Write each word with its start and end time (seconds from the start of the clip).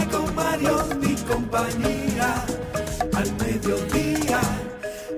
al 0.00 0.02
mediodía 0.06 0.08
con 0.10 0.34
Mario 0.34 0.76
y 1.02 1.14
compañía. 1.22 2.44
Al 3.12 3.32
mediodía, 3.36 4.40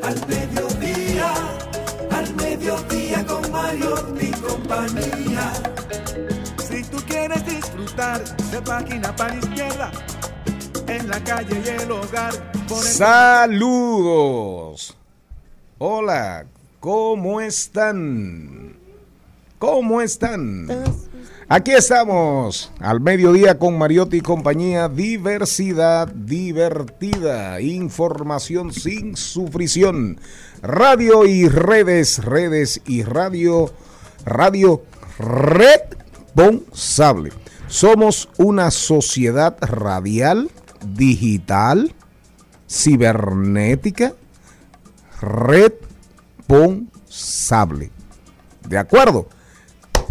al 0.03 0.27
mediodía, 0.27 1.33
al 2.11 2.35
mediodía 2.35 3.25
con 3.27 3.51
Mario 3.53 3.95
y 4.21 4.31
compañía. 4.33 5.53
Si 6.69 6.83
tú 6.85 6.99
quieres 7.07 7.45
disfrutar 7.47 8.25
de 8.51 8.63
página 8.63 9.15
para 9.15 9.37
izquierda, 9.37 9.93
en 10.89 11.09
la 11.09 11.23
calle 11.23 11.63
y 11.65 11.69
el 11.83 11.91
hogar. 11.91 12.33
por 12.69 12.79
el- 12.79 12.85
Saludos. 12.93 14.97
Hola, 15.79 16.47
¿cómo 16.81 17.41
están? 17.41 18.77
¿Cómo 19.59 20.01
están? 20.01 20.67
Aquí 21.53 21.73
estamos, 21.73 22.73
al 22.81 23.03
mediodía 23.03 23.59
con 23.59 23.77
Mariotti 23.77 24.17
y 24.17 24.23
compañía, 24.23 24.89
diversidad 24.89 26.09
divertida, 26.09 27.61
información 27.61 28.73
sin 28.73 29.19
sufrición, 29.19 30.19
radio 30.63 31.27
y 31.27 31.49
redes, 31.49 32.25
redes 32.25 32.81
y 32.87 33.03
radio, 33.03 33.71
radio 34.25 34.83
responsable. 35.19 37.33
Somos 37.67 38.31
una 38.39 38.71
sociedad 38.71 39.59
radial, 39.61 40.51
digital, 40.87 41.95
cibernética, 42.67 44.15
responsable. 45.21 47.91
¿De 48.67 48.79
acuerdo? 48.79 49.29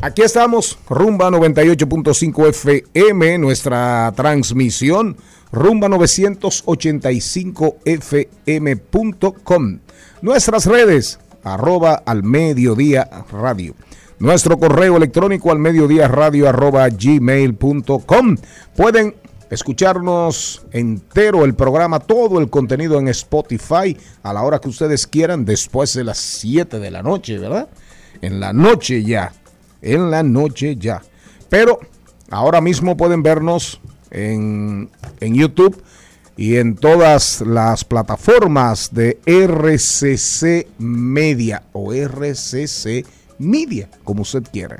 Aquí 0.03 0.23
estamos, 0.23 0.79
Rumba 0.89 1.29
98.5 1.29 2.49
FM, 2.49 3.37
nuestra 3.37 4.11
transmisión, 4.15 5.15
Rumba 5.51 5.89
985 5.89 7.77
FM.com. 7.85 9.79
Nuestras 10.23 10.65
redes, 10.65 11.19
arroba 11.43 12.01
al 12.03 12.23
mediodía 12.23 13.07
radio. 13.31 13.75
Nuestro 14.17 14.57
correo 14.57 14.97
electrónico 14.97 15.51
al 15.51 15.59
mediodía 15.59 16.07
radio 16.07 16.49
arroba 16.49 16.89
gmail.com. 16.89 18.37
Pueden 18.75 19.13
escucharnos 19.51 20.65
entero 20.71 21.45
el 21.45 21.53
programa, 21.53 21.99
todo 21.99 22.39
el 22.39 22.49
contenido 22.49 22.97
en 22.97 23.07
Spotify 23.09 23.95
a 24.23 24.33
la 24.33 24.41
hora 24.41 24.57
que 24.57 24.69
ustedes 24.69 25.05
quieran, 25.05 25.45
después 25.45 25.93
de 25.93 26.05
las 26.05 26.17
7 26.17 26.79
de 26.79 26.89
la 26.89 27.03
noche, 27.03 27.37
¿verdad? 27.37 27.69
En 28.23 28.39
la 28.39 28.51
noche 28.51 29.03
ya, 29.03 29.33
en 29.81 30.11
la 30.11 30.23
noche 30.23 30.75
ya. 30.75 31.01
Pero 31.49 31.79
ahora 32.29 32.61
mismo 32.61 32.97
pueden 32.97 33.23
vernos 33.23 33.79
en, 34.09 34.89
en 35.19 35.35
YouTube 35.35 35.81
y 36.37 36.57
en 36.57 36.75
todas 36.75 37.41
las 37.41 37.83
plataformas 37.83 38.93
de 38.93 39.19
RCC 39.25 40.67
Media 40.79 41.63
o 41.73 41.93
RCC 41.93 43.05
Media, 43.37 43.89
como 44.03 44.21
usted 44.21 44.43
quiera. 44.51 44.79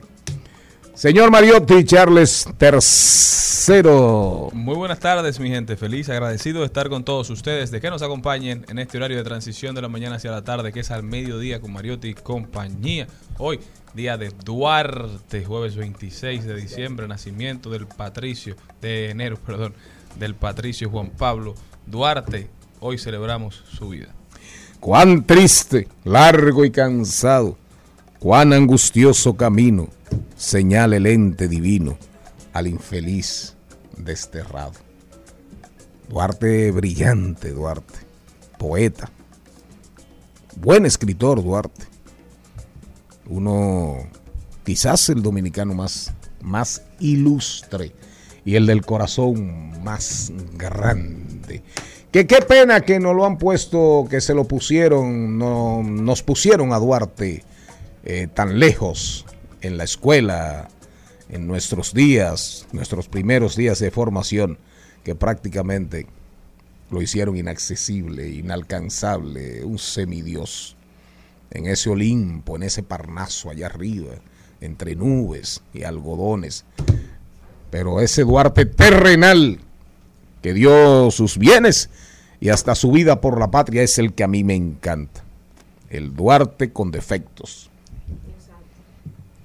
Señor 1.01 1.31
Mariotti, 1.31 1.84
Charles 1.84 2.47
tercero. 2.59 4.50
Muy 4.53 4.75
buenas 4.75 5.00
tardes, 5.00 5.39
mi 5.39 5.50
gente. 5.50 5.75
Feliz, 5.75 6.09
agradecido 6.09 6.59
de 6.59 6.67
estar 6.67 6.89
con 6.89 7.03
todos 7.03 7.31
ustedes, 7.31 7.72
de 7.72 7.81
que 7.81 7.89
nos 7.89 8.03
acompañen 8.03 8.67
en 8.69 8.78
este 8.78 9.00
horario 9.00 9.17
de 9.17 9.23
transición 9.23 9.73
de 9.73 9.81
la 9.81 9.88
mañana 9.88 10.17
hacia 10.17 10.29
la 10.29 10.44
tarde, 10.44 10.72
que 10.72 10.81
es 10.81 10.91
al 10.91 11.01
mediodía 11.01 11.59
con 11.59 11.73
Mariotti 11.73 12.09
y 12.09 12.13
compañía. 12.13 13.07
Hoy, 13.40 13.59
día 13.95 14.16
de 14.16 14.29
Duarte, 14.45 15.44
jueves 15.44 15.75
26 15.75 16.45
de 16.45 16.56
diciembre, 16.56 17.07
nacimiento 17.07 17.72
del 17.72 17.88
patricio, 17.88 18.56
de 18.79 19.09
enero, 19.09 19.40
perdón, 19.44 19.73
del 20.19 20.35
patricio 20.35 20.88
Juan 20.91 21.09
Pablo 21.09 21.56
Duarte. 21.88 22.47
Hoy 22.79 23.00
celebramos 23.00 23.63
su 23.75 23.90
vida. 23.90 24.09
Cuán 24.79 25.23
triste, 25.23 25.88
largo 26.03 26.63
y 26.63 26.69
cansado, 26.69 27.57
cuán 28.19 28.53
angustioso 28.53 29.35
camino 29.35 29.90
señala 30.41 30.96
el 30.96 31.06
ente 31.06 31.47
divino 31.47 32.00
al 32.52 32.66
infeliz 32.66 33.56
desterrado. 33.96 34.74
Duarte 36.09 36.72
brillante, 36.72 37.52
Duarte, 37.52 38.00
poeta, 38.57 39.12
buen 40.56 40.88
escritor, 40.88 41.44
Duarte. 41.44 41.85
Uno, 43.28 43.97
quizás 44.66 45.09
el 45.09 45.22
dominicano 45.22 45.75
más, 45.75 46.12
más 46.41 46.81
ilustre 47.00 47.94
y 48.44 48.56
el 48.56 48.66
del 48.66 48.84
corazón 48.84 49.84
más 49.84 50.34
grande. 50.53 51.62
Que 52.12 52.25
qué 52.25 52.41
pena 52.41 52.81
que 52.81 53.00
no 53.00 53.13
lo 53.13 53.28
han 53.28 53.38
puesto, 53.38 54.08
que 54.09 54.19
se 54.19 54.34
lo 54.34 54.46
pusieron, 54.46 55.38
no, 55.38 55.84
nos 55.84 56.23
pusieron 56.23 56.73
a 56.73 56.79
Duarte 56.79 57.44
eh, 58.03 58.28
tan 58.34 58.59
lejos 58.59 59.25
en 59.61 59.77
la 59.77 59.83
escuela, 59.83 60.69
en 61.29 61.47
nuestros 61.47 61.94
días, 61.94 62.67
nuestros 62.72 63.07
primeros 63.07 63.55
días 63.55 63.79
de 63.79 63.91
formación, 63.91 64.57
que 65.03 65.16
prácticamente 65.16 66.07
lo 66.91 67.01
hicieron 67.01 67.38
inaccesible, 67.38 68.29
inalcanzable, 68.29 69.63
un 69.63 69.79
semidios, 69.79 70.75
en 71.51 71.67
ese 71.67 71.89
Olimpo, 71.89 72.55
en 72.55 72.63
ese 72.63 72.83
Parnaso 72.83 73.49
allá 73.49 73.67
arriba, 73.67 74.16
entre 74.59 74.95
nubes 74.95 75.61
y 75.73 75.83
algodones. 75.83 76.66
Pero 77.72 78.01
ese 78.01 78.23
Duarte 78.23 78.66
terrenal 78.66 79.59
que 80.41 80.53
dio 80.53 81.09
sus 81.11 81.38
bienes 81.38 81.89
y 82.39 82.49
hasta 82.49 82.75
su 82.75 82.91
vida 82.91 83.22
por 83.22 83.39
la 83.39 83.51
patria 83.51 83.83
es 83.83 83.97
el 83.97 84.13
que 84.13 84.23
a 84.23 84.28
mí 84.28 84.43
me 84.43 84.55
encanta. 84.55 85.23
El 85.89 86.16
Duarte 86.16 86.72
con 86.72 86.91
defectos, 86.91 87.70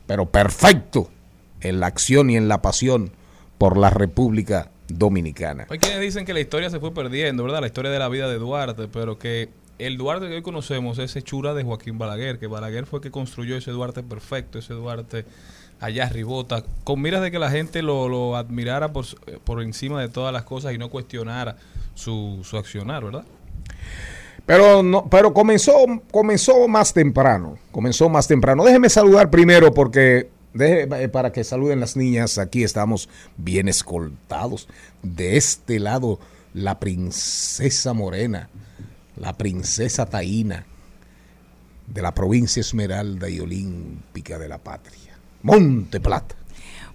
pero 0.06 0.26
perfecto 0.26 1.10
en 1.60 1.80
la 1.80 1.86
acción 1.86 2.30
y 2.30 2.36
en 2.36 2.48
la 2.48 2.62
pasión 2.62 3.12
por 3.58 3.76
la 3.76 3.90
República 3.90 4.70
Dominicana. 4.88 5.66
Hay 5.68 5.78
quienes 5.78 6.00
dicen 6.00 6.24
que 6.24 6.34
la 6.34 6.40
historia 6.40 6.70
se 6.70 6.78
fue 6.78 6.92
perdiendo, 6.92 7.42
¿verdad? 7.42 7.60
La 7.60 7.66
historia 7.66 7.90
de 7.90 7.98
la 7.98 8.08
vida 8.08 8.28
de 8.28 8.38
Duarte, 8.38 8.88
pero 8.88 9.18
que 9.18 9.48
el 9.78 9.96
Duarte 9.96 10.28
que 10.28 10.34
hoy 10.34 10.42
conocemos 10.42 10.98
es 10.98 11.16
hechura 11.16 11.54
de 11.54 11.64
Joaquín 11.64 11.98
Balaguer, 11.98 12.38
que 12.38 12.46
Balaguer 12.46 12.86
fue 12.86 12.98
el 12.98 13.02
que 13.02 13.10
construyó 13.10 13.56
ese 13.56 13.70
Duarte 13.70 14.02
perfecto, 14.02 14.58
ese 14.58 14.74
Duarte 14.74 15.24
allá 15.80 16.04
arribota, 16.04 16.64
con 16.84 17.02
miras 17.02 17.22
de 17.22 17.30
que 17.30 17.38
la 17.38 17.50
gente 17.50 17.82
lo, 17.82 18.08
lo 18.08 18.36
admirara 18.36 18.92
por, 18.92 19.04
por 19.44 19.62
encima 19.62 20.00
de 20.00 20.08
todas 20.08 20.32
las 20.32 20.44
cosas 20.44 20.72
y 20.72 20.78
no 20.78 20.88
cuestionara 20.88 21.56
su, 21.94 22.40
su 22.44 22.56
accionar, 22.56 23.04
¿verdad? 23.04 23.24
Pero 24.46 24.82
no, 24.82 25.08
pero 25.10 25.34
comenzó, 25.34 25.74
comenzó 26.12 26.68
más 26.68 26.94
temprano. 26.94 27.58
Comenzó 27.72 28.08
más 28.08 28.28
temprano. 28.28 28.64
Déjeme 28.64 28.88
saludar 28.88 29.28
primero 29.28 29.74
porque 29.74 30.30
eh, 30.58 31.08
para 31.12 31.32
que 31.32 31.44
saluden 31.44 31.80
las 31.80 31.96
niñas. 31.96 32.38
Aquí 32.38 32.62
estamos 32.62 33.08
bien 33.36 33.68
escoltados. 33.68 34.68
De 35.02 35.36
este 35.36 35.80
lado, 35.80 36.20
la 36.54 36.78
princesa 36.78 37.92
morena, 37.92 38.48
la 39.16 39.36
princesa 39.36 40.06
taína 40.06 40.64
de 41.86 42.02
la 42.02 42.14
provincia 42.14 42.60
Esmeralda 42.60 43.28
y 43.28 43.40
Olímpica 43.40 44.38
de 44.38 44.48
la 44.48 44.58
Patria. 44.58 45.18
Monte 45.42 46.00
Plata. 46.00 46.36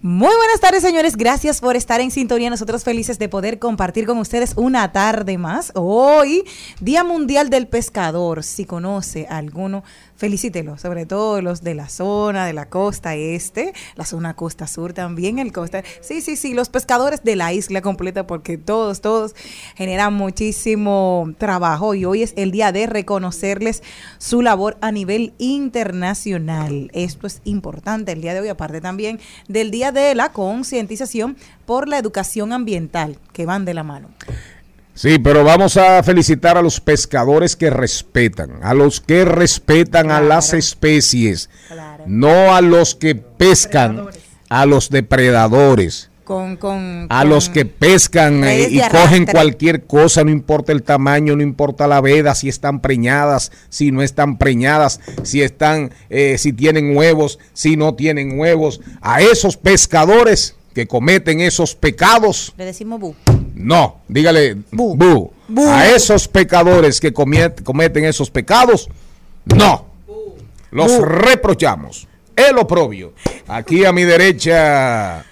Muy 0.03 0.35
buenas 0.35 0.59
tardes, 0.59 0.81
señores. 0.81 1.15
Gracias 1.15 1.61
por 1.61 1.75
estar 1.75 2.01
en 2.01 2.09
sintonía. 2.09 2.49
Nosotros 2.49 2.83
felices 2.83 3.19
de 3.19 3.29
poder 3.29 3.59
compartir 3.59 4.07
con 4.07 4.17
ustedes 4.17 4.53
una 4.55 4.91
tarde 4.91 5.37
más. 5.37 5.71
Hoy, 5.75 6.43
Día 6.79 7.03
Mundial 7.03 7.51
del 7.51 7.67
Pescador. 7.67 8.43
Si 8.43 8.65
conoce 8.65 9.27
alguno, 9.29 9.83
felicítelo, 10.21 10.77
sobre 10.77 11.07
todo 11.07 11.41
los 11.41 11.63
de 11.63 11.73
la 11.73 11.89
zona, 11.89 12.45
de 12.45 12.53
la 12.53 12.69
costa 12.69 13.15
este, 13.15 13.73
la 13.95 14.05
zona 14.05 14.35
costa 14.35 14.67
sur 14.67 14.93
también, 14.93 15.39
el 15.39 15.51
costa. 15.51 15.83
Sí, 15.99 16.21
sí, 16.21 16.35
sí, 16.35 16.53
los 16.53 16.69
pescadores 16.69 17.23
de 17.23 17.35
la 17.35 17.53
isla 17.53 17.81
completa, 17.81 18.27
porque 18.27 18.59
todos, 18.59 19.01
todos 19.01 19.33
generan 19.75 20.13
muchísimo 20.13 21.33
trabajo 21.39 21.95
y 21.95 22.05
hoy 22.05 22.21
es 22.21 22.35
el 22.37 22.51
día 22.51 22.71
de 22.71 22.85
reconocerles 22.85 23.81
su 24.19 24.43
labor 24.43 24.77
a 24.81 24.91
nivel 24.91 25.33
internacional. 25.39 26.91
Esto 26.93 27.25
es 27.25 27.41
importante 27.43 28.11
el 28.11 28.21
día 28.21 28.35
de 28.35 28.41
hoy, 28.41 28.49
aparte 28.49 28.79
también 28.79 29.19
del 29.47 29.71
día 29.71 29.91
de 29.91 30.13
la 30.13 30.31
concientización 30.31 31.35
por 31.65 31.87
la 31.87 31.97
educación 31.97 32.53
ambiental, 32.53 33.17
que 33.33 33.47
van 33.47 33.65
de 33.65 33.73
la 33.73 33.81
mano. 33.81 34.09
Sí, 34.93 35.19
pero 35.19 35.43
vamos 35.43 35.77
a 35.77 36.03
felicitar 36.03 36.57
a 36.57 36.61
los 36.61 36.79
pescadores 36.81 37.55
que 37.55 37.69
respetan, 37.69 38.59
a 38.61 38.73
los 38.73 38.99
que 38.99 39.25
respetan 39.25 40.11
a 40.11 40.21
las 40.21 40.53
especies, 40.53 41.49
Claro. 41.69 42.03
no 42.07 42.53
a 42.53 42.61
los 42.61 42.95
que 42.95 43.15
pescan, 43.15 44.07
a 44.49 44.65
los 44.65 44.89
depredadores. 44.89 46.09
Con, 46.23 46.55
con, 46.55 47.07
A 47.09 47.21
con 47.21 47.29
los 47.29 47.49
que 47.49 47.65
pescan 47.65 48.43
eh, 48.45 48.67
y 48.69 48.79
cogen 48.79 49.25
cualquier 49.25 49.83
cosa, 49.85 50.23
no 50.23 50.29
importa 50.29 50.71
el 50.71 50.83
tamaño, 50.83 51.35
no 51.35 51.41
importa 51.43 51.87
la 51.87 51.99
veda, 51.99 52.35
si 52.35 52.47
están 52.47 52.79
preñadas, 52.79 53.51
si 53.69 53.91
no 53.91 54.01
están 54.01 54.37
preñadas, 54.37 54.99
si 55.23 55.41
están, 55.41 55.91
eh, 56.09 56.37
si 56.37 56.53
tienen 56.53 56.95
huevos, 56.95 57.39
si 57.53 57.75
no 57.75 57.95
tienen 57.95 58.39
huevos. 58.39 58.79
A 59.01 59.21
esos 59.21 59.57
pescadores 59.57 60.55
que 60.73 60.87
cometen 60.87 61.41
esos 61.41 61.75
pecados, 61.75 62.53
Le 62.57 62.65
decimos 62.65 62.99
bu. 62.99 63.15
no, 63.55 63.97
dígale, 64.07 64.55
Bu. 64.71 64.95
bu. 64.95 65.33
Bu. 65.47 65.67
A 65.69 65.87
esos 65.89 66.27
pecadores 66.27 66.99
que 66.99 67.11
cometen 67.13 68.05
esos 68.05 68.29
pecados, 68.31 68.89
no. 69.45 69.85
Los 70.71 70.97
reprochamos. 71.01 72.07
El 72.35 72.57
oprobio. 72.57 73.13
Aquí 73.47 73.83
a 73.83 73.91
mi 73.91 74.03
derecha, 74.03 75.25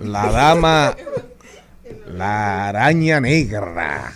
la 0.00 0.30
dama, 0.32 0.96
la 2.12 2.68
araña 2.68 3.20
negra. 3.20 4.12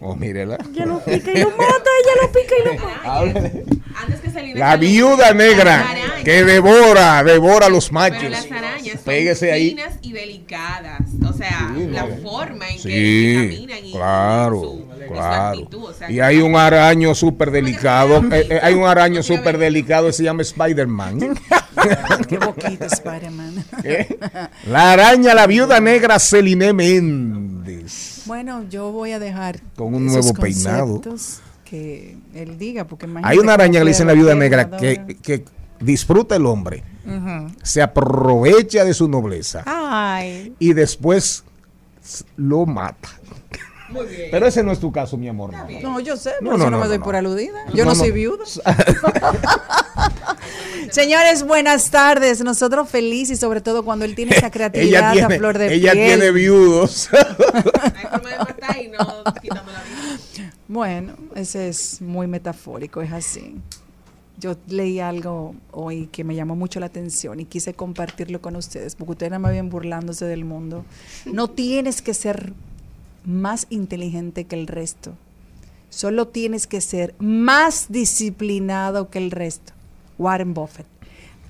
Oh, 0.00 0.16
mírela. 0.16 0.56
Ella 0.72 0.86
lo 0.86 0.98
pica 1.04 1.30
y 1.30 1.40
lo 1.42 1.50
mata, 1.50 1.90
ella 2.00 2.22
lo 2.22 2.32
pica 2.32 2.54
y 2.58 2.64
lo 2.76 2.84
mata. 2.84 3.50
Antes 4.02 4.20
que 4.20 4.30
Selena 4.30 4.58
La 4.60 4.76
viuda 4.76 5.34
negra 5.34 5.84
que 6.24 6.44
devora, 6.44 7.22
devora 7.22 7.66
a 7.66 7.68
los 7.68 7.88
Pero 7.88 7.94
machos. 8.00 8.30
las 8.30 8.50
arañas 8.50 8.94
son 8.94 9.04
Péguese 9.04 9.52
ahí. 9.52 9.70
finas 9.70 9.94
y 10.02 10.12
delicadas. 10.12 11.00
O 11.28 11.32
sea, 11.34 11.72
Sí, 11.76 11.86
la 11.88 12.04
no. 12.06 12.16
forma 12.22 12.68
en 12.68 12.76
que 12.76 12.82
Sí, 12.82 13.50
caminan 13.66 13.84
y 13.86 13.92
claro, 13.92 14.60
su, 14.60 14.88
claro. 15.08 15.48
actitud. 15.58 15.84
O 15.84 15.92
sea, 15.92 16.10
Y 16.10 16.20
hay 16.20 16.38
un 16.40 16.56
araño 16.56 17.14
súper 17.14 17.50
delicado. 17.50 18.18
Eh, 18.32 18.46
eh, 18.50 18.60
hay 18.62 18.74
un 18.74 18.86
araño 18.86 19.22
súper 19.22 19.58
delicado, 19.58 20.12
se 20.12 20.22
llama 20.22 20.42
Spider-Man. 20.42 21.38
Qué 22.28 22.38
boquita, 22.38 22.86
Spider-Man. 22.86 23.64
¿Eh? 23.84 24.18
La 24.66 24.92
araña, 24.92 25.34
la 25.34 25.46
viuda 25.46 25.78
negra 25.80 26.18
Celine 26.18 26.72
Méndez. 26.72 27.59
Bueno, 28.30 28.62
yo 28.70 28.92
voy 28.92 29.10
a 29.10 29.18
dejar 29.18 29.58
Con 29.74 29.92
un 29.92 30.06
nuevo 30.06 30.32
peinado. 30.34 31.00
que 31.64 32.16
él 32.32 32.58
diga, 32.58 32.84
porque 32.84 33.08
Hay 33.24 33.38
una 33.38 33.54
araña 33.54 33.80
que 33.80 33.84
le 33.86 33.90
dicen 33.90 34.06
la 34.06 34.12
viuda 34.12 34.36
negra 34.36 34.70
que, 34.70 35.16
que 35.20 35.44
disfruta 35.80 36.36
el 36.36 36.46
hombre, 36.46 36.84
se 37.64 37.82
aprovecha 37.82 38.84
de 38.84 38.94
su 38.94 39.08
nobleza 39.08 39.64
Ay. 39.66 40.54
y 40.60 40.74
después 40.74 41.42
lo 42.36 42.66
mata. 42.66 43.08
Pero 44.30 44.46
ese 44.46 44.62
no 44.62 44.70
es 44.70 44.78
tu 44.78 44.92
caso, 44.92 45.16
mi 45.16 45.26
amor. 45.26 45.52
no. 45.52 45.66
No, 45.82 45.98
yo 45.98 46.16
sé, 46.16 46.30
No, 46.40 46.50
no, 46.50 46.56
eso 46.56 46.64
no, 46.66 46.70
no, 46.70 46.76
me 46.76 46.82
no, 46.84 46.88
doy 46.88 46.98
no. 46.98 47.04
por 47.04 47.16
aludida. 47.16 47.58
Yo 47.74 47.84
no, 47.84 47.90
no. 47.90 47.96
soy 47.96 48.12
viuda. 48.12 48.44
Señores, 50.90 51.44
buenas 51.44 51.90
tardes. 51.90 52.42
Nosotros 52.42 52.88
felices 52.88 53.38
y 53.38 53.40
sobre 53.40 53.60
todo 53.60 53.84
cuando 53.84 54.04
él 54.04 54.14
tiene 54.14 54.32
esa 54.32 54.46
ella 54.46 54.50
creatividad 54.50 55.12
tiene, 55.12 55.34
a 55.34 55.38
flor 55.38 55.58
de 55.58 55.74
ella 55.74 55.92
piel. 55.92 56.06
tiene 56.06 56.30
viudos. 56.32 57.08
hay 57.12 58.06
forma 58.10 58.30
de 58.30 58.38
matar 58.38 58.82
y 58.82 58.88
no 58.88 59.24
quitando 59.40 59.72
la 59.72 59.82
vida. 59.82 60.52
Bueno, 60.68 61.14
ese 61.34 61.68
es 61.68 62.00
muy 62.00 62.26
metafórico, 62.26 63.02
es 63.02 63.12
así. 63.12 63.56
Yo 64.38 64.56
leí 64.68 65.00
algo 65.00 65.54
hoy 65.70 66.06
que 66.06 66.24
me 66.24 66.34
llamó 66.34 66.56
mucho 66.56 66.80
la 66.80 66.86
atención 66.86 67.40
y 67.40 67.44
quise 67.44 67.74
compartirlo 67.74 68.40
con 68.40 68.56
ustedes, 68.56 68.94
porque 68.94 69.12
ustedes 69.12 69.30
nada 69.30 69.40
más 69.40 69.52
bien 69.52 69.68
burlándose 69.68 70.24
del 70.24 70.44
mundo. 70.44 70.84
No 71.26 71.48
tienes 71.48 72.00
que 72.00 72.14
ser 72.14 72.52
más 73.24 73.66
inteligente 73.68 74.44
que 74.44 74.56
el 74.56 74.66
resto. 74.66 75.12
Solo 75.90 76.28
tienes 76.28 76.66
que 76.66 76.80
ser 76.80 77.14
más 77.18 77.86
disciplinado 77.90 79.10
que 79.10 79.18
el 79.18 79.30
resto. 79.30 79.72
Warren 80.20 80.54
Buffett. 80.54 80.86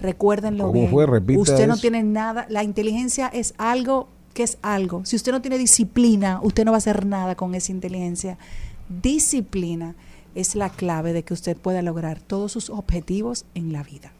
Recuérdenlo 0.01 0.69
¿Cómo 0.69 0.73
bien. 0.73 0.91
fue? 0.91 1.07
Repita 1.07 1.41
usted 1.41 1.67
no 1.67 1.77
tiene 1.77 2.03
nada. 2.03 2.47
La 2.49 2.63
inteligencia 2.65 3.27
es 3.27 3.53
algo 3.59 4.09
que 4.33 4.45
es 4.45 4.59
algo. 4.63 5.05
Si 5.05 5.17
usted 5.17 5.33
no 5.33 5.43
tiene 5.43 5.59
disciplina, 5.59 6.41
usted 6.43 6.65
no 6.65 6.71
va 6.71 6.77
a 6.77 6.79
hacer 6.79 7.05
nada 7.05 7.35
con 7.35 7.55
esa 7.55 7.73
inteligencia. 7.73 8.39
Disciplina 8.89 9.95
es 10.35 10.55
la 10.55 10.71
clave 10.71 11.13
de 11.13 11.25
que 11.25 11.35
usted 11.35 11.57
pueda 11.57 11.83
lograr 11.83 12.21
todos 12.21 12.53
sus 12.53 12.71
objetivos 12.71 13.45
en 13.55 13.73
la 13.73 13.83
vida. 13.83 14.13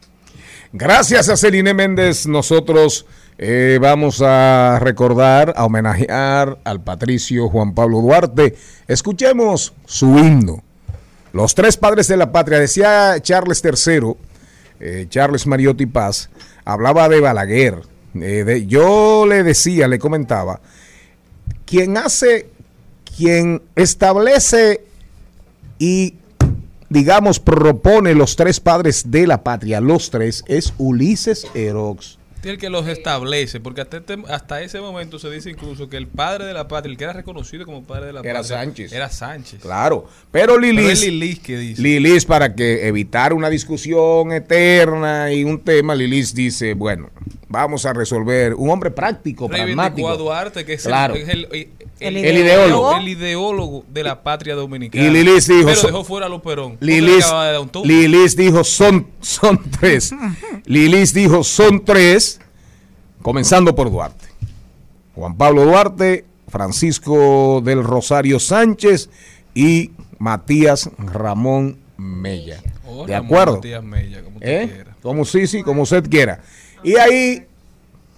Gracias 0.73 1.29
a 1.29 1.37
Celine 1.37 1.73
Méndez, 1.73 2.27
nosotros 2.27 3.05
eh, 3.37 3.79
vamos 3.81 4.21
a 4.21 4.79
recordar, 4.79 5.53
a 5.55 5.65
homenajear 5.65 6.59
al 6.63 6.81
patricio 6.81 7.49
Juan 7.49 7.73
Pablo 7.73 8.01
Duarte. 8.01 8.55
Escuchemos 8.87 9.73
su 9.85 10.17
himno. 10.17 10.63
Los 11.33 11.55
tres 11.55 11.77
padres 11.77 12.07
de 12.07 12.17
la 12.17 12.31
patria, 12.31 12.59
decía 12.59 13.17
Charles 13.21 13.63
III, 13.63 14.15
eh, 14.81 15.05
Charles 15.09 15.47
Mariotti 15.47 15.85
Paz, 15.85 16.29
hablaba 16.65 17.07
de 17.07 17.19
Balaguer. 17.21 17.81
eh, 18.15 18.43
de- 18.43 18.65
yo 18.67 19.25
le 19.25 19.43
decía, 19.43 19.87
le 19.87 19.97
comentaba, 19.99 20.59
quien 21.65 21.95
hace, 21.95 22.49
quien 23.15 23.61
establece 23.75 24.83
y 25.79 26.15
digamos, 26.89 27.39
propone 27.39 28.13
los 28.13 28.35
tres 28.35 28.59
padres 28.59 29.09
de 29.11 29.25
la 29.25 29.43
patria, 29.43 29.79
los 29.79 30.09
tres, 30.11 30.43
es 30.47 30.73
Ulises 30.77 31.47
Erox. 31.55 32.17
El 32.43 32.57
que 32.57 32.69
los 32.69 32.87
establece, 32.87 33.59
porque 33.59 33.81
hasta, 33.81 33.97
este- 33.97 34.17
hasta 34.29 34.61
ese 34.61 34.81
momento 34.81 35.19
se 35.19 35.29
dice 35.29 35.49
incluso 35.51 35.89
que 35.89 35.97
el 35.97 36.07
padre 36.07 36.45
de 36.45 36.53
la 36.53 36.67
patria, 36.67 36.91
el 36.91 36.97
que 36.97 37.03
era 37.03 37.13
reconocido 37.13 37.65
como 37.65 37.83
padre 37.83 38.07
de 38.07 38.13
la 38.13 38.21
Era 38.21 38.39
patria, 38.39 38.57
Sánchez. 38.57 38.91
Era 38.93 39.09
Sánchez. 39.09 39.61
Claro, 39.61 40.07
pero 40.31 40.55
Pero 40.55 40.55
es 40.55 40.61
Lilis, 40.75 41.01
Lilis 41.05 41.39
que 41.39 41.57
dice. 41.57 41.81
Lilis 41.81 42.25
para 42.25 42.55
que 42.55 42.87
evitar 42.87 43.33
una 43.33 43.49
discusión 43.49 44.31
eterna 44.31 45.31
y 45.31 45.43
un 45.43 45.59
tema, 45.59 45.93
Lilis 45.93 46.33
dice, 46.33 46.73
bueno, 46.73 47.09
vamos 47.47 47.85
a 47.85 47.93
resolver 47.93 48.53
un 48.55 48.69
hombre 48.69 48.89
práctico, 48.91 49.47
pragmático. 49.47 50.09
a 50.09 50.17
Duarte, 50.17 50.65
que 50.65 50.73
es, 50.73 50.83
Claro. 50.83 51.13
el, 51.15 51.21
es 51.21 51.29
el- 51.29 51.69
el- 52.07 52.17
ideólogo. 52.17 52.97
el 52.97 53.07
ideólogo 53.07 53.85
de 53.89 54.03
la 54.03 54.23
patria 54.23 54.55
dominicana. 54.55 55.05
Y 55.05 55.09
Lilis 55.09 55.47
dijo, 55.47 55.65
Pero 55.67 55.81
dejó 55.81 56.03
fuera 56.03 56.25
a 56.25 56.29
los 56.29 56.41
Perón. 56.41 56.71
porque 56.73 56.85
le 56.85 57.01
Lilis. 57.01 57.25
Lilis 57.83 58.35
dijo, 58.35 58.63
son, 58.63 59.07
son 59.21 59.59
tres. 59.79 60.11
Lilis 60.65 61.13
dijo, 61.13 61.43
son 61.43 61.83
tres, 61.85 62.39
comenzando 63.21 63.75
por 63.75 63.91
Duarte. 63.91 64.25
Juan 65.15 65.35
Pablo 65.37 65.65
Duarte, 65.65 66.25
Francisco 66.47 67.61
del 67.63 67.83
Rosario 67.83 68.39
Sánchez 68.39 69.09
y 69.53 69.91
Matías 70.19 70.89
Ramón 70.97 71.77
Mella. 71.97 72.61
Oh, 72.87 73.05
¿De 73.05 73.13
Ramón 73.13 73.25
acuerdo? 73.25 73.55
Matías 73.55 73.83
Mella, 73.83 74.23
como 74.23 74.35
usted 74.37 74.61
¿Eh? 74.63 74.69
quiera. 74.73 74.95
Como 75.01 75.25
sí, 75.25 75.47
sí, 75.47 75.63
como 75.63 75.81
usted 75.83 76.09
quiera. 76.09 76.41
Y 76.83 76.95
ahí 76.95 77.45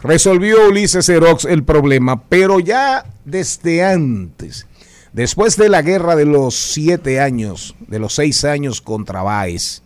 resolvió 0.03 0.67
Ulises 0.67 1.07
Erox 1.09 1.45
el 1.45 1.63
problema, 1.63 2.21
pero 2.23 2.59
ya 2.59 3.05
desde 3.25 3.83
antes, 3.83 4.67
después 5.13 5.57
de 5.57 5.69
la 5.69 5.81
guerra 5.81 6.15
de 6.15 6.25
los 6.25 6.55
siete 6.55 7.19
años, 7.19 7.75
de 7.87 7.99
los 7.99 8.13
seis 8.15 8.43
años 8.45 8.81
contra 8.81 9.23
Báez, 9.23 9.81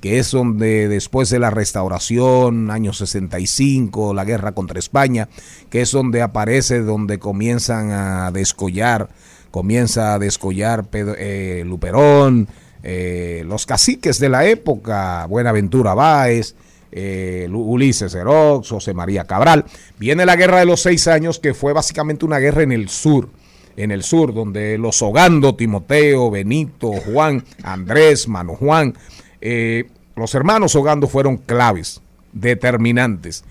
que 0.00 0.18
es 0.20 0.30
donde 0.30 0.86
después 0.86 1.28
de 1.28 1.40
la 1.40 1.50
restauración, 1.50 2.70
año 2.70 2.92
65, 2.92 4.14
la 4.14 4.24
guerra 4.24 4.52
contra 4.52 4.78
España, 4.78 5.28
que 5.70 5.80
es 5.80 5.90
donde 5.90 6.22
aparece, 6.22 6.82
donde 6.82 7.18
comienzan 7.18 7.90
a 7.90 8.30
descollar, 8.30 9.08
comienza 9.50 10.14
a 10.14 10.18
descollar 10.20 10.84
Pedro- 10.84 11.16
eh, 11.18 11.64
Luperón, 11.66 12.46
eh, 12.84 13.42
los 13.46 13.66
caciques 13.66 14.20
de 14.20 14.28
la 14.28 14.44
época, 14.46 15.26
Buenaventura 15.26 15.94
Báez, 15.94 16.54
eh, 16.92 17.48
Ulises 17.50 18.14
Erox, 18.14 18.68
José 18.68 18.94
María 18.94 19.24
Cabral. 19.24 19.64
Viene 19.98 20.26
la 20.26 20.36
guerra 20.36 20.60
de 20.60 20.66
los 20.66 20.80
seis 20.82 21.08
años, 21.08 21.38
que 21.38 21.54
fue 21.54 21.72
básicamente 21.72 22.24
una 22.24 22.38
guerra 22.38 22.62
en 22.62 22.72
el 22.72 22.88
sur, 22.88 23.28
en 23.76 23.90
el 23.90 24.02
sur, 24.02 24.34
donde 24.34 24.78
los 24.78 25.00
Ogando, 25.02 25.54
Timoteo, 25.54 26.30
Benito, 26.30 26.92
Juan, 26.92 27.44
Andrés, 27.62 28.28
Mano 28.28 28.54
Juan, 28.54 28.94
eh, 29.40 29.88
los 30.16 30.34
hermanos 30.34 30.74
Ogando 30.74 31.06
fueron 31.06 31.36
claves, 31.36 32.00
determinantes. 32.32 33.44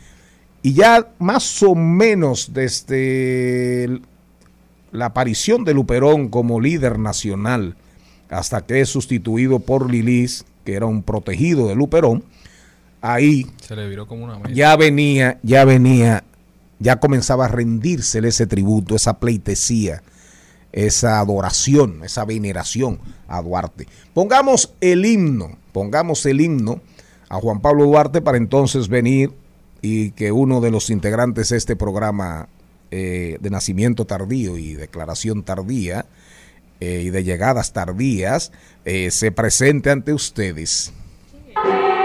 Y 0.62 0.74
ya 0.74 1.08
más 1.20 1.64
o 1.64 1.76
menos 1.76 2.54
desde 2.54 4.02
la 4.92 5.06
aparición 5.06 5.64
de 5.64 5.74
Luperón 5.74 6.30
como 6.30 6.60
líder 6.60 7.00
nacional, 7.00 7.76
hasta 8.30 8.66
que 8.66 8.82
es 8.82 8.90
sustituido 8.90 9.60
por 9.60 9.90
Lilis, 9.90 10.46
que 10.66 10.74
era 10.74 10.86
un 10.86 11.04
protegido 11.04 11.68
de 11.68 11.76
Luperón, 11.76 12.24
ahí 13.02 13.48
Se 13.62 13.76
le 13.76 13.88
viró 13.88 14.08
como 14.08 14.26
una 14.26 14.38
mesa. 14.38 14.54
ya 14.54 14.76
venía, 14.76 15.40
ya 15.44 15.66
venía, 15.66 16.24
ya 16.80 17.00
comenzaba 17.00 17.46
a 17.46 17.48
rendírsele 17.50 18.30
ese 18.30 18.48
tributo, 18.48 18.96
esa 18.96 19.20
pleitesía, 19.20 20.04
esa 20.72 21.20
adoración, 21.20 22.04
esa 22.04 22.26
veneración 22.26 23.00
a 23.28 23.42
Duarte. 23.42 23.88
Pongamos 24.14 24.74
el 24.82 25.06
himno, 25.06 25.58
pongamos 25.72 26.26
el 26.26 26.42
himno 26.42 26.82
a 27.30 27.36
Juan 27.38 27.62
Pablo 27.62 27.86
Duarte 27.86 28.22
para 28.22 28.38
entonces 28.38 28.88
venir 28.88 29.32
y 29.82 30.12
que 30.12 30.32
uno 30.32 30.62
de 30.62 30.72
los 30.72 30.90
integrantes 30.90 31.50
de 31.50 31.58
este 31.58 31.76
programa 31.76 32.48
eh, 32.92 33.38
de 33.42 33.50
nacimiento 33.50 34.06
tardío 34.06 34.58
y 34.58 34.74
declaración 34.74 35.44
tardía 35.44 36.06
eh, 36.80 37.02
y 37.06 37.10
de 37.10 37.24
llegadas 37.24 37.74
tardías 37.74 38.52
eh, 38.86 39.12
se 39.12 39.32
presente 39.32 39.90
ante 39.92 40.14
ustedes. 40.14 40.94
Nuestra 41.34 41.97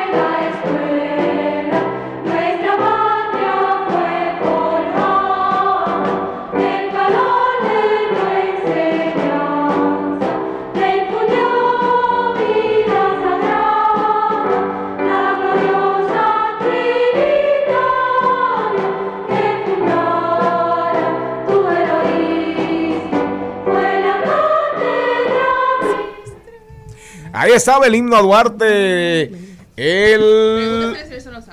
Ahí 27.42 27.50
estaba 27.52 27.86
el 27.88 27.94
himno 27.96 28.14
a 28.16 28.22
Duarte, 28.22 29.22
el, 29.76 30.96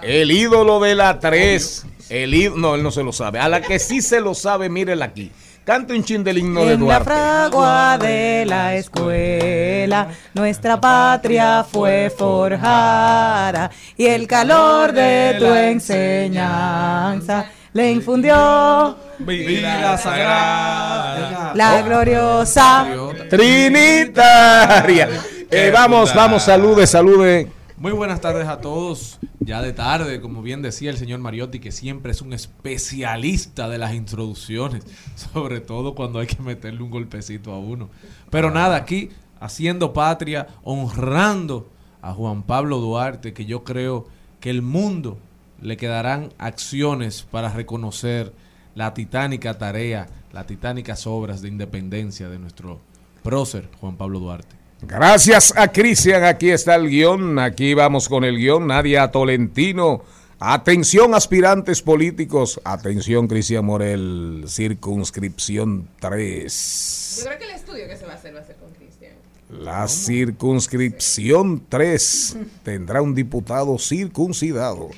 el 0.03 0.31
ídolo 0.31 0.79
de 0.79 0.93
la 0.93 1.19
3. 1.19 1.86
El 2.10 2.31
í- 2.34 2.53
no, 2.55 2.75
él 2.75 2.84
no 2.84 2.91
se 2.91 3.01
lo 3.03 3.12
sabe. 3.12 3.39
A 3.39 3.50
la 3.50 3.60
que 3.62 3.79
sí 3.79 4.01
se 4.03 4.19
lo 4.22 4.36
sabe, 4.36 4.69
mírela 4.69 5.05
aquí. 5.05 5.31
Cante 5.63 5.93
un 5.93 6.03
chin 6.03 6.24
del 6.24 6.38
himno 6.39 6.63
de 6.65 6.74
En 6.74 6.79
la 6.79 6.86
Duarte. 7.00 7.05
fragua 7.05 7.98
de 8.00 8.46
la 8.48 8.75
escuela, 8.75 10.08
nuestra 10.36 10.79
patria 10.79 11.63
fue 11.63 12.12
forjada 12.15 13.69
y 13.98 14.05
el 14.05 14.27
calor 14.27 14.91
de 14.91 15.36
tu 15.39 15.46
enseñanza 15.46 17.46
le 17.74 17.91
infundió 17.91 18.96
Vida 19.19 19.98
sagrada. 19.98 21.51
la 21.55 21.81
gloriosa. 21.84 22.88
Trinitaria. 23.29 25.10
Eh, 25.51 25.72
vamos, 25.74 26.13
vamos, 26.13 26.44
salude, 26.44 26.86
salude. 26.86 27.51
Muy 27.75 27.91
buenas 27.91 28.22
tardes 28.22 28.48
a 28.48 28.62
todos. 28.62 29.18
Ya 29.39 29.63
de 29.63 29.74
tarde, 29.74 30.22
como 30.22 30.44
bien 30.44 30.62
decía 30.62 30.91
el 30.91 30.98
señor 30.98 31.22
Mariotti, 31.22 31.60
que 31.60 31.72
siempre 31.72 32.12
es 32.12 32.22
un 32.22 32.34
especialista 32.34 33.68
de 33.68 33.79
las 33.79 33.96
introducciones, 33.96 34.86
sobre 35.15 35.60
todo 35.60 35.96
cuando 35.96 36.20
hay 36.20 36.27
que 36.27 36.44
meterle 36.44 36.84
un 36.84 36.91
golpecito 36.91 37.51
a 37.51 37.58
uno. 37.58 37.89
Pero 38.29 38.51
nada, 38.51 38.75
aquí 38.75 39.10
haciendo 39.39 39.91
patria, 39.91 40.48
honrando 40.62 41.68
a 42.03 42.13
Juan 42.13 42.44
Pablo 42.44 42.77
Duarte, 42.77 43.34
que 43.34 43.46
yo 43.46 43.63
creo 43.63 44.06
que 44.39 44.51
el 44.51 44.62
mundo 44.62 45.18
le 45.60 45.77
quedarán 45.77 46.32
acciones 46.38 47.24
para 47.24 47.50
reconocer 47.50 48.34
la 48.75 48.94
titánica 48.94 49.58
tarea, 49.58 50.06
las 50.32 50.46
titánicas 50.46 51.08
obras 51.08 51.41
de 51.41 51.48
independencia 51.48 52.29
de 52.29 52.38
nuestro 52.38 52.82
prócer 53.24 53.68
Juan 53.82 53.96
Pablo 53.98 54.20
Duarte. 54.20 54.59
Gracias 54.81 55.53
a 55.57 55.67
Cristian, 55.67 56.24
aquí 56.24 56.51
está 56.51 56.75
el 56.75 56.89
guion, 56.89 57.38
aquí 57.38 57.74
vamos 57.74 58.07
con 58.07 58.24
el 58.24 58.38
guion, 58.38 58.67
Nadia 58.67 59.12
Tolentino. 59.12 60.03
Atención 60.39 61.13
aspirantes 61.13 61.81
políticos, 61.81 62.62
atención 62.63 63.27
Cristian 63.27 63.65
Morel, 63.65 64.45
circunscripción 64.48 65.89
3. 66.00 67.15
Yo 67.17 67.25
creo 67.25 67.39
que 67.39 67.43
el 67.45 67.51
estudio 67.51 67.88
que 67.89 67.98
se 67.98 68.05
va 68.05 68.13
a 68.13 68.15
hacer 68.15 68.33
va 68.33 68.39
a 68.39 68.45
ser 68.45 68.55
con 68.55 68.69
Cristian. 68.71 69.12
La 69.50 69.86
circunscripción 69.89 71.65
3 71.67 72.38
tendrá 72.63 73.01
un 73.01 73.13
diputado 73.13 73.77
circuncidado. 73.77 74.91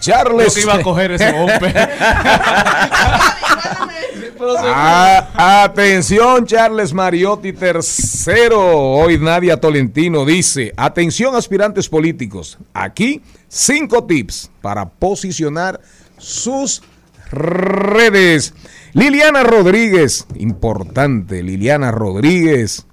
Charles. 0.00 0.54
Yo 0.54 0.62
iba 0.62 0.74
a 0.74 0.82
coger 0.82 1.12
ese 1.12 1.30
golpe. 1.32 1.72
Ah, 4.62 5.64
atención, 5.64 6.46
Charles 6.46 6.92
Mariotti 6.94 7.52
tercero. 7.52 8.60
Hoy 8.94 9.18
Nadia 9.18 9.58
Tolentino 9.58 10.24
dice: 10.24 10.72
Atención, 10.76 11.36
aspirantes 11.36 11.88
políticos. 11.88 12.58
Aquí 12.72 13.22
cinco 13.48 14.04
tips 14.04 14.50
para 14.62 14.88
posicionar 14.88 15.80
sus 16.16 16.82
redes. 17.30 18.54
Liliana 18.92 19.42
Rodríguez, 19.42 20.26
importante, 20.34 21.42
Liliana 21.42 21.92
Rodríguez, 21.92 22.86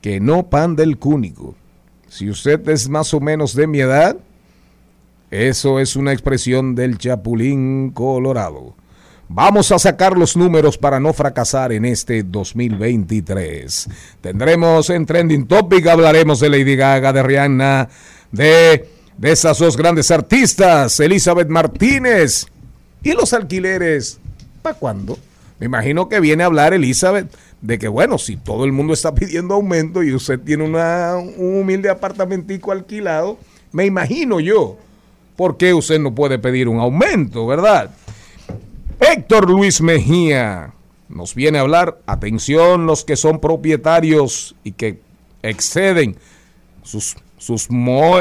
que 0.00 0.20
no 0.20 0.44
pan 0.44 0.76
del 0.76 0.96
cúnico. 0.96 1.54
Si 2.08 2.30
usted 2.30 2.66
es 2.68 2.88
más 2.88 3.12
o 3.12 3.20
menos 3.20 3.54
de 3.54 3.66
mi 3.66 3.80
edad, 3.80 4.16
eso 5.30 5.80
es 5.80 5.96
una 5.96 6.12
expresión 6.12 6.74
del 6.74 6.98
Chapulín 6.98 7.90
Colorado. 7.90 8.74
Vamos 9.28 9.72
a 9.72 9.78
sacar 9.78 10.16
los 10.16 10.36
números 10.36 10.78
para 10.78 11.00
no 11.00 11.12
fracasar 11.12 11.72
en 11.72 11.84
este 11.84 12.22
2023. 12.22 13.88
Tendremos 14.20 14.88
en 14.90 15.04
Trending 15.04 15.48
Topic, 15.48 15.84
hablaremos 15.88 16.38
de 16.38 16.48
Lady 16.48 16.76
Gaga, 16.76 17.12
de 17.12 17.22
Rihanna, 17.24 17.88
de, 18.30 18.88
de 19.18 19.32
esas 19.32 19.58
dos 19.58 19.76
grandes 19.76 20.12
artistas, 20.12 21.00
Elizabeth 21.00 21.48
Martínez 21.48 22.46
y 23.02 23.12
los 23.12 23.32
alquileres. 23.32 24.20
¿Para 24.62 24.78
cuándo? 24.78 25.18
Me 25.58 25.66
imagino 25.66 26.08
que 26.08 26.20
viene 26.20 26.44
a 26.44 26.46
hablar 26.46 26.72
Elizabeth 26.72 27.28
de 27.62 27.78
que, 27.80 27.88
bueno, 27.88 28.18
si 28.18 28.36
todo 28.36 28.64
el 28.64 28.70
mundo 28.70 28.92
está 28.92 29.14
pidiendo 29.14 29.54
aumento 29.54 30.04
y 30.04 30.14
usted 30.14 30.38
tiene 30.38 30.62
una, 30.62 31.16
un 31.16 31.60
humilde 31.62 31.88
apartamentico 31.88 32.70
alquilado, 32.70 33.38
me 33.72 33.86
imagino 33.86 34.38
yo, 34.38 34.78
¿por 35.36 35.56
qué 35.56 35.74
usted 35.74 36.00
no 36.00 36.14
puede 36.14 36.38
pedir 36.38 36.68
un 36.68 36.80
aumento, 36.80 37.46
verdad? 37.46 37.90
Héctor 39.00 39.50
Luis 39.50 39.80
Mejía 39.80 40.72
nos 41.08 41.34
viene 41.34 41.58
a 41.58 41.60
hablar, 41.60 42.00
atención 42.06 42.86
los 42.86 43.04
que 43.04 43.16
son 43.16 43.38
propietarios 43.40 44.56
y 44.64 44.72
que 44.72 44.98
exceden 45.42 46.16
sus, 46.82 47.16
sus, 47.38 47.68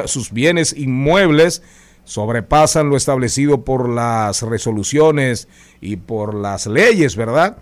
sus 0.05 0.31
bienes 0.31 0.74
inmuebles, 0.77 1.63
sobrepasan 2.03 2.89
lo 2.89 2.98
establecido 2.98 3.63
por 3.63 3.89
las 3.89 4.41
resoluciones 4.43 5.48
y 5.81 5.95
por 5.95 6.36
las 6.36 6.67
leyes, 6.67 7.15
¿verdad? 7.15 7.57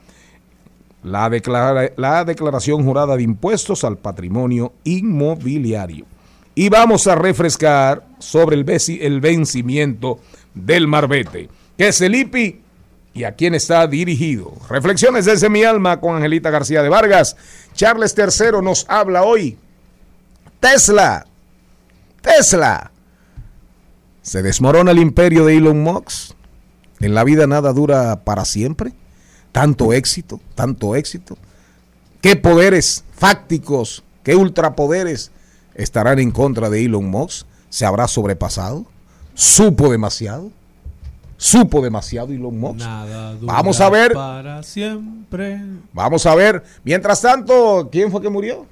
La, 1.03 1.29
declara- 1.29 1.93
la 1.95 2.25
declaración 2.25 2.83
jurada 2.83 3.15
de 3.15 3.24
impuestos 3.24 3.83
al 3.83 3.98
patrimonio 3.98 4.74
inmobiliario. 4.83 6.05
Y 6.55 6.69
vamos 6.69 7.07
a 7.07 7.15
refrescar 7.15 8.05
sobre 8.19 8.55
el, 8.55 9.19
vencimiento 9.22 10.19
del 10.53 10.88
Marbete, 10.88 11.50
que 11.77 11.88
es 11.88 12.01
el 12.01 12.15
IPI 12.15 12.62
y 13.15 13.24
a 13.24 13.33
quién 13.33 13.55
está 13.55 13.88
dirigido. 13.88 14.53
Reflexiones 14.69 15.25
desde 15.25 15.50
mi 15.50 15.63
alma 15.63 16.00
con 16.00 16.15
Angelita 16.15 16.50
García 16.51 16.83
de 16.83 16.89
Vargas. 16.89 17.36
Charles 17.74 18.15
III 18.17 18.62
nos 18.62 18.86
habla 18.88 19.24
hoy. 19.24 19.57
Tesla. 20.60 21.25
Tesla. 22.22 22.91
¿Se 24.22 24.41
desmorona 24.41 24.91
el 24.91 25.00
imperio 25.00 25.45
de 25.45 25.57
Elon 25.57 25.81
Musk? 25.81 26.36
¿En 27.00 27.13
la 27.13 27.24
vida 27.24 27.48
nada 27.48 27.74
dura 27.74 28.24
para 28.24 28.45
siempre? 28.45 28.93
¿Tanto 29.51 29.91
éxito? 29.91 30.39
¿Tanto 30.55 30.95
éxito? 30.95 31.38
¿Qué 32.22 32.38
poderes 32.38 33.03
fácticos, 33.17 34.03
qué 34.24 34.36
ultrapoderes 34.36 35.31
estarán 35.75 36.20
en 36.20 36.32
contra 36.32 36.70
de 36.70 36.86
Elon 36.86 37.10
Musk? 37.10 37.48
¿Se 37.70 37.86
habrá 37.86 38.08
sobrepasado? 38.08 38.86
¿Supo 39.34 39.92
demasiado? 39.92 40.51
¿Supo 41.38 41.82
demasiado 41.82 42.32
Elon 42.32 42.58
Musk? 42.60 42.80
Nada 42.80 43.34
dura 43.34 43.53
Vamos 43.53 43.82
a 43.82 43.89
ver. 43.89 44.13
Para 44.13 44.63
siempre. 44.63 45.62
Vamos 45.92 46.25
a 46.25 46.36
ver. 46.36 46.63
Mientras 46.84 47.22
tanto, 47.22 47.89
¿quién 47.92 48.12
fue 48.12 48.22
que 48.22 48.30
murió? 48.30 48.65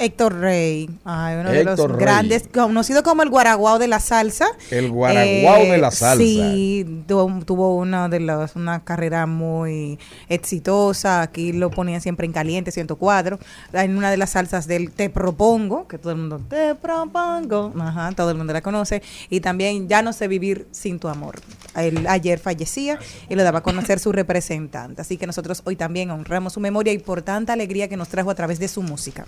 Héctor 0.00 0.38
Rey, 0.38 0.88
ay, 1.04 1.36
uno 1.40 1.50
de 1.50 1.64
los 1.64 1.78
Rey. 1.90 1.98
grandes, 1.98 2.48
conocido 2.52 3.02
como 3.02 3.22
el 3.22 3.30
guaraguao 3.30 3.78
de 3.80 3.88
la 3.88 3.98
salsa. 3.98 4.46
Eh, 4.70 4.78
El 4.78 4.90
guaraguao 4.90 5.64
de 5.64 5.78
la 5.78 5.90
salsa. 5.90 6.16
Sí, 6.22 7.02
tu- 7.08 7.42
tuvo 7.44 7.76
una 7.76 8.08
de 8.08 8.20
las, 8.20 8.54
una 8.54 8.84
carrera 8.84 9.26
muy 9.26 9.98
exitosa. 10.28 11.22
Aquí 11.22 11.52
lo 11.52 11.70
ponían 11.70 12.00
siempre 12.00 12.26
en 12.26 12.32
caliente, 12.32 12.70
104. 12.70 13.38
En 13.72 13.96
una 13.96 14.10
de 14.10 14.16
las 14.16 14.30
salsas 14.30 14.66
del 14.68 14.90
Te 14.92 15.10
Propongo, 15.10 15.88
que 15.88 15.98
todo 15.98 16.12
el 16.12 16.18
mundo 16.18 16.40
Te 16.48 16.74
Propongo, 16.76 17.72
ajá, 17.80 18.12
todo 18.12 18.30
el 18.30 18.36
mundo 18.36 18.52
la 18.52 18.60
conoce. 18.62 19.02
Y 19.30 19.40
también 19.40 19.88
Ya 19.88 20.02
no 20.02 20.12
sé 20.12 20.28
vivir 20.28 20.68
sin 20.70 20.98
tu 20.98 21.08
amor. 21.08 21.36
Él 21.74 22.06
ayer 22.08 22.38
fallecía 22.38 22.98
y 23.28 23.34
lo 23.34 23.42
daba 23.42 23.58
a 23.58 23.62
conocer 23.62 23.98
su 23.98 24.12
representante. 24.12 25.02
Así 25.02 25.16
que 25.16 25.26
nosotros 25.26 25.62
hoy 25.64 25.76
también 25.76 26.10
honramos 26.10 26.52
su 26.52 26.60
memoria 26.60 26.92
y 26.92 26.98
por 26.98 27.22
tanta 27.22 27.52
alegría 27.52 27.88
que 27.88 27.96
nos 27.96 28.08
trajo 28.08 28.30
a 28.30 28.34
través 28.34 28.58
de 28.58 28.68
su 28.68 28.82
música. 28.82 29.26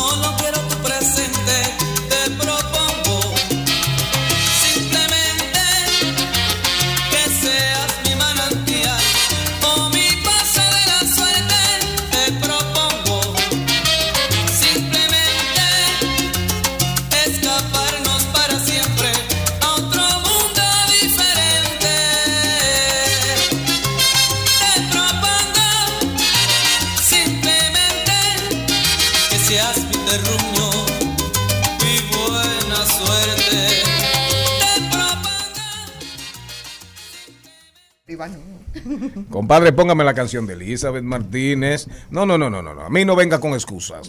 Solo 0.00 0.34
quiero 0.38 0.58
tu 0.60 0.76
presente, 0.76 1.76
Compadre, 39.30 39.72
póngame 39.72 40.04
la 40.04 40.14
canción 40.14 40.46
de 40.46 40.54
Elizabeth 40.54 41.02
Martínez. 41.02 41.86
No, 42.10 42.26
no, 42.26 42.38
no, 42.38 42.50
no, 42.50 42.62
no, 42.62 42.74
no. 42.74 42.82
A 42.82 42.90
mí 42.90 43.04
no 43.04 43.16
venga 43.16 43.40
con 43.40 43.52
excusas. 43.54 44.08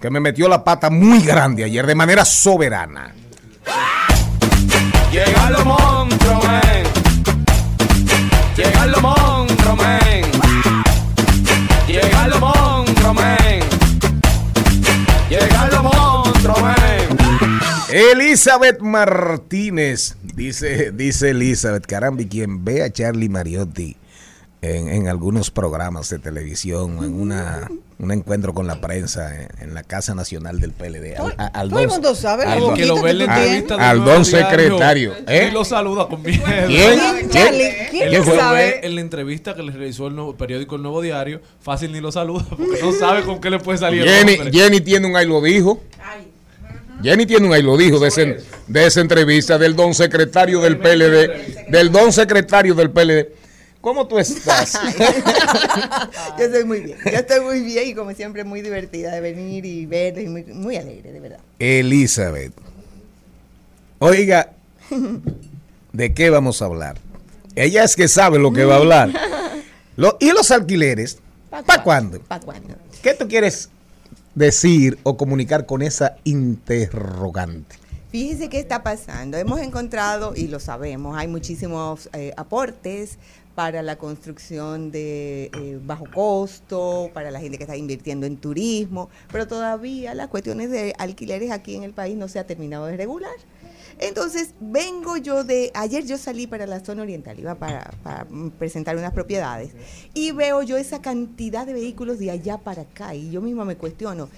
Que 0.00 0.10
me 0.10 0.20
metió 0.20 0.48
la 0.48 0.62
pata 0.62 0.90
muy 0.90 1.20
grande 1.22 1.64
ayer 1.64 1.86
de 1.86 1.94
manera 1.94 2.24
soberana. 2.24 3.14
Llegan 5.10 5.52
los 5.52 5.64
monstruos, 5.64 6.44
men. 6.44 6.84
Llegan 8.56 8.92
los 8.92 9.02
monstruos, 9.02 9.76
men. 9.78 10.24
Llegan 11.88 12.30
los 12.30 12.40
monstruos, 12.40 13.14
men. 13.14 13.60
Llegan 15.28 15.70
los 15.70 15.82
monstruos, 15.82 16.62
men. 16.62 17.18
Elizabeth 17.90 18.80
Martínez. 18.80 20.16
Dice, 20.38 20.92
dice 20.92 21.30
Elizabeth, 21.30 21.84
caramba, 21.86 22.22
y 22.22 22.26
quien 22.26 22.64
ve 22.64 22.82
a 22.82 22.90
Charlie 22.92 23.28
Mariotti 23.28 23.96
en, 24.62 24.88
en 24.88 25.08
algunos 25.08 25.50
programas 25.50 26.08
de 26.10 26.18
televisión, 26.18 26.98
en 27.04 27.20
una, 27.20 27.68
un 27.98 28.10
encuentro 28.12 28.54
con 28.54 28.66
la 28.66 28.80
prensa 28.80 29.34
en, 29.40 29.48
en 29.60 29.74
la 29.74 29.82
Casa 29.84 30.14
Nacional 30.14 30.58
del 30.60 30.72
PLD. 30.72 31.16
Al, 31.16 31.34
a- 31.38 31.46
al 31.46 31.68
todo 31.70 31.80
el 31.80 31.88
mundo 31.88 32.14
sabe 32.14 32.44
al 32.44 32.74
que 32.74 32.86
lo 32.86 33.00
ve 33.02 33.10
en 33.10 33.18
la 33.18 33.24
al- 33.34 33.40
entrevista 33.42 33.94
don 33.94 34.24
secretario. 34.24 35.12
¿eh? 35.26 35.48
Y 35.48 35.52
lo 35.52 35.64
saluda 35.64 36.08
con 36.08 36.22
miedo. 36.22 36.42
¿Quién? 36.66 36.98
¿Quién, 36.98 37.30
Charlie? 37.30 37.70
¿Quién 37.90 38.24
sabe? 38.24 38.86
en 38.86 38.94
la 38.94 39.00
entrevista 39.00 39.54
que 39.54 39.62
le 39.62 39.72
realizó 39.72 40.06
el 40.08 40.14
nuevo 40.16 40.36
periódico 40.36 40.76
El 40.76 40.82
Nuevo 40.82 41.02
Diario, 41.02 41.40
fácil 41.60 41.92
ni 41.92 42.00
lo 42.00 42.10
saluda 42.12 42.44
porque 42.48 42.80
no 42.82 42.92
sabe 42.92 43.22
con 43.22 43.40
qué 43.40 43.50
le 43.50 43.58
puede 43.58 43.78
salir 43.78 44.04
Jenny. 44.04 44.38
Jenny 44.52 44.80
tiene 44.80 45.06
un 45.06 45.16
ahí 45.16 45.26
lo 45.26 45.40
dijo. 45.40 45.82
Jenny 47.02 47.26
tiene 47.26 47.46
un 47.46 47.52
ahí 47.52 47.62
lo 47.62 47.76
dijo 47.76 47.98
de, 47.98 48.08
ese- 48.08 48.38
de 48.66 48.86
esa 48.86 49.00
entrevista 49.00 49.56
del 49.58 49.76
don 49.76 49.94
secretario 49.94 50.60
del 50.60 50.78
PLD. 50.78 51.68
Del 51.70 51.92
don 51.92 52.12
secretario 52.12 52.74
del 52.74 52.90
PLD. 52.90 53.28
¿Cómo 53.80 54.08
tú 54.08 54.18
estás? 54.18 54.72
Yo 56.38 56.44
estoy 56.44 56.64
muy 56.64 56.80
bien. 56.80 56.98
Yo 57.04 57.10
estoy 57.18 57.40
muy 57.40 57.60
bien 57.62 57.88
y 57.88 57.94
como 57.94 58.12
siempre 58.12 58.42
muy 58.42 58.60
divertida 58.60 59.12
de 59.12 59.20
venir 59.20 59.64
y 59.64 59.86
ver 59.86 60.18
y 60.18 60.26
muy, 60.26 60.42
muy 60.44 60.76
alegre, 60.76 61.12
de 61.12 61.20
verdad. 61.20 61.38
Elizabeth. 61.60 62.52
Oiga, 64.00 64.50
¿de 65.92 66.14
qué 66.14 66.30
vamos 66.30 66.60
a 66.62 66.64
hablar? 66.66 66.96
Ella 67.54 67.84
es 67.84 67.94
que 67.96 68.08
sabe 68.08 68.38
lo 68.38 68.52
que 68.52 68.64
va 68.64 68.74
a 68.74 68.78
hablar. 68.78 69.10
Lo- 69.96 70.16
¿Y 70.20 70.30
los 70.30 70.50
alquileres? 70.52 71.18
¿Para 71.50 71.82
cuándo? 71.82 72.20
¿Para 72.20 72.44
cuándo? 72.44 72.74
¿Qué 73.02 73.14
tú 73.14 73.26
quieres 73.26 73.68
decir 74.38 74.98
o 75.02 75.16
comunicar 75.16 75.66
con 75.66 75.82
esa 75.82 76.16
interrogante? 76.24 77.76
Fíjese 78.10 78.48
qué 78.48 78.58
está 78.58 78.82
pasando. 78.82 79.36
Hemos 79.36 79.60
encontrado, 79.60 80.32
y 80.34 80.48
lo 80.48 80.60
sabemos, 80.60 81.18
hay 81.18 81.28
muchísimos 81.28 82.08
eh, 82.14 82.32
aportes 82.38 83.18
para 83.54 83.82
la 83.82 83.96
construcción 83.96 84.90
de 84.92 85.50
eh, 85.52 85.80
bajo 85.84 86.04
costo, 86.14 87.10
para 87.12 87.30
la 87.30 87.40
gente 87.40 87.58
que 87.58 87.64
está 87.64 87.76
invirtiendo 87.76 88.24
en 88.24 88.36
turismo, 88.36 89.10
pero 89.32 89.48
todavía 89.48 90.14
las 90.14 90.28
cuestiones 90.28 90.70
de 90.70 90.94
alquileres 90.96 91.50
aquí 91.50 91.74
en 91.74 91.82
el 91.82 91.92
país 91.92 92.16
no 92.16 92.28
se 92.28 92.38
ha 92.38 92.46
terminado 92.46 92.86
de 92.86 92.96
regular. 92.96 93.34
Entonces, 94.00 94.54
vengo 94.60 95.16
yo 95.16 95.42
de, 95.42 95.72
ayer 95.74 96.06
yo 96.06 96.18
salí 96.18 96.46
para 96.46 96.66
la 96.66 96.80
zona 96.80 97.02
oriental, 97.02 97.38
iba 97.38 97.56
para, 97.56 97.90
presentar 98.58 98.96
unas 98.96 99.12
propiedades, 99.12 99.70
y 100.14 100.30
veo 100.30 100.62
yo 100.62 100.76
esa 100.76 101.02
cantidad 101.02 101.66
de 101.66 101.72
vehículos 101.72 102.18
de 102.18 102.30
allá 102.30 102.58
para 102.58 102.82
acá, 102.82 103.14
y 103.14 103.30
yo 103.30 103.40
misma 103.40 103.64
me 103.64 103.76
cuestiono, 103.76 104.28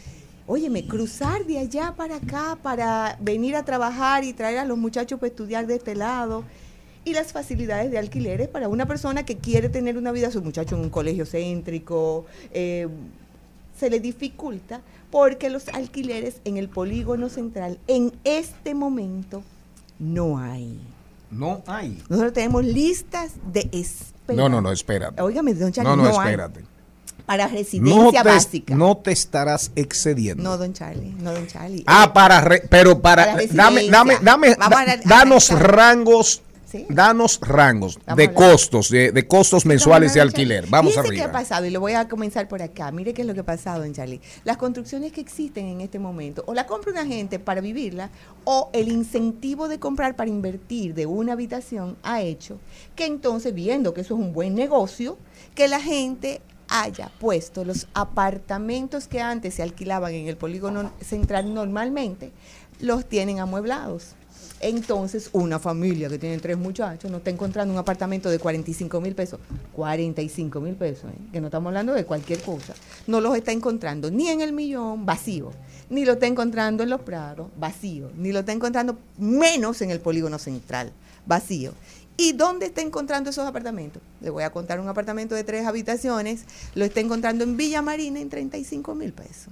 óyeme, 0.47 0.87
cruzar 0.87 1.45
de 1.45 1.59
allá 1.59 1.95
para 1.97 2.17
acá 2.17 2.59
para 2.63 3.19
venir 3.21 3.55
a 3.55 3.65
trabajar 3.65 4.25
y 4.25 4.33
traer 4.33 4.59
a 4.59 4.65
los 4.65 4.79
muchachos 4.79 5.21
para 5.21 5.29
estudiar 5.29 5.67
de 5.67 5.77
este 5.77 5.95
lado, 5.95 6.45
y 7.05 7.13
las 7.13 7.33
facilidades 7.33 7.91
de 7.91 7.99
alquileres 7.99 8.49
para 8.49 8.69
una 8.69 8.87
persona 8.87 9.25
que 9.25 9.39
quiere 9.39 9.69
tener 9.69 9.97
una 9.99 10.13
vida, 10.13 10.31
su 10.31 10.43
muchacho 10.43 10.77
en 10.77 10.83
un 10.83 10.91
colegio 10.91 11.27
céntrico, 11.27 12.27
eh, 12.53 12.89
se 13.81 13.91
le 13.91 13.99
dificulta 13.99 14.83
porque 15.11 15.51
los 15.51 15.67
alquileres 15.69 16.37
en 16.45 16.57
el 16.59 16.69
polígono 16.69 17.29
central 17.31 17.79
en 17.89 18.13
este 18.25 18.75
momento 18.75 19.43
no 19.99 20.39
hay. 20.39 20.79
No 21.31 21.63
hay. 21.67 22.01
Nosotros 22.09 22.33
tenemos 22.35 22.65
listas 22.65 23.33
de 23.53 23.69
espera. 23.73 24.37
No, 24.37 24.49
no, 24.49 24.61
no, 24.61 24.71
espérate. 24.71 25.21
Óigame, 25.23 25.55
don 25.55 25.73
Charlie, 25.73 25.91
No, 25.91 25.97
no, 25.97 26.03
no, 26.05 26.21
hay 26.21 26.29
espérate. 26.29 26.65
para 27.27 27.47
No 27.49 27.55
residencia 27.55 28.23
te, 28.23 28.29
básica. 28.29 28.75
no 28.75 28.97
te 28.97 29.13
estarás 29.13 29.71
excediendo. 29.77 30.43
No, 30.43 30.59
don 30.59 30.73
Charlie, 30.73 31.15
no, 31.21 31.33
don 31.33 31.47
Charlie. 31.47 31.85
Ah, 31.87 32.13
para, 32.13 32.41
re- 32.41 32.65
pero 32.69 33.01
para, 33.01 33.25
Para 33.33 33.47
dame, 33.53 33.89
dame, 33.89 34.17
dame, 34.23 34.57
danos 35.07 35.51
rangos, 35.51 36.43
Sí. 36.71 36.87
danos 36.89 37.41
rangos 37.43 37.99
de 38.17 38.33
costos, 38.33 38.91
de, 38.91 39.11
de 39.11 39.27
costos 39.27 39.67
mensuales 39.67 40.15
de 40.15 40.21
alquiler. 40.21 40.67
Vamos 40.69 40.93
Fíjese 40.93 41.15
qué 41.15 41.21
ha 41.21 41.25
arriba. 41.25 41.39
pasado 41.41 41.67
y 41.67 41.71
lo 41.71 41.81
voy 41.81 41.95
a 41.95 42.09
comenzar 42.09 42.47
por 42.47 42.63
acá. 42.63 42.93
Mire 42.93 43.13
qué 43.13 43.23
es 43.23 43.27
lo 43.29 43.35
que 43.35 43.41
ha 43.41 43.45
pasado 43.45 43.83
en 43.83 43.93
Charlie. 43.93 44.21
Las 44.45 44.57
construcciones 44.57 45.13
que 45.13 45.21
existen 45.21 45.67
en 45.67 45.81
este 45.81 45.99
momento, 45.99 46.45
o 46.47 46.55
la 46.55 46.67
compra 46.67 46.93
una 46.93 47.07
gente 47.07 47.41
para 47.41 47.61
vivirla, 47.61 48.11
o 48.45 48.71
el 48.73 48.87
incentivo 48.89 49.67
de 49.69 49.81
comprar 49.81 50.15
para 50.15 50.31
invertir 50.31 50.95
de 50.95 51.07
una 51.07 51.33
habitación 51.33 51.97
ha 52.05 52.23
hecho 52.23 52.61
que 52.95 53.07
entonces, 53.07 53.53
viendo 53.53 53.93
que 53.93 54.03
eso 54.03 54.15
es 54.15 54.21
un 54.21 54.33
buen 54.33 54.55
negocio, 54.55 55.19
que 55.57 55.67
la 55.67 55.81
gente 55.81 56.41
haya 56.69 57.11
puesto 57.19 57.65
los 57.65 57.89
apartamentos 57.95 59.09
que 59.09 59.21
antes 59.21 59.55
se 59.55 59.65
alquilaban 59.65 60.15
en 60.15 60.29
el 60.29 60.37
polígono 60.37 60.93
central 61.01 61.53
normalmente, 61.53 62.31
los 62.79 63.07
tienen 63.09 63.41
amueblados. 63.41 64.15
Entonces, 64.61 65.31
una 65.33 65.59
familia 65.59 66.11
que 66.11 66.19
tiene 66.19 66.39
tres 66.39 66.59
muchachos 66.59 67.11
no 67.11 67.17
está 67.17 67.31
encontrando 67.31 67.73
un 67.73 67.79
apartamento 67.81 68.29
de 68.29 68.39
45 68.39 69.01
mil 69.01 69.15
pesos. 69.15 69.41
45 69.73 70.61
mil 70.61 70.75
pesos, 70.75 71.11
¿eh? 71.11 71.19
que 71.33 71.41
no 71.41 71.47
estamos 71.47 71.71
hablando 71.71 71.95
de 71.95 72.05
cualquier 72.05 72.43
cosa. 72.43 72.75
No 73.07 73.23
los 73.23 73.35
está 73.35 73.53
encontrando 73.53 74.11
ni 74.11 74.29
en 74.29 74.43
el 74.43 74.53
millón, 74.53 75.07
vacío. 75.07 75.51
Ni 75.89 76.05
lo 76.05 76.13
está 76.13 76.27
encontrando 76.27 76.83
en 76.83 76.91
los 76.91 77.01
prados, 77.01 77.49
vacío. 77.59 78.11
Ni 78.17 78.33
lo 78.33 78.41
está 78.41 78.53
encontrando 78.53 78.99
menos 79.17 79.81
en 79.81 79.91
el 79.91 80.01
polígono 80.01 80.39
central, 80.39 80.93
vacío. 81.25 81.73
¿Y 82.19 82.33
dónde 82.33 82.67
está 82.67 82.83
encontrando 82.83 83.31
esos 83.31 83.47
apartamentos? 83.47 84.03
Le 84.21 84.29
voy 84.29 84.43
a 84.43 84.51
contar 84.51 84.79
un 84.79 84.89
apartamento 84.89 85.35
de 85.35 85.43
tres 85.43 85.67
habitaciones. 85.67 86.45
Lo 86.75 86.85
está 86.85 87.01
encontrando 87.01 87.45
en 87.45 87.57
Villa 87.57 87.81
Marina 87.81 88.21
en 88.21 88.29
35 88.29 88.95
mil 88.95 89.15
pesos. 89.15 89.49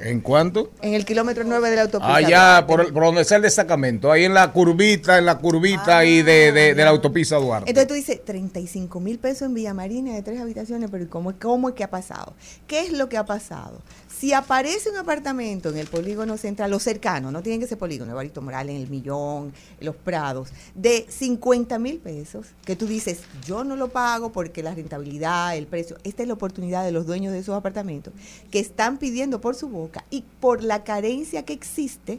¿En 0.00 0.20
cuánto? 0.20 0.70
En 0.82 0.94
el 0.94 1.04
kilómetro 1.04 1.42
9 1.44 1.70
de 1.70 1.76
la 1.76 1.82
autopista. 1.82 2.14
Allá, 2.14 2.62
Duarte. 2.62 2.66
por, 2.66 2.92
por 2.92 3.04
donde 3.04 3.22
está 3.22 3.36
el 3.36 3.42
destacamento, 3.42 4.12
ahí 4.12 4.24
en 4.24 4.34
la 4.34 4.52
curvita, 4.52 5.18
en 5.18 5.26
la 5.26 5.38
curvita 5.38 5.98
ahí 5.98 6.22
de, 6.22 6.52
de- 6.52 6.74
de 6.74 6.84
la 6.84 6.90
autopista 6.90 7.36
Duarte. 7.36 7.70
Entonces 7.70 7.88
tú 7.88 7.94
dices, 7.94 8.24
35 8.24 9.00
mil 9.00 9.18
pesos 9.18 9.42
en 9.42 9.54
Villa 9.54 9.72
Marina 9.74 10.12
de 10.14 10.22
tres 10.22 10.40
habitaciones, 10.40 10.90
pero 10.90 11.04
¿y 11.04 11.06
¿cómo, 11.06 11.32
¿cómo 11.40 11.68
es 11.70 11.74
que 11.74 11.84
ha 11.84 11.90
pasado? 11.90 12.34
¿Qué 12.66 12.80
es 12.80 12.92
lo 12.92 13.08
que 13.08 13.16
ha 13.16 13.24
pasado? 13.24 13.80
Si 14.18 14.32
aparece 14.32 14.88
un 14.88 14.96
apartamento 14.96 15.68
en 15.68 15.76
el 15.76 15.88
polígono 15.88 16.38
central, 16.38 16.72
o 16.72 16.78
cercano, 16.78 17.30
no 17.30 17.42
tienen 17.42 17.60
que 17.60 17.66
ser 17.66 17.76
polígono, 17.76 18.14
Barito 18.14 18.40
Morales, 18.40 18.74
el 18.74 18.88
Millón, 18.88 19.52
Los 19.78 19.94
Prados, 19.94 20.48
de 20.74 21.04
50 21.06 21.78
mil 21.78 21.98
pesos, 21.98 22.46
que 22.64 22.76
tú 22.76 22.86
dices, 22.86 23.20
yo 23.44 23.62
no 23.62 23.76
lo 23.76 23.88
pago 23.88 24.32
porque 24.32 24.62
la 24.62 24.74
rentabilidad, 24.74 25.54
el 25.54 25.66
precio, 25.66 25.98
esta 26.02 26.22
es 26.22 26.28
la 26.28 26.34
oportunidad 26.34 26.82
de 26.82 26.92
los 26.92 27.04
dueños 27.04 27.34
de 27.34 27.40
esos 27.40 27.54
apartamentos, 27.54 28.14
que 28.50 28.58
están 28.58 28.96
pidiendo 28.96 29.42
por 29.42 29.54
su 29.54 29.68
boca 29.68 30.06
y 30.08 30.24
por 30.40 30.62
la 30.62 30.82
carencia 30.82 31.44
que 31.44 31.52
existe, 31.52 32.18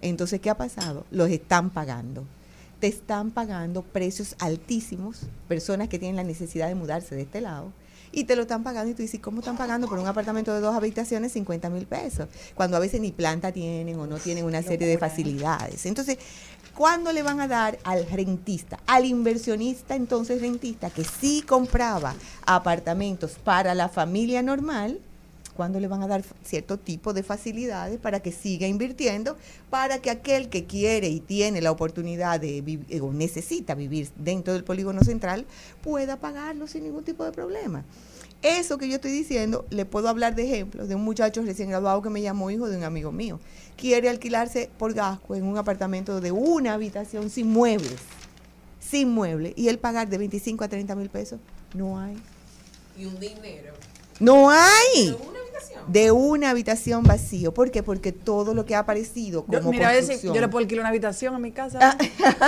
entonces, 0.00 0.40
¿qué 0.40 0.48
ha 0.48 0.56
pasado? 0.56 1.06
Los 1.10 1.28
están 1.30 1.70
pagando. 1.70 2.24
Te 2.78 2.86
están 2.86 3.32
pagando 3.32 3.82
precios 3.82 4.36
altísimos, 4.38 5.22
personas 5.48 5.88
que 5.88 5.98
tienen 5.98 6.16
la 6.16 6.24
necesidad 6.24 6.68
de 6.68 6.76
mudarse 6.76 7.16
de 7.16 7.22
este 7.22 7.40
lado, 7.40 7.72
y 8.14 8.24
te 8.24 8.36
lo 8.36 8.42
están 8.42 8.62
pagando 8.62 8.90
y 8.90 8.94
tú 8.94 9.02
dices, 9.02 9.20
¿cómo 9.20 9.40
están 9.40 9.56
pagando 9.56 9.88
por 9.88 9.98
un 9.98 10.06
apartamento 10.06 10.54
de 10.54 10.60
dos 10.60 10.74
habitaciones 10.74 11.32
50 11.32 11.68
mil 11.70 11.86
pesos? 11.86 12.28
Cuando 12.54 12.76
a 12.76 12.80
veces 12.80 13.00
ni 13.00 13.12
planta 13.12 13.52
tienen 13.52 13.98
o 13.98 14.06
no 14.06 14.18
tienen 14.18 14.44
una 14.44 14.62
serie 14.62 14.86
de 14.86 14.98
facilidades. 14.98 15.84
Entonces, 15.86 16.18
¿cuándo 16.74 17.12
le 17.12 17.22
van 17.22 17.40
a 17.40 17.48
dar 17.48 17.78
al 17.84 18.06
rentista, 18.06 18.78
al 18.86 19.04
inversionista 19.04 19.96
entonces 19.96 20.40
rentista 20.40 20.90
que 20.90 21.04
sí 21.04 21.42
compraba 21.42 22.14
apartamentos 22.46 23.32
para 23.42 23.74
la 23.74 23.88
familia 23.88 24.42
normal? 24.42 25.00
¿Cuándo 25.56 25.78
le 25.78 25.86
van 25.86 26.02
a 26.02 26.08
dar 26.08 26.24
cierto 26.42 26.78
tipo 26.78 27.12
de 27.12 27.22
facilidades 27.22 27.98
para 28.00 28.20
que 28.20 28.32
siga 28.32 28.66
invirtiendo? 28.66 29.36
Para 29.70 29.98
que 30.00 30.10
aquel 30.10 30.48
que 30.48 30.64
quiere 30.64 31.08
y 31.08 31.20
tiene 31.20 31.60
la 31.60 31.70
oportunidad 31.70 32.40
de 32.40 32.60
vivir 32.60 33.00
o 33.00 33.12
necesita 33.12 33.74
vivir 33.74 34.10
dentro 34.16 34.52
del 34.52 34.64
polígono 34.64 35.02
central 35.02 35.46
pueda 35.82 36.18
pagarlo 36.18 36.66
sin 36.66 36.84
ningún 36.84 37.04
tipo 37.04 37.24
de 37.24 37.32
problema. 37.32 37.84
Eso 38.44 38.76
que 38.76 38.88
yo 38.88 38.96
estoy 38.96 39.10
diciendo, 39.10 39.64
le 39.70 39.86
puedo 39.86 40.08
hablar 40.08 40.34
de 40.34 40.44
ejemplos 40.44 40.86
de 40.86 40.94
un 40.94 41.02
muchacho 41.02 41.40
recién 41.40 41.70
graduado 41.70 42.02
que 42.02 42.10
me 42.10 42.20
llamó 42.20 42.50
hijo 42.50 42.68
de 42.68 42.76
un 42.76 42.84
amigo 42.84 43.10
mío. 43.10 43.40
Quiere 43.76 44.10
alquilarse 44.10 44.68
por 44.76 44.92
Gasco 44.92 45.34
en 45.34 45.44
un 45.44 45.56
apartamento 45.56 46.20
de 46.20 46.30
una 46.30 46.74
habitación 46.74 47.30
sin 47.30 47.48
muebles, 47.48 47.96
sin 48.80 49.08
muebles, 49.08 49.54
y 49.56 49.68
él 49.68 49.78
pagar 49.78 50.10
de 50.10 50.18
25 50.18 50.62
a 50.62 50.68
30 50.68 50.94
mil 50.94 51.08
pesos. 51.08 51.40
No 51.72 51.98
hay. 51.98 52.18
Y 52.98 53.06
un 53.06 53.18
dinero. 53.18 53.72
No 54.20 54.50
hay 54.50 55.16
explicación. 55.54 55.73
¿De 55.88 56.10
una 56.10 56.50
habitación? 56.50 57.02
Vacío. 57.04 57.52
¿Por 57.52 57.70
qué? 57.70 57.82
Porque 57.82 58.12
todo 58.12 58.54
lo 58.54 58.64
que 58.64 58.74
ha 58.74 58.80
aparecido 58.80 59.44
Yo, 59.48 59.58
como 59.60 59.70
mira, 59.70 59.88
a 59.88 59.92
ver 59.92 60.02
si 60.02 60.08
construcción- 60.12 60.34
yo 60.34 60.40
le 60.40 60.48
puedo 60.48 60.62
alquilar 60.62 60.80
una 60.82 60.88
habitación 60.90 61.34
a 61.34 61.38
mi 61.38 61.50
casa. 61.52 61.96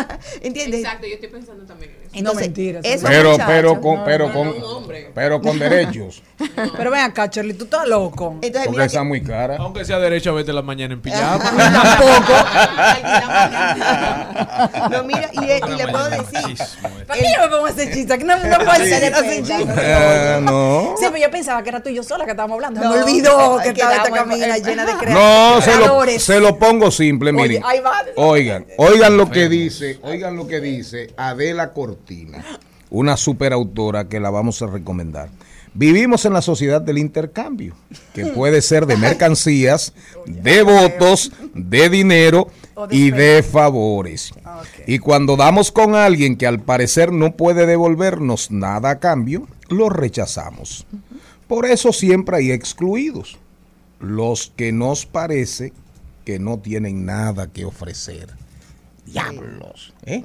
¿Entiendes? 0.40 0.80
Exacto, 0.80 1.06
yo 1.06 1.14
estoy 1.14 1.28
pensando 1.28 1.64
también 1.64 1.90
en 1.92 1.96
eso. 1.96 2.10
no, 2.34 2.40
Entonces, 2.40 2.80
eso-. 2.84 3.06
Pero, 3.08 3.30
muchacho. 3.32 3.48
pero 3.50 3.80
con, 3.80 3.94
No, 3.96 4.04
pero 4.04 4.26
no, 4.28 4.32
con, 4.34 4.86
pero 5.14 5.40
con 5.40 5.58
derechos. 5.60 6.22
Pero 6.76 6.90
ven 6.90 7.00
acá, 7.00 7.28
Charlie, 7.30 7.54
tú 7.54 7.64
estás 7.64 7.86
loco. 7.86 8.32
Entonces, 8.42 8.62
Porque 8.66 8.70
mira 8.70 8.84
está 8.86 8.98
que- 9.00 9.04
muy 9.04 9.22
cara. 9.22 9.56
Aunque 9.58 9.84
sea 9.84 9.98
derecho 9.98 10.30
a 10.30 10.34
verte 10.34 10.52
la 10.52 10.62
mañana 10.62 10.94
en 10.94 11.00
pijama. 11.00 11.44
no, 14.90 15.04
mira, 15.04 15.30
y, 15.32 15.38
y 15.72 15.76
le 15.76 15.88
puedo 15.88 16.08
decir, 16.10 16.56
¿Para 17.06 17.20
qué 17.20 17.26
yo 17.36 17.42
me 17.42 17.48
pongo 17.48 17.66
a 17.66 17.70
hacer 17.70 17.92
chiste? 17.92 18.18
Que 18.18 18.24
no, 18.24 18.36
no 18.36 18.70
hacer 18.70 19.14
hacer 19.14 19.42
chiste. 19.42 19.66
Eh, 19.78 20.38
no. 20.42 20.94
Sí, 20.98 21.04
pero 21.10 21.18
yo 21.18 21.30
pensaba 21.30 21.62
que 21.62 21.68
era 21.70 21.82
tú 21.82 21.88
y 21.90 21.94
yo 21.94 22.02
sola 22.02 22.24
que 22.24 22.30
estábamos 22.32 22.56
hablando. 22.56 22.80
No, 22.80 22.90
me 22.94 23.02
olvidó 23.02 23.25
que 23.62 23.68
estaba 23.70 23.96
esta 23.96 24.10
cabina 24.10 24.58
llena 24.58 24.86
de 24.86 25.06
No, 25.12 25.60
se 25.60 25.76
lo, 25.76 26.18
se 26.18 26.40
lo 26.40 26.58
pongo 26.58 26.90
simple, 26.90 27.30
Oye, 27.30 27.42
miren. 27.42 27.62
ahí 27.64 27.80
va. 27.80 28.02
Oigan, 28.16 28.66
oigan 28.78 29.16
lo 29.16 29.30
que 29.30 29.48
dice, 29.48 29.98
oigan 30.02 30.36
lo 30.36 30.46
que 30.46 30.60
dice 30.60 31.12
Adela 31.16 31.72
Cortina, 31.72 32.44
una 32.90 33.16
superautora 33.16 34.08
que 34.08 34.20
la 34.20 34.30
vamos 34.30 34.62
a 34.62 34.66
recomendar. 34.66 35.28
Vivimos 35.74 36.24
en 36.24 36.32
la 36.32 36.40
sociedad 36.40 36.80
del 36.80 36.96
intercambio, 36.96 37.74
que 38.14 38.24
puede 38.34 38.62
ser 38.62 38.86
de 38.86 38.96
mercancías, 38.96 39.92
de 40.24 40.62
votos, 40.62 41.32
de 41.54 41.90
dinero 41.90 42.48
y 42.90 43.10
de 43.10 43.42
favores. 43.42 44.32
Y 44.86 44.98
cuando 45.00 45.36
damos 45.36 45.72
con 45.72 45.94
alguien 45.94 46.36
que 46.36 46.46
al 46.46 46.60
parecer 46.60 47.12
no 47.12 47.32
puede 47.36 47.66
devolvernos 47.66 48.50
nada 48.50 48.90
a 48.90 48.98
cambio, 49.00 49.46
lo 49.68 49.90
rechazamos. 49.90 50.86
Por 51.48 51.66
eso 51.66 51.92
siempre 51.92 52.36
hay 52.36 52.52
excluidos 52.52 53.38
los 54.00 54.52
que 54.56 54.72
nos 54.72 55.06
parece 55.06 55.72
que 56.24 56.38
no 56.38 56.58
tienen 56.58 57.04
nada 57.04 57.52
que 57.52 57.64
ofrecer. 57.64 58.34
Diablos. 59.06 59.94
¿eh? 60.04 60.20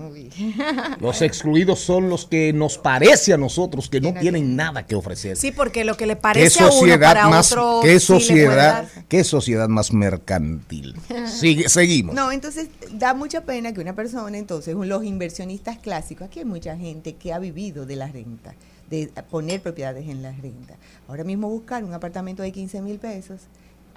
Los 1.00 1.22
excluidos 1.22 1.80
son 1.80 2.10
los 2.10 2.26
que 2.26 2.52
nos 2.52 2.80
parece 2.80 3.32
a 3.32 3.38
nosotros 3.38 3.90
que 3.90 4.02
no 4.02 4.12
tienen 4.14 4.56
nada 4.56 4.88
que 4.88 4.96
ofrecer. 4.96 5.38
Sí, 5.38 5.52
porque 5.52 5.86
lo 5.86 5.96
que 5.96 6.08
le 6.08 6.16
¿Qué 6.16 6.22
parece 6.22 6.64
a 6.64 6.72
uno 6.72 7.00
para 7.00 7.28
más, 7.28 7.52
otro 7.52 7.82
qué 7.84 8.00
sí 8.00 8.08
sociedad, 8.08 8.90
dar. 8.96 9.06
qué 9.08 9.24
sociedad 9.24 9.70
más 9.70 9.94
mercantil? 9.94 10.96
Sigue, 11.28 11.70
seguimos. 11.70 12.16
No, 12.16 12.32
entonces 12.32 12.70
da 12.94 13.14
mucha 13.14 13.42
pena 13.42 13.72
que 13.72 13.82
una 13.82 13.94
persona, 13.94 14.36
entonces, 14.36 14.76
los 14.76 15.04
inversionistas 15.04 15.78
clásicos, 15.78 16.28
aquí 16.28 16.40
hay 16.40 16.46
mucha 16.46 16.76
gente 16.76 17.14
que 17.14 17.34
ha 17.34 17.40
vivido 17.40 17.86
de 17.86 17.96
la 17.98 18.08
renta, 18.08 18.56
de 18.92 19.08
poner 19.30 19.62
propiedades 19.62 20.08
en 20.08 20.22
la 20.22 20.32
renta. 20.34 20.76
Ahora 21.08 21.24
mismo 21.24 21.50
buscar 21.50 21.84
un 21.84 21.94
apartamento 21.94 22.44
de 22.44 22.52
15 22.52 22.82
mil 22.82 23.00
pesos 23.00 23.42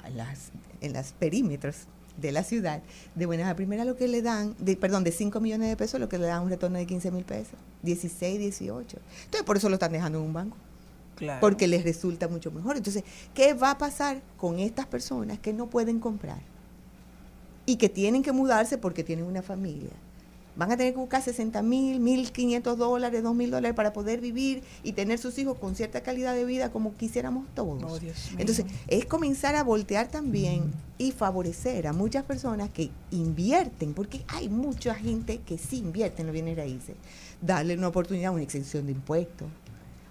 a 0.02 0.08
las, 0.08 0.52
en 0.80 0.92
los 0.94 1.12
perímetros 1.12 1.86
de 2.16 2.30
la 2.30 2.44
ciudad, 2.44 2.80
de 3.16 3.26
buenas 3.26 3.48
a 3.50 3.56
primeras 3.56 3.86
lo 3.86 3.96
que 3.96 4.06
le 4.06 4.22
dan, 4.22 4.54
de, 4.58 4.76
perdón, 4.76 5.02
de 5.02 5.10
5 5.10 5.40
millones 5.40 5.68
de 5.68 5.76
pesos, 5.76 5.98
lo 5.98 6.08
que 6.08 6.16
le 6.16 6.26
dan 6.26 6.44
un 6.44 6.48
retorno 6.48 6.78
de 6.78 6.86
15 6.86 7.10
mil 7.10 7.24
pesos, 7.24 7.58
16, 7.82 8.38
18. 8.38 8.98
Entonces, 9.24 9.42
por 9.44 9.56
eso 9.56 9.68
lo 9.68 9.74
están 9.74 9.90
dejando 9.92 10.18
en 10.20 10.24
un 10.24 10.32
banco 10.32 10.56
Claro. 11.16 11.40
porque 11.40 11.66
les 11.68 11.84
resulta 11.84 12.26
mucho 12.28 12.50
mejor. 12.50 12.76
Entonces, 12.76 13.04
¿qué 13.34 13.52
va 13.54 13.72
a 13.72 13.78
pasar 13.78 14.20
con 14.36 14.58
estas 14.58 14.86
personas 14.86 15.38
que 15.40 15.52
no 15.52 15.68
pueden 15.70 15.98
comprar 16.00 16.40
y 17.66 17.76
que 17.76 17.88
tienen 17.88 18.22
que 18.22 18.32
mudarse 18.32 18.78
porque 18.78 19.02
tienen 19.04 19.24
una 19.24 19.42
familia? 19.42 19.90
Van 20.56 20.70
a 20.70 20.76
tener 20.76 20.92
que 20.92 21.00
buscar 21.00 21.22
60 21.22 21.62
mil, 21.62 22.00
1.500 22.00 22.76
dólares, 22.76 23.22
2.000 23.24 23.50
dólares 23.50 23.74
para 23.74 23.92
poder 23.92 24.20
vivir 24.20 24.62
y 24.82 24.92
tener 24.92 25.18
sus 25.18 25.38
hijos 25.38 25.58
con 25.58 25.74
cierta 25.74 26.02
calidad 26.02 26.34
de 26.34 26.44
vida 26.44 26.70
como 26.70 26.94
quisiéramos 26.94 27.46
todos. 27.54 27.82
Oh. 27.84 28.38
Entonces, 28.38 28.66
es 28.88 29.04
comenzar 29.06 29.56
a 29.56 29.64
voltear 29.64 30.08
también 30.08 30.72
y 30.96 31.12
favorecer 31.12 31.86
a 31.86 31.92
muchas 31.92 32.24
personas 32.24 32.70
que 32.70 32.90
invierten, 33.10 33.94
porque 33.94 34.24
hay 34.28 34.48
mucha 34.48 34.94
gente 34.94 35.40
que 35.40 35.58
sí 35.58 35.78
invierte 35.78 36.22
en 36.22 36.28
los 36.28 36.32
bienes 36.32 36.56
raíces. 36.56 36.94
Darle 37.40 37.76
una 37.76 37.88
oportunidad, 37.88 38.32
una 38.32 38.42
exención 38.42 38.86
de 38.86 38.92
impuestos, 38.92 39.48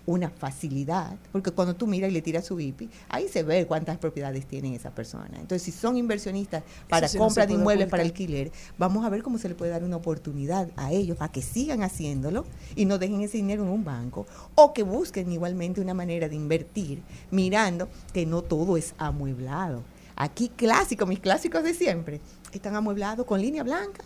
una 0.05 0.29
facilidad, 0.29 1.17
porque 1.31 1.51
cuando 1.51 1.75
tú 1.75 1.87
miras 1.87 2.11
y 2.11 2.13
le 2.13 2.21
tiras 2.21 2.45
su 2.45 2.59
IPI, 2.59 2.89
ahí 3.09 3.27
se 3.27 3.43
ve 3.43 3.65
cuántas 3.65 3.97
propiedades 3.97 4.45
tienen 4.45 4.73
esa 4.73 4.91
persona. 4.91 5.39
Entonces, 5.39 5.61
si 5.63 5.71
son 5.71 5.97
inversionistas 5.97 6.63
para 6.89 7.07
sí 7.07 7.17
compra 7.17 7.45
de 7.45 7.53
inmuebles 7.53 7.87
para 7.87 8.03
alquiler, 8.03 8.51
vamos 8.77 9.05
a 9.05 9.09
ver 9.09 9.23
cómo 9.23 9.37
se 9.37 9.49
le 9.49 9.55
puede 9.55 9.71
dar 9.71 9.83
una 9.83 9.97
oportunidad 9.97 10.69
a 10.75 10.91
ellos 10.91 11.17
para 11.17 11.31
que 11.31 11.41
sigan 11.41 11.83
haciéndolo 11.83 12.45
y 12.75 12.85
no 12.85 12.97
dejen 12.97 13.21
ese 13.21 13.37
dinero 13.37 13.63
en 13.63 13.69
un 13.69 13.83
banco 13.83 14.25
o 14.55 14.73
que 14.73 14.83
busquen 14.83 15.31
igualmente 15.31 15.81
una 15.81 15.93
manera 15.93 16.27
de 16.27 16.35
invertir 16.35 17.01
mirando 17.31 17.87
que 18.13 18.25
no 18.25 18.41
todo 18.41 18.77
es 18.77 18.93
amueblado. 18.97 19.83
Aquí 20.15 20.49
clásico, 20.49 21.05
mis 21.05 21.19
clásicos 21.19 21.63
de 21.63 21.73
siempre, 21.73 22.21
están 22.51 22.75
amueblados 22.75 23.25
con 23.25 23.41
línea 23.41 23.63
blanca 23.63 24.03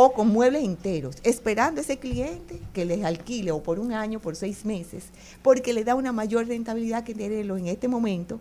o 0.00 0.12
con 0.12 0.28
muebles 0.28 0.62
enteros, 0.62 1.16
esperando 1.24 1.80
a 1.80 1.82
ese 1.82 1.98
cliente 1.98 2.60
que 2.72 2.84
les 2.84 3.02
alquile 3.02 3.50
o 3.50 3.64
por 3.64 3.80
un 3.80 3.92
año, 3.92 4.20
por 4.20 4.36
seis 4.36 4.64
meses, 4.64 5.06
porque 5.42 5.72
le 5.72 5.82
da 5.82 5.96
una 5.96 6.12
mayor 6.12 6.46
rentabilidad 6.46 7.02
que 7.02 7.16
tenerlo 7.16 7.56
en 7.56 7.66
este 7.66 7.88
momento, 7.88 8.38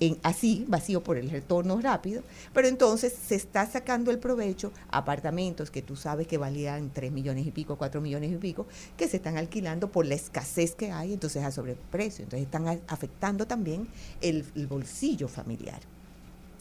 en, 0.00 0.18
así, 0.24 0.64
vacío 0.66 1.00
por 1.04 1.18
el 1.18 1.30
retorno 1.30 1.80
rápido, 1.80 2.24
pero 2.52 2.66
entonces 2.66 3.12
se 3.12 3.36
está 3.36 3.64
sacando 3.64 4.10
el 4.10 4.18
provecho 4.18 4.72
apartamentos 4.90 5.70
que 5.70 5.82
tú 5.82 5.94
sabes 5.94 6.26
que 6.26 6.36
valían 6.36 6.90
3 6.92 7.12
millones 7.12 7.46
y 7.46 7.52
pico, 7.52 7.76
4 7.76 8.00
millones 8.00 8.32
y 8.32 8.36
pico, 8.38 8.66
que 8.96 9.06
se 9.06 9.18
están 9.18 9.38
alquilando 9.38 9.92
por 9.92 10.04
la 10.04 10.16
escasez 10.16 10.74
que 10.74 10.90
hay, 10.90 11.12
entonces 11.12 11.44
a 11.44 11.52
sobreprecio, 11.52 12.24
entonces 12.24 12.44
están 12.44 12.66
afectando 12.88 13.46
también 13.46 13.86
el 14.20 14.42
bolsillo 14.66 15.28
familiar. 15.28 15.78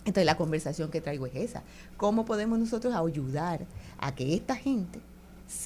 Entonces 0.06 0.26
la 0.26 0.38
conversación 0.38 0.90
que 0.90 1.02
traigo 1.02 1.28
es 1.28 1.36
esa. 1.36 1.64
¿Cómo 1.98 2.26
podemos 2.26 2.58
nosotros 2.58 2.94
ayudar 2.94 3.66
a 4.00 4.16
que 4.16 4.34
esta 4.34 4.56
gente 4.56 5.00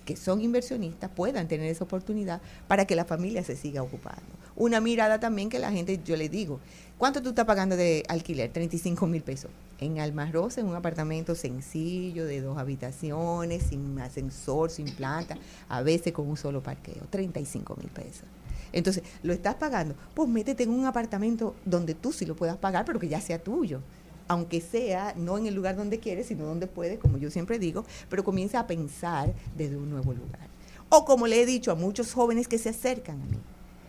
que 0.03 0.15
son 0.15 0.41
inversionistas 0.41 1.11
puedan 1.11 1.47
tener 1.47 1.67
esa 1.67 1.83
oportunidad 1.83 2.41
para 2.67 2.85
que 2.85 2.95
la 2.95 3.05
familia 3.05 3.43
se 3.43 3.55
siga 3.55 3.81
ocupando? 3.81 4.23
Una 4.57 4.81
mirada 4.81 5.19
también 5.19 5.49
que 5.49 5.59
la 5.59 5.71
gente, 5.71 6.01
yo 6.03 6.17
le 6.17 6.29
digo, 6.29 6.59
¿cuánto 6.97 7.21
tú 7.21 7.29
estás 7.29 7.45
pagando 7.45 7.77
de 7.77 8.03
alquiler? 8.07 8.51
35 8.51 9.07
mil 9.07 9.21
pesos. 9.21 9.51
En 9.79 9.99
Almarrosa, 9.99 10.61
en 10.61 10.67
un 10.67 10.75
apartamento 10.75 11.35
sencillo, 11.35 12.25
de 12.25 12.41
dos 12.41 12.57
habitaciones, 12.57 13.63
sin 13.63 13.99
ascensor, 13.99 14.69
sin 14.71 14.85
planta, 14.95 15.37
a 15.67 15.81
veces 15.81 16.13
con 16.13 16.27
un 16.27 16.37
solo 16.37 16.63
parqueo, 16.63 17.03
35 17.09 17.75
mil 17.75 17.89
pesos. 17.89 18.23
Entonces, 18.71 19.03
¿lo 19.23 19.33
estás 19.33 19.55
pagando? 19.55 19.95
Pues 20.13 20.29
métete 20.29 20.63
en 20.63 20.69
un 20.69 20.85
apartamento 20.85 21.55
donde 21.65 21.93
tú 21.93 22.11
sí 22.11 22.25
lo 22.25 22.35
puedas 22.35 22.57
pagar, 22.57 22.85
pero 22.85 22.99
que 22.99 23.07
ya 23.07 23.21
sea 23.21 23.39
tuyo. 23.39 23.81
Aunque 24.27 24.61
sea 24.61 25.13
no 25.15 25.37
en 25.37 25.45
el 25.45 25.53
lugar 25.53 25.75
donde 25.75 25.99
quieres, 25.99 26.27
sino 26.27 26.45
donde 26.45 26.67
puedes, 26.67 26.99
como 26.99 27.17
yo 27.17 27.29
siempre 27.29 27.59
digo, 27.59 27.85
pero 28.09 28.23
comienza 28.23 28.59
a 28.59 28.67
pensar 28.67 29.33
desde 29.55 29.77
un 29.77 29.89
nuevo 29.89 30.13
lugar. 30.13 30.47
O 30.89 31.05
como 31.05 31.27
le 31.27 31.41
he 31.41 31.45
dicho 31.45 31.71
a 31.71 31.75
muchos 31.75 32.13
jóvenes 32.13 32.47
que 32.47 32.57
se 32.57 32.69
acercan 32.69 33.21
a 33.21 33.25
mí, 33.25 33.37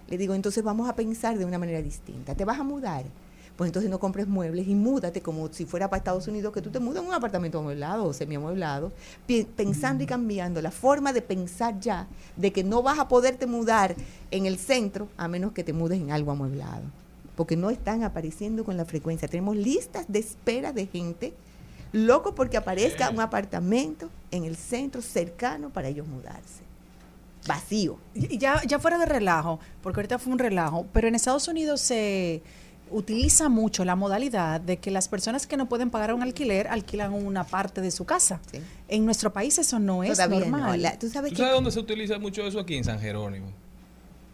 le 0.09 0.19
digo, 0.19 0.35
entonces 0.35 0.63
vamos 0.63 0.89
a 0.89 0.95
pensar 0.95 1.37
de 1.37 1.45
una 1.45 1.59
manera 1.59 1.83
distinta. 1.83 2.35
¿Te 2.35 2.45
vas 2.45 2.61
a 2.61 2.65
mudar? 2.65 3.05
Pues 3.57 3.69
entonces 3.69 3.91
no 3.91 3.99
compres 3.99 4.29
muebles 4.29 4.69
y 4.69 4.75
múdate 4.75 5.23
como 5.23 5.51
si 5.51 5.65
fuera 5.65 5.89
para 5.89 5.99
Estados 5.99 6.29
Unidos, 6.29 6.53
que 6.53 6.61
tú 6.61 6.71
te 6.71 6.79
mudas 6.79 7.03
en 7.03 7.09
un 7.09 7.15
apartamento 7.15 7.59
amueblado 7.59 8.05
o 8.05 8.13
semiamueblado, 8.13 8.93
pensando 9.57 10.05
y 10.05 10.07
cambiando 10.07 10.61
la 10.61 10.71
forma 10.71 11.15
de 11.15 11.23
pensar 11.23 11.81
ya 11.81 12.07
de 12.37 12.53
que 12.53 12.63
no 12.63 12.83
vas 12.83 12.99
a 12.99 13.09
poderte 13.09 13.47
mudar 13.47 13.97
en 14.31 14.45
el 14.45 14.59
centro 14.59 15.09
a 15.17 15.27
menos 15.27 15.53
que 15.53 15.65
te 15.65 15.73
mudes 15.73 15.99
en 15.99 16.11
algo 16.11 16.33
amueblado. 16.33 16.83
Porque 17.37 17.57
no 17.57 17.71
están 17.71 18.03
apareciendo 18.03 18.65
con 18.65 18.77
la 18.77 18.85
frecuencia. 18.85 19.29
Tenemos 19.29 19.57
listas 19.57 20.07
de 20.09 20.19
espera 20.19 20.73
de 20.73 20.87
gente 20.87 21.35
loco 21.93 22.35
porque 22.35 22.57
aparezca 22.57 23.11
un 23.11 23.21
apartamento 23.21 24.11
en 24.31 24.45
el 24.45 24.57
centro 24.57 25.01
cercano 25.03 25.71
para 25.71 25.89
ellos 25.89 26.07
mudarse. 26.07 26.65
Vacío. 27.47 27.99
Y 28.15 28.39
ya, 28.39 28.61
ya 28.67 28.79
fuera 28.81 28.99
de 28.99 29.07
relajo, 29.07 29.61
porque 29.83 30.01
ahorita 30.01 30.19
fue 30.19 30.33
un 30.33 30.39
relajo, 30.41 30.87
pero 30.93 31.07
en 31.07 31.15
Estados 31.15 31.47
Unidos 31.47 31.81
se 31.81 32.43
utiliza 32.91 33.49
mucho 33.49 33.85
la 33.85 33.95
modalidad 33.97 34.61
de 34.61 34.79
que 34.79 34.91
las 34.91 35.09
personas 35.09 35.47
que 35.47 35.57
no 35.57 35.69
pueden 35.69 35.91
pagar 35.91 36.13
un 36.15 36.23
alquiler 36.23 36.67
alquilan 36.69 37.13
una 37.13 37.45
parte 37.45 37.81
de 37.81 37.91
su 37.91 38.05
casa. 38.05 38.41
En 38.89 39.05
nuestro 39.05 39.33
país 39.33 39.59
eso 39.59 39.79
no 39.79 40.03
es 40.05 40.13
Todavía 40.13 40.41
no. 40.41 40.47
normal. 40.47 40.83
La- 40.83 40.99
¿Tú 40.99 41.09
sabes 41.09 41.31
¿Tú 41.31 41.37
que 41.37 41.43
sabes 41.43 41.55
dónde 41.55 41.71
se 41.71 41.81
utiliza 41.81 42.19
mucho 42.19 42.43
eso 42.47 42.59
aquí? 42.61 42.77
En 42.77 42.85
San 42.85 42.99
Jerónimo. 43.01 43.47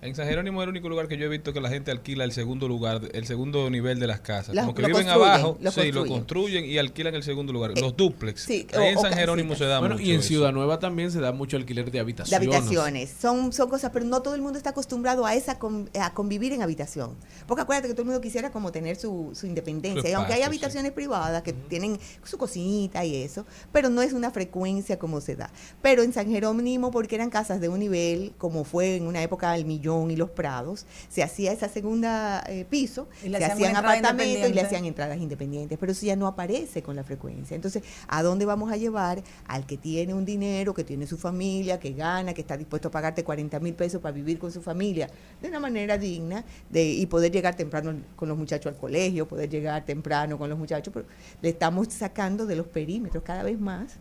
En 0.03 0.17
San 0.17 0.27
Jerónimo 0.27 0.61
es 0.61 0.65
el 0.65 0.71
único 0.71 0.89
lugar 0.89 1.07
que 1.07 1.17
yo 1.17 1.27
he 1.27 1.29
visto 1.29 1.53
que 1.53 1.61
la 1.61 1.69
gente 1.69 1.93
alquila 1.93 2.25
el 2.25 2.33
segundo 2.33 2.67
lugar, 2.67 3.03
el 3.13 3.25
segundo 3.25 3.71
nivel 3.71 4.01
de 4.01 4.09
las 4.09 4.19
casas. 4.19 4.53
Lo- 4.53 4.63
Como 4.63 4.75
que 4.75 4.83
lo 4.83 4.89
viven 4.89 5.09
abajo, 5.09 5.57
lo 5.61 5.71
sí, 5.71 5.93
lo 5.93 6.05
construyen. 6.07 6.65
y 6.65 6.77
alquilan 6.79 7.15
el 7.15 7.23
segundo 7.23 7.53
lugar. 7.53 7.71
Eh, 7.77 7.81
Los 7.81 7.97
duplex. 7.97 8.41
sí, 8.43 8.67
Ahí 8.77 8.89
en 8.89 8.99
o- 8.99 9.01
San 9.01 9.13
Jerónimo 9.13 9.55
se 9.55 9.65
da 9.65 9.79
Bueno, 9.79 9.95
mucho 9.95 10.05
y 10.05 10.11
en 10.13 10.19
eso. 10.19 10.27
Ciudad 10.27 10.51
Nueva 10.53 10.81
también 10.81 11.13
se 11.13 11.21
da 11.21 11.31
mucho 11.31 11.57
alquiler 11.57 11.85
de 11.85 11.93
de 11.93 12.01
habitaciones. 12.01 12.49
habitaciones. 12.49 13.15
Son, 13.21 13.53
son 13.53 13.69
cosas, 13.71 13.93
pero 13.93 14.05
no 14.05 14.23
todo 14.23 14.35
el 14.35 14.43
mundo 14.43 14.59
está 14.59 14.71
acostumbrado 14.71 15.25
a 15.25 15.37
esa 15.37 15.57
a 16.01 16.15
convivir 16.15 16.53
en 16.53 16.63
habitación. 16.63 17.15
Porque 17.47 17.63
acuérdate 17.63 17.87
que 17.87 17.95
todo 17.95 18.03
el 18.03 18.07
mundo 18.09 18.21
quisiera 18.21 18.51
como 18.51 18.73
tener 18.73 18.97
su, 18.97 19.31
su 19.35 19.47
independencia. 19.47 20.11
Y 20.11 20.15
aunque 20.15 20.33
hay 20.33 20.43
habitaciones 20.43 20.91
privadas 20.91 21.43
que 21.45 21.53
tienen 21.53 21.97
su 22.25 22.39
cocinita 22.39 23.05
y 23.05 23.15
eso, 23.23 23.47
pero 23.71 23.89
no 23.89 24.03
es 24.03 24.13
una 24.15 24.33
frecuencia 24.33 24.99
como 24.99 25.21
se 25.21 25.37
da. 25.37 25.53
Pero 25.81 26.03
en 26.03 26.13
San 26.13 26.29
Jerónimo, 26.29 26.91
porque 26.91 27.15
eran 27.15 27.31
casas 27.31 27.61
de 27.61 27.69
un 27.69 27.79
nivel, 27.79 28.33
como 28.37 28.65
fue 28.65 28.97
en 28.97 29.07
una 29.07 29.23
época 29.23 29.55
el 29.55 29.65
Millón 29.65 29.92
y 30.11 30.17
los 30.17 30.31
Prados, 30.31 30.87
se 31.09 31.23
hacía 31.23 31.53
esa 31.53 31.69
segunda 31.69 32.43
eh, 32.49 32.65
piso, 32.69 33.09
se 33.21 33.45
hacían 33.45 33.77
apartamentos 33.77 34.49
y 34.49 34.53
le 34.53 34.61
hacían 34.61 34.85
entradas 34.85 35.19
independientes, 35.19 35.79
pero 35.79 35.93
eso 35.93 36.07
ya 36.07 36.17
no 36.17 36.27
aparece 36.27 36.83
con 36.83 36.97
la 36.97 37.05
frecuencia. 37.05 37.55
Entonces, 37.55 37.83
¿a 38.09 38.23
dónde 38.23 38.45
vamos 38.45 38.73
a 38.73 38.77
llevar 38.77 39.23
al 39.47 39.67
que 39.67 39.77
tiene 39.77 40.15
un 40.15 40.25
dinero, 40.25 40.73
que 40.73 40.85
tiene 40.85 41.07
su 41.07 41.19
familia, 41.19 41.79
que 41.79 41.93
gana, 41.93 42.33
que 42.33 42.41
está 42.41 42.57
dispuesto 42.57 42.89
a 42.89 42.91
pagarte 42.91 43.25
40 43.25 43.61
mil 43.61 43.75
pesos 43.75 44.01
para 44.01 44.13
vivir 44.13 44.39
con 44.39 44.51
su 44.51 44.63
familia 44.63 45.09
de 45.41 45.49
una 45.49 45.61
manera 45.61 45.99
digna 45.99 46.45
de, 46.71 46.85
y 46.85 47.07
poder 47.07 47.31
llegar 47.31 47.55
temprano 47.55 47.95
con 48.17 48.29
los 48.29 48.39
muchachos 48.39 48.73
al 48.73 48.79
colegio, 48.79 49.29
poder 49.29 49.51
llegar 49.51 49.85
temprano 49.85 50.39
con 50.39 50.49
los 50.49 50.59
muchachos? 50.59 50.93
Pero 50.93 51.07
le 51.43 51.51
estamos 51.51 51.89
sacando 51.93 52.47
de 52.47 52.57
los 52.57 52.67
perímetros 52.67 53.23
cada 53.23 53.43
vez 53.43 53.61
más. 53.61 53.99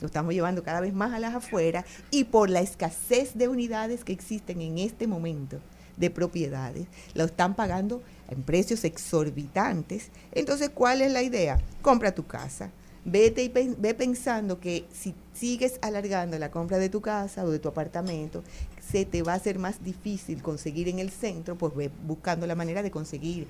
Lo 0.00 0.06
estamos 0.06 0.34
llevando 0.34 0.62
cada 0.62 0.80
vez 0.80 0.92
más 0.92 1.12
a 1.12 1.18
las 1.18 1.34
afueras 1.34 1.84
y 2.10 2.24
por 2.24 2.50
la 2.50 2.60
escasez 2.60 3.36
de 3.36 3.48
unidades 3.48 4.04
que 4.04 4.12
existen 4.12 4.60
en 4.60 4.78
este 4.78 5.06
momento 5.06 5.60
de 5.96 6.10
propiedades, 6.10 6.86
lo 7.14 7.24
están 7.24 7.56
pagando 7.56 8.02
en 8.28 8.42
precios 8.42 8.84
exorbitantes. 8.84 10.10
Entonces, 10.32 10.70
¿cuál 10.70 11.00
es 11.00 11.10
la 11.12 11.22
idea? 11.22 11.58
Compra 11.82 12.14
tu 12.14 12.26
casa. 12.26 12.70
Vete 13.08 13.44
y 13.44 13.48
ve 13.48 13.94
pensando 13.94 14.58
que 14.58 14.84
si 14.92 15.14
sigues 15.32 15.78
alargando 15.80 16.38
la 16.40 16.50
compra 16.50 16.78
de 16.78 16.88
tu 16.88 17.00
casa 17.00 17.44
o 17.44 17.50
de 17.50 17.60
tu 17.60 17.68
apartamento, 17.68 18.42
se 18.80 19.04
te 19.04 19.22
va 19.22 19.32
a 19.32 19.36
hacer 19.36 19.60
más 19.60 19.84
difícil 19.84 20.42
conseguir 20.42 20.88
en 20.88 20.98
el 20.98 21.10
centro, 21.10 21.56
pues 21.56 21.74
ve 21.76 21.90
buscando 22.04 22.48
la 22.48 22.56
manera 22.56 22.82
de 22.82 22.90
conseguir 22.90 23.46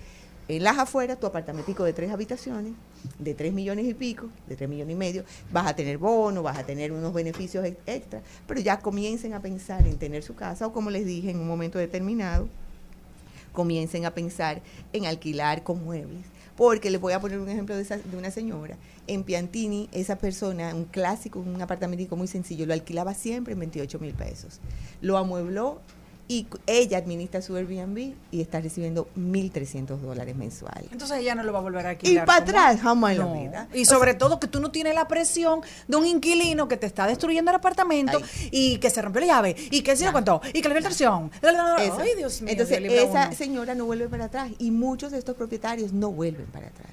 en 0.48 0.62
las 0.62 0.78
afueras 0.78 1.18
tu 1.18 1.26
apartamentico 1.26 1.82
de 1.84 1.92
tres 1.92 2.10
habitaciones, 2.12 2.72
de 3.18 3.34
tres 3.34 3.52
millones 3.52 3.86
y 3.86 3.94
pico, 3.94 4.28
de 4.48 4.54
tres 4.56 4.68
millones 4.68 4.94
y 4.94 4.96
medio, 4.98 5.24
vas 5.52 5.66
a 5.66 5.74
tener 5.74 5.98
bono, 5.98 6.42
vas 6.42 6.56
a 6.58 6.64
tener 6.64 6.92
unos 6.92 7.12
beneficios 7.12 7.64
ex- 7.64 7.78
extra, 7.86 8.22
pero 8.46 8.60
ya 8.60 8.78
comiencen 8.78 9.34
a 9.34 9.40
pensar 9.40 9.86
en 9.86 9.98
tener 9.98 10.22
su 10.22 10.34
casa 10.36 10.66
o 10.66 10.72
como 10.72 10.90
les 10.90 11.04
dije 11.04 11.30
en 11.30 11.40
un 11.40 11.48
momento 11.48 11.78
determinado, 11.78 12.48
comiencen 13.52 14.04
a 14.04 14.10
pensar 14.12 14.60
en 14.92 15.06
alquilar 15.06 15.62
con 15.62 15.82
muebles. 15.84 16.24
Porque 16.56 16.90
les 16.90 17.00
voy 17.00 17.12
a 17.12 17.20
poner 17.20 17.38
un 17.38 17.48
ejemplo 17.50 17.74
de, 17.76 17.82
esa- 17.82 17.98
de 17.98 18.16
una 18.16 18.30
señora. 18.30 18.76
En 19.06 19.24
Piantini, 19.24 19.88
esa 19.92 20.16
persona, 20.16 20.74
un 20.74 20.84
clásico, 20.84 21.38
un 21.38 21.60
apartamentico 21.60 22.16
muy 22.16 22.28
sencillo, 22.28 22.64
lo 22.66 22.72
alquilaba 22.72 23.12
siempre 23.14 23.52
en 23.52 23.60
28 23.60 23.98
mil 23.98 24.14
pesos. 24.14 24.60
Lo 25.02 25.18
amuebló 25.18 25.80
y 26.28 26.46
ella 26.66 26.98
administra 26.98 27.40
su 27.40 27.54
Airbnb 27.56 28.14
y 28.32 28.40
está 28.40 28.60
recibiendo 28.60 29.08
1.300 29.16 29.98
dólares 30.00 30.34
mensuales. 30.36 30.88
Entonces 30.90 31.18
ella 31.18 31.34
no 31.34 31.42
lo 31.44 31.52
va 31.52 31.60
a 31.60 31.62
volver 31.62 31.86
a 31.86 31.90
Y 31.90 31.92
alquilar. 31.92 32.26
para 32.26 32.40
¿cómo? 32.44 32.50
atrás, 32.58 32.80
jamás 32.80 33.12
en 33.12 33.18
la 33.18 33.24
No. 33.26 33.34
vida. 33.40 33.68
Y 33.74 33.84
sobre 33.84 34.14
todo 34.14 34.40
que 34.40 34.48
tú 34.48 34.58
no 34.60 34.70
tienes 34.70 34.94
la 34.94 35.06
presión 35.08 35.60
de 35.86 35.96
un 35.96 36.06
inquilino 36.06 36.66
que 36.68 36.76
te 36.76 36.86
está 36.86 37.06
destruyendo 37.06 37.50
el 37.50 37.56
apartamento 37.56 38.20
y 38.50 38.78
que 38.78 38.90
se 38.90 39.02
rompió 39.02 39.20
la 39.20 39.26
llave 39.28 39.54
y 39.70 39.82
que 39.82 39.94
se 39.96 40.04
lo 40.04 40.12
contó 40.12 40.40
y 40.52 40.60
que 40.62 40.68
le 40.68 40.74
dio 40.74 40.82
la. 40.82 40.86
Eso. 41.82 41.98
Ay, 42.00 42.10
Dios 42.16 42.42
mío. 42.42 42.52
Entonces, 42.52 42.78
esa 42.84 43.26
uno. 43.28 43.36
señora 43.36 43.74
no 43.74 43.84
vuelve 43.86 44.08
para 44.08 44.24
atrás 44.24 44.50
y 44.58 44.70
muchos 44.70 45.12
de 45.12 45.18
estos 45.18 45.36
propietarios 45.36 45.92
no 45.92 46.10
vuelven 46.10 46.46
para 46.46 46.68
atrás. 46.68 46.90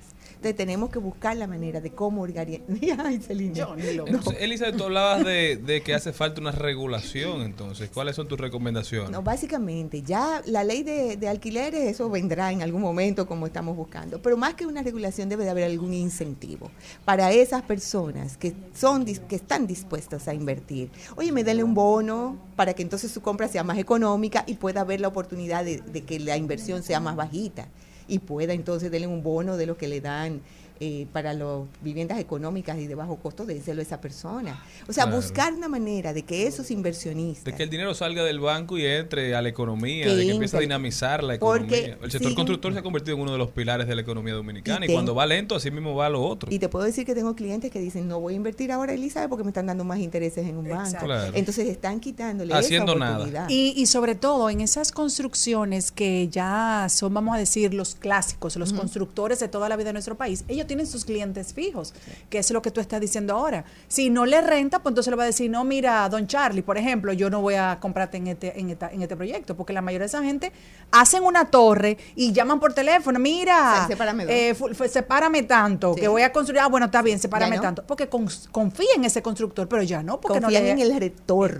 Tenemos 0.52 0.90
que 0.90 0.98
buscar 1.00 1.38
la 1.38 1.46
manera 1.48 1.80
de 1.80 1.92
cómo 1.92 2.24
organizar. 2.24 2.66
Ay, 3.06 3.20
Celina. 3.22 3.54
Entonces, 3.78 4.42
Elizabeth, 4.42 4.76
tú 4.76 4.86
hablabas 4.86 5.24
de, 5.24 5.58
de 5.58 5.82
que 5.84 5.94
hace 5.94 6.12
falta 6.12 6.42
una 6.42 6.52
regulación, 6.52 7.42
entonces. 7.44 7.90
¿Cuáles 7.94 8.16
son 8.16 8.28
tus 8.28 8.40
recomendaciones? 8.40 9.12
No, 9.12 9.22
básicamente, 9.22 10.02
ya 10.02 10.42
la 10.46 10.64
ley 10.64 10.82
de, 10.84 11.18
de 11.18 11.28
alquileres, 11.30 11.82
eso 11.84 12.10
vendrá 12.10 12.52
en 12.52 12.64
algún 12.64 12.82
momento 12.82 13.28
como 13.28 13.46
estamos 13.46 13.78
buscando. 13.78 14.22
Pero 14.22 14.38
más 14.38 14.56
que 14.56 14.66
una 14.66 14.82
regulación 14.82 15.30
debe 15.30 15.44
de 15.44 15.52
haber 15.52 15.66
algún 15.66 15.94
incentivo 15.94 16.72
para 17.06 17.32
esas 17.32 17.62
personas 17.62 18.38
que 18.38 18.54
son 18.74 19.06
dis- 19.06 19.20
que 19.28 19.36
están 19.36 19.68
dispuestas 19.68 20.28
a 20.28 20.34
invertir. 20.34 20.90
Oye, 21.16 21.32
me 21.32 21.44
denle 21.44 21.64
un 21.64 21.76
bono 21.76 22.38
para 22.56 22.74
que 22.74 22.82
entonces 22.82 23.12
su 23.12 23.22
compra 23.22 23.48
sea 23.48 23.64
más 23.64 23.78
económica 23.78 24.44
y 24.48 24.56
pueda 24.56 24.82
haber 24.82 25.00
la 25.02 25.10
oportunidad 25.10 25.64
de, 25.64 25.78
de 25.82 26.02
que 26.02 26.20
la 26.20 26.38
inversión 26.38 26.82
sea 26.82 27.00
más 27.00 27.16
bajita. 27.16 27.68
Y 28.08 28.20
pueda 28.20 28.54
entonces 28.54 28.92
darle 28.92 29.08
un 29.08 29.24
bono 29.24 29.58
de 29.58 29.66
lo 29.66 29.78
que 29.78 29.88
le 29.88 30.02
dan 30.02 30.42
eh, 30.80 31.08
para 31.14 31.34
las 31.34 31.48
viviendas 31.82 32.20
económicas 32.20 32.78
y 32.80 32.88
de 32.88 32.96
bajo 32.96 33.16
costo, 33.18 33.46
dénselo 33.46 33.80
a 33.80 33.84
esa 33.84 34.02
persona. 34.02 34.64
O 34.88 34.94
sea, 34.94 35.04
Claro. 35.06 35.18
buscar 35.18 35.54
una 35.54 35.68
manera 35.68 36.14
de 36.14 36.24
que 36.24 36.48
esos 36.48 36.72
inversionistas 36.72 37.46
De 37.46 37.54
que 37.56 37.64
el 37.64 37.70
dinero 37.70 37.94
salga 37.94 38.24
del 38.24 38.40
banco 38.40 38.78
y 38.78 38.86
entre 38.86 39.36
a 39.36 39.42
la 39.42 39.50
economía, 39.50 40.06
Que 40.06 40.16
de 40.16 40.26
que 40.26 40.32
empiece 40.32 40.58
a 40.58 40.60
dinamizar 40.60 41.24
la 41.24 41.38
Porque 41.40 41.78
economía. 41.78 41.98
El 42.04 42.12
sector 42.12 42.34
constructor 42.36 42.74
se 42.74 42.80
ha 42.80 42.84
convertido 42.84 43.16
en 43.18 43.22
uno 43.24 43.32
de 43.34 43.38
los 43.38 43.50
pilares 43.52 43.88
de 43.88 43.96
la 43.96 44.02
economía 44.02 44.34
dominicana 44.34 44.86
Y 44.86 44.90
cuando 44.92 45.14
va 45.16 45.26
lento, 45.26 45.56
así 45.56 45.72
mismo 45.72 45.96
va 45.96 46.10
lo 46.10 46.22
otro. 46.24 46.52
Y 46.52 46.60
te 46.60 46.70
puedo 46.70 46.86
decir 46.86 47.06
que 47.06 47.16
tengo 47.16 47.36
clientes 47.36 47.72
que 47.72 47.80
dicen, 47.80 48.08
no 48.08 48.20
voy 48.20 48.34
a 48.34 48.36
invertir 48.38 48.72
ahora, 48.72 48.94
Elizabeth, 48.94 49.30
porque 49.30 49.44
me 49.44 49.50
están 49.52 49.66
dando 49.68 49.84
más 49.84 50.00
intereses 50.00 50.48
en 50.48 50.58
un 50.58 50.68
banco. 50.70 51.06
Claro. 51.06 51.32
Entonces 51.36 51.68
están 51.68 52.00
quitándole 52.00 52.54
Haciendo 52.54 52.94
esa 52.94 53.00
nada. 53.00 53.12
oportunidad. 53.18 53.50
Y, 53.50 53.74
y 53.78 53.86
sobre 53.86 54.16
todo 54.16 54.50
en 54.50 54.62
esas 54.62 54.92
construcciones 54.92 55.92
que 55.92 56.28
ya 56.30 56.88
son, 56.90 57.14
vamos 57.14 57.36
a 57.36 57.40
decir, 57.40 57.74
los 57.74 57.96
clásicos, 57.96 58.56
los 58.56 58.74
constructores 58.74 59.40
de 59.40 59.48
toda 59.48 59.70
la 59.70 59.76
vida 59.76 59.88
de 59.88 59.94
nuestro 59.94 60.16
país, 60.16 60.44
ellos 60.48 60.63
tienen 60.66 60.88
sus 60.88 61.06
clientes 61.06 61.54
fijos, 61.54 61.94
que 62.30 62.40
es 62.40 62.50
lo 62.52 62.62
que 62.62 62.72
tú 62.72 62.80
estás 62.82 63.00
diciendo 63.02 63.36
ahora. 63.36 63.66
Si 63.88 64.10
no 64.10 64.26
le 64.26 64.42
renta, 64.42 64.80
pues 64.82 64.92
entonces 64.92 65.12
le 65.12 65.18
va 65.18 65.24
a 65.24 65.28
decir, 65.28 65.50
no, 65.50 65.64
mira, 65.64 66.08
don 66.10 66.28
Charlie, 66.28 66.62
por 66.62 66.78
ejemplo, 66.78 67.14
yo 67.14 67.30
no 67.30 67.42
voy 67.42 67.56
a 67.56 67.78
comprarte 67.80 68.18
en 68.18 68.28
este, 68.28 68.60
en 68.60 68.70
esta- 68.70 68.90
en 68.92 69.02
este 69.02 69.16
proyecto, 69.16 69.56
porque 69.56 69.74
la 69.74 69.82
mayoría 69.82 70.04
de 70.04 70.08
esa 70.08 70.24
gente 70.24 70.52
hacen 70.92 71.24
una 71.24 71.46
torre 71.46 71.98
y 72.16 72.32
llaman 72.32 72.60
por 72.60 72.74
teléfono, 72.74 73.20
mira, 73.20 73.84
Se- 73.88 73.94
sepárame 73.94 74.26
eh, 74.30 74.56
sepárame 74.90 75.44
tanto, 75.44 75.94
Sí. 75.96 76.02
que 76.02 76.08
voy 76.08 76.22
a 76.22 76.32
construir, 76.32 76.60
ah, 76.62 76.68
bueno, 76.68 76.86
está 76.88 77.02
bien, 77.02 77.20
sepárame 77.20 77.56
no. 77.58 77.62
tanto, 77.62 77.84
porque 77.86 78.08
con- 78.10 78.28
confía 78.52 78.90
en 78.96 79.06
ese 79.06 79.22
constructor, 79.22 79.68
pero 79.68 79.84
ya 79.84 80.04
no, 80.04 80.20
porque 80.22 80.40
confían 80.40 80.64
no 80.64 80.68
le... 80.68 80.72
en 80.72 80.80
el 80.92 81.00
retorno 81.00 81.60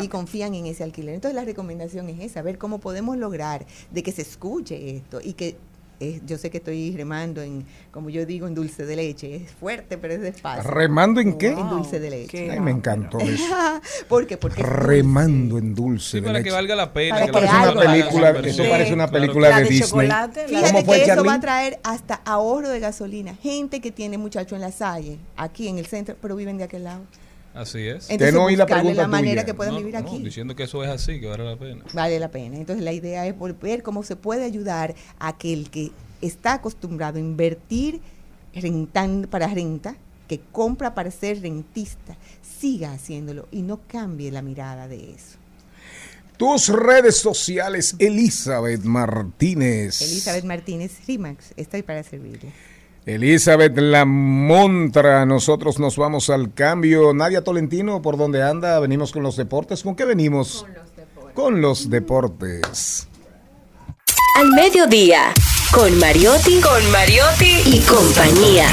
y 0.00 0.08
confían 0.08 0.54
en 0.54 0.66
ese 0.66 0.82
alquiler. 0.84 1.14
Entonces 1.14 1.34
la 1.34 1.44
recomendación 1.44 2.08
es 2.08 2.20
esa, 2.20 2.42
ver 2.42 2.58
cómo 2.58 2.78
podemos 2.78 3.16
lograr 3.16 3.66
de 3.90 4.02
que 4.02 4.12
se 4.12 4.22
escuche 4.22 4.96
esto 4.96 5.20
y 5.22 5.32
que 5.34 5.56
yo 6.26 6.38
sé 6.38 6.50
que 6.50 6.58
estoy 6.58 6.96
remando 6.96 7.42
en, 7.42 7.64
como 7.90 8.10
yo 8.10 8.24
digo, 8.26 8.46
en 8.46 8.54
dulce 8.54 8.86
de 8.86 8.96
leche. 8.96 9.36
Es 9.36 9.50
fuerte, 9.52 9.98
pero 9.98 10.14
es 10.14 10.20
despacio. 10.20 10.70
¿Remando 10.70 11.20
en 11.20 11.38
qué? 11.38 11.48
En 11.48 11.68
dulce 11.68 12.00
de 12.00 12.10
leche. 12.10 12.50
Ay, 12.50 12.60
me 12.60 12.70
encantó 12.70 13.18
eso. 13.20 13.44
¿Por 14.08 14.26
qué? 14.26 14.36
Porque 14.36 14.62
Remando 14.62 15.58
en 15.58 15.74
dulce. 15.74 16.10
Sí, 16.10 16.16
de 16.20 16.22
para 16.22 16.38
leche. 16.38 16.50
que 16.50 16.54
valga 16.54 16.74
la 16.74 16.92
pena. 16.92 17.14
Para 17.14 17.24
Eso 17.24 17.32
que 17.32 17.46
parece 17.46 17.72
una 17.72 17.80
película, 17.80 18.30
eso 18.30 18.62
parece 18.68 18.94
una 18.94 19.10
película 19.10 19.48
La 19.50 19.58
de 19.58 19.64
de 19.64 19.70
Disney. 19.70 20.06
Fíjate 20.06 20.46
¿Cómo 20.72 20.84
fue, 20.84 21.02
que 21.02 21.10
eso 21.10 21.24
va 21.24 21.34
a 21.34 21.40
traer 21.40 21.78
hasta 21.82 22.20
ahorro 22.24 22.68
de 22.68 22.80
gasolina. 22.80 23.34
Gente 23.42 23.80
que 23.80 23.90
tiene 23.90 24.18
muchachos 24.18 24.56
en 24.56 24.60
la 24.60 24.72
salle, 24.72 25.18
aquí 25.36 25.68
en 25.68 25.78
el 25.78 25.86
centro, 25.86 26.16
pero 26.20 26.36
viven 26.36 26.58
de 26.58 26.64
aquel 26.64 26.84
lado. 26.84 27.02
Así 27.54 27.86
es. 27.86 28.10
Entonces, 28.10 28.34
no 28.34 28.40
la 28.50 28.64
buscarle 28.64 28.66
pregunta 28.66 29.02
la 29.02 29.08
manera 29.08 29.42
tuya. 29.42 29.44
que 29.46 29.54
puedan 29.54 29.74
No, 29.74 29.78
vivir 29.78 29.94
no, 29.94 30.00
aquí. 30.00 30.18
diciendo 30.22 30.56
que 30.56 30.64
eso 30.64 30.82
es 30.82 30.90
así, 30.90 31.20
que 31.20 31.26
vale 31.28 31.44
la 31.44 31.56
pena. 31.56 31.84
Vale 31.92 32.18
la 32.18 32.28
pena. 32.30 32.56
Entonces 32.56 32.84
la 32.84 32.92
idea 32.92 33.26
es 33.26 33.38
volver 33.38 33.82
cómo 33.84 34.02
se 34.02 34.16
puede 34.16 34.44
ayudar 34.44 34.94
a 35.20 35.38
que 35.38 35.52
el 35.52 35.70
que 35.70 35.92
está 36.20 36.54
acostumbrado 36.54 37.16
a 37.18 37.20
invertir 37.20 38.00
rentan- 38.54 39.28
para 39.28 39.46
renta, 39.46 39.96
que 40.28 40.40
compra 40.52 40.94
para 40.94 41.10
ser 41.10 41.42
rentista, 41.42 42.16
siga 42.58 42.92
haciéndolo 42.92 43.46
y 43.52 43.62
no 43.62 43.80
cambie 43.86 44.30
la 44.32 44.42
mirada 44.42 44.88
de 44.88 45.12
eso. 45.12 45.38
Tus 46.36 46.68
redes 46.68 47.18
sociales, 47.18 47.94
Elizabeth 48.00 48.82
Martínez. 48.82 50.02
Elizabeth 50.02 50.44
Martínez 50.44 50.92
Rimax, 51.06 51.52
estoy 51.56 51.82
para 51.82 52.02
servirle. 52.02 52.50
Elizabeth 53.06 53.76
La 53.76 54.06
Montra, 54.06 55.26
nosotros 55.26 55.78
nos 55.78 55.98
vamos 55.98 56.30
al 56.30 56.54
cambio. 56.54 57.12
Nadia 57.12 57.44
Tolentino, 57.44 58.00
¿por 58.00 58.16
dónde 58.16 58.42
anda? 58.42 58.80
Venimos 58.80 59.12
con 59.12 59.22
los 59.22 59.36
deportes. 59.36 59.82
¿Con 59.82 59.94
qué 59.94 60.06
venimos? 60.06 60.64
Con 60.64 60.72
los 60.72 60.96
deportes. 60.96 61.34
Con 61.34 61.60
los 61.60 61.90
deportes. 61.90 63.08
Al 64.36 64.50
mediodía, 64.52 65.34
con 65.70 65.98
Mariotti, 65.98 66.60
con 66.60 66.90
Mariotti 66.90 67.62
y 67.66 67.80
compañía. 67.80 68.68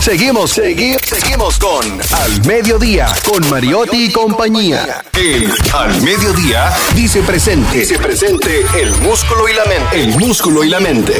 Seguimos, 0.00 0.52
seguimos, 0.52 1.02
seguimos 1.02 1.58
con 1.58 1.84
Al 1.84 2.46
Mediodía, 2.46 3.08
con 3.22 3.46
Mariotti 3.50 4.06
y 4.06 4.10
compañía. 4.10 5.04
El 5.12 5.52
Al 5.74 6.00
Mediodía 6.00 6.72
dice 6.96 7.20
presente. 7.20 7.80
Dice 7.80 7.98
presente 7.98 8.62
el 8.80 8.90
músculo 9.02 9.46
y 9.46 9.52
la 9.52 9.64
mente. 9.66 10.02
El 10.02 10.18
músculo 10.18 10.64
y 10.64 10.70
la 10.70 10.80
mente. 10.80 11.12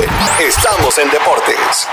Estamos 0.42 0.96
en 0.96 1.10
deportes. 1.10 1.86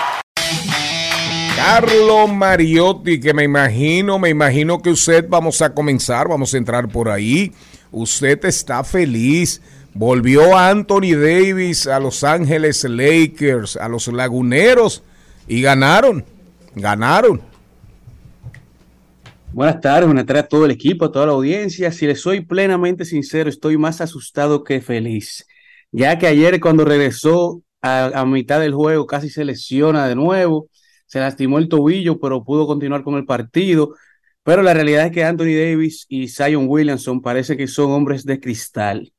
Carlos 1.58 2.32
Mariotti, 2.32 3.19
que 3.19 3.34
me 3.34 3.43
imagino, 3.43 4.17
me 4.17 4.30
imagino 4.30 4.82
que 4.82 4.91
usted 4.91 5.26
vamos 5.28 5.62
a 5.62 5.73
comenzar, 5.73 6.30
vamos 6.30 6.54
a 6.54 6.58
entrar 6.58 6.88
por 6.88 7.10
ahí. 7.10 7.52
Usted 7.91 8.45
está 8.45 8.86
feliz. 8.86 9.62
Volvió 9.93 10.58
Anthony 10.58 11.17
Davis 11.19 11.86
a 11.86 12.00
Los 12.00 12.23
Ángeles 12.23 12.86
Lakers, 12.86 13.76
a 13.76 13.89
los 13.89 14.08
Laguneros 14.08 15.04
y 15.50 15.62
ganaron. 15.62 16.37
Ganaron. 16.80 17.42
Buenas 19.52 19.82
tardes, 19.82 20.06
buenas 20.06 20.26
tardes 20.26 20.44
a 20.44 20.48
todo 20.48 20.66
el 20.66 20.72
equipo, 20.72 21.06
a 21.06 21.12
toda 21.12 21.26
la 21.26 21.32
audiencia. 21.32 21.92
Si 21.92 22.06
les 22.06 22.22
soy 22.22 22.42
plenamente 22.46 23.06
sincero, 23.06 23.50
estoy 23.50 23.78
más 23.78 24.02
asustado 24.02 24.63
que 24.63 24.82
feliz, 24.82 25.48
ya 25.92 26.20
que 26.20 26.28
ayer 26.28 26.60
cuando 26.60 26.86
regresó 26.86 27.63
a, 27.82 28.26
mitad 28.26 28.60
del 28.60 28.74
juego 28.74 29.08
casi 29.08 29.30
se 29.30 29.46
lesiona 29.46 30.08
de 30.08 30.16
nuevo, 30.16 30.70
se 31.08 31.20
lastimó 31.20 31.58
el 31.58 31.70
tobillo, 31.70 32.20
pero 32.20 32.44
pudo 32.44 32.68
continuar 32.68 33.04
con 33.04 33.16
el 33.16 33.26
partido. 33.26 33.96
Pero 34.44 34.62
la 34.62 34.74
realidad 34.74 35.08
es 35.08 35.12
que 35.12 35.24
Anthony 35.24 35.56
Davis 35.58 36.06
y 36.08 36.28
Zion 36.28 36.68
Williamson 36.68 37.22
parece 37.22 37.58
que 37.58 37.68
son 37.68 37.92
hombres 37.92 38.26
de 38.26 38.40
cristal. 38.40 39.12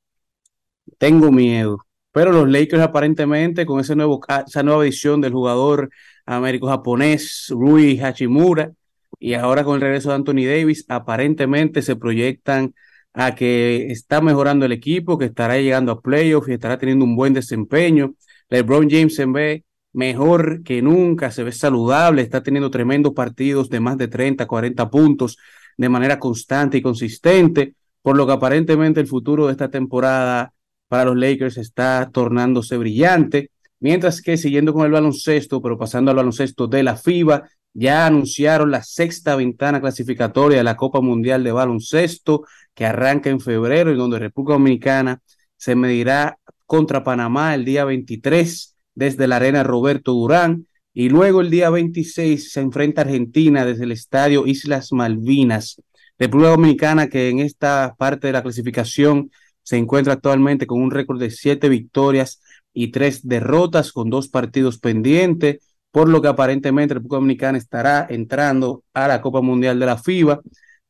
Tengo 0.98 1.32
miedo. 1.32 1.87
Pero 2.18 2.32
los 2.32 2.48
Lakers 2.50 2.82
aparentemente 2.82 3.64
con 3.64 3.78
ese 3.78 3.94
nuevo, 3.94 4.20
esa 4.44 4.64
nueva 4.64 4.82
edición 4.82 5.20
del 5.20 5.32
jugador 5.32 5.88
américo-japonés 6.26 7.46
Rui 7.50 8.00
Hachimura 8.00 8.72
y 9.20 9.34
ahora 9.34 9.62
con 9.62 9.76
el 9.76 9.82
regreso 9.82 10.08
de 10.08 10.16
Anthony 10.16 10.44
Davis, 10.44 10.84
aparentemente 10.88 11.80
se 11.80 11.94
proyectan 11.94 12.74
a 13.12 13.36
que 13.36 13.92
está 13.92 14.20
mejorando 14.20 14.66
el 14.66 14.72
equipo, 14.72 15.16
que 15.16 15.26
estará 15.26 15.58
llegando 15.58 15.92
a 15.92 16.00
playoffs 16.00 16.48
y 16.48 16.54
estará 16.54 16.76
teniendo 16.76 17.04
un 17.04 17.14
buen 17.14 17.34
desempeño. 17.34 18.14
LeBron 18.48 18.90
James 18.90 19.14
se 19.14 19.24
ve 19.26 19.64
mejor 19.92 20.64
que 20.64 20.82
nunca, 20.82 21.30
se 21.30 21.44
ve 21.44 21.52
saludable, 21.52 22.22
está 22.22 22.42
teniendo 22.42 22.68
tremendos 22.68 23.14
partidos 23.14 23.70
de 23.70 23.78
más 23.78 23.96
de 23.96 24.08
30, 24.08 24.44
40 24.48 24.90
puntos 24.90 25.38
de 25.76 25.88
manera 25.88 26.18
constante 26.18 26.78
y 26.78 26.82
consistente, 26.82 27.76
por 28.02 28.16
lo 28.16 28.26
que 28.26 28.32
aparentemente 28.32 28.98
el 28.98 29.06
futuro 29.06 29.46
de 29.46 29.52
esta 29.52 29.70
temporada 29.70 30.52
para 30.88 31.06
los 31.06 31.16
Lakers 31.16 31.58
está 31.58 32.10
tornándose 32.12 32.76
brillante. 32.76 33.50
Mientras 33.80 34.20
que 34.22 34.36
siguiendo 34.36 34.72
con 34.74 34.84
el 34.86 34.92
baloncesto, 34.92 35.62
pero 35.62 35.78
pasando 35.78 36.10
al 36.10 36.16
baloncesto 36.16 36.66
de 36.66 36.82
la 36.82 36.96
FIBA, 36.96 37.48
ya 37.74 38.06
anunciaron 38.06 38.70
la 38.70 38.82
sexta 38.82 39.36
ventana 39.36 39.80
clasificatoria 39.80 40.58
de 40.58 40.64
la 40.64 40.76
Copa 40.76 41.00
Mundial 41.00 41.44
de 41.44 41.52
Baloncesto 41.52 42.44
que 42.74 42.86
arranca 42.86 43.30
en 43.30 43.40
febrero 43.40 43.92
y 43.92 43.96
donde 43.96 44.18
República 44.18 44.54
Dominicana 44.54 45.22
se 45.56 45.76
medirá 45.76 46.38
contra 46.66 47.04
Panamá 47.04 47.54
el 47.54 47.64
día 47.64 47.84
23 47.84 48.76
desde 48.94 49.28
la 49.28 49.36
arena 49.36 49.62
Roberto 49.62 50.12
Durán 50.12 50.66
y 50.92 51.08
luego 51.08 51.40
el 51.40 51.50
día 51.50 51.70
26 51.70 52.52
se 52.52 52.60
enfrenta 52.60 53.02
a 53.02 53.04
Argentina 53.04 53.64
desde 53.64 53.84
el 53.84 53.92
estadio 53.92 54.46
Islas 54.46 54.92
Malvinas. 54.92 55.80
República 56.18 56.50
Dominicana 56.50 57.08
que 57.08 57.28
en 57.28 57.38
esta 57.38 57.94
parte 57.96 58.26
de 58.26 58.32
la 58.32 58.42
clasificación 58.42 59.30
se 59.68 59.76
encuentra 59.76 60.14
actualmente 60.14 60.66
con 60.66 60.80
un 60.80 60.90
récord 60.90 61.20
de 61.20 61.30
siete 61.30 61.68
victorias 61.68 62.40
y 62.72 62.90
tres 62.90 63.28
derrotas 63.28 63.92
con 63.92 64.08
dos 64.08 64.28
partidos 64.28 64.78
pendientes, 64.78 65.58
por 65.90 66.08
lo 66.08 66.22
que 66.22 66.28
aparentemente 66.28 66.94
República 66.94 67.16
Dominicana 67.16 67.58
estará 67.58 68.06
entrando 68.08 68.82
a 68.94 69.08
la 69.08 69.20
Copa 69.20 69.42
Mundial 69.42 69.78
de 69.78 69.84
la 69.84 69.98
FIBA, 69.98 70.40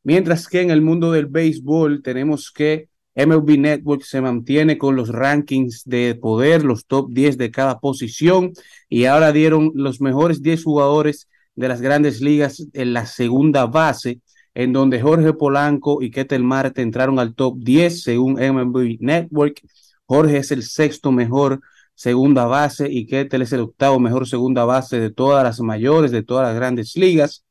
mientras 0.03 0.47
que 0.47 0.61
en 0.61 0.71
el 0.71 0.81
mundo 0.81 1.11
del 1.11 1.25
béisbol 1.25 2.01
tenemos 2.01 2.53
que 2.53 2.87
MLB 3.15 3.57
Network 3.59 4.03
se 4.03 4.21
mantiene 4.21 4.77
con 4.77 4.95
los 4.95 5.09
rankings 5.09 5.83
de 5.83 6.15
poder, 6.15 6.63
los 6.63 6.85
top 6.85 7.09
10 7.11 7.37
de 7.37 7.51
cada 7.51 7.81
posición, 7.81 8.53
y 8.87 9.05
ahora 9.05 9.33
dieron 9.33 9.73
los 9.75 9.99
mejores 9.99 10.41
10 10.41 10.63
jugadores 10.63 11.27
de 11.53 11.67
las 11.67 11.81
grandes 11.81 12.21
ligas 12.21 12.65
en 12.71 12.93
la 12.93 13.05
segunda 13.05 13.65
base, 13.65 14.21
en 14.59 14.73
donde 14.73 15.01
Jorge 15.01 15.31
Polanco 15.31 16.01
y 16.01 16.11
Ketel 16.11 16.43
Marte 16.43 16.81
entraron 16.81 17.17
al 17.17 17.33
top 17.33 17.59
10 17.59 18.03
según 18.03 18.33
MLB 18.33 18.97
Network. 18.99 19.61
Jorge 20.05 20.35
es 20.35 20.51
el 20.51 20.63
sexto 20.63 21.13
mejor 21.13 21.61
segunda 21.95 22.43
base 22.43 22.91
y 22.91 23.05
Ketel 23.05 23.43
es 23.43 23.53
el 23.53 23.61
octavo 23.61 24.01
mejor 24.01 24.27
segunda 24.27 24.65
base 24.65 24.99
de 24.99 25.11
todas 25.11 25.45
las 25.45 25.61
mayores, 25.61 26.11
de 26.11 26.23
todas 26.23 26.45
las 26.45 26.55
grandes 26.57 26.97
ligas. 26.97 27.45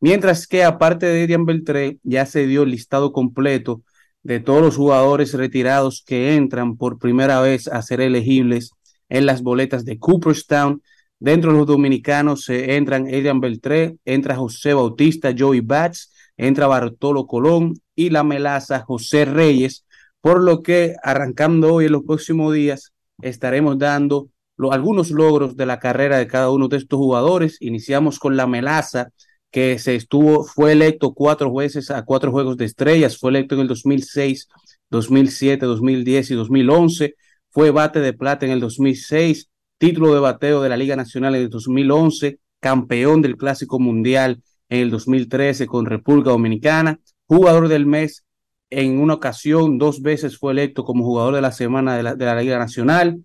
Mientras 0.00 0.46
que 0.46 0.64
aparte 0.64 1.04
de 1.04 1.24
Adrian 1.24 1.44
Beltré, 1.44 1.98
ya 2.02 2.24
se 2.24 2.46
dio 2.46 2.62
el 2.62 2.70
listado 2.70 3.12
completo 3.12 3.82
de 4.22 4.40
todos 4.40 4.62
los 4.62 4.76
jugadores 4.76 5.34
retirados 5.34 6.02
que 6.02 6.34
entran 6.34 6.78
por 6.78 6.98
primera 6.98 7.42
vez 7.42 7.68
a 7.68 7.82
ser 7.82 8.00
elegibles 8.00 8.70
en 9.10 9.26
las 9.26 9.42
boletas 9.42 9.84
de 9.84 9.98
Cooperstown. 9.98 10.80
Dentro 11.18 11.52
de 11.52 11.58
los 11.58 11.66
dominicanos 11.66 12.44
se 12.44 12.76
entran 12.76 13.06
Adrian 13.06 13.40
Beltré, 13.40 13.98
entra 14.06 14.34
José 14.34 14.72
Bautista, 14.72 15.34
Joey 15.38 15.60
Bats, 15.60 16.13
entra 16.36 16.66
Bartolo 16.66 17.26
Colón 17.26 17.74
y 17.94 18.10
la 18.10 18.24
melaza 18.24 18.80
José 18.80 19.24
Reyes, 19.24 19.84
por 20.20 20.42
lo 20.42 20.62
que 20.62 20.94
arrancando 21.02 21.74
hoy 21.74 21.86
en 21.86 21.92
los 21.92 22.02
próximos 22.04 22.54
días 22.54 22.92
estaremos 23.22 23.78
dando 23.78 24.28
algunos 24.70 25.10
logros 25.10 25.56
de 25.56 25.66
la 25.66 25.78
carrera 25.78 26.18
de 26.18 26.26
cada 26.26 26.50
uno 26.50 26.68
de 26.68 26.76
estos 26.76 26.98
jugadores. 26.98 27.58
Iniciamos 27.60 28.18
con 28.18 28.36
la 28.36 28.46
melaza, 28.46 29.10
que 29.50 29.78
se 29.78 29.94
estuvo, 29.94 30.44
fue 30.44 30.72
electo 30.72 31.14
cuatro 31.14 31.52
veces 31.54 31.92
a 31.92 32.04
cuatro 32.04 32.32
juegos 32.32 32.56
de 32.56 32.64
estrellas, 32.64 33.18
fue 33.18 33.30
electo 33.30 33.54
en 33.54 33.60
el 33.60 33.68
2006, 33.68 34.48
2007, 34.90 35.64
2010 35.64 36.30
y 36.32 36.34
2011, 36.34 37.14
fue 37.50 37.70
bate 37.70 38.00
de 38.00 38.12
plata 38.14 38.46
en 38.46 38.50
el 38.50 38.58
2006, 38.58 39.48
título 39.78 40.12
de 40.12 40.18
bateo 40.18 40.60
de 40.60 40.68
la 40.68 40.76
Liga 40.76 40.96
Nacional 40.96 41.36
en 41.36 41.42
el 41.42 41.50
2011, 41.50 42.40
campeón 42.58 43.22
del 43.22 43.36
Clásico 43.36 43.78
Mundial 43.78 44.42
en 44.68 44.80
el 44.80 44.90
2013 44.90 45.66
con 45.66 45.86
República 45.86 46.30
Dominicana, 46.30 47.00
jugador 47.26 47.68
del 47.68 47.86
mes 47.86 48.24
en 48.70 48.98
una 48.98 49.14
ocasión, 49.14 49.78
dos 49.78 50.02
veces 50.02 50.38
fue 50.38 50.52
electo 50.52 50.84
como 50.84 51.04
jugador 51.04 51.34
de 51.34 51.40
la 51.40 51.52
semana 51.52 51.96
de 51.96 52.02
la, 52.02 52.14
de 52.14 52.24
la 52.24 52.40
Liga 52.40 52.58
Nacional, 52.58 53.24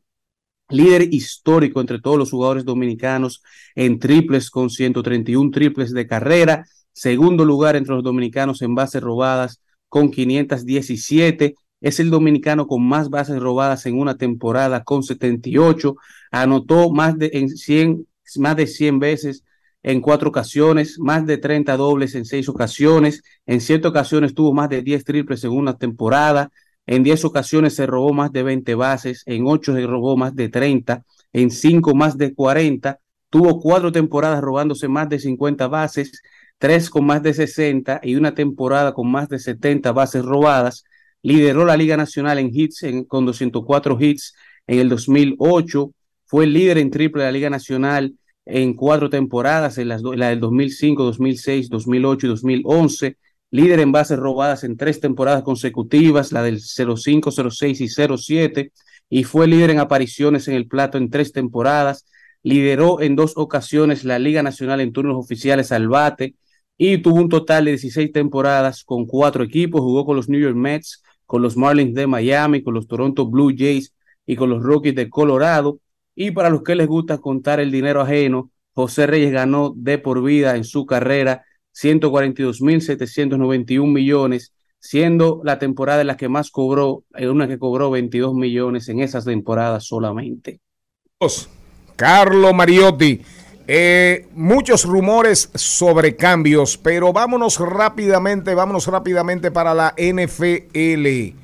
líder 0.70 1.14
histórico 1.14 1.82
entre 1.82 2.00
todos 2.00 2.18
los 2.18 2.32
jugadores 2.32 2.66
dominicanos 2.66 3.42
en 3.76 4.00
triples 4.00 4.50
con 4.50 4.70
131 4.70 5.52
triples 5.52 5.92
de 5.94 6.08
carrera, 6.08 6.66
segundo 6.94 7.46
lugar 7.46 7.76
entre 7.76 7.96
los 7.96 8.04
dominicanos 8.04 8.62
en 8.62 8.76
bases 8.76 9.02
robadas 9.02 9.62
con 9.88 10.12
517, 10.12 11.56
es 11.82 12.00
el 12.00 12.10
dominicano 12.10 12.68
con 12.68 12.86
más 12.86 13.10
bases 13.10 13.40
robadas 13.40 13.86
en 13.86 13.98
una 13.98 14.18
temporada 14.18 14.84
con 14.84 15.02
78, 15.02 15.96
anotó 16.32 16.92
más 16.92 17.18
de, 17.18 17.32
en 17.34 17.50
100, 17.50 18.06
más 18.38 18.56
de 18.56 18.68
100 18.68 19.00
veces 19.00 19.44
en 19.84 20.02
cuatro 20.02 20.30
ocasiones, 20.30 21.00
más 21.00 21.26
de 21.26 21.38
30 21.38 21.78
dobles 21.78 22.16
en 22.16 22.26
seis 22.26 22.50
ocasiones, 22.50 23.24
en 23.46 23.62
siete 23.62 23.88
ocasiones 23.88 24.34
tuvo 24.34 24.54
más 24.54 24.70
de 24.70 24.82
10 24.82 25.04
triples 25.04 25.44
en 25.44 25.52
una 25.52 25.78
temporada, 25.78 26.52
en 26.86 27.04
10 27.04 27.26
ocasiones 27.26 27.76
se 27.76 27.86
robó 27.86 28.14
más 28.14 28.32
de 28.32 28.44
20 28.44 28.76
bases, 28.76 29.24
en 29.26 29.46
8 29.46 29.76
se 29.76 29.86
robó 29.88 30.18
más 30.18 30.36
de 30.36 30.50
30, 30.50 31.04
en 31.34 31.52
5 31.52 31.96
más 31.96 32.18
de 32.18 32.34
40, 32.34 33.00
tuvo 33.30 33.60
cuatro 33.60 33.92
temporadas 33.92 34.42
robándose 34.42 34.88
más 34.88 35.08
de 35.08 35.20
50 35.20 35.68
bases, 35.68 36.22
tres 36.58 36.90
con 36.90 37.06
más 37.06 37.22
de 37.24 37.34
60 37.34 38.02
y 38.04 38.16
una 38.16 38.34
temporada 38.34 38.94
con 38.94 39.10
más 39.12 39.30
de 39.30 39.40
70 39.40 39.92
bases 39.92 40.26
robadas. 40.26 40.84
Lideró 41.22 41.66
la 41.66 41.78
Liga 41.78 41.96
Nacional 41.98 42.40
en 42.40 42.50
hits 42.52 42.84
en, 42.84 43.06
con 43.06 43.26
204 43.26 43.98
hits 44.00 44.36
en 44.68 44.80
el 44.80 44.90
2008, 44.90 45.94
fue 46.26 46.46
líder 46.48 46.78
en 46.78 46.92
triple 46.92 47.24
de 47.24 47.28
la 47.28 47.32
Liga 47.32 47.50
Nacional 47.50 48.16
en 48.50 48.74
cuatro 48.74 49.10
temporadas, 49.10 49.78
en 49.78 49.88
las, 49.90 50.02
la 50.02 50.30
del 50.30 50.40
2005, 50.40 51.04
2006, 51.04 51.70
2008 51.70 52.26
y 52.26 52.30
2011 52.30 53.18
líder 53.52 53.80
en 53.80 53.92
bases 53.92 54.20
robadas 54.20 54.64
en 54.64 54.78
tres 54.78 55.00
temporadas 55.00 55.44
consecutivas, 55.44 56.32
la 56.32 56.44
del 56.44 56.60
05, 56.62 57.32
06 57.32 57.82
y 57.82 57.88
07, 57.88 58.72
y 59.10 59.24
fue 59.24 59.48
líder 59.48 59.72
en 59.72 59.80
apariciones 59.80 60.48
en 60.48 60.56
el 60.56 60.68
plato 60.68 60.98
en 60.98 61.10
tres 61.10 61.32
temporadas, 61.32 62.06
lideró 62.44 63.02
en 63.02 63.16
dos 63.16 63.34
ocasiones 63.36 64.04
la 64.04 64.20
Liga 64.20 64.44
Nacional 64.44 64.82
en 64.82 64.94
turnos 64.94 65.18
oficiales 65.18 65.72
al 65.72 65.88
bate 65.90 66.36
y 66.78 67.00
tuvo 67.00 67.18
un 67.18 67.30
total 67.30 67.66
de 67.66 67.72
16 67.72 68.12
temporadas 68.12 68.84
con 68.84 69.06
cuatro 69.06 69.44
equipos, 69.44 69.82
jugó 69.82 70.06
con 70.06 70.16
los 70.16 70.30
New 70.30 70.40
York 70.40 70.56
Mets, 70.56 71.04
con 71.26 71.42
los 71.42 71.58
Marlins 71.58 71.94
de 71.94 72.08
Miami, 72.08 72.64
con 72.64 72.74
los 72.74 72.88
Toronto 72.88 73.26
Blue 73.26 73.54
Jays 73.56 73.94
y 74.26 74.36
con 74.36 74.50
los 74.50 74.64
Rockies 74.64 74.96
de 74.96 75.10
Colorado. 75.10 75.80
Y 76.22 76.32
para 76.32 76.50
los 76.50 76.64
que 76.64 76.76
les 76.76 76.86
gusta 76.86 77.20
contar 77.20 77.62
el 77.62 77.72
dinero 77.72 78.02
ajeno, 78.02 78.52
José 78.74 79.08
Reyes 79.08 79.32
ganó 79.32 79.72
de 79.74 80.00
por 80.00 80.22
vida 80.22 80.58
en 80.58 80.66
su 80.66 80.86
carrera 80.86 81.46
142.791 81.74 83.90
millones 83.90 84.52
siendo 84.80 85.40
la 85.46 85.60
temporada 85.60 86.02
en 86.02 86.08
la 86.08 86.18
que 86.18 86.28
más 86.28 86.52
cobró, 86.52 87.06
una 87.18 87.48
que 87.48 87.58
cobró 87.58 87.90
22 87.90 88.34
millones 88.34 88.90
en 88.90 89.00
esas 89.00 89.24
temporadas 89.24 89.86
solamente. 89.86 90.60
Carlo 91.96 92.54
Mariotti. 92.54 93.22
Eh, 93.66 94.28
muchos 94.34 94.84
rumores 94.84 95.50
sobre 95.56 96.18
cambios, 96.18 96.78
pero 96.78 97.14
vámonos 97.14 97.60
rápidamente, 97.60 98.54
vámonos 98.56 98.88
rápidamente 98.88 99.52
para 99.52 99.74
la 99.74 99.94
NFL. 99.96 101.39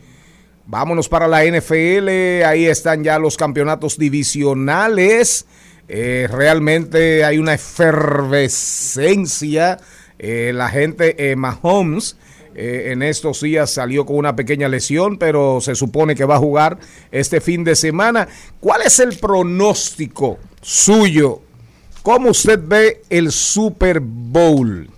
Vámonos 0.67 1.07
para 1.07 1.27
la 1.27 1.45
NFL, 1.45 2.43
ahí 2.43 2.65
están 2.65 3.03
ya 3.03 3.19
los 3.19 3.37
campeonatos 3.37 3.99
divisionales. 3.99 5.45
Eh, 5.87 6.27
realmente 6.31 7.23
hay 7.23 7.37
una 7.37 7.53
efervescencia. 7.53 9.77
Eh, 10.17 10.53
la 10.55 10.69
gente, 10.69 11.31
eh, 11.31 11.35
Mahomes, 11.35 12.17
en 12.57 13.03
estos 13.03 13.41
días 13.41 13.69
salió 13.69 14.05
con 14.05 14.15
una 14.15 14.33
pequeña 14.35 14.69
lesión, 14.69 15.17
pero 15.17 15.59
se 15.59 15.75
supone 15.75 16.15
que 16.15 16.23
va 16.23 16.35
a 16.35 16.39
jugar 16.39 16.77
este 17.11 17.41
fin 17.41 17.65
de 17.65 17.75
semana. 17.75 18.29
¿Cuál 18.61 18.83
es 18.83 18.97
el 18.99 19.17
pronóstico 19.17 20.39
suyo? 20.61 21.41
¿Cómo 22.01 22.29
usted 22.29 22.57
ve 22.63 23.01
el 23.09 23.33
Super 23.33 23.99
Bowl? 23.99 24.89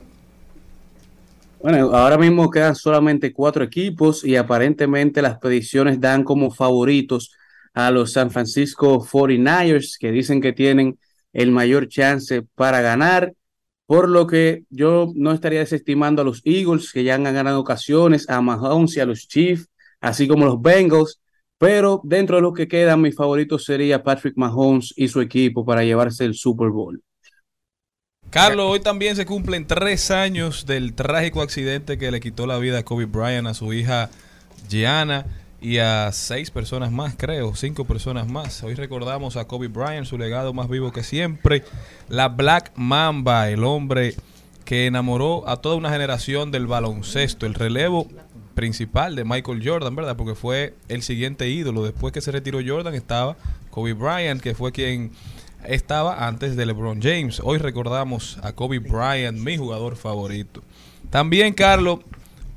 Bueno, 1.62 1.92
ahora 1.96 2.18
mismo 2.18 2.50
quedan 2.52 2.76
solamente 2.76 3.34
cuatro 3.34 3.64
equipos 3.64 4.24
y 4.24 4.36
aparentemente 4.36 5.22
las 5.22 5.40
predicciones 5.40 6.00
dan 6.00 6.24
como 6.24 6.52
favoritos 6.52 7.34
a 7.74 7.92
los 7.92 8.14
San 8.14 8.32
Francisco 8.32 9.04
49ers, 9.04 9.98
que 10.00 10.12
dicen 10.12 10.40
que 10.40 10.54
tienen 10.54 11.00
el 11.34 11.52
mayor 11.52 11.88
chance 11.88 12.44
para 12.56 12.82
ganar, 12.82 13.34
por 13.86 14.08
lo 14.08 14.28
que 14.28 14.64
yo 14.70 15.12
no 15.16 15.32
estaría 15.32 15.60
desestimando 15.60 16.22
a 16.22 16.26
los 16.26 16.42
Eagles, 16.46 16.92
que 16.92 17.04
ya 17.04 17.16
han 17.16 17.24
ganado 17.24 17.60
ocasiones, 17.60 18.30
a 18.30 18.42
Mahomes 18.42 18.96
y 18.98 19.00
a 19.00 19.06
los 19.06 19.28
Chiefs, 19.28 19.68
así 20.00 20.28
como 20.28 20.46
los 20.46 20.62
Bengals, 20.62 21.20
pero 21.58 22.02
dentro 22.04 22.36
de 22.36 22.44
los 22.44 22.54
que 22.54 22.68
quedan, 22.68 23.02
mi 23.02 23.12
favorito 23.12 23.58
sería 23.58 24.04
Patrick 24.04 24.38
Mahomes 24.38 24.94
y 24.96 25.08
su 25.08 25.22
equipo 25.22 25.66
para 25.66 25.84
llevarse 25.84 26.26
el 26.26 26.36
Super 26.36 26.70
Bowl. 26.70 27.02
Carlos, 28.30 28.66
hoy 28.70 28.82
también 28.82 29.16
se 29.16 29.26
cumplen 29.26 29.66
tres 29.66 30.12
años 30.12 30.66
del 30.66 30.94
trágico 30.94 31.42
accidente 31.42 31.98
que 31.98 32.12
le 32.12 32.20
quitó 32.20 32.46
la 32.46 32.58
vida 32.58 32.80
a 32.80 32.84
Kobe 32.84 33.06
Bryant, 33.06 33.48
a 33.48 33.54
su 33.54 33.72
hija 33.74 34.10
Gianna 34.70 35.26
y 35.62 35.78
a 35.78 36.12
seis 36.12 36.52
personas 36.52 36.92
más, 36.92 37.16
creo, 37.18 37.56
cinco 37.56 37.86
personas 37.86 38.28
más. 38.30 38.62
Hoy 38.64 38.76
recordamos 38.76 39.38
a 39.38 39.46
Kobe 39.46 39.70
Bryant, 39.70 40.06
su 40.06 40.18
legado 40.18 40.54
más 40.54 40.68
vivo 40.68 40.92
que 40.92 41.04
siempre, 41.04 41.64
la 42.10 42.28
Black 42.28 42.74
Mamba, 42.76 43.50
el 43.50 43.64
hombre 43.64 44.16
que 44.66 44.88
enamoró 44.88 45.48
a 45.48 45.58
toda 45.62 45.78
una 45.78 45.90
generación 45.90 46.52
del 46.52 46.68
baloncesto, 46.68 47.46
el 47.46 47.54
relevo 47.54 48.08
principal 48.56 49.16
de 49.16 49.24
Michael 49.24 49.62
Jordan, 49.64 49.96
¿verdad? 49.96 50.18
Porque 50.18 50.36
fue 50.36 50.76
el 50.90 51.02
siguiente 51.02 51.48
ídolo. 51.48 51.84
Después 51.84 52.12
que 52.12 52.22
se 52.22 52.32
retiró 52.32 52.60
Jordan 52.66 52.94
estaba 52.94 53.38
Kobe 53.70 53.94
Bryant, 53.94 54.42
que 54.42 54.54
fue 54.54 54.74
quien 54.74 55.12
estaba 55.68 56.28
antes 56.28 56.56
de 56.56 56.66
LeBron 56.66 57.02
James. 57.02 57.42
Hoy 57.44 57.58
recordamos 57.58 58.38
a 58.42 58.54
Kobe 58.54 58.80
Bryant, 58.80 59.38
mi 59.38 59.58
jugador 59.58 59.96
favorito. 59.96 60.64
También, 61.10 61.54
Carlos, 61.54 62.00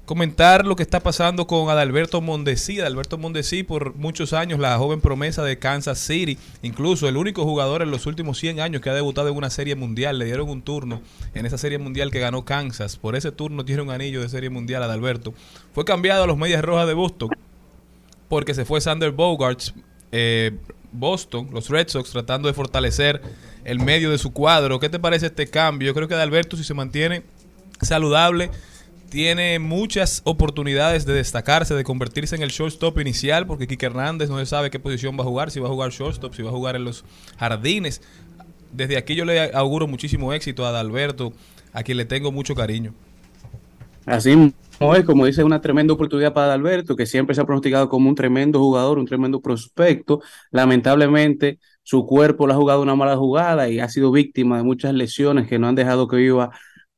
comentar 0.06 0.66
lo 0.66 0.76
que 0.76 0.82
está 0.82 1.00
pasando 1.00 1.46
con 1.46 1.68
Adalberto 1.68 2.20
Mondesi. 2.20 2.80
Adalberto 2.80 3.18
Mondesi, 3.18 3.62
por 3.62 3.94
muchos 3.96 4.32
años, 4.32 4.58
la 4.58 4.76
joven 4.78 5.00
promesa 5.00 5.42
de 5.42 5.58
Kansas 5.58 5.98
City. 5.98 6.38
Incluso 6.62 7.08
el 7.08 7.16
único 7.16 7.44
jugador 7.44 7.82
en 7.82 7.90
los 7.90 8.06
últimos 8.06 8.38
100 8.38 8.60
años 8.60 8.80
que 8.82 8.90
ha 8.90 8.94
debutado 8.94 9.28
en 9.28 9.36
una 9.36 9.50
serie 9.50 9.74
mundial. 9.74 10.18
Le 10.18 10.24
dieron 10.24 10.48
un 10.48 10.62
turno 10.62 11.02
en 11.34 11.46
esa 11.46 11.58
serie 11.58 11.78
mundial 11.78 12.10
que 12.10 12.20
ganó 12.20 12.44
Kansas. 12.44 12.96
Por 12.96 13.16
ese 13.16 13.32
turno 13.32 13.64
tiene 13.64 13.82
un 13.82 13.90
anillo 13.90 14.20
de 14.20 14.28
serie 14.28 14.50
mundial 14.50 14.82
Adalberto. 14.82 15.34
Fue 15.72 15.84
cambiado 15.84 16.24
a 16.24 16.26
los 16.26 16.36
Medias 16.36 16.64
Rojas 16.64 16.86
de 16.86 16.94
Boston 16.94 17.30
porque 18.28 18.54
se 18.54 18.64
fue 18.64 18.80
Sander 18.80 19.10
Bogarts. 19.10 19.74
Eh, 20.12 20.56
Boston, 20.92 21.48
los 21.52 21.68
Red 21.68 21.88
Sox, 21.88 22.10
tratando 22.10 22.48
de 22.48 22.54
fortalecer 22.54 23.20
el 23.64 23.78
medio 23.78 24.10
de 24.10 24.18
su 24.18 24.32
cuadro. 24.32 24.80
¿Qué 24.80 24.88
te 24.88 24.98
parece 24.98 25.26
este 25.26 25.46
cambio? 25.48 25.88
Yo 25.88 25.94
creo 25.94 26.08
que 26.08 26.14
Adalberto, 26.14 26.56
si 26.56 26.64
se 26.64 26.74
mantiene 26.74 27.22
saludable, 27.80 28.50
tiene 29.10 29.58
muchas 29.58 30.22
oportunidades 30.24 31.04
de 31.04 31.14
destacarse, 31.14 31.74
de 31.74 31.84
convertirse 31.84 32.36
en 32.36 32.42
el 32.42 32.50
shortstop 32.50 32.98
inicial, 33.00 33.46
porque 33.46 33.66
Kike 33.66 33.86
Hernández 33.86 34.30
no 34.30 34.38
se 34.38 34.46
sabe 34.46 34.70
qué 34.70 34.78
posición 34.78 35.16
va 35.18 35.22
a 35.22 35.26
jugar, 35.26 35.50
si 35.50 35.60
va 35.60 35.66
a 35.66 35.70
jugar 35.70 35.90
shortstop, 35.90 36.34
si 36.34 36.42
va 36.42 36.50
a 36.50 36.52
jugar 36.52 36.76
en 36.76 36.84
los 36.84 37.04
jardines. 37.38 38.00
Desde 38.72 38.96
aquí 38.96 39.14
yo 39.16 39.24
le 39.24 39.52
auguro 39.52 39.86
muchísimo 39.86 40.32
éxito 40.32 40.64
a 40.64 40.68
Adalberto, 40.68 41.32
a 41.72 41.82
quien 41.82 41.98
le 41.98 42.04
tengo 42.04 42.30
mucho 42.30 42.54
cariño. 42.54 42.94
Así 44.06 44.52
es, 44.80 45.04
como 45.04 45.26
dice, 45.26 45.44
una 45.44 45.60
tremenda 45.60 45.92
oportunidad 45.92 46.32
para 46.32 46.54
Alberto, 46.54 46.96
que 46.96 47.04
siempre 47.06 47.34
se 47.34 47.42
ha 47.42 47.44
pronosticado 47.44 47.88
como 47.90 48.08
un 48.08 48.14
tremendo 48.14 48.58
jugador, 48.58 48.98
un 48.98 49.06
tremendo 49.06 49.40
prospecto. 49.42 50.22
Lamentablemente, 50.50 51.58
su 51.82 52.06
cuerpo 52.06 52.46
le 52.46 52.54
ha 52.54 52.56
jugado 52.56 52.80
una 52.80 52.94
mala 52.96 53.16
jugada 53.16 53.68
y 53.68 53.78
ha 53.78 53.88
sido 53.90 54.10
víctima 54.10 54.56
de 54.56 54.62
muchas 54.62 54.94
lesiones 54.94 55.48
que 55.48 55.58
no 55.58 55.68
han 55.68 55.74
dejado 55.74 56.08
que 56.08 56.16
viva 56.16 56.50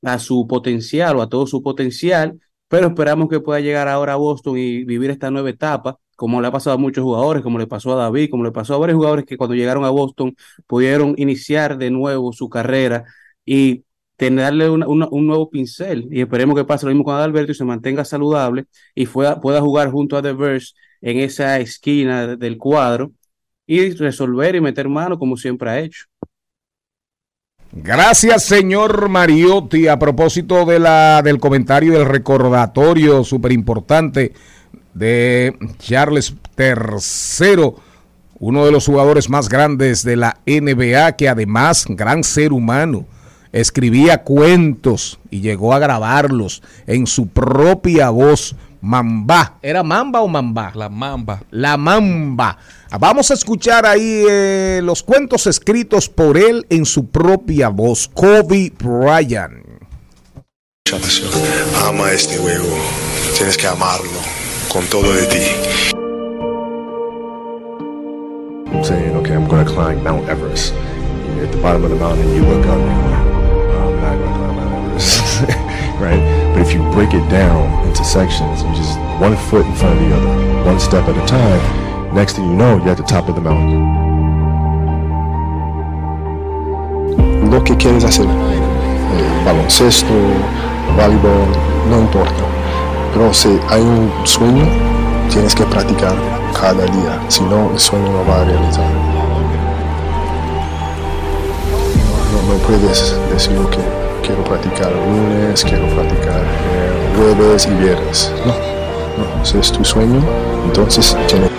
a 0.03 0.19
su 0.21 0.47
potencial 0.47 1.17
o 1.17 1.23
a 1.23 1.29
todo 1.29 1.47
su 1.47 1.63
potencial, 1.63 2.39
pero 2.69 2.89
esperamos 2.89 3.29
que 3.29 3.41
pueda 3.41 3.61
llegar 3.61 3.89
ahora 3.89 4.15
a 4.15 4.17
Boston 4.17 4.59
y 4.59 4.85
vivir 4.85 5.11
esta 5.11 5.31
nueva 5.31 5.51
etapa, 5.51 5.99
como 6.17 6.41
le 6.41 6.49
ha 6.49 6.53
pasado 6.53 6.75
a 6.77 6.79
muchos 6.79 7.03
jugadores, 7.03 7.43
como 7.43 7.59
le 7.59 7.67
pasó 7.67 7.93
a 7.93 7.97
David, 7.97 8.31
como 8.31 8.45
le 8.45 8.53
pasó 8.53 8.75
a 8.75 8.79
varios 8.79 8.97
jugadores 8.97 9.25
que 9.25 9.37
cuando 9.37 9.55
llegaron 9.57 9.85
a 9.85 9.91
Boston 9.91 10.35
pudieron 10.67 11.15
iniciar 11.19 11.79
de 11.79 11.91
nuevo 11.91 12.33
su 12.33 12.49
carrera 12.49 13.05
y 13.45 13.85
tenerle 14.17 14.69
una- 14.71 14.87
un 14.87 15.27
nuevo 15.27 15.51
pincel 15.51 16.07
y 16.11 16.21
esperemos 16.21 16.57
que 16.57 16.65
pase 16.65 16.87
lo 16.87 16.93
mismo 16.93 17.05
con 17.05 17.15
Adalberto 17.15 17.53
y 17.53 17.55
se 17.55 17.65
mantenga 17.65 18.05
saludable 18.05 18.67
y 18.95 19.07
pueda 19.07 19.61
jugar 19.61 19.91
junto 19.91 20.17
a 20.17 20.23
The 20.23 20.33
Verse 20.33 20.75
en 21.01 21.19
esa 21.19 21.59
esquina 21.59 22.27
de- 22.27 22.37
del 22.37 22.59
cuadro 22.59 23.13
y 23.67 23.91
resolver 23.91 24.55
y 24.55 24.61
meter 24.61 24.89
mano 24.89 25.19
como 25.19 25.37
siempre 25.37 25.71
ha 25.71 25.81
hecho. 25.81 26.05
Gracias, 27.75 28.45
señor 28.45 29.09
Mariotti. 29.09 29.89
A 29.89 29.99
propósito 29.99 30.67
de 30.67 30.79
la, 30.79 31.23
del 31.25 31.41
comentario 31.41 31.95
del 31.95 32.07
recordatorio 32.07 33.25
súper 33.25 33.53
importante 33.53 34.33
de 34.93 35.57
Charles 35.79 36.35
III, 36.59 37.73
uno 38.41 38.67
de 38.67 38.73
los 38.73 38.85
jugadores 38.85 39.31
más 39.31 39.49
grandes 39.49 40.05
de 40.05 40.17
la 40.17 40.37
NBA, 40.45 41.17
que 41.17 41.31
además, 41.31 41.87
gran 41.89 42.23
ser 42.25 42.53
humano, 42.53 43.07
escribía 43.53 44.23
cuentos 44.23 45.19
y 45.31 45.41
llegó 45.41 45.73
a 45.75 45.79
grabarlos 45.79 46.63
en 46.87 47.07
su 47.07 47.29
propia 47.29 48.11
voz. 48.11 48.57
Mamba. 48.81 49.59
¿Era 49.63 49.85
Mamba 49.85 50.23
o 50.23 50.29
Mamba? 50.29 50.73
La 50.75 50.89
Mamba. 50.89 51.41
La 51.51 51.77
Mamba. 51.77 52.59
Vamos 52.99 53.31
a 53.31 53.35
escuchar 53.35 53.87
ahí 53.87 54.25
eh, 54.29 54.81
los 54.83 55.05
cuentos 55.05 55.47
escritos 55.47 56.09
por 56.09 56.37
él 56.37 56.67
en 56.69 56.85
su 56.85 57.07
propia 57.07 57.69
voz. 57.69 58.09
Kobe 58.09 58.73
Bryant. 58.77 59.65
Ama 61.87 62.11
este 62.11 62.39
juego. 62.39 62.77
Tienes 63.37 63.57
que 63.57 63.69
amarlo 63.69 64.21
con 64.69 64.85
todo 64.87 65.13
de 65.13 65.27
ti. 65.27 65.93
I'm 68.73 68.83
saying, 68.83 69.17
okay, 69.17 69.35
I'm 69.35 69.47
going 69.47 69.65
to 69.65 69.71
climb 69.71 70.03
Mount 70.03 70.29
Everest. 70.29 70.75
You're 71.37 71.45
at 71.45 71.53
the 71.53 71.59
bottom 71.63 71.85
of 71.85 71.91
the 71.91 71.97
mountain, 71.97 72.29
you 72.35 72.43
look 72.43 72.67
up, 72.67 73.22
Everest, 74.93 75.41
right? 76.01 76.21
But 76.53 76.63
if 76.63 76.73
you 76.73 76.83
break 76.93 77.15
it 77.15 77.29
down 77.31 77.87
into 77.87 78.05
sections, 78.05 78.63
you 78.63 78.75
just 78.75 78.99
one 79.21 79.37
foot 79.37 79.67
in 79.67 79.75
front 79.75 79.99
of 79.99 80.09
the 80.09 80.17
other, 80.17 80.65
one 80.65 80.79
step 80.81 81.09
at 81.09 81.17
a 81.17 81.27
time. 81.27 82.15
Next 82.15 82.37
thing 82.37 82.45
you 82.45 82.55
know, 82.55 82.77
you're 82.79 82.91
at 82.91 82.99
the 82.99 83.03
top 83.03 83.29
of 83.29 83.35
the 83.35 83.41
mountain. 83.41 84.01
Lo 87.51 87.63
que 87.63 87.77
quieres 87.77 88.05
hacer, 88.05 88.27
eh, 88.27 89.43
baloncesto, 89.45 90.15
voleibol, 90.97 91.49
no 91.89 92.01
importa. 92.01 92.45
Pero 93.13 93.33
si 93.35 93.59
hay 93.69 93.83
un 93.83 94.11
sueño, 94.25 94.65
tienes 95.31 95.55
que 95.55 95.65
practicar 95.65 96.15
cada 96.59 96.85
día, 96.87 97.21
si 97.29 97.43
no, 97.45 97.71
el 97.73 97.79
sueño 97.79 98.11
no 98.11 98.25
va 98.27 98.41
a 98.41 98.45
realizar. 98.45 98.91
No, 102.33 102.53
no 102.53 102.59
puedes 102.67 103.15
decir 103.31 103.59
que 103.71 104.02
quiero 104.33 104.45
practicar 104.45 104.93
lunes, 104.93 105.63
quiero 105.63 105.87
practicar 105.89 106.41
eh, 106.41 107.13
jueves 107.17 107.67
y 107.67 107.75
viernes. 107.83 108.33
No, 108.47 108.55
no, 109.19 109.45
si 109.45 109.59
es 109.59 109.71
tu 109.71 109.85
sueño, 109.85 110.23
entonces 110.65 111.17
tienes 111.27 111.51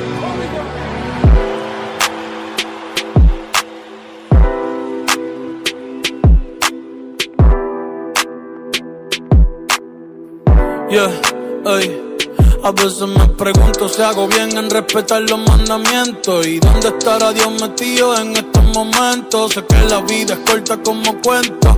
Yeah, 10.89 11.09
ey. 11.80 11.99
A 12.63 12.71
veces 12.71 13.01
me 13.01 13.28
pregunto 13.30 13.89
si 13.89 14.01
hago 14.01 14.28
bien 14.28 14.55
en 14.55 14.69
respetar 14.69 15.21
los 15.24 15.39
mandamientos 15.39 16.47
y 16.47 16.59
dónde 16.59 16.88
estará 16.88 17.34
Dios 17.34 17.51
metido 17.59 18.17
en 18.17 18.38
estos 18.38 18.63
momentos. 18.74 19.53
Sé 19.53 19.65
que 19.65 19.76
la 19.89 20.01
vida 20.01 20.36
es 20.36 20.39
corta 20.49 20.78
como 20.82 21.19
cuento 21.21 21.78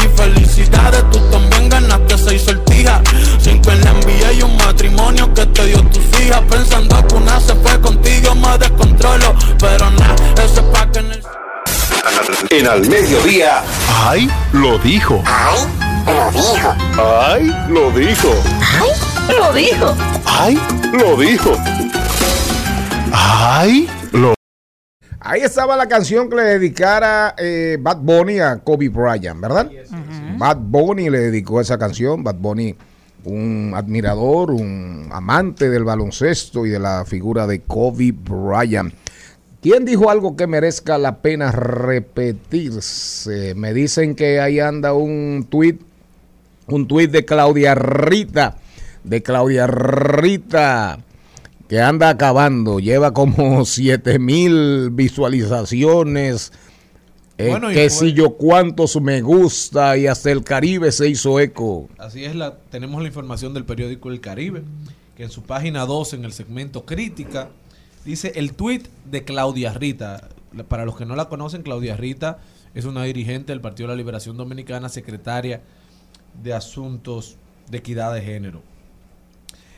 Felicidades, 0.15 1.09
tú 1.11 1.19
también 1.31 1.69
ganaste 1.69 2.17
seis 2.17 2.43
sortijas. 2.43 3.01
Cinco 3.39 3.71
en 3.71 3.81
la 3.83 3.91
envidia 3.91 4.31
y 4.33 4.41
un 4.41 4.55
matrimonio 4.57 5.33
que 5.33 5.45
te 5.47 5.65
dio 5.65 5.81
tus 5.89 6.21
hijas. 6.21 6.41
Pensando 6.49 7.07
que 7.07 7.15
una 7.15 7.39
se 7.39 7.55
fue 7.55 7.79
contigo, 7.81 8.35
me 8.35 8.57
descontrolo. 8.57 9.35
Pero 9.59 9.89
nada, 9.91 10.15
eso 10.43 10.61
es 10.61 10.67
pa' 10.73 10.91
que 10.91 10.99
en 10.99 11.11
el. 11.11 11.21
En 12.49 12.67
al 12.67 12.81
mediodía. 12.87 13.63
¡Ay! 14.07 14.29
Lo 14.53 14.77
dijo. 14.79 15.23
¡Ay! 15.25 15.67
Lo 16.07 16.31
dijo. 16.31 16.75
¡Ay! 16.97 17.55
Lo 17.69 17.91
dijo. 17.91 18.33
¡Ay! 18.81 18.91
Lo 19.37 19.53
dijo. 19.53 19.95
¡Ay! 20.25 20.59
Lo 20.93 21.17
dijo. 21.17 21.57
¡Ay! 23.13 23.87
Ahí 25.23 25.41
estaba 25.41 25.77
la 25.77 25.87
canción 25.87 26.29
que 26.29 26.35
le 26.35 26.43
dedicara 26.43 27.35
eh, 27.37 27.77
Bad 27.79 27.97
Bunny 27.97 28.39
a 28.39 28.57
Kobe 28.57 28.89
Bryant, 28.89 29.39
¿verdad? 29.39 29.69
Bad 30.37 30.57
Bunny 30.57 31.11
le 31.11 31.19
dedicó 31.19 31.61
esa 31.61 31.77
canción. 31.77 32.23
Bad 32.23 32.37
Bunny, 32.37 32.75
un 33.25 33.73
admirador, 33.75 34.49
un 34.49 35.09
amante 35.11 35.69
del 35.69 35.83
baloncesto 35.83 36.65
y 36.65 36.71
de 36.71 36.79
la 36.79 37.05
figura 37.05 37.45
de 37.45 37.61
Kobe 37.61 38.13
Bryant. 38.13 38.95
¿Quién 39.61 39.85
dijo 39.85 40.09
algo 40.09 40.35
que 40.35 40.47
merezca 40.47 40.97
la 40.97 41.17
pena 41.17 41.51
repetirse? 41.51 43.53
Me 43.53 43.75
dicen 43.75 44.15
que 44.15 44.39
ahí 44.39 44.59
anda 44.59 44.93
un 44.93 45.45
tuit, 45.47 45.79
un 46.65 46.87
tuit 46.87 47.11
de 47.11 47.25
Claudia 47.25 47.75
Rita, 47.75 48.57
de 49.03 49.21
Claudia 49.21 49.67
Rita, 49.67 50.97
que 51.71 51.79
anda 51.79 52.09
acabando, 52.09 52.81
lleva 52.81 53.13
como 53.13 53.63
7 53.65 54.19
mil 54.19 54.89
visualizaciones, 54.89 56.51
eh, 57.37 57.47
Bueno, 57.47 57.69
si 57.89 58.11
yo 58.11 58.31
cuántos 58.31 58.99
me 58.99 59.21
gusta 59.21 59.95
y 59.95 60.05
hasta 60.05 60.31
el 60.31 60.43
Caribe 60.43 60.91
se 60.91 61.07
hizo 61.07 61.39
eco. 61.39 61.87
Así 61.97 62.25
es, 62.25 62.35
la, 62.35 62.57
tenemos 62.57 63.01
la 63.01 63.07
información 63.07 63.53
del 63.53 63.63
periódico 63.63 64.11
El 64.11 64.19
Caribe, 64.19 64.63
que 65.15 65.23
en 65.23 65.29
su 65.29 65.43
página 65.43 65.85
2, 65.85 66.15
en 66.15 66.25
el 66.25 66.33
segmento 66.33 66.85
crítica, 66.85 67.47
dice 68.03 68.33
el 68.35 68.53
tuit 68.53 68.89
de 69.09 69.23
Claudia 69.23 69.71
Rita. 69.71 70.27
Para 70.67 70.83
los 70.83 70.97
que 70.97 71.05
no 71.05 71.15
la 71.15 71.29
conocen, 71.29 71.63
Claudia 71.63 71.95
Rita 71.95 72.39
es 72.75 72.83
una 72.83 73.05
dirigente 73.05 73.53
del 73.53 73.61
Partido 73.61 73.87
de 73.87 73.93
la 73.93 73.97
Liberación 73.97 74.35
Dominicana, 74.35 74.89
secretaria 74.89 75.61
de 76.43 76.53
Asuntos 76.53 77.37
de 77.69 77.77
Equidad 77.77 78.13
de 78.13 78.23
Género. 78.23 78.70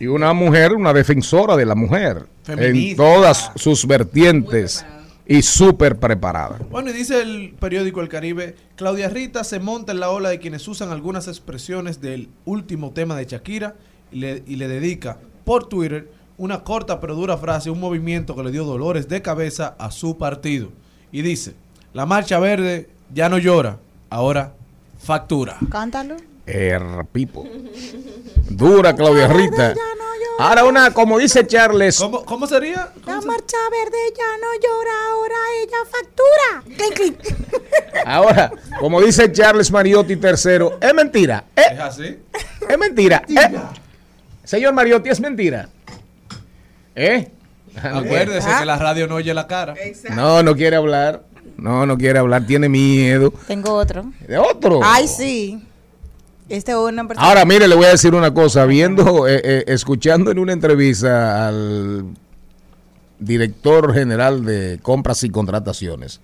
Y 0.04 0.08
una 0.08 0.34
mujer, 0.34 0.74
una 0.74 0.92
defensora 0.92 1.56
de 1.56 1.66
la 1.66 1.76
mujer, 1.76 2.28
en 2.46 2.94
todas 2.98 3.54
sus 3.56 3.88
vertientes 3.88 4.86
y 5.26 5.42
súper 5.42 5.98
preparada. 5.98 6.60
Bueno, 6.70 6.90
y 6.90 6.94
dice 6.94 7.22
el 7.22 7.56
periódico 7.58 8.02
El 8.02 8.10
Caribe, 8.10 8.58
Claudia 8.76 9.08
Rita 9.08 9.46
se 9.46 9.62
monta 9.62 9.94
en 9.94 10.02
la 10.02 10.10
ola 10.10 10.28
de 10.28 10.40
quienes 10.40 10.68
usan 10.68 10.90
algunas 10.90 11.30
expresiones 11.30 12.02
del 12.02 12.28
último 12.44 12.92
tema 12.92 13.16
de 13.16 13.24
Shakira 13.24 13.76
y 14.12 14.20
le, 14.20 14.44
y 14.46 14.58
le 14.58 14.68
dedica 14.68 15.20
por 15.46 15.70
Twitter 15.70 16.12
una 16.38 16.66
corta 16.66 17.00
pero 17.00 17.16
dura 17.16 17.38
frase, 17.38 17.70
un 17.70 17.80
movimiento 17.80 18.36
que 18.36 18.44
le 18.44 18.52
dio 18.52 18.66
dolores 18.66 19.08
de 19.08 19.22
cabeza 19.22 19.74
a 19.80 19.90
su 19.90 20.18
partido. 20.18 20.68
Y 21.14 21.22
dice, 21.22 21.56
la 21.94 22.06
marcha 22.06 22.40
verde 22.40 22.90
ya 23.14 23.30
no 23.30 23.38
llora, 23.38 23.80
ahora 24.10 24.54
factura. 24.98 25.60
Cántalo. 25.72 26.33
Er, 26.46 26.82
Pipo. 27.12 27.46
Dura 28.50 28.96
Claudia 28.96 29.28
Rita. 29.28 29.74
Ahora 30.40 30.66
una, 30.66 30.92
como 30.92 31.20
dice 31.20 31.46
Charles, 31.46 31.98
¿Cómo, 32.00 32.26
cómo 32.26 32.48
sería? 32.48 32.92
La 33.06 33.22
marcha 33.22 33.58
verde 33.72 33.98
ya 34.18 34.38
no 34.42 34.48
llora, 34.56 34.92
ahora 35.12 35.36
ella 35.62 35.78
factura. 35.92 36.76
Clink, 36.76 37.18
clink. 37.22 38.04
ahora, 38.06 38.52
como 38.80 39.00
dice 39.00 39.32
Charles 39.32 39.72
Mariotti 39.72 40.14
III, 40.14 40.70
es 40.82 40.94
mentira. 40.96 41.44
eh, 41.56 41.62
¿Es 41.74 41.80
así? 41.80 42.20
es 42.68 42.78
mentira. 42.80 43.24
eh. 43.30 43.58
Señor 44.44 44.74
Mariotti, 44.74 45.10
es 45.10 45.20
mentira. 45.20 45.70
¿Eh? 46.96 47.30
Acuérdese 47.82 48.50
Ah. 48.52 48.60
que 48.60 48.66
la 48.66 48.78
radio 48.78 49.08
no 49.08 49.16
oye 49.16 49.34
la 49.36 49.46
cara. 49.48 49.76
No, 50.16 50.42
no 50.44 50.56
quiere 50.56 50.76
hablar. 50.76 51.24
No, 51.58 51.86
no 51.86 51.96
quiere 51.98 52.18
hablar, 52.20 52.46
tiene 52.46 52.68
miedo. 52.70 53.32
Tengo 53.48 53.74
otro. 53.74 54.06
¿De 54.28 54.38
otro? 54.38 54.80
Ay, 54.84 55.08
sí. 55.08 55.64
Este 56.50 56.72
es 56.72 56.78
una 56.78 57.08
persona. 57.08 57.28
Ahora, 57.28 57.46
mire, 57.46 57.68
le 57.68 57.76
voy 57.76 57.86
a 57.86 57.90
decir 57.90 58.14
una 58.14 58.34
cosa. 58.34 58.66
Viendo, 58.66 59.28
eh, 59.28 59.42
eh, 59.44 59.64
escuchando 59.68 60.32
en 60.32 60.40
una 60.40 60.54
entrevista 60.54 61.48
al 61.48 62.06
director 63.20 63.94
general 63.94 64.44
de 64.44 64.80
compras 64.82 65.24
y 65.24 65.30
contrataciones, 65.30 66.22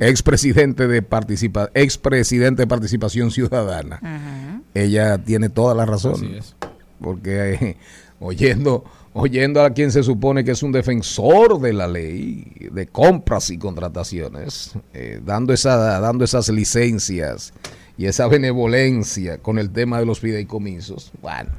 expresidente 0.00 0.88
de 0.88 1.02
participa, 1.02 1.70
expresidente 1.74 2.62
de 2.62 2.66
participación 2.66 3.30
ciudadana, 3.30 4.62
ella 4.74 5.18
tiene 5.18 5.48
toda 5.48 5.74
la 5.74 5.86
razón. 5.86 6.14
Así 6.14 6.34
es. 6.34 6.56
Porque 7.00 7.54
eh, 7.54 7.76
oyendo, 8.20 8.84
oyendo 9.14 9.62
a 9.62 9.70
quien 9.70 9.90
se 9.90 10.02
supone 10.02 10.44
que 10.44 10.52
es 10.52 10.62
un 10.62 10.72
defensor 10.72 11.60
de 11.60 11.72
la 11.72 11.88
ley 11.88 12.68
de 12.70 12.86
compras 12.86 13.50
y 13.50 13.58
contrataciones, 13.58 14.72
eh, 14.92 15.20
dando, 15.24 15.52
esa, 15.52 15.76
dando 16.00 16.24
esas 16.24 16.48
licencias 16.50 17.52
y 18.00 18.06
esa 18.06 18.28
benevolencia 18.28 19.36
con 19.42 19.58
el 19.58 19.70
tema 19.70 19.98
de 19.98 20.06
los 20.06 20.20
fideicomisos. 20.20 21.12
Bueno, 21.20 21.50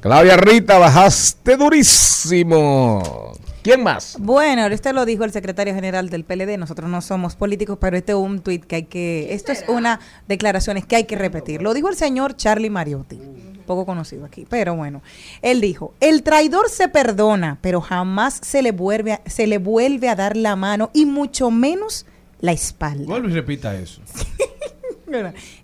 Claudia 0.00 0.36
Rita, 0.36 0.76
bajaste 0.76 1.56
durísimo. 1.56 3.32
¿Quién 3.62 3.82
más? 3.82 4.18
Bueno, 4.20 4.66
este 4.66 4.92
lo 4.92 5.06
dijo 5.06 5.24
el 5.24 5.32
secretario 5.32 5.74
general 5.74 6.10
del 6.10 6.24
PLD. 6.24 6.58
Nosotros 6.58 6.90
no 6.90 7.00
somos 7.00 7.36
políticos, 7.36 7.78
pero 7.80 7.96
este 7.96 8.12
es 8.12 8.18
un 8.18 8.40
tuit 8.40 8.66
que 8.66 8.76
hay 8.76 8.82
que. 8.82 9.32
Esto 9.32 9.50
es 9.50 9.64
una 9.66 9.98
declaración 10.28 10.78
que 10.82 10.94
hay 10.94 11.04
que 11.04 11.16
repetir. 11.16 11.62
Lo 11.62 11.72
dijo 11.72 11.88
el 11.88 11.96
señor 11.96 12.36
Charlie 12.36 12.68
Mariotti, 12.68 13.18
poco 13.66 13.86
conocido 13.86 14.26
aquí, 14.26 14.46
pero 14.46 14.76
bueno. 14.76 15.00
Él 15.40 15.62
dijo: 15.62 15.94
El 16.00 16.22
traidor 16.22 16.68
se 16.68 16.88
perdona, 16.88 17.56
pero 17.62 17.80
jamás 17.80 18.38
se 18.42 18.60
le 18.60 18.72
vuelve 18.72 19.14
a, 19.14 19.22
se 19.24 19.46
le 19.46 19.56
vuelve 19.56 20.10
a 20.10 20.16
dar 20.16 20.36
la 20.36 20.54
mano 20.54 20.90
y 20.92 21.06
mucho 21.06 21.50
menos 21.50 22.04
la 22.40 22.52
espalda. 22.52 23.06
Vuelve 23.06 23.30
y 23.30 23.32
repita 23.32 23.74
eso. 23.74 24.02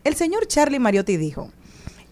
El 0.05 0.15
señor 0.15 0.47
Charlie 0.47 0.79
Mariotti 0.79 1.17
dijo, 1.17 1.51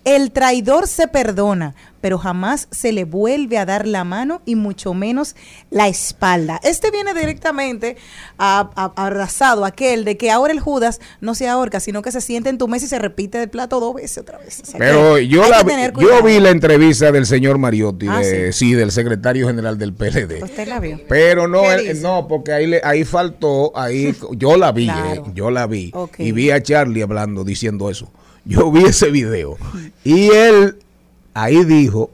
el 0.04 0.32
traidor 0.32 0.88
se 0.88 1.06
perdona, 1.06 1.74
pero 2.00 2.18
jamás 2.18 2.66
se 2.72 2.90
le 2.90 3.04
vuelve 3.04 3.58
a 3.58 3.64
dar 3.64 3.86
la 3.86 4.02
mano 4.02 4.42
y 4.44 4.56
mucho 4.56 4.94
menos 4.94 5.36
la 5.70 5.86
espalda. 5.86 6.58
Este 6.64 6.90
viene 6.90 7.14
directamente 7.14 7.96
a, 8.38 8.70
a- 8.74 8.92
abrazado 9.04 9.64
aquel 9.64 10.04
de 10.04 10.16
que 10.16 10.30
ahora 10.32 10.52
el 10.52 10.58
Judas 10.58 11.00
no 11.20 11.36
se 11.36 11.48
ahorca, 11.48 11.78
sino 11.78 12.02
que 12.02 12.10
se 12.10 12.20
siente 12.20 12.48
en 12.50 12.58
tu 12.58 12.66
mesa 12.66 12.86
y 12.86 12.88
se 12.88 12.98
repite 12.98 13.40
el 13.40 13.48
plato 13.50 13.78
dos 13.78 13.94
veces 13.94 14.18
otra 14.18 14.38
vez. 14.38 14.60
O 14.62 14.66
sea 14.66 14.78
Pero 14.78 15.18
yo, 15.18 15.48
la, 15.48 15.62
yo 16.00 16.22
vi 16.24 16.40
la 16.40 16.50
entrevista 16.50 17.12
del 17.12 17.24
señor 17.26 17.58
Mariotti, 17.58 18.06
Ah, 18.08 18.18
de- 18.18 18.52
sí. 18.52 18.70
sí, 18.70 18.74
del 18.74 18.90
secretario 18.90 19.46
general 19.46 19.78
del 19.78 19.92
PLD. 19.94 20.42
Usted 20.42 20.66
la 20.66 20.80
vio. 20.80 21.00
Pero 21.08 21.46
no, 21.46 21.62
¿Qué 21.62 21.74
él- 21.74 21.80
dice? 21.94 22.02
no, 22.02 22.26
porque 22.26 22.52
ahí 22.52 22.66
le, 22.66 22.80
ahí 22.82 23.04
faltó, 23.04 23.70
ahí 23.78 24.12
yo 24.32 24.56
la 24.56 24.72
vi, 24.72 24.86
Claro. 24.92 25.24
eh, 25.26 25.30
yo 25.34 25.50
la 25.52 25.68
vi 25.68 25.92
y 26.18 26.32
vi 26.32 26.50
a 26.50 26.60
Charlie 26.60 27.02
hablando, 27.02 27.44
diciendo 27.44 27.88
eso. 27.88 28.10
Yo 28.44 28.70
vi 28.72 28.84
ese 28.84 29.10
video 29.10 29.56
y 30.04 30.30
él 30.30 30.76
ahí 31.34 31.64
dijo, 31.64 32.10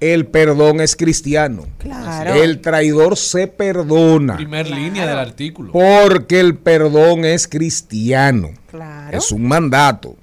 el 0.00 0.26
perdón 0.26 0.80
es 0.80 0.96
cristiano. 0.96 1.66
Claro. 1.78 2.34
El 2.34 2.60
traidor 2.60 3.16
se 3.16 3.46
perdona 3.46 4.36
Primer 4.36 4.68
línea 4.68 5.06
del 5.06 5.18
artículo. 5.18 5.72
porque 5.72 6.40
el 6.40 6.56
perdón 6.56 7.24
es 7.24 7.48
cristiano. 7.48 8.50
Claro. 8.70 9.16
Es 9.16 9.32
un 9.32 9.46
mandato. 9.46 10.16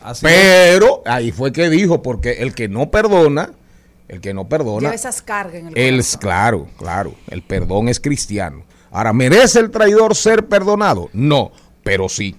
Así 0.00 0.24
Pero 0.24 1.02
ahí 1.04 1.32
fue 1.32 1.52
que 1.52 1.68
dijo, 1.68 2.00
porque 2.00 2.34
el 2.34 2.54
que 2.54 2.68
no 2.68 2.90
perdona, 2.90 3.50
el 4.06 4.20
que 4.20 4.32
no 4.32 4.48
perdona, 4.48 4.82
Lleva 4.82 4.94
esas 4.94 5.20
cargas 5.20 5.56
en 5.56 5.66
el 5.68 5.76
el, 5.76 6.04
claro, 6.20 6.68
claro, 6.78 7.14
el 7.28 7.42
perdón 7.42 7.88
es 7.88 7.98
cristiano. 7.98 8.62
Ahora, 8.92 9.12
¿merece 9.12 9.58
el 9.58 9.72
traidor 9.72 10.14
ser 10.14 10.46
perdonado? 10.46 11.10
No, 11.12 11.50
pero 11.82 12.08
sí. 12.08 12.36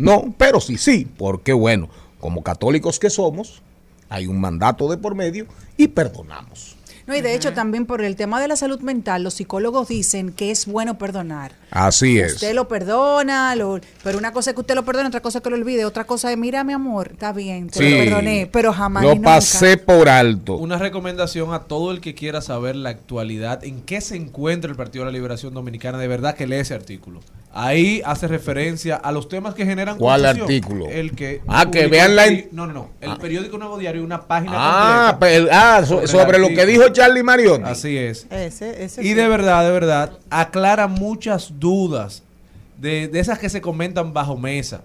No, 0.00 0.34
pero 0.38 0.60
sí, 0.60 0.76
sí, 0.78 1.06
porque 1.16 1.52
bueno, 1.52 1.88
como 2.18 2.42
católicos 2.42 2.98
que 2.98 3.10
somos, 3.10 3.62
hay 4.08 4.26
un 4.26 4.40
mandato 4.40 4.88
de 4.90 4.96
por 4.96 5.14
medio 5.14 5.46
y 5.76 5.88
perdonamos. 5.88 6.76
No, 7.06 7.16
y 7.16 7.22
de 7.22 7.34
hecho 7.34 7.52
también 7.52 7.86
por 7.86 8.02
el 8.02 8.14
tema 8.14 8.40
de 8.40 8.46
la 8.46 8.54
salud 8.54 8.80
mental, 8.82 9.24
los 9.24 9.34
psicólogos 9.34 9.88
dicen 9.88 10.30
que 10.30 10.52
es 10.52 10.66
bueno 10.66 10.96
perdonar. 10.96 11.52
Así 11.72 12.20
es. 12.20 12.34
Usted 12.34 12.54
lo 12.54 12.68
perdona, 12.68 13.56
lo- 13.56 13.80
pero 14.04 14.16
una 14.16 14.32
cosa 14.32 14.50
es 14.50 14.54
que 14.54 14.60
usted 14.60 14.76
lo 14.76 14.84
perdone, 14.84 15.08
otra 15.08 15.20
cosa 15.20 15.38
es 15.38 15.42
que 15.42 15.50
lo 15.50 15.56
olvide, 15.56 15.84
otra 15.84 16.04
cosa 16.04 16.30
es, 16.30 16.38
mira 16.38 16.62
mi 16.62 16.72
amor, 16.72 17.10
está 17.12 17.32
bien, 17.32 17.68
te 17.68 17.80
Sí. 17.80 17.90
lo 17.90 17.96
perdoné, 18.04 18.48
pero 18.52 18.72
jamás 18.72 19.02
Lo 19.02 19.20
pasé 19.20 19.76
por 19.76 20.08
alto. 20.08 20.56
Una 20.56 20.78
recomendación 20.78 21.52
a 21.52 21.60
todo 21.64 21.90
el 21.90 22.00
que 22.00 22.14
quiera 22.14 22.42
saber 22.42 22.76
la 22.76 22.90
actualidad, 22.90 23.64
en 23.64 23.80
qué 23.80 24.00
se 24.00 24.14
encuentra 24.14 24.70
el 24.70 24.76
Partido 24.76 25.04
de 25.04 25.10
la 25.10 25.16
Liberación 25.16 25.52
Dominicana, 25.52 25.98
de 25.98 26.06
verdad 26.06 26.36
que 26.36 26.46
lee 26.46 26.56
ese 26.56 26.74
artículo. 26.74 27.20
Ahí 27.52 28.00
hace 28.04 28.28
referencia 28.28 28.94
a 28.94 29.10
los 29.10 29.28
temas 29.28 29.54
que 29.54 29.66
generan 29.66 29.98
¿Cuál 29.98 30.20
confusión. 30.22 30.44
artículo? 30.44 30.88
El 30.88 31.16
que 31.16 31.40
Ah, 31.48 31.68
que 31.68 31.88
vean 31.88 32.14
la 32.14 32.26
No, 32.52 32.68
no, 32.68 32.72
no. 32.72 32.90
El 33.00 33.10
Ah. 33.10 33.18
periódico 33.20 33.58
Nuevo 33.58 33.76
Diario, 33.76 34.04
una 34.04 34.22
página 34.22 34.52
Ah, 34.54 35.06
completa 35.18 35.46
pe- 35.48 35.48
ah, 35.52 35.82
so- 35.84 36.00
el 36.02 36.08
sobre 36.08 36.38
lo 36.38 36.48
que 36.48 36.64
dijo 36.64 36.88
Charlie 36.90 37.24
Mariotti. 37.24 37.64
Así 37.64 37.96
es. 37.96 38.26
Ese, 38.30 38.84
ese 38.84 39.02
Y 39.02 39.08
sí. 39.08 39.14
de 39.14 39.26
verdad, 39.26 39.64
de 39.64 39.72
verdad, 39.72 40.12
aclara 40.30 40.86
muchas 40.86 41.54
dudas 41.58 42.22
de, 42.78 43.08
de 43.08 43.18
esas 43.18 43.38
que 43.40 43.48
se 43.48 43.60
comentan 43.60 44.12
bajo 44.12 44.36
mesa. 44.36 44.82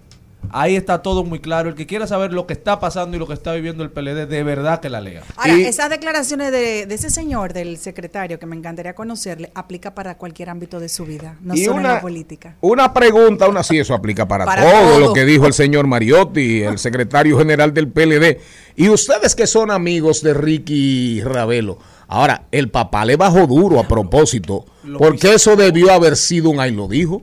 Ahí 0.50 0.76
está 0.76 1.02
todo 1.02 1.24
muy 1.24 1.40
claro. 1.40 1.68
El 1.68 1.74
que 1.74 1.86
quiera 1.86 2.06
saber 2.06 2.32
lo 2.32 2.46
que 2.46 2.52
está 2.52 2.78
pasando 2.78 3.16
y 3.16 3.20
lo 3.20 3.26
que 3.26 3.34
está 3.34 3.52
viviendo 3.52 3.82
el 3.82 3.90
PLD, 3.90 4.26
de 4.26 4.42
verdad 4.42 4.80
que 4.80 4.88
la 4.88 5.00
lea. 5.00 5.22
Ahora, 5.36 5.54
esas 5.54 5.90
declaraciones 5.90 6.52
de, 6.52 6.86
de 6.86 6.94
ese 6.94 7.10
señor, 7.10 7.52
del 7.52 7.78
secretario, 7.78 8.38
que 8.38 8.46
me 8.46 8.56
encantaría 8.56 8.94
conocerle, 8.94 9.50
aplica 9.54 9.94
para 9.94 10.16
cualquier 10.16 10.50
ámbito 10.50 10.78
de 10.78 10.88
su 10.88 11.04
vida, 11.04 11.36
no 11.40 11.54
Y 11.54 11.64
solo 11.64 11.78
en 11.78 11.82
la 11.84 12.00
política. 12.00 12.56
Una 12.60 12.92
pregunta, 12.92 13.48
una 13.48 13.62
sí, 13.62 13.78
eso 13.78 13.94
aplica 13.94 14.26
para, 14.28 14.44
Para 14.44 14.62
todo, 14.62 14.90
todo. 14.90 15.00
lo 15.00 15.12
que 15.12 15.24
dijo 15.24 15.46
el 15.46 15.52
señor 15.52 15.86
Mariotti, 15.86 16.62
el 16.62 16.78
secretario 16.78 17.38
general 17.38 17.74
del 17.74 17.88
PLD. 17.88 18.38
Y 18.76 18.88
ustedes 18.88 19.34
que 19.34 19.46
son 19.46 19.70
amigos 19.70 20.22
de 20.22 20.34
Ricky 20.34 21.22
Ravelo. 21.22 21.78
Ahora, 22.08 22.44
el 22.52 22.70
papá 22.70 23.04
le 23.04 23.16
bajó 23.16 23.46
duro 23.46 23.80
a 23.80 23.88
propósito, 23.88 24.64
porque 24.96 25.34
eso 25.34 25.56
debió 25.56 25.92
haber 25.92 26.16
sido 26.16 26.50
un 26.50 26.60
ahí 26.60 26.70
lo 26.70 26.86
dijo. 26.86 27.20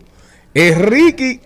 Es 0.54 0.78
Ricky, 0.78 1.39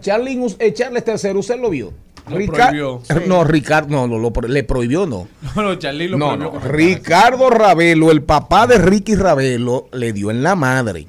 Charlie, 0.00 0.38
eh, 0.58 0.72
Charles 0.74 1.04
III, 1.06 1.30
¿usted 1.38 1.58
lo 1.60 1.70
vio? 1.70 1.92
Lo 2.28 2.36
Rica- 2.36 2.68
prohibió. 2.68 3.00
No, 3.26 3.44
Ricardo, 3.44 4.06
no, 4.06 4.18
lo 4.18 4.30
le 4.46 4.62
prohibió, 4.64 5.06
no. 5.06 5.26
No, 5.56 5.62
no, 5.62 5.74
Charlie 5.76 6.08
lo 6.08 6.18
No, 6.18 6.36
prohibió 6.36 6.52
no. 6.60 6.68
Ricardo 6.68 7.50
Ravelo, 7.50 8.10
el 8.10 8.22
papá 8.22 8.66
de 8.66 8.78
Ricky 8.78 9.14
Ravelo, 9.14 9.88
le 9.92 10.12
dio 10.12 10.30
en 10.30 10.42
la 10.42 10.54
madre. 10.56 11.06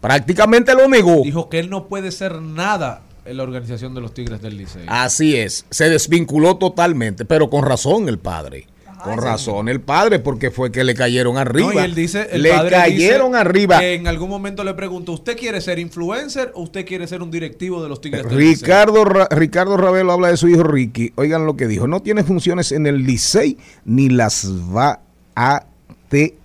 Prácticamente 0.00 0.74
lo 0.74 0.88
negó. 0.88 1.22
Dijo 1.22 1.48
que 1.48 1.58
él 1.58 1.70
no 1.70 1.88
puede 1.88 2.10
ser 2.12 2.40
nada 2.40 3.02
en 3.24 3.36
la 3.36 3.42
organización 3.44 3.94
de 3.94 4.00
los 4.00 4.14
Tigres 4.14 4.40
del 4.42 4.56
Liceo. 4.56 4.82
Así 4.88 5.36
es, 5.36 5.64
se 5.70 5.88
desvinculó 5.88 6.56
totalmente, 6.56 7.24
pero 7.24 7.50
con 7.50 7.64
razón 7.64 8.08
el 8.08 8.18
padre. 8.18 8.66
Con 9.02 9.18
razón 9.18 9.68
el 9.68 9.80
padre, 9.80 10.18
porque 10.18 10.50
fue 10.50 10.70
que 10.72 10.84
le 10.84 10.94
cayeron 10.94 11.36
arriba. 11.38 11.72
No, 11.74 11.80
y 11.80 11.84
él 11.84 11.94
dice, 11.94 12.28
el 12.30 12.42
le 12.42 12.50
padre 12.50 12.70
cayeron 12.70 13.32
dice 13.32 13.40
arriba. 13.40 13.78
que 13.80 13.94
en 13.94 14.06
algún 14.06 14.30
momento 14.30 14.62
le 14.64 14.74
preguntó, 14.74 15.12
¿usted 15.12 15.36
quiere 15.36 15.60
ser 15.60 15.78
influencer 15.78 16.52
o 16.54 16.62
usted 16.62 16.86
quiere 16.86 17.06
ser 17.06 17.22
un 17.22 17.30
directivo 17.30 17.82
de 17.82 17.88
los 17.88 18.00
Tigres? 18.00 18.24
Ricardo, 18.24 19.04
Ra- 19.04 19.28
Ricardo 19.30 19.76
Ravelo 19.76 20.12
habla 20.12 20.28
de 20.28 20.36
su 20.36 20.48
hijo 20.48 20.62
Ricky. 20.62 21.12
Oigan 21.16 21.46
lo 21.46 21.56
que 21.56 21.66
dijo. 21.66 21.86
No 21.86 22.00
tiene 22.00 22.22
funciones 22.24 22.72
en 22.72 22.86
el 22.86 23.04
Licey 23.04 23.58
ni 23.84 24.08
las 24.08 24.46
va 24.74 25.00
a 25.34 25.64
tener. 26.08 26.41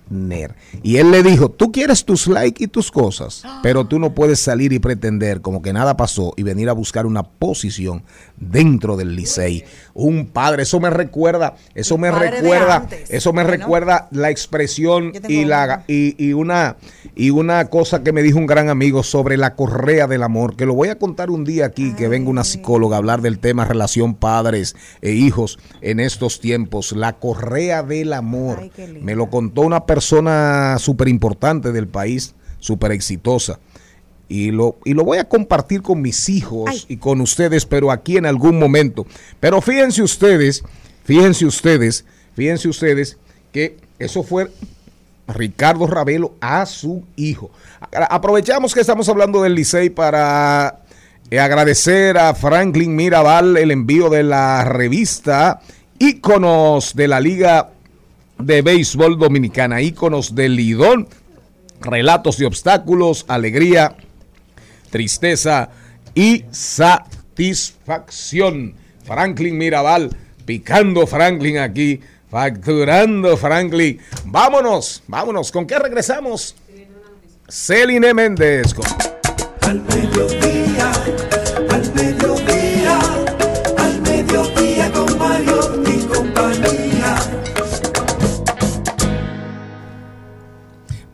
Y 0.83 0.97
él 0.97 1.11
le 1.11 1.23
dijo, 1.23 1.49
tú 1.49 1.71
quieres 1.71 2.05
tus 2.05 2.27
likes 2.27 2.63
y 2.63 2.67
tus 2.67 2.91
cosas, 2.91 3.43
pero 3.61 3.85
tú 3.85 3.99
no 3.99 4.13
puedes 4.13 4.39
salir 4.39 4.71
y 4.73 4.79
pretender 4.79 5.41
como 5.41 5.61
que 5.61 5.73
nada 5.73 5.97
pasó 5.97 6.33
y 6.37 6.43
venir 6.43 6.69
a 6.69 6.73
buscar 6.73 7.05
una 7.05 7.23
posición 7.23 8.03
dentro 8.37 8.95
del 8.97 9.15
Licey. 9.15 9.65
Un 9.93 10.27
padre, 10.27 10.63
eso 10.63 10.79
me 10.79 10.89
recuerda, 10.89 11.55
eso 11.75 11.97
me 11.97 12.11
recuerda, 12.11 12.87
eso 13.09 13.33
me 13.33 13.43
recuerda 13.43 14.07
la 14.11 14.29
expresión 14.29 15.11
y 15.27 15.45
la 15.45 15.83
y, 15.87 16.23
y 16.23 16.33
una 16.33 16.77
y 17.15 17.31
una 17.31 17.65
cosa 17.65 18.03
que 18.03 18.13
me 18.13 18.21
dijo 18.21 18.37
un 18.37 18.45
gran 18.45 18.69
amigo 18.69 19.03
sobre 19.03 19.37
la 19.37 19.55
correa 19.55 20.07
del 20.07 20.23
amor, 20.23 20.55
que 20.55 20.65
lo 20.65 20.75
voy 20.75 20.89
a 20.89 20.99
contar 20.99 21.31
un 21.31 21.43
día 21.43 21.65
aquí, 21.65 21.93
que 21.93 22.07
venga 22.07 22.29
una 22.29 22.43
psicóloga 22.43 22.95
a 22.95 22.99
hablar 22.99 23.21
del 23.21 23.39
tema 23.39 23.65
relación 23.65 24.15
padres 24.15 24.75
e 25.01 25.11
hijos 25.11 25.59
en 25.81 25.99
estos 25.99 26.39
tiempos, 26.39 26.91
la 26.91 27.13
correa 27.13 27.83
del 27.83 28.13
amor. 28.13 28.69
Me 29.01 29.15
lo 29.15 29.29
contó 29.29 29.61
una 29.61 29.85
persona 29.85 29.96
súper 30.01 31.07
importante 31.07 31.71
del 31.71 31.87
país, 31.87 32.35
súper 32.59 32.91
exitosa. 32.91 33.59
Y 34.29 34.51
lo, 34.51 34.77
y 34.83 34.93
lo 34.93 35.05
voy 35.05 35.19
a 35.19 35.29
compartir 35.29 35.81
con 35.81 36.01
mis 36.01 36.27
hijos 36.27 36.85
y 36.89 36.97
con 36.97 37.21
ustedes, 37.21 37.65
pero 37.65 37.91
aquí 37.91 38.17
en 38.17 38.25
algún 38.25 38.59
momento. 38.59 39.05
Pero 39.39 39.61
fíjense 39.61 40.03
ustedes, 40.03 40.63
fíjense 41.05 41.45
ustedes, 41.45 42.05
fíjense 42.35 42.67
ustedes 42.67 43.17
que 43.53 43.77
eso 43.99 44.23
fue 44.23 44.51
Ricardo 45.27 45.87
Ravelo 45.87 46.33
a 46.41 46.65
su 46.65 47.03
hijo. 47.15 47.51
Aprovechamos 48.09 48.73
que 48.73 48.81
estamos 48.81 49.07
hablando 49.09 49.41
del 49.43 49.55
Licey 49.55 49.89
para 49.89 50.79
eh, 51.29 51.39
agradecer 51.39 52.17
a 52.17 52.33
Franklin 52.33 52.95
Mirabal 52.95 53.57
el 53.57 53.71
envío 53.71 54.09
de 54.09 54.23
la 54.23 54.63
revista 54.63 55.61
Íconos 55.99 56.95
de 56.95 57.07
la 57.07 57.19
Liga 57.19 57.71
de 58.39 58.61
Béisbol 58.61 59.17
Dominicana, 59.17 59.81
Íconos 59.81 60.35
del 60.35 60.55
Lidón, 60.55 61.09
relatos 61.81 62.37
de 62.37 62.45
obstáculos, 62.45 63.25
alegría, 63.27 63.97
tristeza 64.89 65.69
y 66.15 66.45
satisfacción. 66.51 68.75
Franklin 69.03 69.57
Mirabal, 69.57 70.15
picando 70.45 71.05
Franklin 71.07 71.57
aquí, 71.59 72.01
facturando 72.29 73.37
Franklin. 73.37 73.99
Vámonos, 74.25 75.01
vámonos. 75.07 75.49
¿Con 75.51 75.65
qué 75.65 75.79
regresamos? 75.79 76.55
Celine 77.47 78.13
Méndez. 78.13 78.75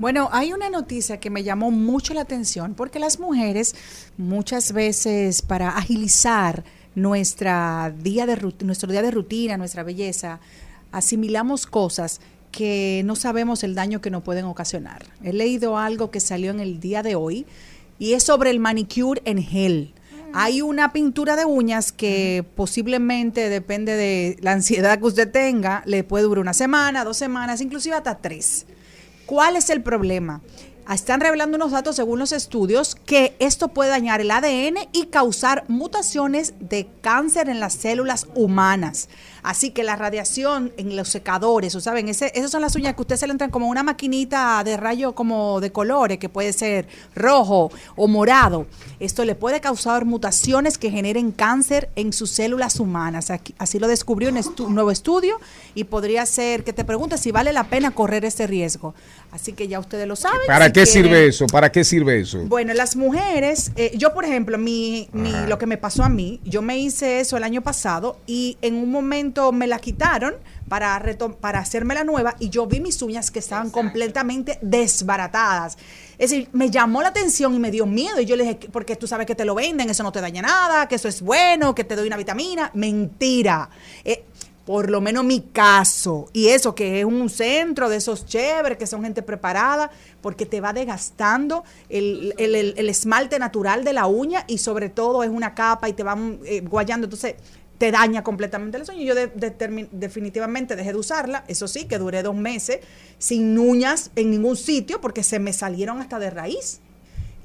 Bueno, 0.03 0.27
hay 0.33 0.51
una 0.51 0.69
noticia 0.69 1.21
que 1.21 1.29
me 1.29 1.43
llamó 1.43 1.71
mucho 1.71 2.13
la 2.13 2.19
atención 2.19 2.73
porque 2.73 2.99
las 2.99 3.21
mujeres 3.21 3.73
muchas 4.17 4.73
veces 4.73 5.41
para 5.41 5.69
agilizar 5.77 6.65
nuestra 6.93 7.95
día 8.01 8.25
de 8.25 8.35
nuestro 8.65 8.91
día 8.91 9.01
de 9.01 9.11
rutina, 9.11 9.55
nuestra 9.55 9.81
belleza, 9.83 10.41
asimilamos 10.91 11.65
cosas 11.65 12.19
que 12.51 13.01
no 13.05 13.15
sabemos 13.15 13.63
el 13.63 13.75
daño 13.75 14.01
que 14.01 14.09
nos 14.09 14.23
pueden 14.23 14.43
ocasionar. 14.43 15.05
He 15.23 15.31
leído 15.31 15.77
algo 15.77 16.11
que 16.11 16.19
salió 16.19 16.51
en 16.51 16.59
el 16.59 16.81
día 16.81 17.01
de 17.01 17.15
hoy 17.15 17.45
y 17.97 18.11
es 18.11 18.23
sobre 18.23 18.49
el 18.49 18.59
manicure 18.59 19.21
en 19.23 19.41
gel. 19.41 19.93
Hay 20.33 20.61
una 20.61 20.91
pintura 20.91 21.37
de 21.37 21.45
uñas 21.45 21.93
que 21.93 22.45
posiblemente 22.57 23.47
depende 23.47 23.95
de 23.95 24.35
la 24.41 24.51
ansiedad 24.51 24.99
que 24.99 25.05
usted 25.05 25.31
tenga, 25.31 25.81
le 25.85 26.03
puede 26.03 26.25
durar 26.25 26.41
una 26.41 26.53
semana, 26.53 27.05
dos 27.05 27.15
semanas, 27.15 27.61
inclusive 27.61 27.95
hasta 27.95 28.17
tres. 28.17 28.65
¿Cuál 29.25 29.55
es 29.55 29.69
el 29.69 29.81
problema? 29.81 30.41
Están 30.91 31.21
revelando 31.21 31.55
unos 31.55 31.71
datos 31.71 31.95
según 31.95 32.19
los 32.19 32.33
estudios 32.33 32.95
que 32.95 33.37
esto 33.39 33.69
puede 33.69 33.89
dañar 33.89 34.19
el 34.19 34.31
ADN 34.31 34.89
y 34.91 35.05
causar 35.05 35.63
mutaciones 35.69 36.55
de 36.59 36.89
cáncer 37.01 37.47
en 37.47 37.61
las 37.61 37.73
células 37.73 38.27
humanas. 38.35 39.07
Así 39.43 39.71
que 39.71 39.83
la 39.83 39.95
radiación 39.95 40.71
en 40.77 40.95
los 40.95 41.09
secadores, 41.09 41.75
o 41.75 41.81
saben, 41.81 42.07
ese, 42.09 42.31
esas 42.33 42.49
son 42.49 42.61
las 42.61 42.75
uñas 42.75 42.95
que 42.95 43.01
usted 43.01 43.17
se 43.17 43.27
le 43.27 43.31
entran 43.33 43.49
como 43.51 43.67
una 43.67 43.83
maquinita 43.83 44.63
de 44.63 44.77
rayo 44.77 45.13
como 45.13 45.59
de 45.59 45.71
colores, 45.71 46.17
que 46.17 46.29
puede 46.29 46.53
ser 46.53 46.87
rojo 47.13 47.71
o 47.95 48.07
morado. 48.07 48.65
Esto 48.99 49.25
le 49.25 49.35
puede 49.35 49.59
causar 49.61 50.05
mutaciones 50.05 50.77
que 50.77 50.89
generen 50.91 51.31
cáncer 51.31 51.89
en 51.95 52.13
sus 52.13 52.31
células 52.31 52.79
humanas. 52.79 53.29
Aquí- 53.29 53.53
así 53.57 53.79
lo 53.79 53.87
descubrió 53.87 54.29
un, 54.29 54.37
estu- 54.37 54.65
un 54.65 54.75
nuevo 54.75 54.91
estudio 54.91 55.39
y 55.75 55.83
podría 55.83 56.25
ser 56.25 56.63
que 56.63 56.71
te 56.73 56.85
preguntes 56.85 57.19
si 57.19 57.31
vale 57.31 57.51
la 57.53 57.65
pena 57.65 57.91
correr 57.91 58.25
ese 58.25 58.47
riesgo. 58.47 58.93
Así 59.33 59.53
que 59.53 59.67
ya 59.67 59.79
ustedes 59.79 60.07
lo 60.07 60.15
saben. 60.15 60.41
¿Para 60.45 60.67
si 60.67 60.71
qué 60.73 60.83
quieren- 60.83 60.93
sirve 61.03 61.27
eso? 61.27 61.47
¿Para 61.47 61.71
qué 61.71 61.83
sirve 61.83 62.19
eso? 62.19 62.37
bueno, 62.45 62.71
las 62.75 62.95
mujeres, 62.95 63.71
eh, 63.75 63.91
yo 63.97 64.13
por 64.13 64.25
ejemplo, 64.25 64.59
mi, 64.59 65.09
mi- 65.11 65.33
lo 65.47 65.57
que 65.57 65.65
me 65.65 65.77
pasó 65.77 66.03
a 66.03 66.09
mí, 66.09 66.39
yo 66.45 66.61
me 66.61 66.77
hice 66.77 67.19
eso 67.19 67.35
el 67.35 67.43
año 67.43 67.61
pasado 67.63 68.19
y 68.27 68.57
en 68.61 68.75
un 68.75 68.91
momento 68.91 69.51
me 69.51 69.65
la 69.65 69.79
quitaron 69.79 70.35
para, 70.69 71.01
para 71.41 71.59
hacerme 71.59 71.95
la 71.95 72.03
nueva 72.03 72.35
y 72.39 72.49
yo 72.49 72.67
vi 72.67 72.79
mis 72.79 73.01
uñas 73.01 73.31
que 73.31 73.39
estaban 73.39 73.69
completamente 73.71 74.59
desbaratadas. 74.61 75.77
Es 76.17 76.29
decir, 76.29 76.47
me 76.53 76.69
llamó 76.69 77.01
la 77.01 77.09
atención 77.09 77.53
y 77.55 77.59
me 77.59 77.71
dio 77.71 77.85
miedo 77.85 78.19
y 78.21 78.25
yo 78.25 78.35
le 78.35 78.43
dije, 78.43 78.59
porque 78.71 78.95
tú 78.95 79.07
sabes 79.07 79.25
que 79.25 79.35
te 79.35 79.45
lo 79.45 79.55
venden, 79.55 79.89
eso 79.89 80.03
no 80.03 80.11
te 80.11 80.21
daña 80.21 80.41
nada, 80.43 80.87
que 80.87 80.95
eso 80.95 81.07
es 81.07 81.21
bueno, 81.21 81.73
que 81.75 81.83
te 81.83 81.95
doy 81.95 82.07
una 82.07 82.17
vitamina. 82.17 82.69
Mentira. 82.75 83.69
Eh, 84.05 84.25
por 84.65 84.89
lo 84.89 85.01
menos 85.01 85.25
mi 85.25 85.41
caso, 85.41 86.27
y 86.31 86.47
eso 86.47 86.73
que 86.73 86.99
es 87.01 87.05
un 87.05 87.29
centro 87.29 87.89
de 87.89 87.97
esos 87.97 88.25
chéveres, 88.25 88.77
que 88.77 88.87
son 88.87 89.03
gente 89.03 89.21
preparada, 89.21 89.91
porque 90.21 90.45
te 90.45 90.61
va 90.61 90.71
desgastando 90.71 91.65
el, 91.89 92.33
el- 92.37 92.55
el- 92.55 92.73
el 92.77 92.89
esmalte 92.89 93.39
natural 93.39 93.83
de 93.83 93.91
la 93.91 94.05
uña 94.07 94.45
y 94.47 94.59
sobre 94.59 94.89
todo 94.89 95.23
es 95.23 95.29
una 95.29 95.53
capa 95.53 95.89
y 95.89 95.93
te 95.93 96.03
van 96.03 96.39
eh, 96.45 96.61
guayando, 96.61 97.05
entonces 97.07 97.35
te 97.77 97.91
daña 97.91 98.23
completamente 98.23 98.77
el 98.77 98.85
sueño. 98.85 99.01
Yo 99.03 99.15
de- 99.15 99.87
definitivamente 99.91 100.75
dejé 100.77 100.93
de 100.93 100.97
usarla, 100.99 101.43
eso 101.49 101.67
sí, 101.67 101.85
que 101.85 101.97
duré 101.97 102.23
dos 102.23 102.35
meses 102.35 102.79
sin 103.17 103.57
uñas 103.59 104.11
en 104.15 104.31
ningún 104.31 104.55
sitio 104.55 105.01
porque 105.01 105.23
se 105.23 105.39
me 105.39 105.51
salieron 105.51 105.99
hasta 105.99 106.19
de 106.19 106.29
raíz. 106.29 106.79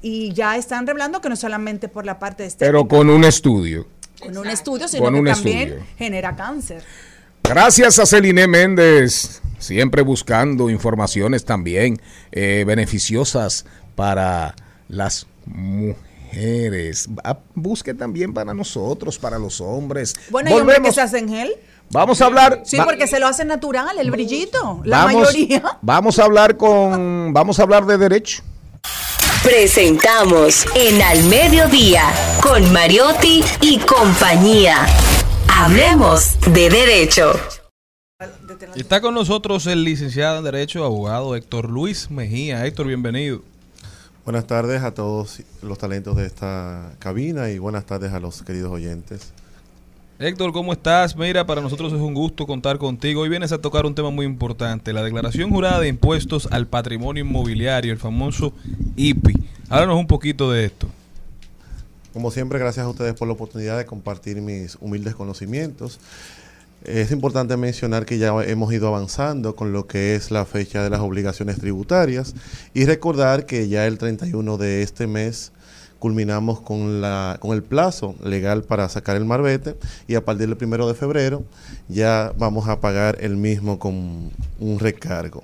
Y 0.01 0.31
ya 0.31 0.55
están 0.55 0.87
revelando 0.87 1.19
que 1.19 1.27
no 1.27 1.35
solamente 1.35 1.89
por 1.89 2.05
la 2.05 2.17
parte 2.19 2.43
de 2.43 2.51
Pero 2.57 2.87
con 2.87 3.09
un 3.09 3.25
estudio. 3.25 3.87
con 4.21 4.37
un 4.37 4.47
estudio, 4.47 4.87
sino 4.87 5.03
Con 5.05 5.23
que 5.25 5.31
también 5.31 5.59
estudio. 5.69 5.85
genera 5.97 6.35
cáncer. 6.37 6.83
Gracias 7.49 7.97
a 7.97 8.05
Celine 8.05 8.47
Méndez, 8.47 9.41
siempre 9.57 10.03
buscando 10.03 10.69
informaciones 10.69 11.43
también 11.45 11.99
eh, 12.31 12.63
beneficiosas 12.67 13.65
para 13.95 14.53
las 14.87 15.25
mujeres. 15.47 17.09
Busque 17.55 17.95
también 17.95 18.33
para 18.35 18.53
nosotros, 18.53 19.17
para 19.17 19.39
los 19.39 19.61
hombres. 19.61 20.15
Bueno, 20.29 20.51
¿y 20.51 20.53
hombres 20.53 20.75
que 20.75 20.81
Volvemos. 20.81 20.95
se 20.95 21.01
hacen 21.01 21.27
gel? 21.27 21.51
Vamos 21.89 22.21
a 22.21 22.27
hablar. 22.27 22.61
Sí, 22.65 22.77
va- 22.77 22.85
porque 22.85 23.07
se 23.07 23.19
lo 23.19 23.25
hacen 23.27 23.47
natural, 23.47 23.97
el 23.99 24.11
brillito. 24.11 24.81
La 24.85 25.05
vamos, 25.05 25.23
mayoría. 25.23 25.63
Vamos 25.81 26.19
a 26.19 26.25
hablar 26.25 26.55
con. 26.55 27.33
Vamos 27.33 27.59
a 27.59 27.63
hablar 27.63 27.87
de 27.87 27.97
derecho. 27.97 28.43
Presentamos 29.41 30.67
en 30.75 31.01
Al 31.01 31.23
Mediodía 31.23 32.03
con 32.43 32.71
Mariotti 32.71 33.43
y 33.61 33.79
compañía. 33.79 34.85
Hablemos 35.61 36.37
de 36.53 36.69
derecho. 36.69 37.33
Está 38.77 39.01
con 39.01 39.13
nosotros 39.13 39.67
el 39.67 39.83
licenciado 39.83 40.37
en 40.37 40.45
Derecho, 40.45 40.85
abogado 40.85 41.35
Héctor 41.35 41.69
Luis 41.69 42.09
Mejía. 42.09 42.65
Héctor, 42.65 42.87
bienvenido. 42.87 43.41
Buenas 44.23 44.47
tardes 44.47 44.83
a 44.83 44.93
todos 44.93 45.41
los 45.61 45.77
talentos 45.77 46.15
de 46.15 46.27
esta 46.27 46.93
cabina 46.99 47.49
y 47.49 47.57
buenas 47.57 47.85
tardes 47.85 48.13
a 48.13 48.21
los 48.21 48.41
queridos 48.41 48.71
oyentes. 48.71 49.33
Héctor, 50.17 50.53
¿cómo 50.53 50.71
estás? 50.71 51.17
Mira, 51.17 51.45
para 51.45 51.59
nosotros 51.59 51.91
es 51.91 51.99
un 51.99 52.13
gusto 52.13 52.47
contar 52.47 52.77
contigo. 52.77 53.23
Hoy 53.23 53.29
vienes 53.29 53.51
a 53.51 53.57
tocar 53.57 53.85
un 53.85 53.93
tema 53.93 54.11
muy 54.11 54.25
importante, 54.25 54.93
la 54.93 55.03
declaración 55.03 55.49
jurada 55.49 55.81
de 55.81 55.89
impuestos 55.89 56.47
al 56.51 56.67
patrimonio 56.67 57.25
inmobiliario, 57.25 57.91
el 57.91 57.99
famoso 57.99 58.53
IPI. 58.95 59.33
Háblanos 59.67 59.97
un 59.97 60.07
poquito 60.07 60.53
de 60.53 60.67
esto. 60.67 60.87
Como 62.13 62.31
siempre, 62.31 62.57
gracias 62.57 62.87
a 62.87 62.89
ustedes 62.89 63.13
por 63.13 63.27
la 63.27 63.35
oportunidad 63.35 63.77
de 63.77 63.85
compartir 63.85 64.41
mis 64.41 64.77
humildes 64.81 65.13
conocimientos. 65.13 65.99
Es 66.83 67.11
importante 67.11 67.55
mencionar 67.55 68.07
que 68.07 68.17
ya 68.17 68.33
hemos 68.45 68.73
ido 68.73 68.87
avanzando 68.87 69.55
con 69.55 69.73
lo 69.73 69.85
que 69.85 70.15
es 70.15 70.31
la 70.31 70.45
fecha 70.45 70.81
de 70.81 70.89
las 70.89 71.01
obligaciones 71.01 71.59
tributarias 71.59 72.33
y 72.73 72.85
recordar 72.85 73.45
que 73.45 73.67
ya 73.67 73.85
el 73.85 73.99
31 73.99 74.57
de 74.57 74.81
este 74.81 75.05
mes 75.05 75.51
culminamos 75.99 76.61
con, 76.61 76.99
la, 76.99 77.37
con 77.39 77.51
el 77.51 77.61
plazo 77.61 78.15
legal 78.23 78.63
para 78.63 78.89
sacar 78.89 79.15
el 79.15 79.25
marbete 79.25 79.75
y 80.07 80.15
a 80.15 80.25
partir 80.25 80.47
del 80.47 80.57
primero 80.57 80.87
de 80.87 80.95
febrero 80.95 81.43
ya 81.89 82.33
vamos 82.39 82.67
a 82.69 82.79
pagar 82.79 83.17
el 83.19 83.37
mismo 83.37 83.77
con 83.77 84.31
un 84.59 84.79
recargo. 84.79 85.43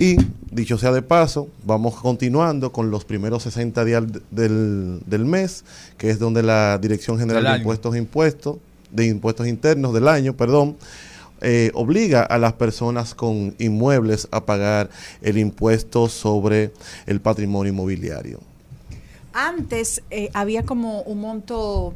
Y 0.00 0.16
dicho 0.50 0.78
sea 0.78 0.92
de 0.92 1.02
paso, 1.02 1.50
vamos 1.66 1.94
continuando 1.94 2.72
con 2.72 2.90
los 2.90 3.04
primeros 3.04 3.42
60 3.42 3.84
días 3.84 4.02
del, 4.30 5.02
del 5.04 5.26
mes, 5.26 5.62
que 5.98 6.08
es 6.08 6.18
donde 6.18 6.42
la 6.42 6.78
Dirección 6.78 7.18
General 7.18 7.44
de. 7.44 7.58
Impuestos 7.58 7.94
Impuestos, 7.94 8.56
de 8.90 9.08
Impuestos 9.08 9.46
Internos 9.46 9.92
del 9.92 10.08
año, 10.08 10.34
perdón, 10.34 10.78
eh, 11.42 11.70
obliga 11.74 12.22
a 12.22 12.38
las 12.38 12.54
personas 12.54 13.14
con 13.14 13.54
inmuebles 13.58 14.26
a 14.30 14.46
pagar 14.46 14.88
el 15.20 15.36
impuesto 15.36 16.08
sobre 16.08 16.72
el 17.04 17.20
patrimonio 17.20 17.70
inmobiliario. 17.70 18.40
Antes 19.34 20.02
eh, 20.10 20.30
había 20.32 20.64
como 20.64 21.02
un 21.02 21.20
monto 21.20 21.94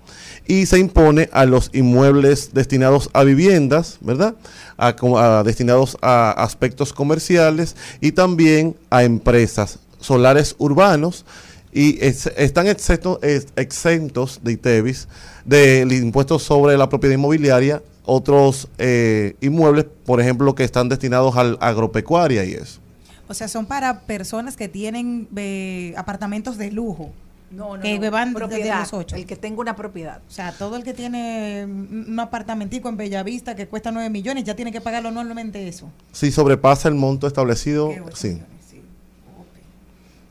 y 0.48 0.66
se 0.66 0.78
impone 0.80 1.28
a 1.32 1.44
los 1.44 1.70
inmuebles 1.72 2.52
destinados 2.54 3.10
a 3.12 3.22
viviendas, 3.22 3.98
¿verdad? 4.00 4.34
A 4.76 4.96
a- 4.98 5.42
destinados 5.44 5.96
a 6.02 6.30
aspectos 6.32 6.92
comerciales 6.92 7.76
y 8.00 8.10
también 8.12 8.74
a 8.90 9.04
empresas 9.04 9.78
solares 10.00 10.56
urbanos 10.58 11.24
y 11.72 11.98
están 12.04 12.66
exento- 12.66 13.18
ex- 13.22 13.52
exentos 13.56 14.40
de 14.42 14.52
ITEVIS 14.52 15.06
del 15.44 15.92
impuesto 15.92 16.38
sobre 16.38 16.76
la 16.78 16.88
propiedad 16.88 17.14
inmobiliaria 17.14 17.82
otros 18.10 18.68
eh, 18.78 19.34
inmuebles, 19.42 19.84
por 20.06 20.18
ejemplo, 20.18 20.54
que 20.54 20.64
están 20.64 20.88
destinados 20.88 21.36
al 21.36 21.58
agropecuaria 21.60 22.42
y 22.44 22.54
eso. 22.54 22.80
O 23.28 23.34
sea, 23.34 23.48
son 23.48 23.66
para 23.66 24.00
personas 24.00 24.56
que 24.56 24.66
tienen 24.68 25.28
eh, 25.36 25.92
apartamentos 25.94 26.56
de 26.56 26.70
lujo. 26.72 27.10
No, 27.50 27.76
no, 27.76 27.82
que 27.82 27.98
no. 27.98 28.10
van 28.10 28.34
desde 28.34 28.46
Propiedad, 28.46 28.80
los 28.80 28.92
ocho. 28.92 29.16
el 29.16 29.26
que 29.26 29.36
tenga 29.36 29.60
una 29.60 29.74
propiedad. 29.74 30.20
O 30.28 30.30
sea, 30.30 30.52
todo 30.52 30.76
el 30.76 30.84
que 30.84 30.92
tiene 30.92 31.64
un 31.64 32.18
apartamentico 32.20 32.88
en 32.88 32.96
Bellavista 32.96 33.56
que 33.56 33.66
cuesta 33.66 33.90
9 33.90 34.10
millones 34.10 34.44
ya 34.44 34.54
tiene 34.54 34.70
que 34.70 34.80
pagarlo 34.80 35.08
anualmente 35.08 35.66
eso. 35.66 35.90
Si 36.12 36.30
sobrepasa 36.30 36.88
el 36.88 36.94
monto 36.94 37.26
establecido, 37.26 37.90
sí. 38.14 38.42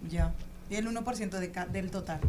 Ya. 0.09 0.31
Y 0.69 0.75
el 0.75 0.87
1% 0.87 1.29
de 1.39 1.51
del 1.71 1.91
total. 1.91 2.19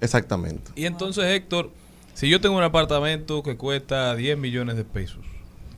Exactamente. 0.00 0.72
Y 0.74 0.86
entonces, 0.86 1.24
Héctor, 1.24 1.70
si 2.14 2.28
yo 2.28 2.40
tengo 2.40 2.56
un 2.56 2.64
apartamento 2.64 3.42
que 3.42 3.56
cuesta 3.56 4.14
10 4.16 4.36
millones 4.36 4.76
de 4.76 4.84
pesos, 4.84 5.24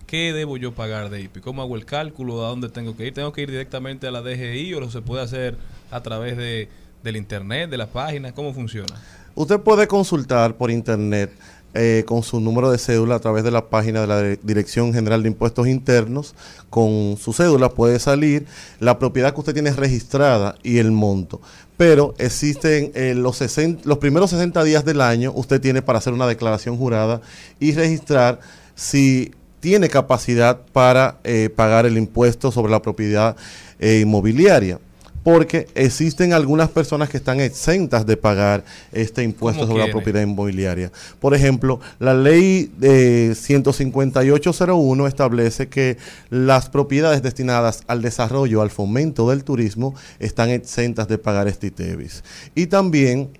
¿qué 0.07 0.33
debo 0.33 0.57
yo 0.57 0.73
pagar 0.73 1.11
de 1.11 1.21
IPI? 1.21 1.41
¿Cómo 1.41 1.63
hago 1.63 1.77
el 1.77 1.85
cálculo? 1.85 2.45
¿A 2.45 2.49
dónde 2.49 2.69
tengo 2.71 2.97
que 2.97 3.07
ir? 3.07 3.15
¿Tengo 3.15 3.33
que 3.33 3.43
ir 3.43 3.51
directamente 3.51 4.07
a 4.07 4.11
la 4.11 4.23
DGI 4.23 4.75
o 4.75 4.81
lo 4.81 4.91
se 4.91 5.03
puede 5.03 5.23
hacer 5.23 5.57
a 5.91 6.03
través 6.03 6.37
de, 6.37 6.69
del 7.05 7.17
internet, 7.17 7.71
de 7.71 7.77
la 7.77 7.87
página? 7.87 8.33
¿Cómo 8.33 8.53
funciona? 8.53 8.95
Usted 9.37 9.61
puede 9.61 9.87
consultar 9.87 10.57
por 10.57 10.71
internet 10.71 11.31
eh, 11.75 12.05
con 12.07 12.23
su 12.23 12.39
número 12.41 12.71
de 12.71 12.79
cédula 12.79 13.17
a 13.17 13.19
través 13.19 13.43
de 13.45 13.51
la 13.51 13.67
página 13.69 14.01
de 14.01 14.07
la 14.07 14.23
Dire- 14.23 14.39
Dirección 14.43 14.95
General 14.95 15.23
de 15.23 15.29
Impuestos 15.29 15.67
Internos. 15.67 16.35
Con 16.71 17.17
su 17.19 17.33
cédula 17.33 17.69
puede 17.69 17.99
salir 17.99 18.47
la 18.81 18.99
propiedad 18.99 19.35
que 19.35 19.41
usted 19.41 19.55
tiene 19.55 19.73
registrada 19.73 20.55
y 20.63 20.79
el 20.79 20.93
monto. 20.93 21.41
Pero 21.77 22.15
existen 22.19 22.93
eh, 22.95 23.15
los, 23.17 23.37
60 23.39 23.83
los 23.85 23.99
primeros 23.99 24.31
60 24.31 24.63
días 24.63 24.85
del 24.85 25.01
año, 25.01 25.33
usted 25.35 25.61
tiene 25.61 25.83
para 25.83 25.99
hacer 25.99 26.13
una 26.13 26.29
declaración 26.29 26.77
jurada 26.79 27.21
y 27.59 27.73
registrar 27.73 28.39
si 28.77 29.33
tiene 29.59 29.89
capacidad 29.89 30.61
para 30.73 31.19
eh, 31.25 31.51
pagar 31.55 31.87
el 31.87 31.99
impuesto 31.99 32.53
sobre 32.53 32.71
la 32.71 32.81
propiedad 32.83 33.35
inmobiliaria. 33.81 34.79
Porque 35.25 35.67
existen 35.75 36.35
algunas 36.35 36.69
personas 36.69 37.09
que 37.09 37.17
están 37.17 37.41
exentas 37.41 38.07
de 38.07 38.17
pagar 38.17 38.63
este 38.93 39.25
impuesto 39.25 39.63
¿Cómo 39.63 39.73
sobre 39.73 39.87
la 39.87 39.91
propiedad 39.91 40.21
inmobiliaria. 40.21 40.93
Por 41.19 41.35
ejemplo, 41.35 41.81
la 41.99 42.15
ley 42.15 42.71
de 42.77 43.35
15801 43.35 45.07
establece 45.07 45.69
que 45.69 45.97
las 46.29 46.69
propiedades 46.69 47.23
destinadas 47.23 47.85
al 47.87 48.03
desarrollo, 48.03 48.61
al 48.61 48.71
fomento 48.71 49.31
del 49.31 49.45
turismo, 49.45 49.95
están 50.21 50.51
exentas 50.51 51.09
de 51.09 51.17
pagar 51.17 51.49
este 51.49 51.69
ITEVIS. 51.69 52.23
Y 52.55 52.67
también 52.67 53.31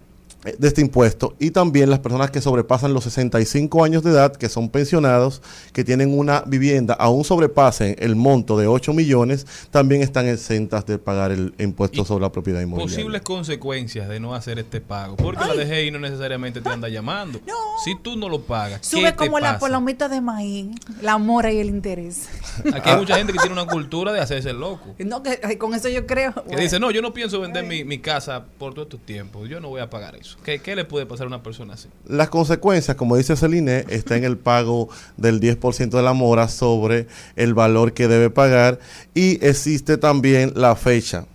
de 0.45 0.69
este 0.69 0.81
impuesto 0.81 1.35
y 1.39 1.51
también 1.51 1.91
las 1.91 2.01
personas 2.01 2.31
que 2.31 2.41
sobrepasan 2.41 2.93
los 2.93 3.05
65 3.05 3.85
años 3.85 4.03
de 4.03 4.11
edad, 4.11 4.37
que 4.37 4.49
son 4.49 4.69
pensionados, 4.69 5.43
que 5.73 5.85
tienen 5.85 6.17
una 6.17 6.43
vivienda, 6.47 6.95
aún 6.95 7.25
sobrepasen 7.25 7.97
el 7.99 8.15
monto 8.15 8.59
de 8.59 8.67
8 8.67 8.93
millones, 8.93 9.47
también 9.71 10.03
están 10.03 10.29
exentas 10.29 10.85
de 10.87 10.99
pagar 10.99 11.33
el 11.33 11.55
impuesto 11.59 12.05
sobre 12.05 12.23
la 12.23 12.33
propiedad 12.33 12.61
inmobiliaria. 12.61 12.97
Posibles 12.97 13.23
consecuencias 13.23 14.09
de 14.09 14.21
no 14.21 14.35
hacer 14.35 14.59
este 14.59 14.81
pago. 14.81 15.17
Porque 15.17 15.45
la 15.45 15.55
DGI 15.55 15.91
no 15.91 15.99
necesariamente 15.99 16.61
te 16.61 16.69
anda 16.69 16.89
llamando. 16.89 17.41
Si 17.85 17.97
tú 17.99 18.17
no 18.17 18.29
lo 18.29 18.43
pagas, 18.43 18.81
¿qué 18.81 18.87
Sube 18.87 19.13
te 19.13 19.17
como 19.17 19.39
la 19.41 19.55
pasa? 19.55 19.61
palomita 19.61 20.09
de 20.09 20.21
maíz, 20.21 20.67
la 21.01 21.19
mora 21.19 21.53
y 21.53 21.59
el 21.59 21.69
interés. 21.69 22.29
Aquí 22.75 22.91
hay 22.91 22.97
mucha 22.97 23.17
gente 23.17 23.33
que 23.33 23.39
tiene 23.39 23.53
una 23.53 23.67
cultura 23.67 24.13
de 24.13 24.21
hacerse 24.21 24.53
loco. 24.53 24.95
No, 24.99 25.23
que 25.23 25.41
ay, 25.43 25.57
con 25.57 25.75
eso 25.75 25.89
yo 25.89 26.07
creo. 26.07 26.35
Que 26.49 26.57
dice, 26.57 26.79
no, 26.79 26.91
yo 26.91 27.03
no 27.03 27.13
pienso 27.13 27.41
vender 27.41 27.65
mi, 27.65 27.85
mi 27.85 27.99
casa 27.99 28.45
por 28.59 28.75
todo 28.75 28.85
estos 28.85 29.01
tiempos. 29.01 29.49
Yo 29.49 29.61
no 29.61 29.69
voy 29.69 29.81
a 29.81 29.91
pagar 29.91 30.17
eso. 30.17 30.34
¿Qué, 30.45 30.59
qué 30.61 30.77
le 30.77 30.85
puede 30.85 31.07
pasar 31.07 31.25
a 31.25 31.29
una 31.29 31.43
persona 31.43 31.75
así? 31.75 31.89
Las 32.07 32.29
consecuencias, 32.29 32.97
como 32.97 33.17
dice 33.17 33.37
Celine, 33.37 33.85
está 33.89 34.17
en 34.17 34.25
el 34.25 34.37
pago 34.37 34.89
del 35.17 35.41
10% 35.41 35.89
de 35.91 36.03
la 36.03 36.13
mora 36.13 36.49
sobre 36.49 37.07
el 37.37 37.55
valor 37.55 37.93
que 37.95 38.09
debe 38.09 38.31
pagar 38.31 38.79
y 39.15 39.45
existe 39.47 39.97
también 39.97 40.53
la 40.57 40.77
fecha. 40.77 41.27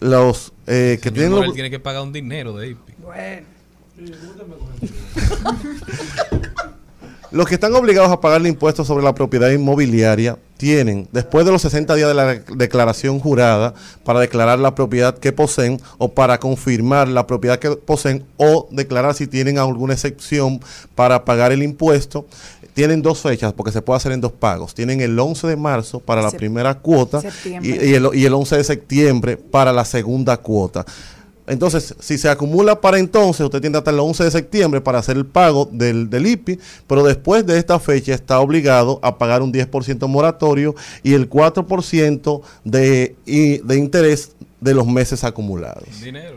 Los 0.00 0.52
eh, 0.66 0.98
que 1.02 1.10
tienen 1.10 1.32
los- 1.32 1.54
tiene 1.54 1.70
que 1.70 1.78
pagar 1.78 2.02
un 2.02 2.12
dinero 2.12 2.56
de 2.56 2.70
IPI. 2.70 2.92
Bueno. 3.02 3.46
Los 7.32 7.46
que 7.46 7.54
están 7.54 7.74
obligados 7.74 8.10
a 8.10 8.20
pagar 8.20 8.42
el 8.42 8.46
impuesto 8.46 8.84
sobre 8.84 9.02
la 9.02 9.14
propiedad 9.14 9.50
inmobiliaria 9.50 10.36
tienen, 10.58 11.08
después 11.12 11.46
de 11.46 11.52
los 11.52 11.62
60 11.62 11.94
días 11.94 12.08
de 12.08 12.14
la 12.14 12.34
declaración 12.34 13.20
jurada, 13.20 13.72
para 14.04 14.20
declarar 14.20 14.58
la 14.58 14.74
propiedad 14.74 15.16
que 15.16 15.32
poseen 15.32 15.80
o 15.96 16.12
para 16.12 16.38
confirmar 16.38 17.08
la 17.08 17.26
propiedad 17.26 17.58
que 17.58 17.70
poseen 17.70 18.26
o 18.36 18.68
declarar 18.70 19.14
si 19.14 19.26
tienen 19.26 19.56
alguna 19.56 19.94
excepción 19.94 20.60
para 20.94 21.24
pagar 21.24 21.52
el 21.52 21.62
impuesto. 21.62 22.26
Tienen 22.74 23.00
dos 23.00 23.20
fechas 23.20 23.54
porque 23.54 23.72
se 23.72 23.80
puede 23.80 23.96
hacer 23.96 24.12
en 24.12 24.20
dos 24.20 24.32
pagos. 24.32 24.74
Tienen 24.74 25.00
el 25.00 25.18
11 25.18 25.46
de 25.46 25.56
marzo 25.56 26.00
para 26.00 26.20
la 26.20 26.30
primera 26.30 26.80
cuota 26.80 27.22
y 27.62 27.94
el, 27.94 28.10
y 28.12 28.26
el 28.26 28.34
11 28.34 28.58
de 28.58 28.64
septiembre 28.64 29.36
para 29.38 29.72
la 29.72 29.86
segunda 29.86 30.36
cuota. 30.36 30.84
Entonces, 31.46 31.94
si 31.98 32.18
se 32.18 32.28
acumula 32.28 32.80
para 32.80 32.98
entonces, 32.98 33.44
usted 33.44 33.60
tiene 33.60 33.76
hasta 33.76 33.90
el 33.90 33.98
11 33.98 34.24
de 34.24 34.30
septiembre 34.30 34.80
para 34.80 34.98
hacer 35.00 35.16
el 35.16 35.26
pago 35.26 35.68
del, 35.72 36.08
del 36.08 36.26
IPI, 36.26 36.58
pero 36.86 37.02
después 37.02 37.44
de 37.46 37.58
esta 37.58 37.80
fecha 37.80 38.14
está 38.14 38.38
obligado 38.40 39.00
a 39.02 39.18
pagar 39.18 39.42
un 39.42 39.52
10% 39.52 40.06
moratorio 40.08 40.74
y 41.02 41.14
el 41.14 41.28
4% 41.28 42.42
de, 42.64 43.16
y- 43.26 43.58
de 43.58 43.76
interés 43.76 44.32
de 44.60 44.74
los 44.74 44.86
meses 44.86 45.24
acumulados. 45.24 45.82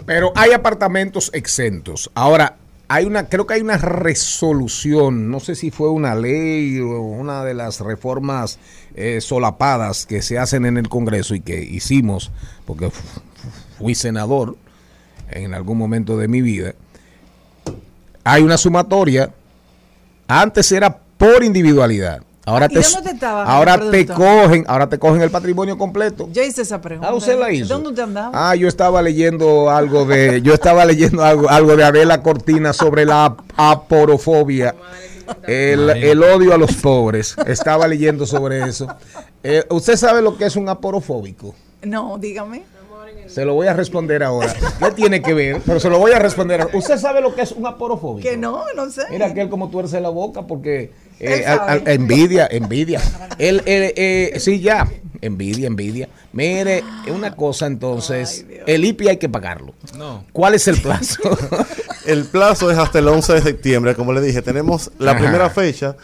Pero 0.07 0.31
hay 0.35 0.51
apartamentos 0.53 1.29
exentos. 1.33 2.09
Ahora, 2.15 2.57
hay 2.87 3.05
una, 3.05 3.29
creo 3.29 3.45
que 3.47 3.53
hay 3.55 3.61
una 3.61 3.77
resolución, 3.77 5.29
no 5.31 5.39
sé 5.39 5.55
si 5.55 5.71
fue 5.71 5.89
una 5.89 6.15
ley 6.15 6.79
o 6.79 7.01
una 7.01 7.43
de 7.43 7.53
las 7.53 7.79
reformas 7.79 8.57
eh, 8.95 9.21
solapadas 9.21 10.05
que 10.05 10.21
se 10.21 10.37
hacen 10.39 10.65
en 10.65 10.77
el 10.77 10.89
Congreso 10.89 11.35
y 11.35 11.41
que 11.41 11.61
hicimos, 11.63 12.31
porque 12.65 12.89
fu- 12.89 13.21
fui 13.77 13.95
senador 13.95 14.55
en 15.31 15.53
algún 15.53 15.77
momento 15.77 16.17
de 16.17 16.27
mi 16.27 16.41
vida. 16.41 16.73
Hay 18.23 18.41
una 18.43 18.57
sumatoria. 18.57 19.29
Antes 20.27 20.71
era 20.71 20.97
por 21.17 21.43
individualidad. 21.43 22.21
Ahora 22.47 22.67
¿Y 22.69 22.75
te, 22.75 22.81
dónde 22.81 23.09
te 23.09 23.15
estabas, 23.15 23.49
ahora 23.49 23.89
te 23.89 24.05
cogen, 24.05 24.65
ahora 24.67 24.87
te 24.87 24.99
cogen 24.99 25.21
el 25.23 25.31
patrimonio 25.31 25.79
completo. 25.79 26.29
Yo 26.31 26.43
hice 26.43 26.61
esa 26.61 26.79
pregunta. 26.79 27.09
Ah, 27.09 27.13
usted 27.15 27.39
la 27.39 27.51
hizo. 27.51 27.73
¿Dónde 27.73 27.89
usted 27.89 28.03
andaba? 28.03 28.29
Ah, 28.51 28.55
yo 28.55 28.67
estaba 28.67 29.01
leyendo 29.01 29.71
algo 29.71 30.05
de, 30.05 30.43
yo 30.43 30.53
estaba 30.53 30.85
leyendo 30.85 31.23
algo, 31.23 31.49
algo 31.49 31.75
de 31.75 31.83
Adela 31.83 32.21
Cortina 32.21 32.71
sobre 32.71 33.03
la 33.03 33.25
ap- 33.25 33.41
aporofobia, 33.57 34.75
el, 35.47 35.89
el 35.89 36.21
odio 36.21 36.53
a 36.53 36.57
los 36.59 36.73
pobres. 36.75 37.35
Estaba 37.47 37.87
leyendo 37.87 38.27
sobre 38.27 38.61
eso. 38.63 38.87
Eh, 39.43 39.65
¿Usted 39.71 39.95
sabe 39.95 40.21
lo 40.21 40.37
que 40.37 40.45
es 40.45 40.55
un 40.55 40.69
aporofóbico? 40.69 41.55
No, 41.81 42.19
dígame. 42.19 42.61
Se 43.27 43.45
lo 43.45 43.53
voy 43.53 43.67
a 43.67 43.73
responder 43.73 44.23
ahora. 44.23 44.53
¿Qué 44.79 44.91
tiene 44.91 45.21
que 45.21 45.33
ver? 45.33 45.61
Pero 45.65 45.79
se 45.79 45.89
lo 45.89 45.99
voy 45.99 46.11
a 46.11 46.19
responder. 46.19 46.61
ahora. 46.61 46.77
¿Usted 46.77 46.97
sabe 46.97 47.21
lo 47.21 47.33
que 47.33 47.41
es 47.41 47.51
un 47.51 47.65
aporofóbico? 47.65 48.27
Que 48.27 48.37
no, 48.37 48.63
no 48.75 48.89
sé. 48.89 49.03
Mira 49.09 49.27
aquel 49.27 49.49
como 49.49 49.69
tuerce 49.69 49.99
la 50.01 50.09
boca 50.09 50.47
porque 50.47 50.91
eh, 51.19 51.45
envidia, 51.85 52.47
envidia. 52.49 53.01
Él, 53.37 53.61
él, 53.65 53.93
eh, 53.95 54.33
sí, 54.39 54.59
ya, 54.59 54.87
envidia, 55.21 55.67
envidia. 55.67 56.09
Mire, 56.33 56.83
una 57.07 57.35
cosa 57.35 57.67
entonces, 57.67 58.45
el 58.67 58.85
IPI 58.85 59.07
hay 59.09 59.17
que 59.17 59.29
pagarlo. 59.29 59.73
No. 59.97 60.25
¿Cuál 60.33 60.55
es 60.55 60.67
el 60.67 60.81
plazo? 60.81 61.21
El 62.05 62.25
plazo 62.25 62.69
es 62.69 62.77
hasta 62.77 62.99
el 62.99 63.07
11 63.07 63.33
de 63.33 63.41
septiembre, 63.41 63.95
como 63.95 64.13
le 64.13 64.21
dije, 64.21 64.43
tenemos 64.43 64.91
la 64.99 65.11
Ajá. 65.11 65.21
primera 65.21 65.49
fecha, 65.49 65.95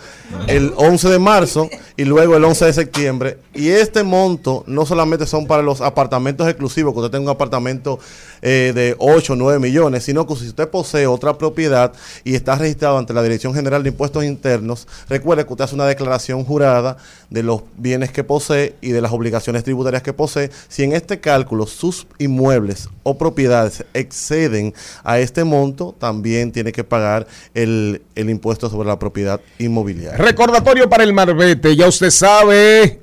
el 0.48 0.74
11 0.76 1.10
de 1.10 1.20
marzo 1.20 1.70
y 1.96 2.06
luego 2.06 2.36
el 2.36 2.44
11 2.44 2.66
de 2.66 2.74
septiembre. 2.74 3.38
Y 3.54 3.70
este 3.70 4.02
monto 4.04 4.64
no 4.66 4.88
solamente 4.88 5.28
son 5.28 5.46
para 5.46 5.62
los 5.62 5.80
apartamentos 5.80 6.48
exclusivos, 6.48 6.94
que 6.94 7.02
usted 7.02 7.12
tenga 7.12 7.26
un 7.30 7.36
apartamento 7.36 8.00
eh, 8.42 8.72
de 8.74 8.96
8 8.98 9.34
o 9.34 9.36
9 9.36 9.60
millones, 9.60 10.04
sino 10.04 10.26
que 10.26 10.36
si 10.36 10.48
usted 10.48 10.68
posee 10.70 11.06
otra 11.06 11.38
propiedad 11.38 11.94
y 12.24 12.34
está 12.34 12.56
registrado 12.56 12.98
ante 12.98 13.14
la 13.14 13.22
Dirección 13.22 13.54
General 13.54 13.84
de 13.84 13.90
Impuestos 13.90 14.24
Internos, 14.24 14.88
recuerde 15.10 15.46
que 15.46 15.54
usted 15.54 15.66
hace 15.66 15.76
una 15.76 15.86
declaración 15.86 16.44
jurada 16.44 16.98
de 17.30 17.44
los 17.44 17.64
bienes 17.78 18.12
que 18.12 18.24
posee 18.24 18.76
y 18.82 18.92
de 18.92 19.02
las 19.02 19.12
obligaciones 19.12 19.64
tributarias 19.64 20.04
que 20.04 20.14
posee. 20.14 20.52
Si 20.68 20.84
en 20.84 20.94
este 20.94 21.20
cálculo 21.20 21.66
sus 21.68 22.08
inmuebles 22.18 22.90
o 23.04 23.18
propiedades 23.18 23.86
exceden 23.94 24.74
a 25.04 25.20
este 25.20 25.44
monto, 25.44 25.96
también 25.98 26.52
tiene 26.52 26.72
que 26.72 26.84
pagar 26.84 27.28
el, 27.54 28.02
el 28.16 28.30
impuesto 28.30 28.70
sobre 28.70 28.88
la 28.88 29.00
propiedad 29.00 29.42
inmobiliaria. 29.60 30.18
Recordatorio 30.18 30.90
para 30.90 31.04
el 31.04 31.14
Marbete, 31.14 31.76
ya 31.76 31.88
usted 31.88 32.10
sabe, 32.10 33.02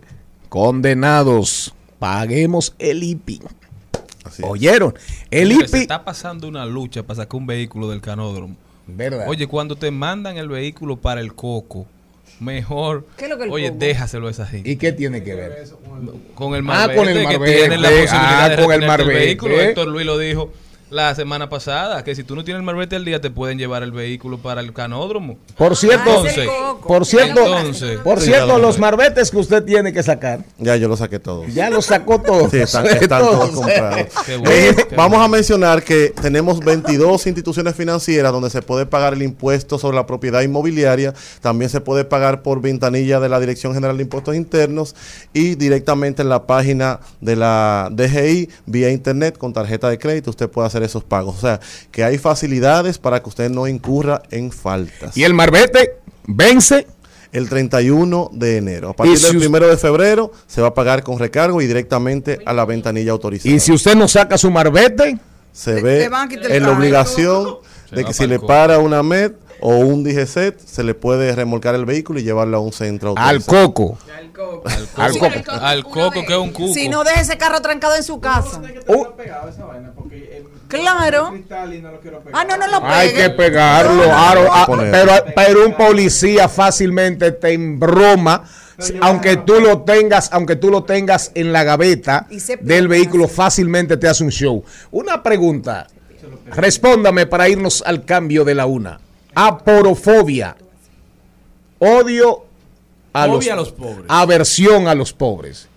condenados, 0.49 1.75
paguemos 1.99 2.75
el 2.79 3.03
IPI. 3.03 3.41
¿Oyeron? 4.43 4.95
El 5.31 5.49
Señores, 5.49 5.71
Se 5.71 5.77
IPI... 5.79 5.83
está 5.83 6.05
pasando 6.05 6.47
una 6.49 6.67
lucha 6.67 7.03
para 7.03 7.17
sacar 7.17 7.41
un 7.41 7.47
vehículo 7.47 7.89
del 7.89 8.01
canódromo. 8.01 8.57
¿Verdad? 8.89 9.27
Oye, 9.29 9.47
cuando 9.47 9.77
te 9.77 9.91
mandan 9.91 10.37
el 10.39 10.49
vehículo 10.49 10.97
para 10.97 11.21
el 11.21 11.35
coco, 11.35 11.87
mejor. 12.41 13.07
¿Qué 13.17 13.25
es 13.25 13.31
lo 13.31 13.37
que 13.39 13.45
el 13.45 13.51
Oye, 13.51 13.69
coco? 13.69 13.79
déjaselo 13.81 14.29
a 14.29 14.31
esa 14.31 14.47
gente. 14.47 14.69
¿Y 14.71 14.77
qué 14.77 14.93
tiene 14.93 15.23
que 15.23 15.35
ver? 15.35 15.69
Con 16.35 16.55
el 16.55 16.61
Ah, 16.61 16.89
marbete, 16.89 16.97
con 16.99 17.09
el 17.09 17.23
marbete, 17.25 17.57
tienen 17.59 17.83
la 17.83 17.89
posibilidad 17.91 18.53
ah, 18.53 18.63
con 18.65 18.73
el 18.73 18.87
marbete. 18.87 19.13
vehículo. 19.19 19.61
Héctor 19.61 19.89
Luis 19.89 20.07
lo 20.07 20.17
dijo 20.19 20.51
la 20.91 21.15
semana 21.15 21.49
pasada, 21.49 22.03
que 22.03 22.15
si 22.15 22.25
tú 22.25 22.35
no 22.35 22.45
tienes 22.45 22.61
el 22.61 22.65
marbete 22.65 22.97
al 22.97 23.05
día, 23.05 23.21
te 23.21 23.31
pueden 23.31 23.59
llevar 23.59 23.83
el 23.83 23.93
vehículo 23.93 24.39
para 24.39 24.61
el 24.61 24.73
canódromo. 24.73 25.37
Por 25.57 25.77
cierto, 25.77 26.09
entonces, 26.09 26.49
por 26.87 27.05
cierto, 27.05 27.41
entonces, 27.59 27.99
por 28.01 28.21
cierto, 28.21 28.59
los 28.59 28.79
marbetes 28.79 29.31
que 29.31 29.37
usted 29.37 29.65
tiene 29.65 29.93
que 29.93 30.03
sacar, 30.03 30.41
Ya 30.59 30.77
yo 30.77 30.89
lo 30.89 30.97
saqué 30.97 31.19
todos. 31.19 31.53
ya 31.53 31.69
los 31.71 31.87
sacó 31.87 32.21
todos. 32.21 32.51
Sí, 32.51 32.59
están, 32.59 32.87
están 32.87 33.23
todos 33.23 33.51
comprados. 33.51 34.07
Bueno, 34.29 34.51
Eh, 34.51 34.75
vamos 34.97 35.21
a 35.21 35.29
mencionar 35.29 35.83
que 35.83 36.13
tenemos 36.21 36.61
22 36.61 37.27
instituciones 37.27 37.75
financieras 37.75 38.33
donde 38.33 38.51
se 38.51 38.63
puede 38.63 38.87
pagar 38.87 39.13
el 39.15 39.23
impuesto 39.23 39.79
sobre 39.79 39.97
la 39.97 40.07
propiedad 40.07 40.43
inmobiliaria. 40.43 41.13
También 41.41 41.71
se 41.71 41.81
puede 41.81 42.05
pagar 42.05 42.43
por 42.43 42.61
ventanilla 42.61 43.21
de 43.21 43.29
la 43.29 43.41
Dirección 43.41 43.75
General 43.75 43.97
de 43.97 44.03
Impuestos 44.05 44.35
Internos 44.37 44.95
y 45.33 45.55
directamente 45.55 46.23
en 46.23 46.29
la 46.29 46.47
página 46.47 47.01
de 47.21 47.37
la 47.37 47.89
DGI 47.91 48.49
vía 48.67 48.91
internet 48.91 49.37
con 49.39 49.53
tarjeta 49.53 49.89
de 49.91 49.99
crédito. 49.99 50.31
Usted 50.31 50.49
puede 50.49 50.67
hacer 50.67 50.78
esos 50.83 51.05
pagos. 51.05 51.37
O 51.37 51.41
sea, 51.41 51.61
que 51.91 52.05
hay 52.05 52.19
facilidades 52.19 52.99
para 52.99 53.23
que 53.23 53.29
usted 53.29 53.51
no 53.51 53.67
incurra 53.67 54.23
en 54.31 54.51
faltas. 54.53 55.17
Y 55.17 55.25
el 55.25 55.35
marbete 55.35 55.97
vence 56.27 56.87
el 57.33 57.49
31 57.49 58.31
de 58.33 58.57
enero. 58.57 58.91
A 58.91 58.97
partir 58.97 59.15
Y 59.15 59.19
si 59.19 59.27
del 59.27 59.37
us- 59.37 59.43
primero 59.43 59.69
de 59.69 59.77
febrero 59.77 60.33
se 60.47 60.61
va 60.63 60.69
a 60.69 60.75
pagar 60.75 61.03
con 61.03 61.19
recargo 61.19 61.61
y 61.61 61.67
directamente 61.67 62.39
a 62.47 62.53
la 62.53 62.65
ventanilla 62.65 63.13
autorizada. 63.13 63.55
y 63.55 63.61
si 63.61 63.73
usted 63.73 63.95
no 63.95 64.09
saca 64.09 64.39
su 64.39 64.51
marbete, 64.51 65.19
se 65.53 65.81
ve 65.83 66.05
en 66.49 66.63
la 66.63 66.71
obligación 66.73 67.59
Se 67.91 67.97
de 67.97 68.05
que 68.05 68.15
si 68.15 68.27
le 68.27 68.37
coco. 68.37 68.47
para 68.47 68.79
una 68.79 69.03
MED 69.03 69.33
o 69.61 69.77
un 69.77 70.05
DGCET, 70.05 70.59
se 70.61 70.85
le 70.85 70.95
puede 70.95 71.35
remolcar 71.35 71.75
el 71.75 71.85
vehículo 71.85 72.21
y 72.21 72.23
llevarlo 72.23 72.59
a 72.59 72.61
un 72.61 72.73
centro 72.73 73.13
al 73.17 73.45
coco, 73.45 73.99
al 74.07 74.15
al 74.15 75.13
coco, 75.19 75.29
coco. 75.45 75.51
al 75.61 75.83
coco 75.85 76.11
que 76.25 76.33
es 76.33 76.39
un 76.39 76.53
cuco. 76.53 76.73
Si 76.75 76.89
no 76.89 77.03
deje 77.03 77.23
ese 77.23 77.37
carro 77.37 77.61
trancado 77.61 77.97
en 77.97 78.05
su 78.05 78.21
casa. 78.21 78.63
Uh, 78.87 79.07
Claro. 80.69 81.35
Ah, 82.33 82.45
no, 82.45 82.57
no 82.57 82.67
lo 82.69 82.81
pegue. 82.81 82.93
hay 82.93 83.15
que 83.15 83.31
pegarlo. 83.31 83.95
No, 83.95 84.07
no, 84.07 84.13
aro- 84.15 84.45
no. 84.45 84.53
ah, 84.53 84.67
pero, 84.91 85.13
pero 85.35 85.67
un 85.67 85.75
policía 85.75 86.49
fácilmente 86.49 87.33
te 87.33 87.53
embroma 87.53 88.45
aunque 89.01 89.39
tú 89.39 89.55
lo 89.61 89.83
tengas, 89.83 90.31
aunque 90.33 90.57
tú 90.57 90.71
lo 90.71 90.85
tengas 90.85 91.33
en 91.35 91.53
la 91.53 91.65
gaveta 91.65 92.27
del 92.61 92.87
vehículo, 92.87 93.27
fácilmente 93.27 93.97
te 93.97 94.07
hace 94.07 94.23
un 94.23 94.31
show. 94.31 94.65
Una 94.93 95.21
pregunta, 95.23 95.89
respóndame 96.47 97.27
para 97.27 97.49
irnos 97.49 97.83
al 97.85 98.05
cambio 98.05 98.45
de 98.45 98.55
la 98.55 98.67
una. 98.67 99.01
Aporofobia, 99.35 100.57
odio 101.79 102.45
a 103.13 103.27
los, 103.27 103.49
a 103.49 103.57
los 103.57 103.73
pobres. 103.73 104.05
aversión 104.09 104.87
a 104.89 104.95
los 104.95 105.13
pobres. 105.13 105.69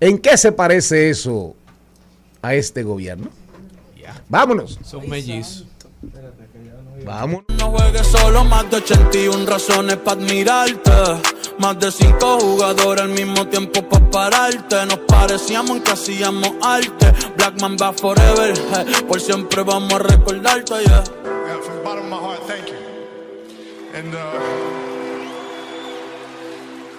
¿En 0.00 0.18
qué 0.18 0.36
se 0.36 0.52
parece 0.52 1.10
eso 1.10 1.56
a 2.42 2.54
este 2.54 2.82
gobierno? 2.82 3.30
Vámonos. 4.28 4.78
Son 4.84 5.08
mellizos. 5.08 5.64
Vamos. 7.04 7.44
No 7.56 7.70
juegues 7.70 8.06
solo, 8.06 8.44
más 8.44 8.70
de 8.70 8.76
81 8.76 9.46
razones 9.46 9.96
para 9.96 10.20
admirarte. 10.20 10.90
Más 11.58 11.78
de 11.78 11.90
5 11.90 12.40
jugadores 12.40 13.02
al 13.02 13.10
mismo 13.10 13.46
tiempo 13.48 13.82
para 13.88 14.10
pararte. 14.10 14.86
Nos 14.86 14.98
parecíamos 14.98 15.78
en 15.78 15.82
que 15.82 15.90
hacíamos 15.92 16.52
arte. 16.62 17.12
Blackman 17.36 17.76
va 17.80 17.92
forever, 17.92 18.56
eh, 18.56 19.02
por 19.06 19.20
siempre 19.20 19.62
vamos 19.62 19.92
a 19.94 19.98
recordarte, 19.98 20.74
yeah. 20.84 21.04
Yeah, 21.04 21.60
from 21.62 21.76
the 21.76 21.82
bottom 21.82 22.04
of 22.04 22.10
my 22.10 22.16
heart, 22.16 22.46
thank 22.46 22.68
you. 22.68 22.76
And 23.94 24.14
uh, 24.14 24.18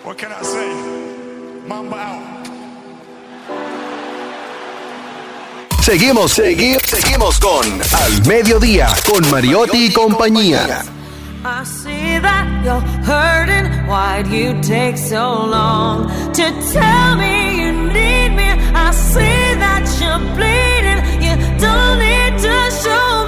what 0.04 0.18
can 0.18 0.32
I 0.32 0.42
say? 0.44 1.68
Mamba 1.68 1.98
out. 1.98 2.39
Seguimos, 5.82 6.34
segui- 6.38 6.78
seguimos 6.86 7.40
con 7.40 7.64
Al 7.66 8.26
Mediodía, 8.28 8.88
con 9.12 9.28
Mariotti 9.32 9.86
y 9.86 9.92
compañía. 9.94 10.84
I 11.42 11.64
see 11.66 12.20
that 12.22 12.46
you're 12.66 12.84
hurting. 13.06 13.66
Why'd 13.88 14.28
you 14.28 14.54
take 14.62 14.98
so 14.98 15.46
long 15.48 16.08
to 16.34 16.44
tell 16.74 17.16
me 17.16 17.56
you 17.62 17.72
need 17.72 18.36
me? 18.36 18.52
I 18.76 18.92
see 18.92 19.56
that 19.58 19.88
you're 20.00 20.20
bleeding. 20.36 21.00
You 21.22 21.38
don't 21.60 22.00
need 22.00 22.38
to 22.42 22.72
show 22.84 23.19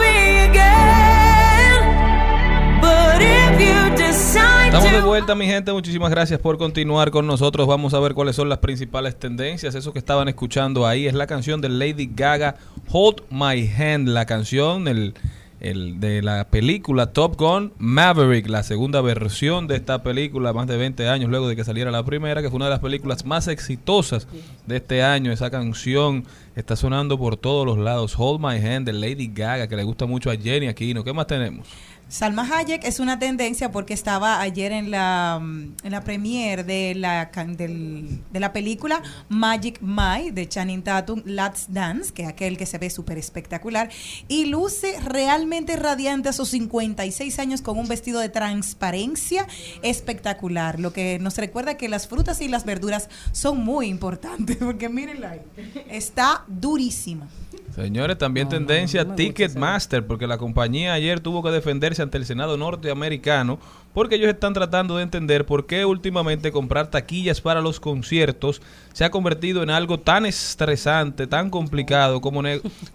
Estamos 4.74 4.94
de 4.94 5.02
vuelta, 5.02 5.36
mi 5.36 5.48
gente. 5.48 5.74
Muchísimas 5.74 6.10
gracias 6.12 6.40
por 6.40 6.58
continuar 6.58 7.12
con 7.12 7.28
nosotros. 7.28 7.68
Vamos 7.68 7.94
a 7.94 8.00
ver 8.00 8.14
cuáles 8.14 8.38
son 8.38 8.48
las 8.48 8.60
principales 8.60 9.20
tendencias. 9.20 9.76
Eso 9.76 9.92
que 9.92 10.00
estaban 10.00 10.30
escuchando 10.30 10.88
ahí 10.88 11.08
es 11.08 11.14
la 11.14 11.28
canción 11.28 11.60
de 11.60 11.68
Lady 11.68 12.10
Gaga, 12.16 12.56
Hold 12.90 13.24
My 13.30 13.70
Hand, 13.70 14.08
la 14.08 14.26
canción 14.26 14.88
el, 14.88 15.14
el 15.60 16.00
de 16.00 16.22
la 16.22 16.48
película 16.48 17.08
Top 17.08 17.36
Gun 17.38 17.74
Maverick, 17.80 18.48
la 18.48 18.64
segunda 18.64 19.02
versión 19.02 19.68
de 19.68 19.76
esta 19.76 20.04
película, 20.04 20.54
más 20.54 20.68
de 20.68 20.78
20 20.78 21.06
años 21.10 21.30
luego 21.30 21.50
de 21.50 21.58
que 21.58 21.66
saliera 21.66 21.92
la 21.92 22.06
primera, 22.06 22.42
que 22.42 22.50
fue 22.50 22.56
una 22.56 22.66
de 22.68 22.72
las 22.72 22.80
películas 22.80 23.26
más 23.26 23.50
exitosas 23.50 24.26
de 24.68 24.78
este 24.78 25.04
año. 25.04 25.34
Esa 25.34 25.52
canción 25.52 26.24
está 26.56 26.78
sonando 26.78 27.18
por 27.18 27.36
todos 27.36 27.66
los 27.66 27.78
lados. 27.78 28.16
Hold 28.18 28.40
My 28.40 28.66
Hand 28.66 28.86
de 28.86 28.94
Lady 28.94 29.28
Gaga, 29.28 29.68
que 29.68 29.76
le 29.76 29.84
gusta 29.84 30.06
mucho 30.06 30.32
a 30.32 30.38
Jenny 30.38 30.70
Aquino. 30.70 31.04
¿Qué 31.04 31.12
más 31.12 31.28
tenemos? 31.28 31.68
Salma 32.12 32.44
Hayek 32.44 32.84
es 32.84 33.00
una 33.00 33.20
tendencia 33.20 33.72
porque 33.72 33.94
estaba 33.94 34.42
ayer 34.42 34.74
en 34.74 34.92
la, 34.92 35.40
mm, 35.42 35.76
en 35.86 35.92
la 35.94 36.04
premiere 36.04 36.62
de 36.66 36.94
la, 36.94 37.32
can- 37.32 37.56
del- 37.56 38.20
de 38.34 38.40
la 38.42 38.52
película 38.52 39.02
Magic 39.30 39.80
Mike 39.82 40.34
de 40.34 40.46
Channing 40.50 40.84
Tatum, 40.84 41.22
Let's 41.24 41.68
Dance, 41.70 42.12
que 42.12 42.24
es 42.24 42.28
aquel 42.28 42.58
que 42.58 42.66
se 42.66 42.78
ve 42.80 42.90
súper 42.90 43.18
espectacular, 43.18 43.90
y 44.28 44.48
luce 44.48 45.00
realmente 45.06 45.78
radiante 45.78 46.28
a 46.28 46.34
sus 46.34 46.50
56 46.50 47.40
años 47.40 47.62
con 47.62 47.80
un 47.80 47.88
vestido 47.88 48.20
de 48.20 48.28
transparencia 48.28 49.48
espectacular, 49.82 50.82
lo 50.82 50.92
que 50.92 51.18
nos 51.20 51.38
recuerda 51.38 51.78
que 51.78 51.88
las 51.88 52.10
frutas 52.10 52.42
y 52.42 52.50
las 52.50 52.66
verduras 52.66 53.10
son 53.32 53.64
muy 53.64 53.88
importantes, 53.88 54.58
porque 54.60 54.90
mírenla 54.90 55.30
ahí, 55.32 55.42
está 55.90 56.44
durísima. 56.50 57.30
Señores, 57.74 58.18
también 58.18 58.50
tendencia 58.50 59.16
Ticketmaster, 59.16 60.06
porque 60.06 60.28
la 60.28 60.38
compañía 60.38 60.92
ayer 60.92 61.22
tuvo 61.22 61.42
que 61.42 61.52
defenderse 61.52 62.01
ante 62.02 62.18
el 62.18 62.26
Senado 62.26 62.58
norteamericano, 62.58 63.60
porque 63.94 64.16
ellos 64.16 64.30
están 64.30 64.54
tratando 64.54 64.98
de 64.98 65.04
entender 65.04 65.46
por 65.46 65.66
qué 65.66 65.86
últimamente 65.86 66.52
comprar 66.52 66.90
taquillas 66.90 67.42
para 67.42 67.62
los 67.62 67.80
conciertos 67.80 68.62
se 68.94 69.04
ha 69.04 69.12
convertido 69.12 69.64
en 69.64 69.70
algo 69.70 70.00
tan 70.00 70.26
estresante, 70.26 71.28
tan 71.28 71.50
complicado 71.50 72.22
como, 72.22 72.42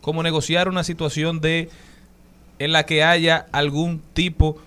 como 0.00 0.22
negociar 0.22 0.68
una 0.68 0.84
situación 0.84 1.40
de 1.40 1.68
en 2.58 2.72
la 2.72 2.86
que 2.86 3.04
haya 3.04 3.46
algún 3.52 4.00
tipo 4.14 4.58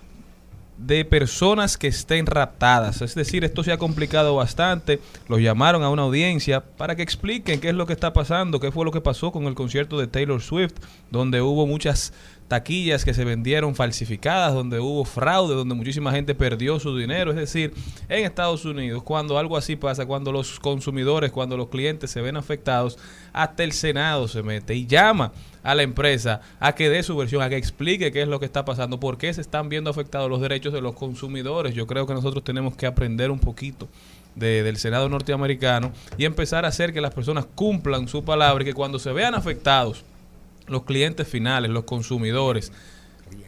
de 0.79 1.03
personas 1.03 1.77
que 1.77 1.87
estén 1.87 2.25
raptadas. 2.25 3.01
Es 3.01 3.13
decir, 3.13 3.43
esto 3.43 3.63
se 3.63 3.73
ha 3.73 3.77
complicado 3.77 4.35
bastante. 4.35 4.99
Los 5.27 5.41
llamaron 5.41 5.83
a 5.83 5.89
una 5.89 6.03
audiencia 6.03 6.61
para 6.61 6.95
que 6.95 7.01
expliquen 7.01 7.59
qué 7.59 7.69
es 7.69 7.75
lo 7.75 7.85
que 7.85 7.93
está 7.93 8.13
pasando, 8.13 8.59
qué 8.59 8.71
fue 8.71 8.85
lo 8.85 8.91
que 8.91 9.01
pasó 9.01 9.31
con 9.31 9.43
el 9.45 9.55
concierto 9.55 9.99
de 9.99 10.07
Taylor 10.07 10.41
Swift, 10.41 10.75
donde 11.11 11.41
hubo 11.41 11.67
muchas 11.67 12.13
taquillas 12.47 13.05
que 13.05 13.13
se 13.13 13.25
vendieron 13.25 13.75
falsificadas, 13.75 14.53
donde 14.53 14.79
hubo 14.79 15.03
fraude, 15.03 15.53
donde 15.53 15.75
muchísima 15.75 16.11
gente 16.11 16.33
perdió 16.33 16.79
su 16.79 16.97
dinero. 16.97 17.31
Es 17.31 17.37
decir, 17.37 17.73
en 18.07 18.25
Estados 18.25 18.63
Unidos, 18.63 19.03
cuando 19.03 19.37
algo 19.37 19.57
así 19.57 19.75
pasa, 19.75 20.05
cuando 20.05 20.31
los 20.31 20.59
consumidores, 20.61 21.31
cuando 21.31 21.57
los 21.57 21.67
clientes 21.67 22.09
se 22.09 22.21
ven 22.21 22.37
afectados, 22.37 22.97
hasta 23.33 23.63
el 23.63 23.73
Senado 23.73 24.27
se 24.29 24.43
mete 24.43 24.75
y 24.75 24.87
llama 24.87 25.33
a 25.63 25.75
la 25.75 25.83
empresa 25.83 26.41
a 26.59 26.73
que 26.75 26.89
dé 26.89 27.03
su 27.03 27.15
versión, 27.17 27.41
a 27.41 27.49
que 27.49 27.57
explique 27.57 28.11
qué 28.11 28.21
es 28.21 28.27
lo 28.27 28.39
que 28.39 28.45
está 28.45 28.65
pasando, 28.65 28.99
por 28.99 29.17
qué 29.17 29.33
se 29.33 29.41
están 29.41 29.69
viendo 29.69 29.89
afectados 29.89 30.29
los 30.29 30.41
derechos 30.41 30.73
de 30.73 30.81
los 30.81 30.95
consumidores. 30.95 31.75
Yo 31.75 31.85
creo 31.87 32.07
que 32.07 32.13
nosotros 32.13 32.43
tenemos 32.43 32.75
que 32.75 32.85
aprender 32.85 33.31
un 33.31 33.39
poquito 33.39 33.87
de- 34.35 34.63
del 34.63 34.77
Senado 34.77 35.09
norteamericano 35.09 35.91
y 36.17 36.25
empezar 36.25 36.63
a 36.65 36.69
hacer 36.69 36.93
que 36.93 37.01
las 37.01 37.13
personas 37.13 37.45
cumplan 37.55 38.07
su 38.07 38.23
palabra 38.23 38.63
y 38.63 38.65
que 38.65 38.73
cuando 38.73 38.99
se 38.99 39.11
vean 39.11 39.35
afectados 39.35 40.03
los 40.67 40.83
clientes 40.83 41.27
finales, 41.27 41.71
los 41.71 41.83
consumidores, 41.83 42.71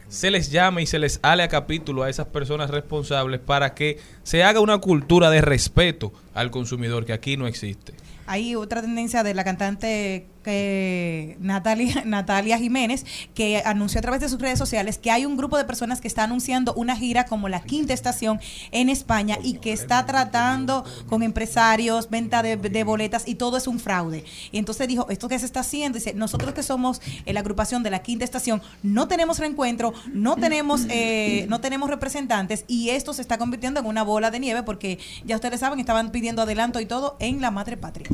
se 0.10 0.30
les 0.30 0.52
llame 0.52 0.82
y 0.82 0.86
se 0.88 1.00
les 1.00 1.20
ale 1.24 1.44
a 1.44 1.48
capítulo 1.48 2.04
a 2.04 2.10
esas 2.10 2.28
personas 2.28 2.70
responsables 2.70 3.40
para 3.40 3.74
que 3.74 3.98
se 4.24 4.44
haga 4.44 4.60
una 4.60 4.80
cultura 4.80 5.30
de 5.30 5.40
respeto 5.42 6.12
al 6.34 6.52
consumidor 6.52 7.06
que 7.06 7.14
aquí 7.14 7.38
no 7.38 7.48
existe. 7.48 7.94
Hay 8.28 8.56
otra 8.56 8.82
tendencia 8.82 9.24
de 9.24 9.34
la 9.34 9.44
cantante 9.44 10.28
que 10.42 11.38
Natalia, 11.40 12.02
Natalia 12.06 12.58
Jiménez, 12.58 13.06
que 13.34 13.62
anunció 13.66 14.00
a 14.00 14.02
través 14.02 14.22
de 14.22 14.30
sus 14.30 14.40
redes 14.40 14.60
sociales 14.60 14.98
que 14.98 15.12
hay 15.12 15.26
un 15.26 15.38
grupo 15.38 15.58
de 15.58 15.66
personas 15.66 16.02
que 16.02 16.08
está 16.08 16.24
anunciando 16.24 16.74
una 16.74 16.96
gira 16.96 17.26
como 17.26 17.50
la 17.50 17.62
quinta 17.62 17.94
estación 17.94 18.40
en 18.72 18.90
España 18.90 19.38
y 19.44 19.56
que 19.56 19.74
está 19.74 20.06
tratando 20.06 20.84
con 21.08 21.24
empresarios, 21.24 22.10
venta 22.10 22.42
de, 22.42 22.84
boletas 22.84 23.28
y 23.28 23.36
todo 23.36 23.58
es 23.58 23.68
un 23.68 23.80
fraude. 23.80 24.24
Y 24.52 24.58
entonces 24.58 24.88
dijo, 24.88 25.08
esto 25.10 25.28
que 25.28 25.38
se 25.38 25.46
está 25.46 25.62
haciendo, 25.62 25.98
dice, 25.98 26.14
nosotros 26.14 26.54
que 26.54 26.64
somos 26.64 27.02
eh, 27.26 27.34
la 27.34 27.42
agrupación 27.42 27.84
de 27.84 27.92
la 27.92 28.00
quinta 28.00 28.26
estación, 28.26 28.62
no 28.84 29.08
tenemos 29.08 29.40
reencuentro, 29.40 29.94
no 30.14 30.36
tenemos, 30.36 30.86
eh, 30.90 31.46
no 31.50 31.62
tenemos 31.62 31.90
representantes 31.90 32.66
y 32.68 32.90
esto 32.90 33.14
se 33.14 33.22
está 33.22 33.38
convirtiendo 33.38 33.80
en 33.80 33.86
una 33.86 34.04
bola 34.04 34.32
de 34.32 34.40
nieve 34.40 34.64
porque 34.64 35.00
ya 35.26 35.36
ustedes 35.36 35.60
saben, 35.60 35.80
estaban 35.80 36.12
pidiendo 36.12 36.42
adelanto 36.42 36.80
y 36.80 36.86
todo 36.86 37.18
en 37.20 37.42
la 37.42 37.52
madre 37.52 37.78
patria. 37.78 38.08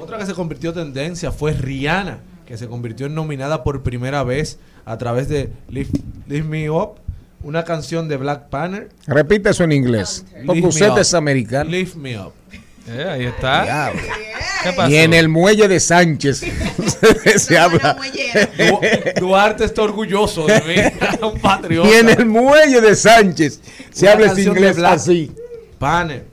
Otra 0.00 0.18
que 0.18 0.26
se 0.26 0.34
convirtió 0.34 0.72
tendencia 0.72 1.30
fue 1.32 1.52
Rihanna, 1.52 2.18
que 2.46 2.56
se 2.56 2.66
convirtió 2.66 3.06
en 3.06 3.14
nominada 3.14 3.62
por 3.62 3.82
primera 3.82 4.22
vez 4.24 4.58
a 4.84 4.98
través 4.98 5.28
de 5.28 5.50
Lift, 5.68 5.94
Lift 6.26 6.46
Me 6.46 6.70
Up, 6.70 6.96
una 7.42 7.64
canción 7.64 8.08
de 8.08 8.16
Black 8.16 8.48
Panther. 8.48 8.88
Repite 9.06 9.50
eso 9.50 9.64
en 9.64 9.72
inglés. 9.72 10.24
Porque 10.46 10.60
Lift 10.60 10.62
me 10.62 10.68
usted 10.68 10.90
up. 10.92 10.98
es 10.98 11.14
americano. 11.14 11.70
Lift 11.70 11.96
Me 11.96 12.18
Up. 12.18 12.32
Eh, 12.88 13.04
ahí 13.08 13.24
está. 13.26 13.62
Diablo. 13.64 14.00
¿Qué 14.62 14.72
pasó? 14.72 14.90
Y 14.90 14.96
en 14.96 15.14
el 15.14 15.28
muelle 15.28 15.68
de 15.68 15.78
Sánchez 15.80 16.40
se 17.36 17.58
habla. 17.58 17.96
Du- 19.16 19.20
Duarte 19.20 19.64
está 19.64 19.82
orgulloso 19.82 20.46
de 20.46 20.60
mí, 20.62 21.06
un 21.26 21.38
patriota. 21.40 21.88
Y 21.88 21.92
en 21.92 22.08
el 22.08 22.26
muelle 22.26 22.80
de 22.80 22.96
Sánchez 22.96 23.60
se 23.92 24.04
Una 24.06 24.12
habla 24.12 24.26
ese 24.26 24.34
canción 24.34 24.54
de 24.54 24.60
inglés 24.60 24.76
Black 24.76 24.92
así. 24.94 25.32
Panther, 25.78 26.24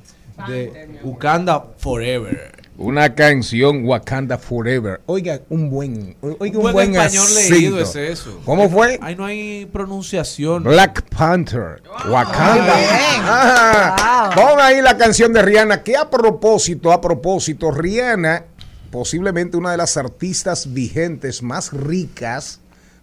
de 0.47 0.99
Wakanda 1.03 1.67
Forever. 1.77 2.56
Una 2.79 3.15
canción 3.15 3.85
Wakanda 3.85 4.37
Forever. 4.37 5.01
Oiga, 5.07 5.41
un 5.49 5.71
buen, 5.71 6.15
oiga, 6.21 6.59
un 6.59 6.71
buen, 6.71 6.91
español 6.95 7.25
acento. 7.25 7.55
leído 7.55 7.79
es 7.79 7.95
eso. 7.95 8.39
¿Cómo 8.45 8.69
fue? 8.69 8.99
Ahí 9.01 9.15
no 9.15 9.25
hay 9.25 9.65
pronunciación. 9.65 10.63
Black 10.63 11.01
Panther, 11.09 11.81
Wakanda. 12.07 12.75
Ajá. 13.23 14.29
Pon 14.35 14.59
ahí 14.61 14.79
la 14.83 14.95
canción 14.95 15.33
de 15.33 15.41
Rihanna, 15.41 15.81
que 15.81 15.97
a 15.97 16.07
propósito, 16.07 16.91
a 16.91 17.01
propósito, 17.01 17.71
Rihanna, 17.71 18.45
posiblemente 18.91 19.57
una 19.57 19.71
de 19.71 19.77
las 19.77 19.97
artistas 19.97 20.71
vigentes 20.71 21.41
más 21.41 21.73
ricas, 21.73 22.59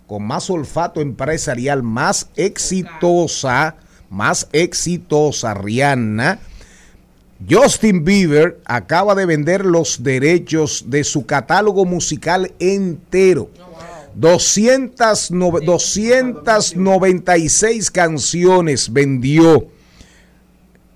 con 0.07 0.23
más 0.23 0.51
olfato 0.51 1.01
empresarial, 1.01 1.83
más 1.83 2.29
exitosa, 2.37 3.75
más 4.09 4.47
exitosa, 4.53 5.53
Rihanna. 5.55 6.39
Justin 7.49 8.05
Bieber 8.05 8.61
acaba 8.65 9.15
de 9.15 9.27
vender 9.27 9.65
los 9.65 10.03
derechos 10.03 10.85
de 10.89 11.05
su 11.05 11.25
catálogo 11.27 11.85
musical 11.85 12.53
entero. 12.59 13.49
200 14.15 15.31
no- 15.33 15.51
296 15.61 17.91
canciones 17.91 18.93
vendió. 18.93 19.67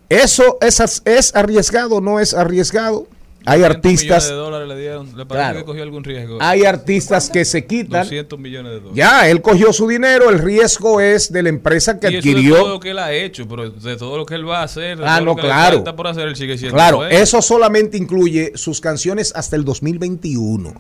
¿Eso 0.09 0.57
es, 0.61 1.03
es 1.05 1.35
arriesgado 1.35 1.97
o 1.97 2.01
no 2.01 2.21
es 2.21 2.33
arriesgado? 2.33 3.09
Hay 3.49 3.61
200 3.61 3.77
artistas, 3.77 4.25
millones 4.25 4.29
de 4.29 4.35
dólares 4.35 4.69
le 4.69 4.79
dieron. 4.81 5.17
¿Le 5.17 5.27
Claro. 5.27 5.59
que 5.61 5.65
cogió 5.65 5.83
algún 5.83 6.05
riesgo? 6.05 6.39
hay 6.41 6.65
artistas 6.65 7.31
que 7.31 7.45
se 7.45 7.67
quitan. 7.67 8.03
200 8.03 8.39
millones 8.39 8.73
de 8.73 8.81
dólares. 8.81 8.97
Ya, 8.97 9.29
él 9.29 9.41
cogió 9.43 9.73
su 9.73 9.89
dinero, 9.89 10.31
el 10.31 10.39
riesgo 10.39 11.01
es 11.01 11.33
de 11.33 11.43
la 11.43 11.49
empresa 11.49 11.99
que 11.99 12.11
y 12.11 12.17
eso 12.17 12.23
de 12.25 12.31
adquirió. 12.31 12.57
todo 12.57 12.69
lo 12.75 12.81
que 12.81 12.91
él 12.91 12.99
ha 12.99 13.13
hecho, 13.13 13.47
pero 13.49 13.71
de 13.71 13.97
todo 13.97 14.17
lo 14.19 14.27
que 14.27 14.35
él 14.35 14.49
va 14.49 14.61
a 14.61 14.65
hacer, 14.65 14.99
de 14.99 15.05
Ah, 15.07 15.21
no, 15.21 15.35
claro. 15.37 15.77
falta 15.79 15.97
por 15.97 16.07
hacer, 16.07 16.29
él 16.29 16.37
sigue 16.37 16.57
siendo 16.59 16.77
Claro, 16.77 17.07
eso 17.07 17.41
solamente 17.43 17.97
incluye 17.97 18.53
sus 18.55 18.81
canciones 18.81 19.33
hasta 19.35 19.57
el 19.57 19.65
2021. 19.65 20.75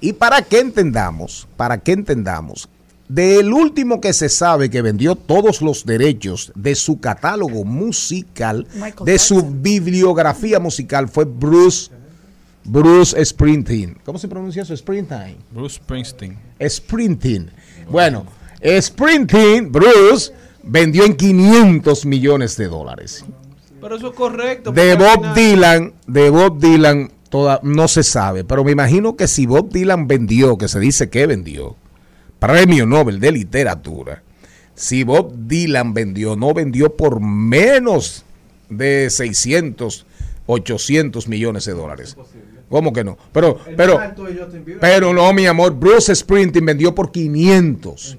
Y 0.00 0.12
para 0.14 0.42
que 0.42 0.60
entendamos, 0.60 1.46
para 1.56 1.78
que 1.78 1.92
entendamos, 1.92 2.68
del 3.08 3.52
último 3.52 4.00
que 4.00 4.12
se 4.14 4.28
sabe 4.30 4.70
que 4.70 4.80
vendió 4.80 5.14
todos 5.14 5.60
los 5.60 5.84
derechos 5.84 6.52
de 6.54 6.74
su 6.74 7.00
catálogo 7.00 7.64
musical, 7.64 8.66
Michael 8.74 9.04
de 9.04 9.18
su 9.18 9.42
bibliografía 9.42 10.58
musical, 10.58 11.08
fue 11.08 11.24
Bruce, 11.26 11.90
Bruce 12.64 13.24
Springsteen. 13.24 13.98
¿Cómo 14.04 14.18
se 14.18 14.28
pronuncia 14.28 14.62
eso? 14.62 14.76
Springsteen. 14.76 15.36
Bruce 15.50 15.76
Springsteen. 15.76 16.38
Springsteen. 16.66 17.50
Bueno, 17.90 18.26
Springsteen, 18.62 19.70
Bruce, 19.70 20.32
vendió 20.62 21.04
en 21.04 21.14
500 21.14 22.06
millones 22.06 22.56
de 22.56 22.68
dólares. 22.68 23.24
Pero 23.80 23.96
eso 23.96 24.08
es 24.08 24.14
correcto. 24.14 24.72
De 24.72 24.94
Bob 24.94 25.34
Dylan, 25.34 25.92
de 26.06 26.30
Bob 26.30 26.58
Dylan, 26.58 27.12
toda, 27.28 27.60
no 27.62 27.86
se 27.86 28.02
sabe, 28.02 28.44
pero 28.44 28.64
me 28.64 28.72
imagino 28.72 29.16
que 29.16 29.28
si 29.28 29.44
Bob 29.44 29.70
Dylan 29.70 30.08
vendió, 30.08 30.56
que 30.56 30.68
se 30.68 30.80
dice 30.80 31.10
que 31.10 31.26
vendió, 31.26 31.76
premio 32.38 32.86
Nobel 32.86 33.20
de 33.20 33.32
literatura, 33.32 34.22
si 34.74 35.04
Bob 35.04 35.34
Dylan 35.46 35.92
vendió, 35.92 36.34
no 36.34 36.54
vendió 36.54 36.96
por 36.96 37.20
menos 37.20 38.24
de 38.70 39.10
600, 39.10 40.06
800 40.46 41.28
millones 41.28 41.66
de 41.66 41.72
dólares. 41.72 42.16
¿Cómo 42.74 42.92
que 42.92 43.04
no? 43.04 43.16
Pero, 43.32 43.56
pero, 43.76 44.00
pero 44.80 45.12
no, 45.14 45.32
mi 45.32 45.46
amor, 45.46 45.74
Bruce 45.74 46.12
Springsteen 46.12 46.66
vendió 46.66 46.92
por 46.92 47.12
500. 47.12 48.18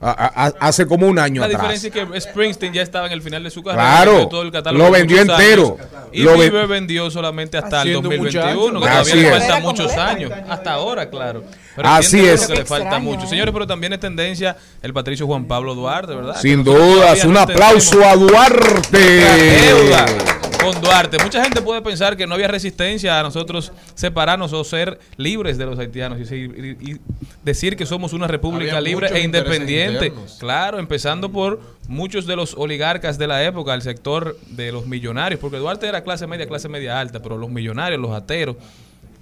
A- 0.00 0.10
a- 0.10 0.46
a- 0.46 0.52
hace 0.60 0.86
como 0.86 1.06
un 1.06 1.18
año 1.18 1.42
La 1.42 1.46
atrás. 1.48 1.60
diferencia 1.60 1.88
es 1.88 2.08
que 2.10 2.20
Springsteen 2.22 2.72
ya 2.72 2.80
estaba 2.80 3.06
en 3.06 3.12
el 3.12 3.20
final 3.20 3.44
de 3.44 3.50
su 3.50 3.62
carrera. 3.62 3.82
Claro, 4.02 4.28
todo 4.28 4.40
el 4.44 4.50
catálogo 4.50 4.82
lo 4.86 4.90
vendió 4.90 5.20
entero. 5.20 5.76
años, 5.78 5.90
Y 6.10 6.22
Lo 6.22 6.38
Bieber 6.38 6.66
vendió 6.68 7.10
solamente 7.10 7.58
hasta 7.58 7.82
el 7.82 7.88
Haciendo 7.98 8.08
2021, 8.08 8.80
que 8.80 8.86
todavía 8.88 9.14
le 9.14 9.30
faltan 9.30 9.62
muchos 9.62 9.92
años. 9.92 10.32
Hasta 10.48 10.72
ahora, 10.72 11.10
claro. 11.10 11.44
Pero 11.76 11.86
Así 11.88 12.18
es. 12.26 12.46
que 12.46 12.54
le 12.54 12.64
falta 12.64 12.84
Extraño, 12.96 13.04
mucho. 13.04 13.26
Señores, 13.26 13.52
pero 13.52 13.66
también 13.66 13.92
es 13.92 14.00
tendencia 14.00 14.56
el 14.80 14.94
patricio 14.94 15.26
Juan 15.26 15.44
Pablo 15.44 15.74
Duarte, 15.74 16.14
¿verdad? 16.14 16.36
Sin 16.40 16.64
dudas, 16.64 17.22
un 17.26 17.36
aplauso 17.36 18.02
a 18.02 18.16
Duarte. 18.16 19.22
Con 20.62 20.80
Duarte. 20.80 21.18
Mucha 21.22 21.42
gente 21.42 21.60
puede 21.60 21.82
pensar 21.82 22.16
que 22.16 22.26
no 22.26 22.34
había 22.34 22.48
resistencia 22.48 23.18
a 23.18 23.22
nosotros 23.22 23.72
separarnos 23.94 24.52
o 24.52 24.62
ser 24.64 24.98
libres 25.16 25.58
de 25.58 25.66
los 25.66 25.78
haitianos 25.78 26.18
y, 26.30 27.00
decir 27.42 27.76
que 27.76 27.86
somos 27.86 28.12
una 28.12 28.28
república 28.28 28.76
Había 28.76 28.80
libre 28.80 29.08
e 29.12 29.22
independiente. 29.22 30.12
Claro, 30.38 30.78
empezando 30.78 31.30
por 31.30 31.60
muchos 31.88 32.26
de 32.26 32.36
los 32.36 32.54
oligarcas 32.54 33.18
de 33.18 33.26
la 33.26 33.44
época, 33.44 33.74
el 33.74 33.82
sector 33.82 34.36
de 34.50 34.70
los 34.70 34.86
millonarios, 34.86 35.40
porque 35.40 35.56
Duarte 35.56 35.88
era 35.88 36.02
clase 36.02 36.26
media, 36.26 36.46
clase 36.46 36.68
media 36.68 37.00
alta, 37.00 37.20
pero 37.20 37.36
los 37.36 37.50
millonarios, 37.50 38.00
los 38.00 38.12
ateros, 38.12 38.56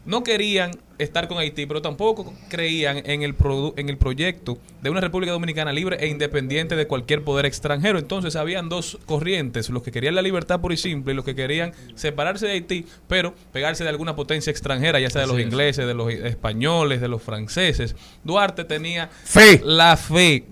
no 0.07 0.23
querían 0.23 0.71
estar 0.99 1.29
con 1.29 1.39
Haití, 1.39 1.65
pero 1.67 1.81
tampoco 1.81 2.35
creían 2.49 2.99
en 3.07 3.23
el, 3.23 3.37
produ- 3.37 3.73
en 3.77 3.89
el 3.89 3.97
proyecto 3.97 4.59
de 4.83 4.91
una 4.91 5.01
República 5.01 5.33
Dominicana 5.33 5.73
libre 5.73 5.97
e 6.01 6.09
independiente 6.09 6.77
de 6.77 6.87
cualquier 6.87 7.23
poder 7.25 7.47
extranjero. 7.47 7.99
Entonces 7.99 8.37
habían 8.37 8.69
dos 8.69 8.99
corrientes, 9.07 9.71
los 9.71 9.83
que 9.83 9.91
querían 9.93 10.15
la 10.15 10.23
libertad 10.23 10.61
pura 10.61 10.75
y 10.75 10.77
simple 10.77 11.13
y 11.13 11.17
los 11.17 11.25
que 11.25 11.35
querían 11.35 11.73
separarse 11.95 12.47
de 12.47 12.53
Haití, 12.53 12.85
pero 13.09 13.35
pegarse 13.53 13.83
de 13.85 13.91
alguna 13.91 14.15
potencia 14.17 14.51
extranjera, 14.51 15.01
ya 15.01 15.09
sea 15.11 15.23
de 15.23 15.27
los 15.29 15.41
ingleses, 15.41 15.87
de 15.87 15.95
los 15.95 16.13
españoles, 16.13 17.01
de 17.01 17.09
los 17.09 17.23
franceses. 17.23 17.97
Duarte 18.25 18.65
tenía 18.65 19.09
Fe. 19.25 19.61
la 19.65 19.97
fe 19.97 20.45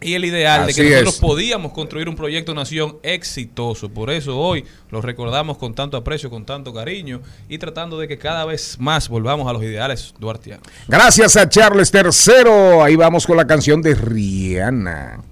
y 0.00 0.14
el 0.14 0.24
ideal 0.24 0.66
de 0.66 0.74
que 0.74 0.82
nosotros 0.84 1.14
es. 1.14 1.20
podíamos 1.20 1.72
construir 1.72 2.08
un 2.08 2.16
proyecto 2.16 2.54
nación 2.54 2.98
exitoso. 3.02 3.88
Por 3.88 4.10
eso 4.10 4.38
hoy 4.38 4.64
lo 4.90 5.00
recordamos 5.00 5.58
con 5.58 5.74
tanto 5.74 5.96
aprecio, 5.96 6.30
con 6.30 6.44
tanto 6.44 6.72
cariño 6.72 7.20
y 7.48 7.58
tratando 7.58 7.98
de 7.98 8.08
que 8.08 8.18
cada 8.18 8.44
vez 8.44 8.76
más 8.78 9.08
volvamos 9.08 9.48
a 9.48 9.52
los 9.52 9.62
ideales 9.62 10.14
duartianos. 10.18 10.62
Gracias 10.86 11.36
a 11.36 11.48
Charles 11.48 11.92
III. 11.92 12.80
Ahí 12.82 12.96
vamos 12.96 13.26
con 13.26 13.36
la 13.36 13.46
canción 13.46 13.82
de 13.82 13.94
Rihanna. 13.94 15.22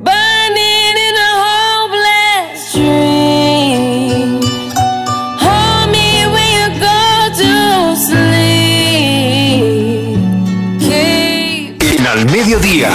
Burning 0.04 0.96
in 1.06 1.16
a 1.16 1.32
hopeless 1.44 2.72
dream. 2.72 4.40
Hold 5.38 5.86
me 5.90 6.08
when 6.32 6.48
you 6.58 6.68
go 6.80 7.00
to 7.40 7.52
sleep. 7.96 8.68
Keep 10.80 11.98
En 11.98 12.06
Al 12.06 12.22
Mediodía, 12.26 12.90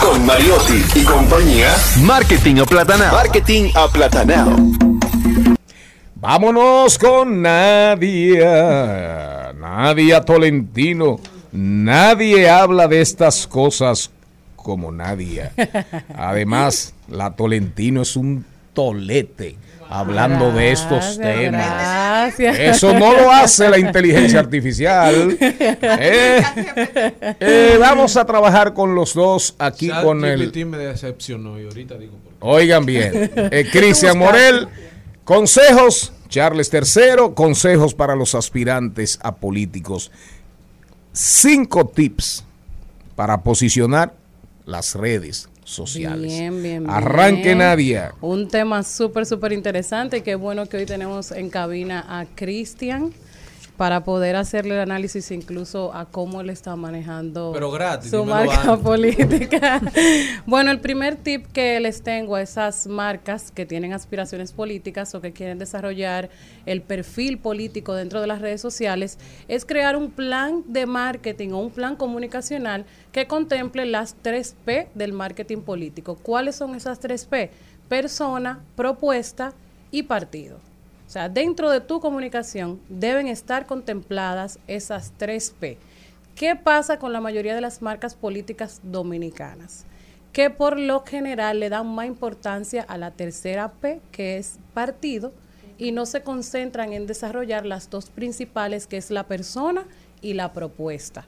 con 0.00 0.24
Mariotti 0.24 0.84
y 0.94 1.04
compañía, 1.04 1.74
Marketing 2.02 2.60
Aplatanado. 2.60 3.12
Marketing 3.12 3.70
Aplatanado. 3.74 4.56
Vámonos 6.16 6.98
con 6.98 7.42
Nadia. 7.42 8.42
Nadia 9.54 10.20
Tolentino. 10.22 11.33
Nadie 11.54 12.50
habla 12.50 12.88
de 12.88 13.00
estas 13.00 13.46
cosas 13.46 14.10
como 14.56 14.90
Nadia. 14.90 15.52
Además, 16.16 16.94
la 17.08 17.36
Tolentino 17.36 18.02
es 18.02 18.16
un 18.16 18.44
tolete 18.72 19.56
hablando 19.88 20.50
de 20.50 20.72
estos 20.72 21.16
temas. 21.16 21.70
gracias. 21.70 22.58
Eso 22.58 22.92
no 22.98 23.12
lo 23.12 23.30
hace 23.30 23.68
la 23.68 23.78
inteligencia 23.78 24.40
artificial. 24.40 25.36
Eh, 25.40 26.42
eh, 27.38 27.76
vamos 27.78 28.16
a 28.16 28.24
trabajar 28.24 28.74
con 28.74 28.96
los 28.96 29.14
dos 29.14 29.54
aquí 29.60 29.90
con 30.02 30.24
el... 30.24 30.52
Me 30.66 30.78
decepcionó 30.78 31.60
y 31.60 31.66
ahorita 31.66 31.96
digo 31.98 32.16
por 32.16 32.32
qué. 32.32 32.38
Oigan 32.40 32.84
bien, 32.84 33.30
eh, 33.36 33.68
Cristian 33.70 34.18
Morel, 34.18 34.66
consejos, 35.22 36.12
Charles 36.28 36.68
III, 36.72 37.32
consejos 37.34 37.94
para 37.94 38.16
los 38.16 38.34
aspirantes 38.34 39.20
a 39.22 39.36
políticos. 39.36 40.10
Cinco 41.16 41.86
tips 41.86 42.44
para 43.14 43.40
posicionar 43.40 44.14
las 44.66 44.96
redes 44.96 45.48
sociales. 45.62 46.32
Bien, 46.32 46.60
bien, 46.60 46.82
bien. 46.82 46.90
Arranque 46.90 47.54
Nadia. 47.54 48.14
Un 48.20 48.48
tema 48.48 48.82
súper, 48.82 49.24
súper 49.24 49.52
interesante. 49.52 50.24
Qué 50.24 50.34
bueno 50.34 50.66
que 50.66 50.78
hoy 50.78 50.86
tenemos 50.86 51.30
en 51.30 51.50
cabina 51.50 52.04
a 52.08 52.26
Cristian 52.26 53.12
para 53.76 54.04
poder 54.04 54.36
hacerle 54.36 54.74
el 54.74 54.80
análisis 54.80 55.30
incluso 55.32 55.92
a 55.94 56.06
cómo 56.06 56.40
él 56.40 56.50
está 56.50 56.76
manejando 56.76 57.50
Pero 57.52 57.70
gratis, 57.72 58.10
su 58.10 58.24
marca 58.24 58.76
política. 58.82 59.80
bueno, 60.46 60.70
el 60.70 60.80
primer 60.80 61.16
tip 61.16 61.46
que 61.52 61.80
les 61.80 62.02
tengo 62.02 62.36
a 62.36 62.42
esas 62.42 62.86
marcas 62.86 63.50
que 63.50 63.66
tienen 63.66 63.92
aspiraciones 63.92 64.52
políticas 64.52 65.14
o 65.14 65.20
que 65.20 65.32
quieren 65.32 65.58
desarrollar 65.58 66.30
el 66.66 66.82
perfil 66.82 67.38
político 67.38 67.94
dentro 67.94 68.20
de 68.20 68.28
las 68.28 68.40
redes 68.40 68.60
sociales 68.60 69.18
es 69.48 69.64
crear 69.64 69.96
un 69.96 70.10
plan 70.10 70.62
de 70.68 70.86
marketing 70.86 71.50
o 71.50 71.58
un 71.58 71.70
plan 71.70 71.96
comunicacional 71.96 72.84
que 73.10 73.26
contemple 73.26 73.86
las 73.86 74.14
3 74.22 74.56
P 74.64 74.88
del 74.94 75.12
marketing 75.12 75.62
político. 75.62 76.16
¿Cuáles 76.16 76.56
son 76.56 76.74
esas 76.74 77.00
3 77.00 77.24
P? 77.26 77.50
Persona, 77.88 78.60
propuesta 78.76 79.52
y 79.90 80.04
partido. 80.04 80.58
Sea, 81.14 81.28
dentro 81.28 81.70
de 81.70 81.80
tu 81.80 82.00
comunicación 82.00 82.80
deben 82.88 83.28
estar 83.28 83.66
contempladas 83.66 84.58
esas 84.66 85.12
3 85.16 85.54
P. 85.60 85.78
¿Qué 86.34 86.56
pasa 86.56 86.98
con 86.98 87.12
la 87.12 87.20
mayoría 87.20 87.54
de 87.54 87.60
las 87.60 87.82
marcas 87.82 88.16
políticas 88.16 88.80
dominicanas? 88.82 89.84
Que 90.32 90.50
por 90.50 90.76
lo 90.76 91.04
general 91.04 91.60
le 91.60 91.68
dan 91.68 91.86
más 91.86 92.06
importancia 92.06 92.82
a 92.82 92.98
la 92.98 93.12
tercera 93.12 93.70
P, 93.74 94.00
que 94.10 94.38
es 94.38 94.58
partido, 94.74 95.32
y 95.78 95.92
no 95.92 96.04
se 96.04 96.22
concentran 96.22 96.92
en 96.92 97.06
desarrollar 97.06 97.64
las 97.64 97.88
dos 97.90 98.10
principales, 98.10 98.88
que 98.88 98.96
es 98.96 99.12
la 99.12 99.28
persona 99.28 99.86
y 100.20 100.34
la 100.34 100.52
propuesta. 100.52 101.26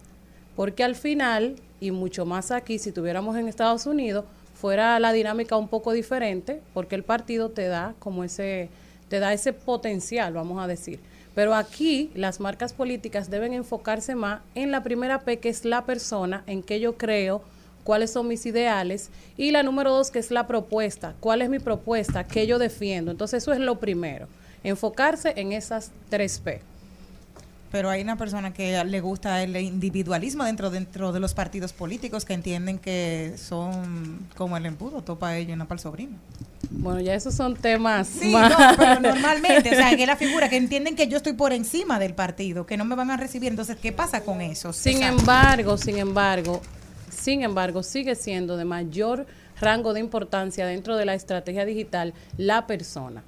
Porque 0.56 0.82
al 0.82 0.96
final, 0.96 1.54
y 1.78 1.92
mucho 1.92 2.26
más 2.26 2.50
aquí, 2.50 2.80
si 2.80 2.90
tuviéramos 2.90 3.36
en 3.36 3.46
Estados 3.46 3.86
Unidos, 3.86 4.24
fuera 4.52 4.98
la 4.98 5.12
dinámica 5.12 5.56
un 5.56 5.68
poco 5.68 5.92
diferente, 5.92 6.60
porque 6.74 6.96
el 6.96 7.04
partido 7.04 7.50
te 7.50 7.68
da 7.68 7.94
como 8.00 8.24
ese, 8.24 8.68
te 9.08 9.18
da 9.18 9.32
ese 9.32 9.52
potencial, 9.52 10.32
vamos 10.32 10.62
a 10.62 10.66
decir. 10.66 11.00
Pero 11.34 11.54
aquí 11.54 12.10
las 12.14 12.40
marcas 12.40 12.72
políticas 12.72 13.30
deben 13.30 13.52
enfocarse 13.52 14.14
más 14.14 14.40
en 14.54 14.70
la 14.70 14.82
primera 14.82 15.20
P, 15.20 15.38
que 15.38 15.50
es 15.50 15.64
la 15.64 15.84
persona, 15.84 16.42
en 16.46 16.62
que 16.62 16.80
yo 16.80 16.96
creo 16.96 17.42
cuáles 17.84 18.10
son 18.10 18.26
mis 18.26 18.46
ideales. 18.46 19.10
Y 19.36 19.50
la 19.50 19.62
número 19.62 19.92
dos, 19.92 20.10
que 20.10 20.18
es 20.18 20.30
la 20.30 20.46
propuesta. 20.46 21.14
¿Cuál 21.20 21.42
es 21.42 21.50
mi 21.50 21.58
propuesta? 21.58 22.24
¿Qué 22.24 22.46
yo 22.46 22.58
defiendo? 22.58 23.10
Entonces 23.10 23.42
eso 23.42 23.52
es 23.52 23.60
lo 23.60 23.78
primero. 23.78 24.28
Enfocarse 24.64 25.34
en 25.36 25.52
esas 25.52 25.92
tres 26.08 26.38
P. 26.40 26.62
Pero 27.72 27.90
hay 27.90 28.00
una 28.02 28.16
persona 28.16 28.52
que 28.54 28.82
le 28.84 29.00
gusta 29.00 29.42
el 29.42 29.56
individualismo 29.56 30.44
dentro 30.44 30.70
dentro 30.70 31.12
de 31.12 31.20
los 31.20 31.34
partidos 31.34 31.72
políticos 31.72 32.24
que 32.24 32.32
entienden 32.34 32.78
que 32.78 33.34
son 33.36 34.20
como 34.36 34.56
el 34.56 34.66
embudo, 34.66 35.02
topa 35.02 35.36
ello 35.36 35.52
y 35.54 35.56
no 35.56 35.66
para 35.66 35.76
el 35.76 35.80
sobrino. 35.82 36.16
Bueno, 36.70 37.00
ya 37.00 37.14
esos 37.14 37.34
son 37.34 37.54
temas 37.56 38.06
Sí, 38.08 38.30
más- 38.30 38.50
no, 38.50 38.56
pero 38.76 39.00
normalmente, 39.00 39.70
o 39.70 39.74
sea, 39.74 39.94
que 39.96 40.02
es 40.02 40.06
la 40.08 40.16
figura 40.16 40.48
que 40.48 40.56
entienden 40.56 40.94
que 40.96 41.08
yo 41.08 41.16
estoy 41.16 41.32
por 41.34 41.52
encima 41.52 41.98
del 41.98 42.14
partido, 42.14 42.66
que 42.66 42.76
no 42.76 42.84
me 42.84 42.94
van 42.94 43.10
a 43.10 43.16
recibir. 43.16 43.50
Entonces, 43.50 43.76
¿qué 43.80 43.92
pasa 43.92 44.22
con 44.22 44.40
eso? 44.40 44.72
Sin 44.72 44.96
O 44.96 44.98
sea, 44.98 45.08
embargo, 45.08 45.76
sin 45.76 45.98
embargo, 45.98 46.62
sin 47.10 47.42
embargo, 47.42 47.82
sigue 47.82 48.14
siendo 48.14 48.56
de 48.56 48.64
mayor 48.64 49.26
rango 49.60 49.94
de 49.94 50.00
importancia 50.00 50.66
dentro 50.66 50.96
de 50.96 51.04
la 51.04 51.14
estrategia 51.14 51.64
digital 51.64 52.14
la 52.36 52.66
persona, 52.66 53.24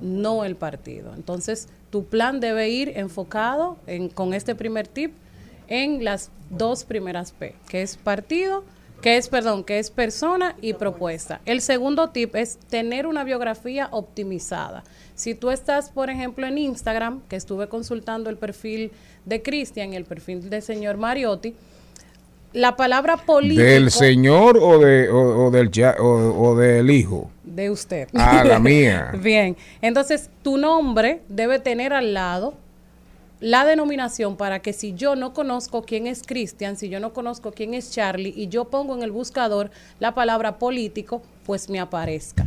no 0.00 0.44
el 0.44 0.56
partido. 0.56 1.14
Entonces, 1.14 1.68
tu 1.90 2.04
plan 2.04 2.40
debe 2.40 2.68
ir 2.68 2.92
enfocado 2.96 3.76
en, 3.86 4.08
con 4.08 4.34
este 4.34 4.54
primer 4.54 4.88
tip 4.88 5.12
en 5.68 6.04
las 6.04 6.30
dos 6.50 6.84
primeras 6.84 7.32
P, 7.32 7.54
que 7.68 7.82
es 7.82 7.96
partido, 7.96 8.64
que 9.00 9.16
es, 9.16 9.28
perdón, 9.28 9.62
que 9.62 9.78
es 9.78 9.90
persona 9.90 10.56
y 10.60 10.72
propuesta. 10.72 11.40
El 11.44 11.60
segundo 11.60 12.10
tip 12.10 12.34
es 12.34 12.56
tener 12.56 13.06
una 13.06 13.22
biografía 13.22 13.88
optimizada. 13.92 14.82
Si 15.14 15.34
tú 15.34 15.50
estás, 15.50 15.90
por 15.90 16.10
ejemplo, 16.10 16.46
en 16.46 16.58
Instagram, 16.58 17.22
que 17.28 17.36
estuve 17.36 17.68
consultando 17.68 18.28
el 18.28 18.36
perfil 18.36 18.90
de 19.24 19.42
Cristian 19.42 19.92
y 19.92 19.96
el 19.96 20.04
perfil 20.04 20.50
del 20.50 20.62
señor 20.62 20.96
Mariotti, 20.96 21.54
la 22.52 22.76
palabra 22.76 23.16
político 23.18 23.62
¿Del 23.62 23.90
señor 23.90 24.58
o, 24.60 24.78
de, 24.78 25.08
o, 25.10 25.46
o 25.46 25.50
del, 25.50 25.70
ya- 25.70 25.96
o, 26.00 26.48
o 26.50 26.56
del 26.56 26.90
hijo? 26.90 27.30
de 27.44 27.70
usted. 27.70 28.08
Ah, 28.14 28.44
la 28.44 28.58
mía. 28.60 29.10
Bien, 29.20 29.56
entonces 29.82 30.30
tu 30.42 30.56
nombre 30.58 31.22
debe 31.28 31.58
tener 31.58 31.92
al 31.92 32.14
lado 32.14 32.54
la 33.40 33.64
denominación 33.64 34.36
para 34.36 34.60
que 34.60 34.72
si 34.72 34.94
yo 34.94 35.14
no 35.16 35.32
conozco 35.32 35.82
quién 35.82 36.06
es 36.06 36.22
Cristian, 36.24 36.76
si 36.76 36.88
yo 36.88 37.00
no 37.00 37.12
conozco 37.12 37.52
quién 37.52 37.72
es 37.74 37.90
Charlie 37.92 38.32
y 38.36 38.48
yo 38.48 38.64
pongo 38.66 38.94
en 38.96 39.02
el 39.02 39.12
buscador 39.12 39.70
la 40.00 40.14
palabra 40.14 40.58
político, 40.58 41.22
pues 41.46 41.68
me 41.70 41.78
aparezca. 41.80 42.46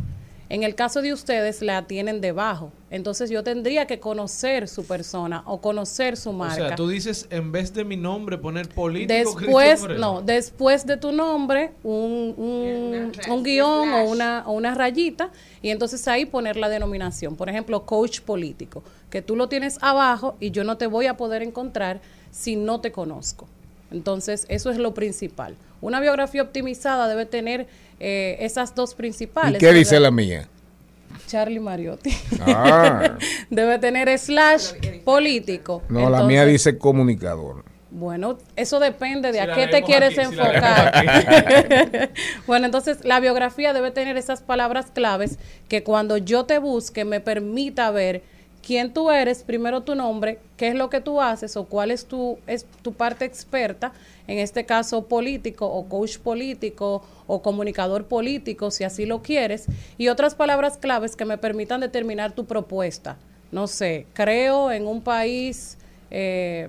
En 0.52 0.64
el 0.64 0.74
caso 0.74 1.00
de 1.00 1.14
ustedes 1.14 1.62
la 1.62 1.86
tienen 1.86 2.20
debajo, 2.20 2.72
entonces 2.90 3.30
yo 3.30 3.42
tendría 3.42 3.86
que 3.86 4.00
conocer 4.00 4.68
su 4.68 4.84
persona 4.84 5.42
o 5.46 5.62
conocer 5.62 6.14
su 6.18 6.28
O 6.28 6.32
marca. 6.34 6.54
sea, 6.68 6.76
tú 6.76 6.88
dices, 6.88 7.26
en 7.30 7.52
vez 7.52 7.72
de 7.72 7.86
mi 7.86 7.96
nombre, 7.96 8.36
poner 8.36 8.68
político. 8.68 9.34
Después, 9.40 9.88
no, 9.98 10.20
después 10.20 10.84
de 10.86 10.98
tu 10.98 11.10
nombre, 11.10 11.72
un, 11.82 12.34
un, 12.36 13.12
un 13.30 13.42
guion 13.42 13.94
o 13.94 14.04
una, 14.04 14.44
o 14.46 14.52
una 14.52 14.74
rayita, 14.74 15.30
y 15.62 15.70
entonces 15.70 16.06
ahí 16.06 16.26
poner 16.26 16.56
la 16.58 16.68
denominación. 16.68 17.34
Por 17.34 17.48
ejemplo, 17.48 17.86
coach 17.86 18.20
político, 18.20 18.82
que 19.08 19.22
tú 19.22 19.36
lo 19.36 19.48
tienes 19.48 19.78
abajo 19.80 20.36
y 20.38 20.50
yo 20.50 20.64
no 20.64 20.76
te 20.76 20.86
voy 20.86 21.06
a 21.06 21.16
poder 21.16 21.40
encontrar 21.42 22.02
si 22.30 22.56
no 22.56 22.82
te 22.82 22.92
conozco. 22.92 23.48
Entonces, 23.90 24.44
eso 24.50 24.70
es 24.70 24.76
lo 24.76 24.92
principal. 24.92 25.56
Una 25.82 26.00
biografía 26.00 26.40
optimizada 26.42 27.08
debe 27.08 27.26
tener 27.26 27.66
eh, 28.00 28.36
esas 28.40 28.74
dos 28.74 28.92
¿Y 28.92 28.96
principales. 28.96 29.58
qué 29.58 29.72
dice 29.72 29.96
¿verdad? 29.96 30.06
la 30.06 30.10
mía? 30.12 30.48
Charlie 31.26 31.60
Mariotti. 31.60 32.16
Ah. 32.40 33.18
debe 33.50 33.78
tener 33.78 34.18
slash 34.18 34.72
político. 35.04 35.82
No, 35.88 36.08
la 36.08 36.22
mía 36.24 36.44
dice 36.44 36.78
comunicador. 36.78 37.64
bueno, 37.90 38.38
eso 38.54 38.78
depende 38.80 39.32
de 39.32 39.34
Si 39.34 39.38
a 39.40 39.54
qué 39.54 39.66
te 39.66 39.82
quieres 39.82 40.16
aquí, 40.18 40.30
si 40.30 40.36
la 40.36 40.48
enfocar. 40.48 42.10
bueno, 42.46 42.66
entonces 42.66 43.04
la 43.04 43.18
biografía 43.20 43.72
debe 43.72 43.90
tener 43.90 44.16
esas 44.16 44.40
palabras 44.40 44.86
claves 44.92 45.38
que 45.68 45.82
cuando 45.82 46.16
yo 46.16 46.44
te 46.44 46.58
busque 46.58 47.04
me 47.04 47.20
permita 47.20 47.90
ver 47.90 48.22
quién 48.64 48.92
tú 48.92 49.10
eres, 49.10 49.42
primero 49.42 49.82
tu 49.82 49.94
nombre, 49.94 50.38
qué 50.56 50.68
es 50.68 50.74
lo 50.74 50.88
que 50.88 51.00
tú 51.00 51.20
haces 51.20 51.56
o 51.56 51.64
cuál 51.64 51.90
es 51.90 52.06
tu, 52.06 52.38
es 52.46 52.64
tu 52.82 52.92
parte 52.92 53.24
experta, 53.24 53.92
en 54.26 54.38
este 54.38 54.64
caso 54.64 55.06
político 55.06 55.66
o 55.66 55.88
coach 55.88 56.18
político 56.18 57.02
o 57.26 57.42
comunicador 57.42 58.06
político, 58.06 58.70
si 58.70 58.84
así 58.84 59.04
lo 59.04 59.22
quieres, 59.22 59.66
y 59.98 60.08
otras 60.08 60.34
palabras 60.34 60.78
claves 60.78 61.16
que 61.16 61.24
me 61.24 61.38
permitan 61.38 61.80
determinar 61.80 62.32
tu 62.32 62.44
propuesta. 62.44 63.16
No 63.50 63.66
sé, 63.66 64.06
creo 64.12 64.70
en 64.70 64.86
un 64.86 65.02
país... 65.02 65.76
eh, 66.10 66.68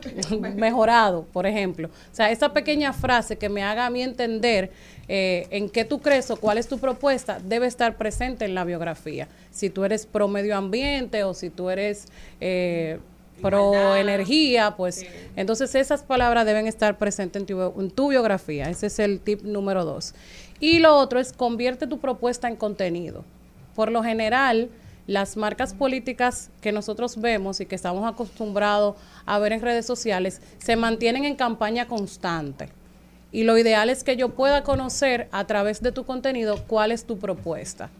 mejorado, 0.56 1.24
por 1.32 1.46
ejemplo. 1.46 1.88
O 1.88 2.14
sea, 2.14 2.30
esa 2.30 2.52
pequeña 2.52 2.92
frase 2.92 3.36
que 3.36 3.48
me 3.48 3.62
haga 3.62 3.86
a 3.86 3.90
mí 3.90 4.02
entender 4.02 4.70
eh, 5.08 5.46
en 5.50 5.68
qué 5.68 5.84
tú 5.84 6.00
crees 6.00 6.30
o 6.30 6.36
cuál 6.36 6.58
es 6.58 6.68
tu 6.68 6.78
propuesta 6.78 7.38
debe 7.42 7.66
estar 7.66 7.96
presente 7.96 8.44
en 8.44 8.54
la 8.54 8.64
biografía. 8.64 9.28
Si 9.50 9.70
tú 9.70 9.84
eres 9.84 10.06
pro 10.06 10.28
medio 10.28 10.56
ambiente 10.56 11.24
o 11.24 11.34
si 11.34 11.50
tú 11.50 11.70
eres 11.70 12.06
eh, 12.40 12.98
pro 13.40 13.94
energía, 13.96 14.74
pues 14.76 15.06
entonces 15.36 15.74
esas 15.74 16.02
palabras 16.02 16.46
deben 16.46 16.66
estar 16.66 16.98
presentes 16.98 17.42
en 17.42 17.46
tu, 17.46 17.80
en 17.80 17.90
tu 17.90 18.08
biografía. 18.08 18.70
Ese 18.70 18.86
es 18.86 18.98
el 18.98 19.20
tip 19.20 19.42
número 19.42 19.84
dos. 19.84 20.14
Y 20.58 20.78
lo 20.78 20.96
otro 20.96 21.20
es 21.20 21.32
convierte 21.32 21.86
tu 21.86 21.98
propuesta 21.98 22.48
en 22.48 22.56
contenido. 22.56 23.24
Por 23.74 23.92
lo 23.92 24.02
general, 24.02 24.70
las 25.06 25.36
marcas 25.36 25.72
políticas 25.72 26.50
que 26.60 26.72
nosotros 26.72 27.20
vemos 27.20 27.60
y 27.60 27.66
que 27.66 27.74
estamos 27.74 28.06
acostumbrados 28.06 28.96
a 29.24 29.38
ver 29.38 29.52
en 29.52 29.60
redes 29.60 29.86
sociales 29.86 30.40
se 30.58 30.76
mantienen 30.76 31.24
en 31.24 31.36
campaña 31.36 31.86
constante. 31.86 32.68
Y 33.32 33.44
lo 33.44 33.58
ideal 33.58 33.90
es 33.90 34.02
que 34.02 34.16
yo 34.16 34.30
pueda 34.30 34.62
conocer 34.62 35.28
a 35.30 35.46
través 35.46 35.82
de 35.82 35.92
tu 35.92 36.04
contenido 36.04 36.64
cuál 36.66 36.92
es 36.92 37.04
tu 37.04 37.18
propuesta. 37.18 37.90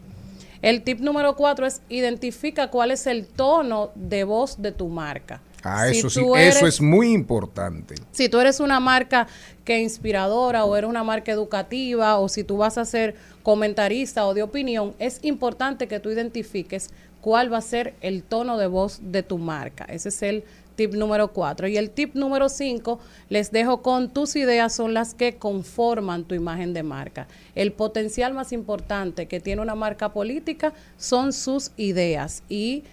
El 0.62 0.83
tip 0.83 1.01
número 1.01 1.37
cuatro 1.37 1.66
es 1.66 1.83
identifica 1.89 2.70
cuál 2.70 2.91
es 2.91 3.07
el 3.07 3.27
tono 3.27 3.91
de 3.95 4.24
voz 4.24 4.61
de 4.61 4.73
tu 4.73 4.89
marca. 4.89 5.41
Ah, 5.66 5.88
Si 5.90 5.98
eso 5.98 6.10
sí, 6.10 6.20
eso 6.36 6.66
es 6.66 6.80
muy 6.80 7.12
importante. 7.12 7.97
si 8.12 8.28
tú 8.28 8.38
eres 8.38 8.60
una 8.60 8.80
marca 8.80 9.26
que 9.64 9.76
es 9.76 9.82
inspiradora 9.82 10.64
o 10.64 10.76
eres 10.76 10.88
una 10.88 11.02
marca 11.02 11.32
educativa 11.32 12.18
o 12.18 12.28
si 12.28 12.44
tú 12.44 12.56
vas 12.59 12.78
a 12.78 12.84
ser 12.84 13.16
comentarista 13.43 14.26
o 14.26 14.34
de 14.34 14.43
opinión, 14.43 14.94
es 14.98 15.18
importante 15.22 15.88
que 15.88 16.01
tú 16.01 16.10
identifiques 16.10 16.90
cuál 17.20 17.52
va 17.52 17.59
a 17.59 17.62
ser 17.62 17.94
el 18.01 18.22
tono 18.22 18.59
de 18.59 18.66
voz 18.68 19.01
de 19.02 19.22
tu 19.22 19.38
marca. 19.38 19.84
Ese 19.84 20.10
es 20.10 20.22
el 20.22 20.44
tip 20.76 20.93
número 20.94 21.32
cuatro. 21.32 21.66
Y 21.66 21.76
el 21.78 21.90
tip 21.90 22.14
número 22.14 22.48
cinco, 22.48 23.01
les 23.30 23.51
dejo 23.51 23.82
con 23.82 24.10
tus 24.10 24.36
ideas 24.36 24.74
son 24.74 24.94
las 24.94 25.14
que 25.14 25.36
conforman 25.36 26.24
tu 26.24 26.34
imagen 26.34 26.74
de 26.74 26.82
marca. 26.82 27.26
El 27.55 27.72
potencial 27.72 28.34
más 28.34 28.52
importante 28.52 29.26
que 29.26 29.40
tiene 29.40 29.62
una 29.62 29.74
marca 29.74 30.12
política 30.12 30.72
son 30.98 31.32
sus 31.32 31.72
ideas 31.76 32.43
y 32.48 32.84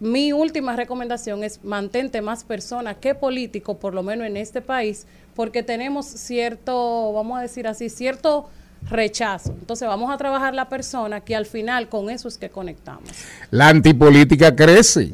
mi 0.00 0.32
última 0.32 0.76
recomendación 0.76 1.42
es 1.44 1.64
mantente 1.64 2.22
más 2.22 2.44
persona 2.44 2.94
que 2.94 3.14
político, 3.14 3.78
por 3.78 3.94
lo 3.94 4.02
menos 4.02 4.26
en 4.26 4.36
este 4.36 4.60
país, 4.60 5.06
porque 5.34 5.62
tenemos 5.62 6.06
cierto, 6.06 7.12
vamos 7.12 7.38
a 7.38 7.42
decir 7.42 7.66
así, 7.66 7.88
cierto 7.88 8.48
rechazo. 8.90 9.50
Entonces 9.58 9.88
vamos 9.88 10.12
a 10.12 10.16
trabajar 10.16 10.54
la 10.54 10.68
persona 10.68 11.20
que 11.20 11.34
al 11.34 11.46
final 11.46 11.88
con 11.88 12.10
eso 12.10 12.28
es 12.28 12.38
que 12.38 12.48
conectamos. 12.48 13.10
La 13.50 13.68
antipolítica 13.68 14.54
crece. 14.54 15.12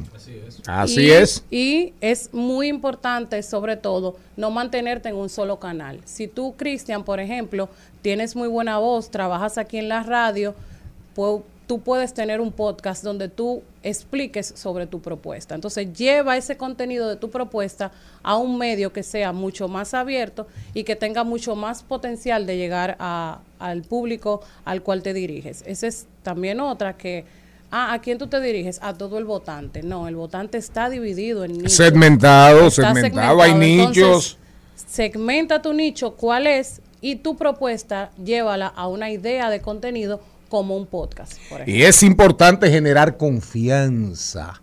Así 0.66 1.02
y, 1.02 1.10
es. 1.10 1.44
Y 1.50 1.92
es 2.00 2.32
muy 2.32 2.68
importante, 2.68 3.42
sobre 3.42 3.76
todo, 3.76 4.16
no 4.36 4.50
mantenerte 4.50 5.10
en 5.10 5.16
un 5.16 5.28
solo 5.28 5.58
canal. 5.58 6.00
Si 6.04 6.26
tú, 6.26 6.54
Cristian, 6.56 7.04
por 7.04 7.20
ejemplo, 7.20 7.68
tienes 8.00 8.34
muy 8.34 8.48
buena 8.48 8.78
voz, 8.78 9.10
trabajas 9.10 9.58
aquí 9.58 9.76
en 9.76 9.88
la 9.90 10.02
radio, 10.02 10.54
pu- 11.14 11.42
tú 11.66 11.80
puedes 11.80 12.12
tener 12.14 12.40
un 12.40 12.52
podcast 12.52 13.02
donde 13.04 13.28
tú 13.28 13.62
expliques 13.82 14.52
sobre 14.56 14.86
tu 14.86 15.00
propuesta. 15.00 15.54
Entonces, 15.54 15.92
lleva 15.92 16.36
ese 16.36 16.56
contenido 16.56 17.08
de 17.08 17.16
tu 17.16 17.30
propuesta 17.30 17.90
a 18.22 18.36
un 18.36 18.58
medio 18.58 18.92
que 18.92 19.02
sea 19.02 19.32
mucho 19.32 19.68
más 19.68 19.94
abierto 19.94 20.46
y 20.74 20.84
que 20.84 20.96
tenga 20.96 21.24
mucho 21.24 21.56
más 21.56 21.82
potencial 21.82 22.46
de 22.46 22.56
llegar 22.56 22.96
a- 22.98 23.40
al 23.58 23.82
público 23.82 24.42
al 24.64 24.82
cual 24.82 25.02
te 25.02 25.12
diriges. 25.14 25.62
Esa 25.66 25.86
es 25.86 26.06
también 26.22 26.60
otra 26.60 26.96
que 26.96 27.24
Ah, 27.76 27.92
¿a 27.94 28.00
quién 28.00 28.18
tú 28.18 28.28
te 28.28 28.40
diriges? 28.40 28.78
A 28.82 28.94
todo 28.94 29.18
el 29.18 29.24
votante. 29.24 29.82
No, 29.82 30.06
el 30.06 30.14
votante 30.14 30.58
está 30.58 30.88
dividido 30.88 31.42
en 31.44 31.54
nichos. 31.54 31.72
Segmentado, 31.72 32.70
segmentado, 32.70 33.42
hay 33.42 33.50
Entonces, 33.50 33.96
nichos. 33.96 34.38
segmenta 34.76 35.60
tu 35.60 35.72
nicho, 35.72 36.12
cuál 36.14 36.46
es, 36.46 36.80
y 37.00 37.16
tu 37.16 37.36
propuesta, 37.36 38.10
llévala 38.22 38.68
a 38.68 38.86
una 38.86 39.10
idea 39.10 39.50
de 39.50 39.60
contenido 39.60 40.20
como 40.54 40.76
un 40.76 40.86
podcast, 40.86 41.32
por 41.48 41.62
ejemplo. 41.62 41.74
Y 41.74 41.82
es 41.82 42.04
importante 42.04 42.70
generar 42.70 43.16
confianza. 43.16 44.60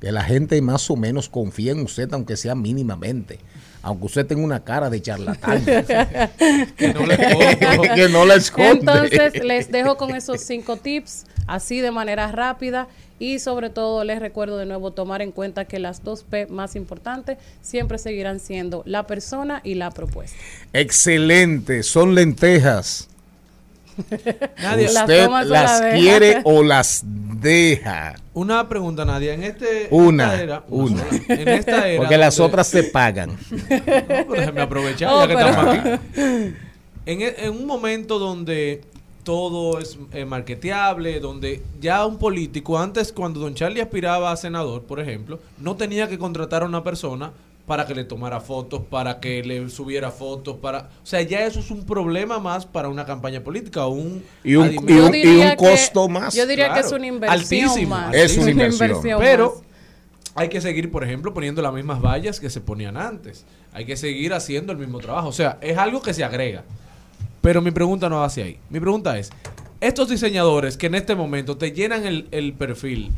Que 0.00 0.10
la 0.10 0.24
gente 0.24 0.60
más 0.62 0.90
o 0.90 0.96
menos 0.96 1.28
confíe 1.28 1.72
en 1.72 1.80
usted, 1.80 2.10
aunque 2.14 2.34
sea 2.38 2.54
mínimamente. 2.54 3.38
Aunque 3.82 4.06
usted 4.06 4.26
tenga 4.26 4.42
una 4.42 4.64
cara 4.64 4.88
de 4.88 5.02
charlatán. 5.02 5.62
Que 6.78 6.94
no 6.94 7.04
le 7.04 7.18
que 7.94 8.08
no 8.08 8.24
la 8.24 8.36
esconde. 8.36 8.80
Entonces, 8.80 9.44
les 9.44 9.70
dejo 9.70 9.98
con 9.98 10.14
esos 10.14 10.40
cinco 10.40 10.78
tips, 10.78 11.26
así 11.46 11.82
de 11.82 11.90
manera 11.90 12.32
rápida. 12.32 12.88
Y 13.18 13.38
sobre 13.38 13.68
todo, 13.68 14.02
les 14.02 14.18
recuerdo 14.18 14.56
de 14.56 14.64
nuevo 14.64 14.92
tomar 14.92 15.20
en 15.20 15.30
cuenta 15.30 15.66
que 15.66 15.78
las 15.78 16.02
dos 16.02 16.22
P 16.22 16.46
más 16.46 16.74
importantes 16.74 17.36
siempre 17.60 17.98
seguirán 17.98 18.40
siendo 18.40 18.82
la 18.86 19.06
persona 19.06 19.60
y 19.62 19.74
la 19.74 19.90
propuesta. 19.90 20.38
Excelente, 20.72 21.82
son 21.82 22.14
lentejas. 22.14 23.10
Nadia, 24.62 24.86
Usted 24.88 25.28
la 25.28 25.44
las 25.44 25.80
quiere 25.94 26.40
o 26.44 26.62
las 26.62 27.02
deja. 27.04 28.14
Una 28.34 28.68
pregunta, 28.68 29.04
Nadia. 29.04 29.34
En 29.34 29.42
este. 29.44 29.88
Una, 29.90 30.32
esta 30.34 30.42
era- 30.42 30.64
una. 30.68 31.02
En 31.28 31.48
esta 31.48 31.88
era. 31.88 31.98
Porque 32.02 32.18
las 32.18 32.36
donde- 32.36 32.48
otras 32.52 32.66
se 32.68 32.82
pagan. 32.84 33.36
No, 34.54 34.62
aprovechar 34.62 35.10
Oh, 35.12 35.20
ya 35.22 35.28
que 35.28 35.34
pero- 35.34 35.48
estamos 35.48 35.74
aquí. 35.76 36.54
En, 37.06 37.20
e- 37.22 37.34
en 37.38 37.50
un 37.52 37.66
momento 37.66 38.18
donde 38.18 38.82
todo 39.24 39.80
es 39.80 39.98
eh, 40.12 40.24
marketeable, 40.24 41.18
donde 41.20 41.62
ya 41.80 42.04
un 42.06 42.18
político, 42.18 42.78
antes 42.78 43.12
cuando 43.12 43.40
Don 43.40 43.54
Charlie 43.54 43.80
aspiraba 43.80 44.30
a 44.32 44.36
senador, 44.36 44.82
por 44.84 45.00
ejemplo, 45.00 45.40
no 45.58 45.76
tenía 45.76 46.08
que 46.08 46.18
contratar 46.18 46.62
a 46.62 46.66
una 46.66 46.84
persona 46.84 47.32
para 47.66 47.84
que 47.84 47.94
le 47.94 48.04
tomara 48.04 48.40
fotos, 48.40 48.82
para 48.88 49.18
que 49.18 49.42
le 49.42 49.68
subiera 49.68 50.10
fotos, 50.12 50.56
para... 50.58 50.88
O 51.02 51.06
sea, 51.06 51.20
ya 51.22 51.44
eso 51.46 51.58
es 51.58 51.70
un 51.72 51.84
problema 51.84 52.38
más 52.38 52.64
para 52.64 52.88
una 52.88 53.04
campaña 53.04 53.42
política 53.42 53.86
un... 53.86 54.22
Y 54.44 54.54
un- 54.54 54.72
y 54.72 54.92
un- 54.92 55.10
que- 55.12 55.54
costo 55.58 56.08
más. 56.08 56.34
Yo 56.34 56.46
diría 56.46 56.72
que 56.72 56.80
es 56.80 56.92
una 56.92 57.06
inversión 57.06 57.64
Altísimo, 57.64 57.96
más. 57.96 58.14
Es 58.14 58.36
una 58.38 58.50
inversión. 58.52 59.18
Pero 59.18 59.54
más. 59.56 59.64
hay 60.36 60.48
que 60.48 60.60
seguir, 60.60 60.90
por 60.92 61.02
ejemplo, 61.02 61.34
poniendo 61.34 61.60
las 61.60 61.72
mismas 61.74 62.00
vallas 62.00 62.38
que 62.38 62.50
se 62.50 62.60
ponían 62.60 62.96
antes. 62.96 63.44
Hay 63.72 63.84
que 63.84 63.96
seguir 63.96 64.32
haciendo 64.32 64.72
el 64.72 64.78
mismo 64.78 64.98
trabajo. 65.00 65.28
O 65.28 65.32
sea, 65.32 65.58
es 65.60 65.76
algo 65.76 66.00
que 66.00 66.14
se 66.14 66.22
agrega. 66.22 66.62
Pero 67.42 67.60
mi 67.60 67.72
pregunta 67.72 68.08
no 68.08 68.16
va 68.20 68.26
hacia 68.26 68.44
ahí. 68.44 68.58
Mi 68.70 68.78
pregunta 68.78 69.18
es, 69.18 69.30
estos 69.80 70.08
diseñadores 70.08 70.76
que 70.76 70.86
en 70.86 70.94
este 70.94 71.14
momento 71.16 71.56
te 71.56 71.72
llenan 71.72 72.06
el, 72.06 72.28
el 72.30 72.52
perfil 72.54 73.10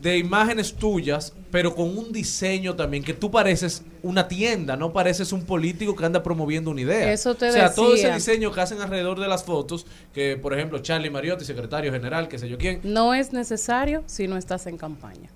de 0.00 0.18
imágenes 0.18 0.74
tuyas, 0.74 1.32
pero 1.50 1.74
con 1.74 1.96
un 1.96 2.12
diseño 2.12 2.76
también, 2.76 3.02
que 3.02 3.14
tú 3.14 3.30
pareces 3.30 3.82
una 4.02 4.28
tienda, 4.28 4.76
no 4.76 4.92
pareces 4.92 5.32
un 5.32 5.44
político 5.44 5.96
que 5.96 6.04
anda 6.04 6.22
promoviendo 6.22 6.70
una 6.70 6.80
idea. 6.80 7.12
Eso 7.12 7.34
te 7.34 7.48
o 7.48 7.52
sea, 7.52 7.74
todo 7.74 7.94
ese 7.94 8.12
diseño 8.12 8.52
que 8.52 8.60
hacen 8.60 8.80
alrededor 8.80 9.18
de 9.18 9.28
las 9.28 9.44
fotos, 9.44 9.86
que 10.12 10.36
por 10.36 10.54
ejemplo 10.54 10.78
Charlie 10.80 11.10
Mariotti, 11.10 11.44
secretario 11.44 11.92
general, 11.92 12.28
qué 12.28 12.38
sé 12.38 12.48
yo 12.48 12.58
quién, 12.58 12.80
No 12.84 13.14
es 13.14 13.32
necesario 13.32 14.04
si 14.06 14.28
no 14.28 14.36
estás 14.36 14.66
en 14.66 14.76
campaña. 14.76 15.30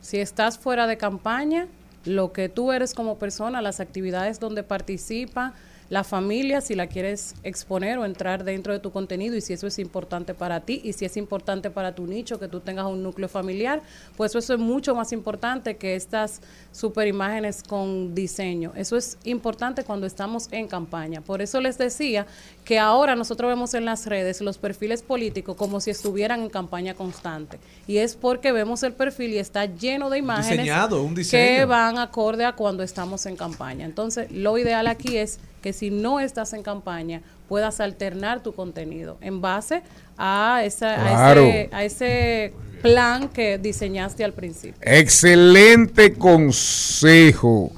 Si 0.00 0.18
estás 0.18 0.58
fuera 0.58 0.86
de 0.86 0.96
campaña, 0.96 1.68
lo 2.04 2.32
que 2.32 2.48
tú 2.48 2.72
eres 2.72 2.94
como 2.94 3.18
persona, 3.18 3.60
las 3.62 3.80
actividades 3.80 4.38
donde 4.38 4.62
participa, 4.62 5.54
la 5.88 6.04
familia, 6.04 6.60
si 6.60 6.74
la 6.74 6.86
quieres 6.86 7.34
exponer 7.42 7.98
o 7.98 8.04
entrar 8.04 8.44
dentro 8.44 8.72
de 8.72 8.78
tu 8.78 8.90
contenido 8.90 9.36
y 9.36 9.40
si 9.40 9.52
eso 9.52 9.66
es 9.66 9.78
importante 9.78 10.34
para 10.34 10.60
ti 10.60 10.80
y 10.82 10.92
si 10.92 11.04
es 11.04 11.16
importante 11.16 11.70
para 11.70 11.94
tu 11.94 12.06
nicho, 12.06 12.40
que 12.40 12.48
tú 12.48 12.60
tengas 12.60 12.86
un 12.86 13.02
núcleo 13.02 13.28
familiar, 13.28 13.82
pues 14.16 14.34
eso 14.34 14.54
es 14.54 14.60
mucho 14.60 14.94
más 14.94 15.12
importante 15.12 15.76
que 15.76 15.94
estas 15.94 16.40
super 16.72 17.06
imágenes 17.06 17.62
con 17.62 18.14
diseño. 18.14 18.72
Eso 18.74 18.96
es 18.96 19.18
importante 19.24 19.84
cuando 19.84 20.06
estamos 20.06 20.48
en 20.50 20.68
campaña. 20.68 21.20
Por 21.20 21.40
eso 21.40 21.60
les 21.60 21.78
decía 21.78 22.26
que 22.66 22.80
ahora 22.80 23.14
nosotros 23.14 23.48
vemos 23.48 23.74
en 23.74 23.84
las 23.84 24.06
redes 24.06 24.40
los 24.40 24.58
perfiles 24.58 25.00
políticos 25.00 25.54
como 25.56 25.80
si 25.80 25.90
estuvieran 25.90 26.42
en 26.42 26.50
campaña 26.50 26.94
constante. 26.94 27.60
Y 27.86 27.98
es 27.98 28.16
porque 28.16 28.50
vemos 28.50 28.82
el 28.82 28.92
perfil 28.92 29.34
y 29.34 29.38
está 29.38 29.66
lleno 29.66 30.10
de 30.10 30.18
imágenes 30.18 30.64
Diseñado, 30.64 31.00
un 31.04 31.14
que 31.14 31.64
van 31.64 31.96
acorde 31.96 32.44
a 32.44 32.52
cuando 32.52 32.82
estamos 32.82 33.24
en 33.26 33.36
campaña. 33.36 33.86
Entonces, 33.86 34.32
lo 34.32 34.58
ideal 34.58 34.88
aquí 34.88 35.16
es 35.16 35.38
que 35.62 35.72
si 35.72 35.90
no 35.90 36.18
estás 36.18 36.54
en 36.54 36.64
campaña, 36.64 37.22
puedas 37.48 37.78
alternar 37.78 38.42
tu 38.42 38.52
contenido 38.52 39.16
en 39.20 39.40
base 39.40 39.82
a, 40.18 40.62
esa, 40.64 40.96
Claro. 40.96 41.42
a, 41.42 41.48
ese, 41.48 41.68
a 41.72 41.84
ese 41.84 42.52
plan 42.82 43.28
que 43.28 43.58
diseñaste 43.58 44.24
al 44.24 44.32
principio. 44.32 44.80
Excelente 44.82 46.14
consejo. 46.14 47.70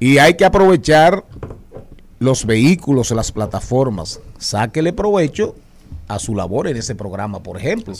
Y 0.00 0.18
hay 0.18 0.34
que 0.34 0.44
aprovechar 0.44 1.22
los 2.18 2.46
vehículos, 2.46 3.10
las 3.10 3.32
plataformas. 3.32 4.20
Sáquele 4.38 4.92
provecho 4.92 5.54
a 6.08 6.18
su 6.18 6.34
labor 6.34 6.68
en 6.68 6.76
ese 6.76 6.94
programa, 6.94 7.42
por 7.42 7.56
ejemplo. 7.56 7.94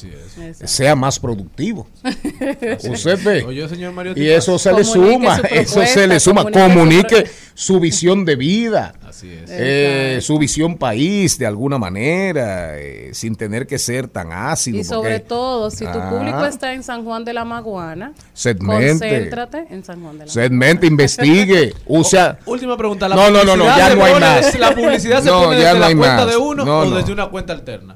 Sea 0.65 0.95
más 0.97 1.19
productivo. 1.19 1.87
Usted 2.91 3.19
ve. 3.24 3.45
Oye, 3.45 3.69
señor 3.69 3.93
Mariotti 3.93 4.20
Y 4.20 4.28
eso 4.31 4.59
se 4.59 4.73
le 4.73 4.85
suma, 4.85 5.37
su 5.39 5.47
eso 5.51 5.87
se 5.87 6.07
le 6.07 6.20
suma. 6.20 6.43
comunique 6.45 6.57
su 6.66 6.74
Comunique 6.77 7.23
pro- 7.23 7.31
su 7.55 7.81
visión 7.81 8.24
de 8.24 8.37
vida. 8.37 8.95
Así 9.09 9.31
es. 9.33 9.45
eh, 9.49 10.19
su 10.20 10.39
visión 10.39 10.77
país 10.77 11.39
de 11.39 11.47
alguna 11.47 11.78
manera, 11.78 12.78
eh, 12.78 13.11
sin 13.15 13.35
tener 13.35 13.66
que 13.66 13.78
ser 13.78 14.09
tan 14.09 14.31
ácido. 14.33 14.78
Y 14.78 14.85
sobre 14.85 15.20
todo, 15.20 15.70
si 15.70 15.85
tu 15.87 15.99
Ah. 15.99 16.11
público 16.11 16.45
está 16.45 16.74
en 16.74 16.83
San 16.83 17.05
Juan 17.05 17.24
de 17.24 17.33
la 17.33 17.45
Maguana, 17.47 18.12
Segmente. 18.35 19.09
concéntrate 19.09 19.66
en 19.70 19.83
San 19.85 20.03
Juan 20.03 20.19
de 20.19 20.27
la 20.27 20.31
Segmente, 20.33 20.87
investigue, 20.87 21.74
use. 21.87 22.37
Última 22.45 22.77
pregunta. 22.77 23.09
¿la 23.09 23.16
No, 23.16 23.31
no, 23.31 23.43
no, 23.45 23.57
no, 23.57 23.65
publicidad 23.65 23.78
ya 23.78 23.89
se 23.89 23.97
no 23.97 24.05
hay 24.05 24.20
más. 24.20 24.45
desde- 24.47 24.59
¿La 24.59 24.74
publicidad 24.74 25.23
se 25.23 25.31
No, 25.31 25.43
pone 25.45 25.61
ya 25.61 25.74
desde 25.74 25.74
no 25.74 25.81
la 25.81 25.87
cuenta 25.97 26.16
más. 26.16 26.27
de 26.27 26.37
uno 26.37 26.65
No, 26.65 26.78
o 26.81 26.85
no. 26.85 26.97
desde 26.97 27.12
una 27.12 27.27
cuenta 27.31 27.53
alterna? 27.55 27.95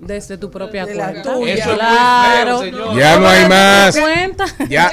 desde 0.00 0.38
tu 0.38 0.50
propia 0.50 0.86
De 0.86 0.94
cuenta. 0.94 1.22
tuya. 1.34 1.54
Eso 1.54 1.60
es 1.62 1.66
muy 1.68 1.76
claro. 1.76 2.58
feo. 2.60 2.98
Ya 2.98 3.18
no 3.18 3.28
hay 3.28 3.48
más. 3.48 3.98
Cuenta. 3.98 4.44
Ya, 4.68 4.90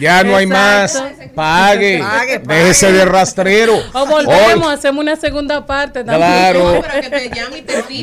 ya 0.00 0.24
no 0.24 0.36
hay 0.36 0.46
más. 0.46 0.92
Pague. 1.34 1.98
Pague, 1.98 2.40
pague. 2.40 2.60
Déjese 2.62 2.92
de 2.92 3.04
rastrero. 3.04 3.74
O 3.92 4.06
volvemos, 4.06 4.66
Hoy- 4.68 4.74
hacemos 4.74 5.02
una 5.02 5.16
segunda 5.16 5.66
parte 5.66 6.04
también. 6.04 6.18
Claro. 6.30 6.82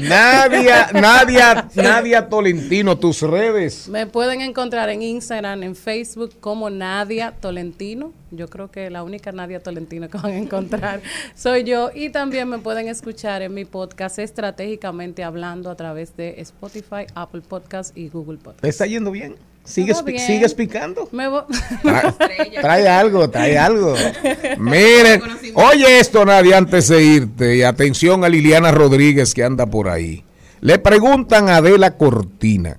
Nadia, 0.02 0.90
Nadia, 0.94 1.68
Nadia 1.76 2.30
Tolentino, 2.30 2.98
tus 2.98 3.22
redes. 3.22 3.88
Me 3.88 4.06
pueden 4.08 4.42
encontrar 4.42 4.90
en 4.90 5.02
Instagram, 5.02 5.64
en 5.64 5.76
Facebook 5.76 6.32
como 6.40 6.70
Nadia 6.70 7.34
Tolentino. 7.40 8.14
Yo 8.34 8.48
creo 8.48 8.72
que 8.72 8.90
la 8.90 9.04
única 9.04 9.34
Nadia 9.34 9.62
Tolentino 9.62 10.08
que 10.10 10.18
van 10.18 10.32
a 10.32 10.38
encontrar 10.38 11.02
soy 11.36 11.64
yo. 11.66 11.90
Y 11.94 12.10
también 12.12 12.48
me 12.48 12.60
pueden 12.60 12.88
escuchar 12.88 13.42
en 13.42 13.54
mi 13.54 13.66
podcast 13.66 14.20
Estratégicamente 14.20 15.24
Hablando 15.24 15.70
a 15.70 15.76
través 15.76 16.01
de 16.18 16.41
Spotify, 16.41 17.06
Apple 17.15 17.41
Podcast 17.41 17.95
y 17.95 18.10
Google 18.10 18.38
Podcast. 18.38 18.61
¿Te 18.61 18.69
está 18.69 18.86
yendo 18.86 19.11
bien? 19.11 19.36
¿Sigues, 19.64 20.03
bien. 20.03 20.19
¿Sigues 20.19 20.56
picando? 20.56 21.07
Me 21.11 21.26
Trae, 22.61 22.88
algo, 22.90 23.30
trae 23.30 23.57
algo. 23.57 23.94
Miren, 24.57 25.22
oye 25.53 25.99
esto, 25.99 26.26
Nadia, 26.26 26.57
antes 26.57 26.88
de 26.88 27.03
irte. 27.03 27.57
Y 27.57 27.64
atención 27.64 28.23
a 28.23 28.30
Liliana 28.30 28.72
Rodríguez 28.72 29.34
que 29.34 29.44
anda 29.44 29.68
por 29.68 29.88
ahí. 29.88 30.23
Le 30.61 30.80
preguntan 30.80 31.49
a 31.49 31.57
Adela 31.57 31.95
Cortina, 31.95 32.78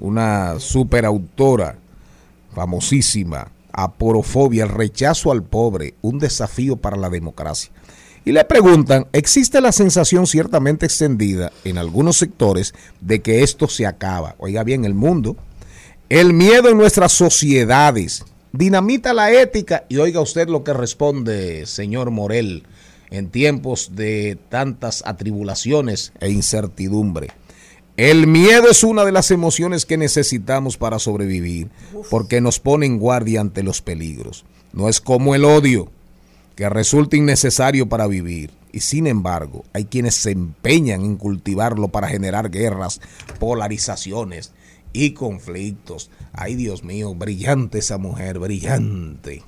una 0.00 0.58
superautora 0.58 1.76
famosísima, 2.54 3.48
aporofobia, 3.72 4.64
el 4.64 4.70
rechazo 4.70 5.32
al 5.32 5.42
pobre, 5.42 5.94
un 6.02 6.18
desafío 6.18 6.76
para 6.76 6.96
la 6.96 7.08
democracia. 7.08 7.71
Y 8.24 8.32
le 8.32 8.44
preguntan, 8.44 9.06
¿existe 9.12 9.60
la 9.60 9.72
sensación 9.72 10.28
ciertamente 10.28 10.86
extendida 10.86 11.50
en 11.64 11.76
algunos 11.76 12.16
sectores 12.16 12.72
de 13.00 13.20
que 13.20 13.42
esto 13.42 13.66
se 13.66 13.84
acaba? 13.84 14.36
Oiga 14.38 14.62
bien, 14.62 14.84
el 14.84 14.94
mundo, 14.94 15.36
el 16.08 16.32
miedo 16.32 16.68
en 16.68 16.78
nuestras 16.78 17.12
sociedades, 17.12 18.24
dinamita 18.52 19.12
la 19.12 19.32
ética 19.32 19.86
y 19.88 19.96
oiga 19.96 20.20
usted 20.20 20.48
lo 20.48 20.62
que 20.62 20.72
responde, 20.72 21.66
señor 21.66 22.12
Morel, 22.12 22.62
en 23.10 23.28
tiempos 23.28 23.96
de 23.96 24.38
tantas 24.48 25.02
atribulaciones 25.04 26.12
e 26.20 26.30
incertidumbre. 26.30 27.30
El 27.96 28.28
miedo 28.28 28.70
es 28.70 28.84
una 28.84 29.04
de 29.04 29.12
las 29.12 29.32
emociones 29.32 29.84
que 29.84 29.98
necesitamos 29.98 30.76
para 30.76 30.98
sobrevivir, 30.98 31.70
porque 32.08 32.40
nos 32.40 32.60
pone 32.60 32.86
en 32.86 32.98
guardia 32.98 33.40
ante 33.40 33.62
los 33.62 33.82
peligros. 33.82 34.44
No 34.72 34.88
es 34.88 35.00
como 35.00 35.34
el 35.34 35.44
odio, 35.44 35.90
que 36.54 36.68
resulta 36.68 37.16
innecesario 37.16 37.88
para 37.88 38.06
vivir. 38.06 38.50
Y 38.72 38.80
sin 38.80 39.06
embargo, 39.06 39.64
hay 39.72 39.84
quienes 39.84 40.14
se 40.14 40.30
empeñan 40.30 41.02
en 41.02 41.16
cultivarlo 41.16 41.88
para 41.88 42.08
generar 42.08 42.50
guerras, 42.50 43.00
polarizaciones 43.38 44.52
y 44.92 45.12
conflictos. 45.12 46.10
Ay, 46.32 46.54
Dios 46.54 46.82
mío, 46.82 47.14
brillante 47.14 47.78
esa 47.78 47.98
mujer, 47.98 48.38
brillante. 48.38 49.42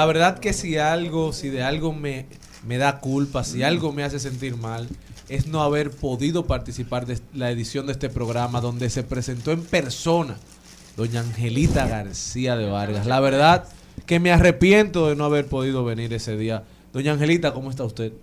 La 0.00 0.06
verdad 0.06 0.38
que 0.38 0.54
si 0.54 0.78
algo, 0.78 1.34
si 1.34 1.50
de 1.50 1.62
algo 1.62 1.92
me, 1.92 2.24
me 2.66 2.78
da 2.78 3.00
culpa, 3.00 3.44
si 3.44 3.62
algo 3.62 3.92
me 3.92 4.02
hace 4.02 4.18
sentir 4.18 4.56
mal, 4.56 4.88
es 5.28 5.46
no 5.46 5.62
haber 5.62 5.90
podido 5.90 6.46
participar 6.46 7.04
de 7.04 7.20
la 7.34 7.50
edición 7.50 7.84
de 7.84 7.92
este 7.92 8.08
programa 8.08 8.62
donde 8.62 8.88
se 8.88 9.02
presentó 9.02 9.52
en 9.52 9.62
persona 9.62 10.38
doña 10.96 11.20
Angelita 11.20 11.86
García 11.86 12.56
de 12.56 12.64
Vargas. 12.64 13.04
La 13.04 13.20
verdad 13.20 13.68
que 14.06 14.20
me 14.20 14.32
arrepiento 14.32 15.10
de 15.10 15.16
no 15.16 15.26
haber 15.26 15.46
podido 15.48 15.84
venir 15.84 16.14
ese 16.14 16.34
día. 16.34 16.64
Doña 16.94 17.12
Angelita, 17.12 17.52
¿cómo 17.52 17.68
está 17.68 17.84
usted? 17.84 18.14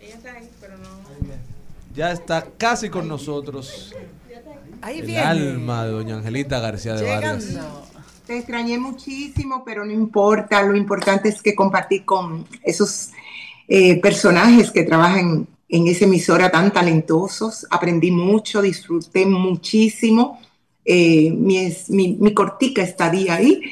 Ella 0.00 0.14
está 0.14 0.32
ahí, 0.32 0.48
pero 0.62 0.78
no. 0.78 0.88
Ya 1.94 2.10
está 2.12 2.46
casi 2.56 2.88
con 2.88 3.06
nosotros. 3.06 3.92
Ahí 4.80 5.00
el 5.00 5.18
alma 5.18 5.84
de 5.84 5.90
doña 5.90 6.16
Angelita 6.16 6.58
García 6.58 6.94
de 6.94 7.06
Vargas. 7.06 7.44
Te 8.30 8.38
extrañé 8.38 8.78
muchísimo, 8.78 9.64
pero 9.64 9.84
no 9.84 9.90
importa. 9.90 10.62
Lo 10.62 10.76
importante 10.76 11.28
es 11.28 11.42
que 11.42 11.52
compartí 11.52 12.02
con 12.02 12.46
esos 12.62 13.08
eh, 13.66 14.00
personajes 14.00 14.70
que 14.70 14.84
trabajan 14.84 15.48
en 15.68 15.88
esa 15.88 16.04
emisora 16.04 16.48
tan 16.48 16.72
talentosos. 16.72 17.66
Aprendí 17.70 18.12
mucho, 18.12 18.62
disfruté 18.62 19.26
muchísimo 19.26 20.40
eh, 20.84 21.32
mi, 21.32 21.74
mi 21.88 22.32
cortica 22.32 22.82
estadía 22.82 23.34
ahí. 23.34 23.62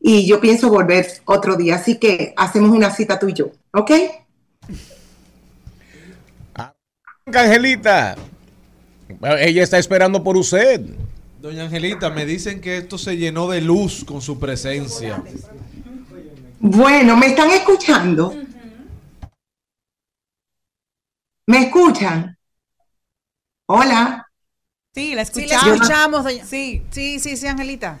Y 0.00 0.24
yo 0.28 0.40
pienso 0.40 0.70
volver 0.70 1.08
otro 1.24 1.56
día. 1.56 1.74
Así 1.74 1.96
que 1.96 2.34
hacemos 2.36 2.70
una 2.70 2.92
cita 2.92 3.18
tú 3.18 3.28
y 3.28 3.32
yo, 3.32 3.50
¿ok? 3.72 3.90
Angelita, 7.26 8.14
ella 9.40 9.64
está 9.64 9.78
esperando 9.78 10.22
por 10.22 10.36
usted. 10.36 11.03
Doña 11.44 11.64
Angelita, 11.64 12.08
me 12.08 12.24
dicen 12.24 12.58
que 12.58 12.78
esto 12.78 12.96
se 12.96 13.18
llenó 13.18 13.46
de 13.50 13.60
luz 13.60 14.02
con 14.02 14.22
su 14.22 14.38
presencia. 14.40 15.22
Bueno, 16.58 17.18
¿me 17.18 17.26
están 17.26 17.50
escuchando? 17.50 18.34
¿Me 21.46 21.64
escuchan? 21.64 22.38
Hola. 23.66 24.26
Sí, 24.94 25.14
la 25.14 25.26
Sí, 25.26 25.40
la 25.42 25.44
escuchamos. 25.44 25.74
escuchamos, 25.74 26.24
doña. 26.24 26.44
Sí, 26.46 26.82
sí, 26.90 27.18
sí, 27.20 27.36
sí, 27.36 27.46
Angelita. 27.46 28.00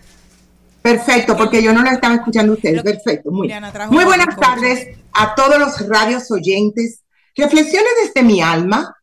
Perfecto, 0.80 1.36
porque 1.36 1.62
yo 1.62 1.74
no 1.74 1.82
la 1.82 1.92
estaba 1.92 2.14
escuchando 2.14 2.54
ustedes. 2.54 2.82
Perfecto, 2.82 3.30
muy, 3.30 3.52
muy 3.90 4.04
buenas 4.06 4.38
tardes 4.38 4.96
a 5.12 5.34
todos 5.34 5.58
los 5.58 5.86
radios 5.86 6.30
oyentes. 6.30 7.02
Reflexiones 7.36 7.92
desde 8.06 8.26
mi 8.26 8.40
alma. 8.40 8.96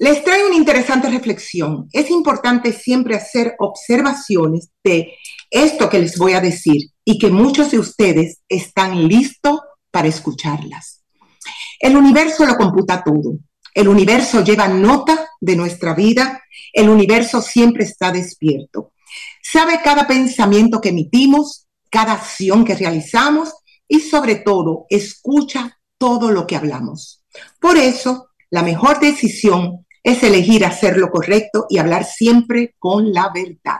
Les 0.00 0.24
traigo 0.24 0.46
una 0.46 0.56
interesante 0.56 1.10
reflexión. 1.10 1.86
Es 1.92 2.10
importante 2.10 2.72
siempre 2.72 3.14
hacer 3.14 3.54
observaciones 3.58 4.70
de 4.82 5.12
esto 5.50 5.90
que 5.90 5.98
les 5.98 6.16
voy 6.16 6.32
a 6.32 6.40
decir 6.40 6.90
y 7.04 7.18
que 7.18 7.28
muchos 7.28 7.70
de 7.70 7.80
ustedes 7.80 8.38
están 8.48 9.06
listos 9.08 9.60
para 9.90 10.08
escucharlas. 10.08 11.02
El 11.78 11.98
universo 11.98 12.46
lo 12.46 12.56
computa 12.56 13.04
todo. 13.04 13.40
El 13.74 13.88
universo 13.88 14.42
lleva 14.42 14.68
nota 14.68 15.28
de 15.38 15.54
nuestra 15.54 15.92
vida. 15.92 16.44
El 16.72 16.88
universo 16.88 17.42
siempre 17.42 17.84
está 17.84 18.10
despierto. 18.10 18.92
Sabe 19.42 19.82
cada 19.84 20.06
pensamiento 20.06 20.80
que 20.80 20.88
emitimos, 20.88 21.66
cada 21.90 22.14
acción 22.14 22.64
que 22.64 22.74
realizamos 22.74 23.52
y 23.86 24.00
sobre 24.00 24.36
todo 24.36 24.86
escucha 24.88 25.78
todo 25.98 26.30
lo 26.30 26.46
que 26.46 26.56
hablamos. 26.56 27.22
Por 27.60 27.76
eso, 27.76 28.30
la 28.48 28.62
mejor 28.62 28.98
decisión 28.98 29.84
es 30.02 30.22
elegir 30.22 30.64
hacer 30.64 30.96
lo 30.96 31.10
correcto 31.10 31.66
y 31.68 31.78
hablar 31.78 32.04
siempre 32.04 32.74
con 32.78 33.12
la 33.12 33.30
verdad. 33.32 33.78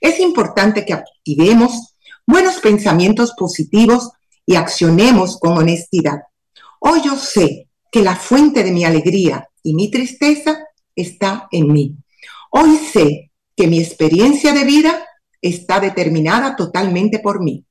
Es 0.00 0.18
importante 0.20 0.84
que 0.84 0.94
activemos 0.94 1.94
buenos 2.26 2.56
pensamientos 2.56 3.32
positivos 3.36 4.10
y 4.46 4.56
accionemos 4.56 5.38
con 5.38 5.58
honestidad. 5.58 6.22
Hoy 6.80 7.02
yo 7.04 7.16
sé 7.16 7.68
que 7.90 8.02
la 8.02 8.16
fuente 8.16 8.64
de 8.64 8.72
mi 8.72 8.84
alegría 8.84 9.48
y 9.62 9.74
mi 9.74 9.90
tristeza 9.90 10.64
está 10.96 11.48
en 11.52 11.72
mí. 11.72 11.96
Hoy 12.50 12.76
sé 12.76 13.30
que 13.54 13.66
mi 13.66 13.78
experiencia 13.78 14.52
de 14.52 14.64
vida 14.64 15.06
está 15.40 15.80
determinada 15.80 16.56
totalmente 16.56 17.18
por 17.18 17.42
mí. 17.42 17.64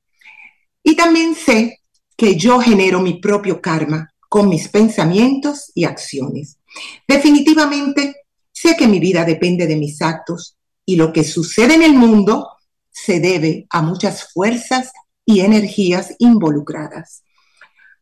Y 0.82 0.96
también 0.96 1.34
sé 1.34 1.80
que 2.16 2.36
yo 2.36 2.60
genero 2.60 3.00
mi 3.00 3.20
propio 3.20 3.60
karma 3.60 4.10
con 4.28 4.48
mis 4.48 4.68
pensamientos 4.68 5.70
y 5.74 5.84
acciones. 5.84 6.58
Definitivamente 7.06 8.26
sé 8.52 8.76
que 8.76 8.86
mi 8.86 8.98
vida 8.98 9.24
depende 9.24 9.66
de 9.66 9.76
mis 9.76 10.00
actos 10.02 10.56
y 10.84 10.96
lo 10.96 11.12
que 11.12 11.24
sucede 11.24 11.74
en 11.74 11.82
el 11.82 11.94
mundo 11.94 12.48
se 12.90 13.20
debe 13.20 13.66
a 13.70 13.82
muchas 13.82 14.32
fuerzas 14.32 14.92
y 15.24 15.40
energías 15.40 16.14
involucradas. 16.18 17.22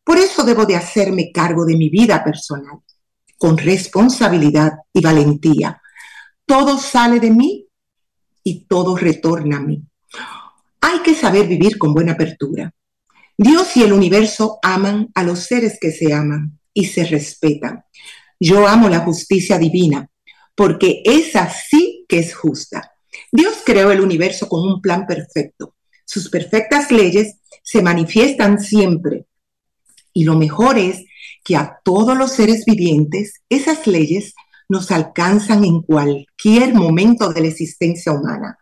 Por 0.05 0.19
eso 0.19 0.43
debo 0.45 0.67
de 0.67 0.77
hacerme 0.77 1.31
cargo 1.33 1.65
de 1.65 1.77
mi 1.77 1.89
vida 1.89 2.25
personal, 2.25 2.81
con 3.39 3.57
responsabilidad 3.57 4.73
y 4.93 5.01
valentía. 5.01 5.81
Todo 6.47 6.79
sale 6.79 7.21
de 7.21 7.31
mí 7.31 7.67
y 8.43 8.65
todo 8.65 8.97
retorna 8.97 9.59
a 9.59 9.61
mí. 9.61 9.83
Hay 10.81 11.01
que 11.01 11.15
saber 11.15 11.47
vivir 11.47 11.79
con 11.79 11.95
buena 11.95 12.13
apertura. 12.13 12.73
Dios 13.37 13.77
y 13.77 13.83
el 13.83 13.93
universo 13.93 14.59
aman 14.63 15.09
a 15.15 15.23
los 15.23 15.41
seres 15.41 15.79
que 15.81 15.93
se 15.93 16.13
aman 16.13 16.59
y 16.75 16.87
se 16.87 17.05
respetan. 17.05 17.85
Yo 18.41 18.67
amo 18.67 18.89
la 18.89 19.01
justicia 19.01 19.59
divina 19.59 20.09
porque 20.55 21.03
esa 21.05 21.51
sí 21.51 22.05
que 22.09 22.19
es 22.19 22.35
justa. 22.35 22.93
Dios 23.31 23.59
creó 23.65 23.93
el 23.93 24.01
universo 24.01 24.49
con 24.49 24.61
un 24.67 24.81
plan 24.81 25.07
perfecto. 25.07 25.77
Sus 26.05 26.29
perfectas 26.29 26.91
leyes 26.91 27.37
se 27.63 27.83
manifiestan 27.83 28.61
siempre. 28.61 29.27
Y 30.13 30.25
lo 30.25 30.37
mejor 30.37 30.79
es 30.79 31.05
que 31.45 31.57
a 31.57 31.79
todos 31.85 32.17
los 32.17 32.33
seres 32.33 32.65
vivientes 32.65 33.43
esas 33.49 33.87
leyes 33.87 34.35
nos 34.69 34.91
alcanzan 34.91 35.65
en 35.65 35.83
cualquier 35.83 36.75
momento 36.75 37.33
de 37.33 37.41
la 37.41 37.49
existencia 37.49 38.13
humana, 38.13 38.59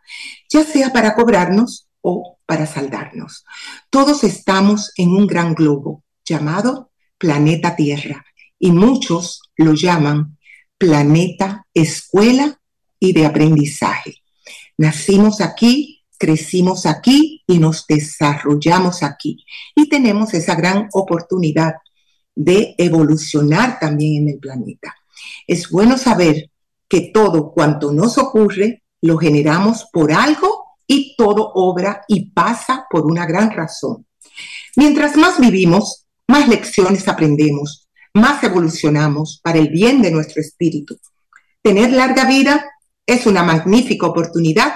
ya 0.48 0.64
sea 0.64 0.92
para 0.92 1.14
cobrarnos 1.14 1.88
o 2.00 2.38
para 2.46 2.66
saldarnos. 2.66 3.44
Todos 3.90 4.24
estamos 4.24 4.92
en 4.96 5.10
un 5.10 5.26
gran 5.26 5.54
globo 5.54 6.02
llamado 6.24 6.90
planeta 7.18 7.76
Tierra 7.76 8.24
y 8.58 8.72
muchos 8.72 9.47
lo 9.58 9.74
llaman 9.74 10.38
planeta 10.78 11.66
escuela 11.74 12.58
y 12.98 13.12
de 13.12 13.26
aprendizaje. 13.26 14.14
Nacimos 14.78 15.40
aquí, 15.40 16.04
crecimos 16.16 16.86
aquí 16.86 17.42
y 17.46 17.58
nos 17.58 17.86
desarrollamos 17.86 19.02
aquí. 19.02 19.44
Y 19.74 19.88
tenemos 19.88 20.32
esa 20.34 20.54
gran 20.54 20.88
oportunidad 20.92 21.74
de 22.34 22.74
evolucionar 22.78 23.78
también 23.80 24.22
en 24.22 24.34
el 24.34 24.38
planeta. 24.38 24.94
Es 25.46 25.68
bueno 25.68 25.98
saber 25.98 26.50
que 26.88 27.10
todo 27.12 27.52
cuanto 27.52 27.92
nos 27.92 28.16
ocurre 28.16 28.82
lo 29.00 29.18
generamos 29.18 29.86
por 29.92 30.12
algo 30.12 30.64
y 30.86 31.14
todo 31.16 31.52
obra 31.54 32.02
y 32.08 32.30
pasa 32.30 32.86
por 32.90 33.06
una 33.06 33.26
gran 33.26 33.50
razón. 33.50 34.06
Mientras 34.76 35.16
más 35.16 35.40
vivimos, 35.40 36.06
más 36.28 36.48
lecciones 36.48 37.08
aprendemos, 37.08 37.87
más 38.14 38.42
evolucionamos 38.44 39.40
para 39.42 39.58
el 39.58 39.68
bien 39.68 40.02
de 40.02 40.10
nuestro 40.10 40.40
espíritu. 40.40 40.98
Tener 41.62 41.92
larga 41.92 42.24
vida 42.24 42.66
es 43.06 43.26
una 43.26 43.42
magnífica 43.42 44.06
oportunidad 44.06 44.74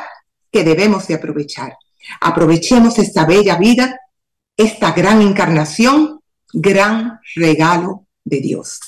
que 0.50 0.64
debemos 0.64 1.06
de 1.06 1.14
aprovechar. 1.14 1.76
Aprovechemos 2.20 2.98
esta 2.98 3.24
bella 3.24 3.56
vida, 3.56 4.00
esta 4.56 4.92
gran 4.92 5.22
encarnación, 5.22 6.20
gran 6.52 7.20
regalo 7.34 8.06
de 8.24 8.40
Dios. 8.40 8.80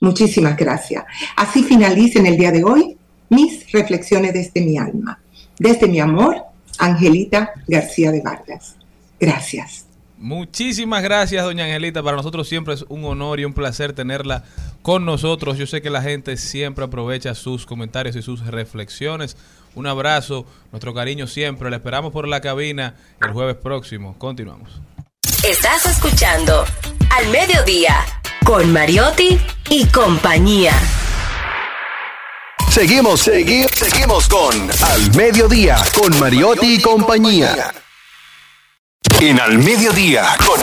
Muchísimas 0.00 0.56
gracias. 0.56 1.04
Así 1.36 1.62
finalizan 1.62 2.26
el 2.26 2.38
día 2.38 2.52
de 2.52 2.64
hoy 2.64 2.96
mis 3.28 3.70
reflexiones 3.70 4.32
desde 4.32 4.60
mi 4.60 4.78
alma, 4.78 5.22
desde 5.58 5.86
mi 5.86 6.00
amor, 6.00 6.36
Angelita 6.78 7.52
García 7.68 8.10
de 8.10 8.22
Vargas. 8.22 8.76
Gracias. 9.18 9.89
Muchísimas 10.20 11.02
gracias, 11.02 11.42
doña 11.42 11.64
Angelita. 11.64 12.02
Para 12.02 12.18
nosotros 12.18 12.46
siempre 12.46 12.74
es 12.74 12.84
un 12.90 13.06
honor 13.06 13.40
y 13.40 13.46
un 13.46 13.54
placer 13.54 13.94
tenerla 13.94 14.44
con 14.82 15.06
nosotros. 15.06 15.56
Yo 15.56 15.66
sé 15.66 15.80
que 15.80 15.88
la 15.88 16.02
gente 16.02 16.36
siempre 16.36 16.84
aprovecha 16.84 17.34
sus 17.34 17.64
comentarios 17.64 18.14
y 18.16 18.22
sus 18.22 18.46
reflexiones. 18.46 19.38
Un 19.74 19.86
abrazo, 19.86 20.44
nuestro 20.72 20.92
cariño 20.92 21.26
siempre. 21.26 21.70
La 21.70 21.76
esperamos 21.76 22.12
por 22.12 22.28
la 22.28 22.42
cabina 22.42 22.96
el 23.22 23.32
jueves 23.32 23.56
próximo. 23.56 24.14
Continuamos. 24.18 24.82
Estás 25.42 25.86
escuchando 25.86 26.66
Al 27.16 27.28
Mediodía 27.28 27.96
con 28.44 28.70
Mariotti 28.72 29.38
y 29.70 29.86
compañía. 29.86 30.72
Seguimos, 32.68 33.22
seguimos, 33.22 33.70
seguimos 33.72 34.28
con 34.28 34.54
Al 34.84 35.16
Mediodía, 35.16 35.78
con 35.94 36.20
Mariotti 36.20 36.74
y 36.74 36.82
compañía. 36.82 37.72
En 39.22 39.38
Al 39.38 39.58
Mediodía, 39.58 40.24
con 40.46 40.58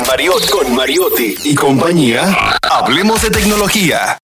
con 0.50 0.76
Mariotti 0.76 1.36
y 1.44 1.54
compañía, 1.54 2.58
hablemos 2.64 3.22
de 3.22 3.30
tecnología. 3.30 4.18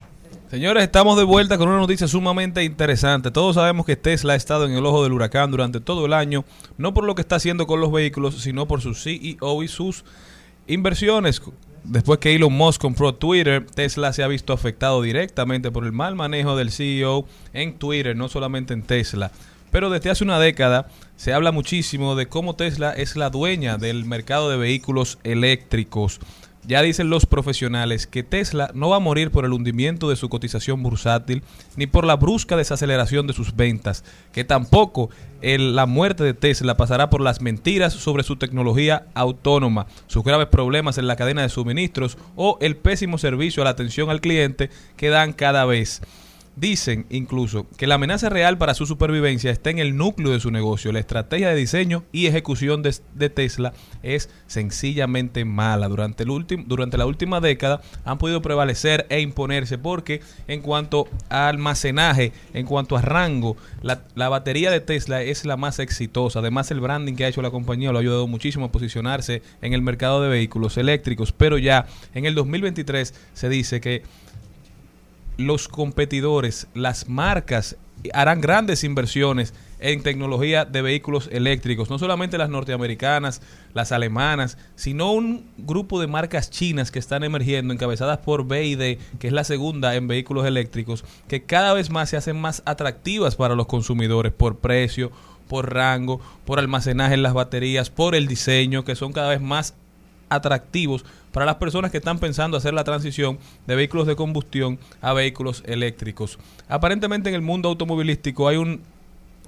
Señores, 0.50 0.84
estamos 0.84 1.20
de 1.20 1.24
vuelta 1.24 1.60
con 1.60 1.70
una 1.70 1.78
noticia 1.78 2.08
sumamente 2.08 2.64
interesante. 2.64 3.30
Todos 3.30 3.54
sabemos 3.54 3.86
que 3.86 3.96
Tesla 3.96 4.34
ha 4.34 4.36
estado 4.36 4.66
en 4.66 4.72
el 4.72 4.84
ojo 4.88 5.04
del 5.04 5.14
huracán 5.14 5.52
durante 5.52 5.82
todo 5.82 6.08
el 6.08 6.14
año, 6.14 6.46
no 6.80 6.96
por 6.96 7.04
lo 7.04 7.14
que 7.14 7.22
está 7.22 7.36
haciendo 7.36 7.68
con 7.68 7.80
los 7.80 7.92
vehículos, 7.92 8.42
sino 8.42 8.68
por 8.68 8.82
su 8.82 8.96
CEO 8.96 9.62
y 9.62 9.68
sus 9.68 10.04
inversiones. 10.66 11.40
Después 11.84 12.18
que 12.18 12.34
Elon 12.34 12.54
Musk 12.54 12.82
compró 12.82 13.14
Twitter, 13.14 13.64
Tesla 13.68 14.14
se 14.14 14.24
ha 14.24 14.28
visto 14.28 14.52
afectado 14.52 15.04
directamente 15.04 15.70
por 15.70 15.86
el 15.86 15.92
mal 15.92 16.16
manejo 16.16 16.56
del 16.56 16.72
CEO 16.72 17.28
en 17.54 17.76
Twitter, 17.76 18.16
no 18.16 18.30
solamente 18.30 18.74
en 18.74 18.82
Tesla. 18.82 19.32
Pero 19.70 19.92
desde 19.92 20.10
hace 20.10 20.24
una 20.24 20.40
década 20.40 20.88
se 21.16 21.34
habla 21.34 21.52
muchísimo 21.52 22.16
de 22.16 22.28
cómo 22.28 22.56
Tesla 22.56 22.92
es 22.92 23.16
la 23.16 23.30
dueña 23.30 23.78
del 23.78 24.06
mercado 24.06 24.50
de 24.50 24.58
vehículos 24.58 25.20
eléctricos. 25.24 26.20
Ya 26.66 26.82
dicen 26.82 27.10
los 27.10 27.26
profesionales 27.26 28.08
que 28.08 28.24
Tesla 28.24 28.72
no 28.74 28.88
va 28.88 28.96
a 28.96 29.02
morir 29.02 29.32
por 29.32 29.44
el 29.44 29.52
hundimiento 29.52 30.10
de 30.10 30.16
su 30.16 30.30
cotización 30.30 30.82
bursátil 30.82 31.44
ni 31.76 31.88
por 31.88 32.06
la 32.06 32.16
brusca 32.16 32.56
desaceleración 32.56 33.28
de 33.28 33.34
sus 33.34 33.54
ventas, 33.58 34.06
que 34.32 34.46
tampoco 34.46 35.10
el- 35.42 35.76
la 35.76 35.86
muerte 35.86 36.24
de 36.24 36.34
Tesla 36.34 36.78
pasará 36.78 37.10
por 37.10 37.20
las 37.20 37.42
mentiras 37.42 37.92
sobre 37.92 38.24
su 38.24 38.38
tecnología 38.38 39.08
autónoma, 39.14 39.88
sus 40.08 40.24
graves 40.24 40.48
problemas 40.48 40.98
en 40.98 41.08
la 41.08 41.18
cadena 41.18 41.42
de 41.42 41.50
suministros 41.50 42.18
o 42.38 42.58
el 42.62 42.78
pésimo 42.78 43.18
servicio 43.18 43.62
a 43.62 43.66
la 43.66 43.72
atención 43.72 44.10
al 44.10 44.22
cliente 44.22 44.70
que 44.96 45.10
dan 45.10 45.34
cada 45.34 45.66
vez. 45.66 46.02
Dicen 46.56 47.08
incluso 47.10 47.66
que 47.78 47.88
la 47.88 47.96
amenaza 47.96 48.30
real 48.30 48.60
para 48.60 48.76
su 48.76 48.86
supervivencia 48.86 49.50
está 49.50 49.72
en 49.72 49.80
el 49.80 49.98
núcleo 49.98 50.32
de 50.32 50.40
su 50.40 50.52
negocio. 50.52 50.92
La 50.92 51.00
estrategia 51.00 51.50
de 51.50 51.56
diseño 51.56 52.04
y 52.12 52.28
ejecución 52.28 52.84
de, 52.84 53.30
Tesla 53.30 53.74
es 54.04 54.30
sencillamente 54.46 55.46
mala. 55.46 55.88
Durante, 55.88 56.24
el 56.24 56.30
último, 56.30 56.64
durante 56.68 57.00
la 57.00 57.08
última 57.08 57.42
década 57.42 57.82
han 58.06 58.20
podido 58.20 58.44
prevalecer 58.44 59.08
e 59.10 59.20
imponerse 59.20 59.80
porque 59.80 60.22
en 60.48 60.62
cuanto 60.62 61.08
a 61.28 61.48
almacenaje, 61.48 62.34
en 62.54 62.68
cuanto 62.68 62.98
a 62.98 63.02
rango, 63.02 63.58
la, 63.82 64.04
la 64.14 64.30
batería 64.30 64.70
de 64.70 64.80
Tesla 64.80 65.24
es 65.24 65.46
la 65.46 65.58
más 65.58 65.80
exitosa. 65.80 66.38
Además 66.38 66.70
el 66.70 66.82
branding 66.82 67.16
que 67.16 67.26
ha 67.26 67.30
hecho 67.30 67.42
la 67.42 67.50
compañía 67.50 67.92
lo 67.92 67.98
ha 67.98 68.02
ayudado 68.02 68.28
muchísimo 68.28 68.66
a 68.66 68.72
posicionarse 68.72 69.42
en 69.64 69.74
el 69.74 69.82
mercado 69.82 70.22
de 70.22 70.30
vehículos 70.30 70.78
eléctricos. 70.78 71.32
Pero 71.32 71.58
ya 71.58 71.88
en 72.14 72.26
el 72.26 72.36
2023 72.36 73.12
se 73.34 73.50
dice 73.50 73.82
que 73.82 74.04
los 75.38 75.68
competidores, 75.68 76.68
las 76.74 77.10
marcas 77.10 77.78
harán 78.14 78.42
grandes 78.42 78.84
inversiones 78.84 79.54
en 79.80 80.02
tecnología 80.02 80.66
de 80.66 80.82
vehículos 80.82 81.30
eléctricos, 81.32 81.90
no 81.90 82.00
solamente 82.00 82.38
las 82.38 82.50
norteamericanas, 82.50 83.42
las 83.74 83.92
alemanas, 83.92 84.58
sino 84.76 85.12
un 85.12 85.52
grupo 85.58 86.00
de 86.00 86.08
marcas 86.08 86.50
chinas 86.50 86.90
que 86.90 87.00
están 87.00 87.24
emergiendo, 87.24 87.74
encabezadas 87.74 88.20
por 88.20 88.46
BYD, 88.46 88.98
que 89.20 89.28
es 89.28 89.34
la 89.34 89.44
segunda 89.44 89.96
en 89.96 90.08
vehículos 90.08 90.46
eléctricos, 90.46 91.04
que 91.28 91.44
cada 91.44 91.74
vez 91.74 91.90
más 91.90 92.10
se 92.10 92.18
hacen 92.18 92.40
más 92.40 92.64
atractivas 92.66 93.36
para 93.36 93.56
los 93.56 93.68
consumidores 93.68 94.32
por 94.32 94.60
precio, 94.60 95.12
por 95.50 95.74
rango, 95.74 96.22
por 96.46 96.60
almacenaje 96.60 97.16
en 97.16 97.24
las 97.24 97.34
baterías, 97.34 97.90
por 97.90 98.16
el 98.16 98.28
diseño, 98.28 98.86
que 98.86 98.96
son 98.96 99.12
cada 99.12 99.30
vez 99.30 99.42
más 99.42 99.76
atractivos 100.36 101.06
para 101.32 101.46
las 101.46 101.56
personas 101.56 101.92
que 101.92 101.98
están 101.98 102.20
pensando 102.20 102.58
hacer 102.58 102.74
la 102.74 102.84
transición 102.84 103.40
de 103.68 103.76
vehículos 103.76 104.08
de 104.08 104.16
combustión 104.16 104.80
a 105.02 105.14
vehículos 105.14 105.64
eléctricos. 105.66 106.38
Aparentemente 106.70 107.30
en 107.30 107.36
el 107.36 107.42
mundo 107.42 107.70
automovilístico 107.70 108.48
hay 108.48 108.58
un, 108.58 108.82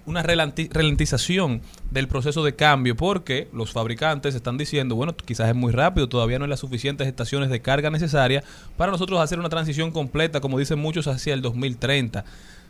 una 0.05 0.23
ralentización 0.23 1.61
del 1.91 2.07
proceso 2.07 2.43
de 2.43 2.55
cambio 2.55 2.95
porque 2.95 3.47
los 3.53 3.71
fabricantes 3.71 4.35
están 4.35 4.57
diciendo, 4.57 4.95
bueno, 4.95 5.15
quizás 5.15 5.49
es 5.49 5.55
muy 5.55 5.71
rápido, 5.71 6.09
todavía 6.09 6.37
no 6.39 6.45
hay 6.45 6.49
las 6.49 6.59
suficientes 6.59 7.07
estaciones 7.07 7.49
de 7.49 7.61
carga 7.61 7.89
necesarias 7.89 8.43
para 8.77 8.91
nosotros 8.91 9.19
hacer 9.19 9.39
una 9.39 9.49
transición 9.49 9.91
completa, 9.91 10.41
como 10.41 10.59
dicen 10.59 10.79
muchos, 10.79 11.07
hacia 11.07 11.33
el 11.33 11.41
2030. 11.41 12.25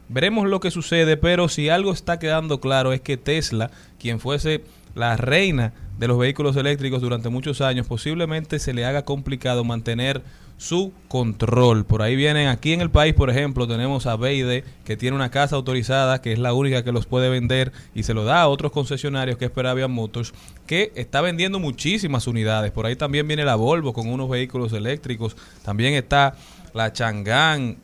Veremos 0.07 0.47
lo 0.47 0.59
que 0.59 0.71
sucede, 0.71 1.17
pero 1.17 1.49
si 1.49 1.69
algo 1.69 1.91
está 1.91 2.19
quedando 2.19 2.59
claro 2.59 2.93
es 2.93 3.01
que 3.01 3.17
Tesla, 3.17 3.71
quien 3.99 4.19
fuese 4.19 4.63
la 4.95 5.17
reina 5.17 5.73
de 5.99 6.07
los 6.07 6.17
vehículos 6.17 6.55
eléctricos 6.55 7.01
durante 7.01 7.29
muchos 7.29 7.61
años, 7.61 7.87
posiblemente 7.87 8.59
se 8.59 8.73
le 8.73 8.85
haga 8.85 9.05
complicado 9.05 9.63
mantener 9.63 10.23
su 10.57 10.93
control. 11.07 11.85
Por 11.85 12.01
ahí 12.01 12.15
vienen, 12.15 12.47
aquí 12.47 12.73
en 12.73 12.81
el 12.81 12.89
país, 12.89 13.13
por 13.13 13.29
ejemplo, 13.29 13.67
tenemos 13.67 14.05
a 14.05 14.15
Beide, 14.15 14.63
que 14.85 14.97
tiene 14.97 15.15
una 15.15 15.31
casa 15.31 15.55
autorizada, 15.55 16.21
que 16.21 16.33
es 16.33 16.39
la 16.39 16.53
única 16.53 16.83
que 16.83 16.91
los 16.91 17.05
puede 17.05 17.29
vender 17.29 17.71
y 17.93 18.03
se 18.03 18.13
lo 18.13 18.23
da 18.23 18.41
a 18.41 18.47
otros 18.47 18.71
concesionarios 18.71 19.37
que 19.37 19.45
es 19.45 19.51
Peravia 19.51 19.87
Motors, 19.87 20.33
que 20.65 20.91
está 20.95 21.21
vendiendo 21.21 21.59
muchísimas 21.59 22.27
unidades. 22.27 22.71
Por 22.71 22.85
ahí 22.85 22.95
también 22.95 23.27
viene 23.27 23.45
la 23.45 23.55
Volvo 23.55 23.93
con 23.93 24.07
unos 24.07 24.29
vehículos 24.29 24.73
eléctricos. 24.73 25.35
También 25.63 25.93
está 25.93 26.35
la 26.73 26.91
Chang'an, 26.91 27.77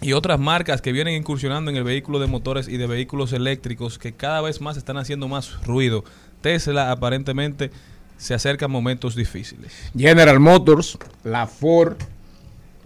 y 0.00 0.12
otras 0.12 0.38
marcas 0.38 0.80
que 0.80 0.92
vienen 0.92 1.14
incursionando 1.14 1.70
en 1.72 1.76
el 1.76 1.82
vehículo 1.82 2.20
de 2.20 2.28
motores 2.28 2.68
y 2.68 2.76
de 2.76 2.86
vehículos 2.86 3.32
eléctricos 3.32 3.98
que 3.98 4.12
cada 4.12 4.40
vez 4.40 4.60
más 4.60 4.76
están 4.76 4.96
haciendo 4.96 5.26
más 5.26 5.60
ruido. 5.64 6.04
Tesla 6.40 6.90
aparentemente 6.90 7.70
se 8.16 8.34
acerca 8.34 8.66
a 8.66 8.68
momentos 8.68 9.14
difíciles. 9.14 9.72
General 9.96 10.40
Motors, 10.40 10.98
la 11.24 11.46
Ford, 11.46 11.96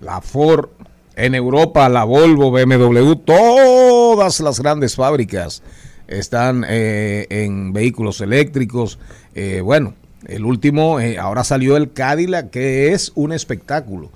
la 0.01 0.21
Ford, 0.21 0.69
en 1.17 1.35
Europa 1.35 1.89
la 1.89 2.05
Volvo, 2.05 2.51
BMW, 2.51 3.15
todas 3.15 4.41
las 4.41 4.61
grandes 4.61 4.97
fábricas 4.97 5.63
están 6.07 6.65
eh, 6.69 7.27
en 7.31 7.73
vehículos 7.73 8.21
eléctricos. 8.21 8.99
Eh, 9.35 9.61
bueno, 9.63 9.95
el 10.27 10.45
último, 10.45 11.01
eh, 11.01 11.19
ahora 11.19 11.45
salió 11.45 11.77
el 11.77 11.93
Cadillac, 11.93 12.51
que 12.51 12.93
es 12.93 13.13
un 13.15 13.33
espectáculo. 13.33 14.11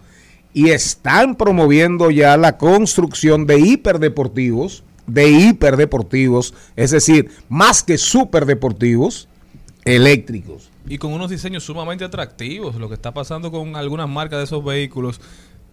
Y 0.52 0.70
están 0.70 1.36
promoviendo 1.36 2.10
ya 2.10 2.36
la 2.36 2.56
construcción 2.56 3.46
de 3.46 3.60
hiperdeportivos, 3.60 4.84
de 5.06 5.30
hiperdeportivos, 5.30 6.54
es 6.76 6.90
decir, 6.90 7.30
más 7.48 7.82
que 7.82 7.98
superdeportivos, 7.98 9.28
eléctricos. 9.84 10.70
Y 10.88 10.98
con 10.98 11.12
unos 11.12 11.30
diseños 11.30 11.64
sumamente 11.64 12.04
atractivos. 12.04 12.76
Lo 12.76 12.88
que 12.88 12.94
está 12.94 13.12
pasando 13.12 13.50
con 13.50 13.76
algunas 13.76 14.08
marcas 14.08 14.38
de 14.38 14.44
esos 14.44 14.64
vehículos. 14.64 15.20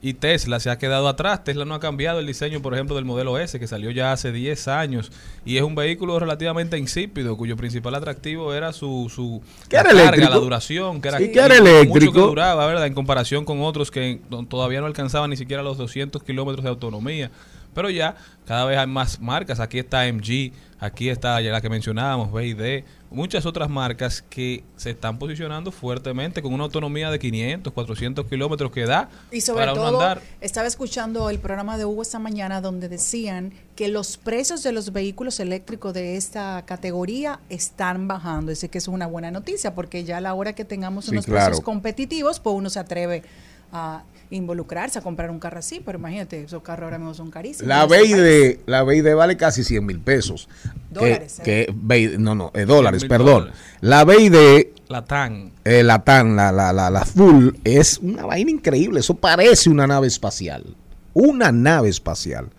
Y 0.01 0.15
Tesla 0.15 0.60
se 0.60 0.69
ha 0.69 0.77
quedado 0.77 1.07
atrás. 1.07 1.45
Tesla 1.45 1.64
no 1.64 1.76
ha 1.76 1.80
cambiado 1.80 2.19
el 2.19 2.27
diseño, 2.27 2.61
por 2.61 2.73
ejemplo, 2.73 2.95
del 2.95 3.05
modelo 3.05 3.38
S, 3.39 3.57
que 3.57 3.68
salió 3.68 3.89
ya 3.89 4.11
hace 4.11 4.34
10 4.34 4.68
años. 4.68 5.11
Y 5.45 5.55
es 5.57 5.64
un 5.64 5.76
vehículo 5.76 6.19
relativamente 6.19 6.77
insípido, 6.77 7.38
cuyo 7.38 7.55
principal 7.55 7.95
atractivo 7.95 8.53
era 8.53 8.73
su, 8.73 9.10
su 9.14 9.41
la 9.72 9.80
era 9.80 9.89
carga, 9.91 10.01
eléctrico. 10.01 10.30
la 10.31 10.38
duración, 10.39 10.99
que 11.01 11.07
era, 11.07 11.19
Sí, 11.19 11.31
que 11.31 11.39
era 11.39 11.55
y 11.55 11.61
mucho 11.61 11.72
eléctrico. 11.72 12.14
que 12.14 12.19
duraba, 12.19 12.65
¿verdad? 12.68 12.85
En 12.85 12.93
comparación 12.93 13.45
con 13.45 13.61
otros 13.61 13.91
que 13.91 14.19
todavía 14.49 14.81
no 14.81 14.88
alcanzaban 14.88 15.30
ni 15.30 15.38
siquiera 15.38 15.64
los 15.64 15.77
200 15.77 16.22
kilómetros 16.23 16.64
de 16.65 16.69
autonomía. 16.69 17.31
Pero 17.74 17.90
ya 17.90 18.16
cada 18.45 18.66
vez 18.66 18.78
hay 18.78 18.88
más 18.88 19.20
marcas. 19.20 19.60
Aquí 19.60 19.80
está 19.80 20.06
MG, 20.12 20.52
aquí 20.80 21.10
está 21.10 21.40
ya 21.41 21.52
la 21.52 21.62
que 21.62 21.70
mencionábamos, 21.70 22.32
BYD, 22.32 22.84
muchas 23.10 23.45
otras 23.45 23.70
marcas 23.70 24.24
que 24.30 24.64
se 24.76 24.90
están 24.91 25.18
posicionando 25.20 25.72
fuertemente 25.72 26.41
con 26.41 26.54
una 26.54 26.64
autonomía 26.66 27.10
de 27.12 27.20
500, 27.20 27.72
400 27.72 28.26
kilómetros 28.28 28.72
que 28.72 28.86
da 28.86 29.10
Y 29.32 29.41
sobre 29.41 29.62
para 29.62 29.74
uno 29.74 29.84
todo, 29.84 30.02
andar. 30.02 30.22
estaba 30.41 30.68
escuchando 30.68 31.30
el 31.30 31.40
programa 31.40 31.78
de 31.78 31.86
Hugo 31.86 32.02
esta 32.02 32.20
mañana 32.20 32.60
donde 32.60 32.90
decían 32.90 33.54
que 33.76 33.88
los 33.88 34.18
precios 34.18 34.64
de 34.64 34.72
los 34.72 34.91
vehículos 34.91 35.40
eléctricos 35.40 35.94
de 35.94 36.16
esta 36.18 36.64
categoría 36.66 37.40
están 37.50 38.08
bajando. 38.08 38.52
Así 38.52 38.68
que 38.68 38.80
eso 38.80 38.91
es 38.91 38.95
una 38.95 39.08
buena 39.08 39.32
noticia 39.32 39.74
porque 39.76 40.04
ya 40.04 40.18
a 40.18 40.22
la 40.22 40.34
hora 40.34 40.54
que 40.54 40.66
tengamos 40.66 41.06
Sí, 41.06 41.12
unos 41.12 41.26
claro. 41.26 41.45
precios 41.45 41.64
competitivos, 41.64 42.40
pues 42.40 42.56
uno 42.56 42.70
se 42.70 42.80
atreve 42.80 43.24
a 43.72 44.04
involucrarse, 44.35 44.99
a 44.99 45.01
comprar 45.01 45.30
un 45.31 45.39
carro 45.39 45.60
así. 45.60 45.81
Pero 45.85 45.97
imagínate, 45.99 46.43
esos 46.43 46.61
carros 46.64 46.85
ahora 46.85 46.97
mismo 46.97 47.14
son 47.14 47.31
carísimos. 47.31 47.68
La. 47.68 47.85
BID, 47.85 48.60
la 48.65 48.84
BID 48.84 49.15
vale 49.15 49.38
casi 49.38 49.64
100 49.64 49.85
mil 49.85 49.99
pesos. 49.99 50.47
Dólares, 50.89 51.41
Que, 51.43 51.61
¿eh? 51.61 51.76
que 51.89 52.18
no, 52.18 52.35
no, 52.35 52.51
eh, 52.53 52.65
dólares, 52.65 53.03
100.000 53.03 53.07
perdón. 53.10 53.26
dólares. 53.45 53.55
La 53.81 54.05
BID, 54.05 54.68
La 54.89 55.05
TAN. 55.05 55.51
eh, 55.64 55.84
la 55.84 56.03
TAN, 56.03 56.35
la, 56.35 56.51
la, 56.51 56.72
la, 56.73 56.89
la 56.89 57.05
full, 57.05 57.49
es 57.64 57.97
una 57.99 58.26
vaina 58.26 58.51
increíble. 58.51 58.99
Eso 58.99 59.15
parece 59.15 59.69
una 59.69 59.88
nave 59.88 60.07
espacial. 60.07 60.76
Una 61.14 61.51
nave 61.51 61.89
espacial. 61.89 62.49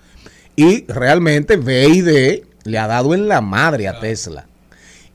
Y 0.57 0.85
realmente 0.87 1.57
BID 1.57 2.43
le 2.65 2.79
ha 2.79 2.87
dado 2.87 3.15
en 3.15 3.29
la 3.29 3.41
madre 3.41 3.89
a 3.89 3.99
Tesla. 4.01 4.47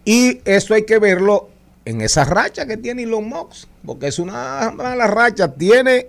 Y 0.06 0.41
esto 0.45 0.73
hay 0.73 0.86
que 0.86 0.99
verlo 0.99 1.49
en 1.86 2.02
esa 2.02 2.23
racha 2.26 2.65
que 2.65 2.77
tiene 2.77 3.03
Elon 3.03 3.27
Musk, 3.27 3.68
porque 3.86 4.07
es 4.07 4.19
una 4.19 4.72
mala 4.76 5.07
racha. 5.07 5.53
Tiene 5.53 6.07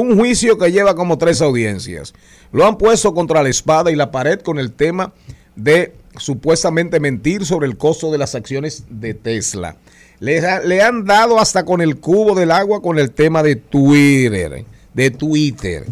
un 0.00 0.16
juicio 0.16 0.58
que 0.58 0.70
lleva 0.72 0.94
como 0.94 1.18
tres 1.18 1.40
audiencias. 1.40 2.14
Lo 2.52 2.66
han 2.66 2.78
puesto 2.78 3.14
contra 3.14 3.42
la 3.42 3.48
espada 3.48 3.90
y 3.90 3.96
la 3.96 4.10
pared 4.10 4.40
con 4.40 4.58
el 4.58 4.72
tema 4.72 5.12
de 5.54 5.94
supuestamente 6.18 7.00
mentir 7.00 7.44
sobre 7.44 7.66
el 7.66 7.76
costo 7.76 8.10
de 8.10 8.18
las 8.18 8.34
acciones 8.34 8.84
de 8.88 9.14
Tesla. 9.14 9.76
Le, 10.20 10.38
ha- 10.46 10.60
le 10.60 10.80
han 10.82 11.04
dado 11.04 11.38
hasta 11.38 11.64
con 11.64 11.80
el 11.82 11.96
cubo 12.00 12.34
del 12.34 12.50
agua 12.50 12.80
con 12.80 12.98
el 12.98 13.10
tema 13.10 13.42
de 13.42 13.56
Twitter, 13.56 14.64
de 14.94 15.10
Twitter. 15.10 15.84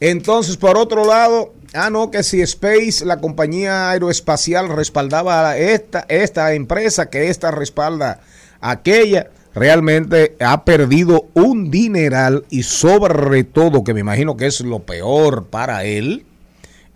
Entonces, 0.00 0.56
por 0.56 0.76
otro 0.76 1.06
lado, 1.06 1.54
ah, 1.74 1.88
no, 1.88 2.10
que 2.10 2.22
si 2.22 2.40
Space, 2.42 3.04
la 3.04 3.18
compañía 3.20 3.90
aeroespacial, 3.90 4.68
respaldaba 4.68 5.50
a 5.50 5.56
esta, 5.58 6.04
esta 6.08 6.52
empresa, 6.54 7.08
que 7.08 7.28
esta 7.28 7.50
respalda 7.50 8.20
a 8.60 8.72
aquella, 8.72 9.30
realmente 9.54 10.36
ha 10.40 10.64
perdido 10.64 11.26
un 11.34 11.70
dineral 11.70 12.44
y 12.50 12.62
sobre 12.62 13.44
todo, 13.44 13.84
que 13.84 13.94
me 13.94 14.00
imagino 14.00 14.36
que 14.36 14.46
es 14.46 14.60
lo 14.60 14.80
peor 14.80 15.46
para 15.46 15.84
él, 15.84 16.24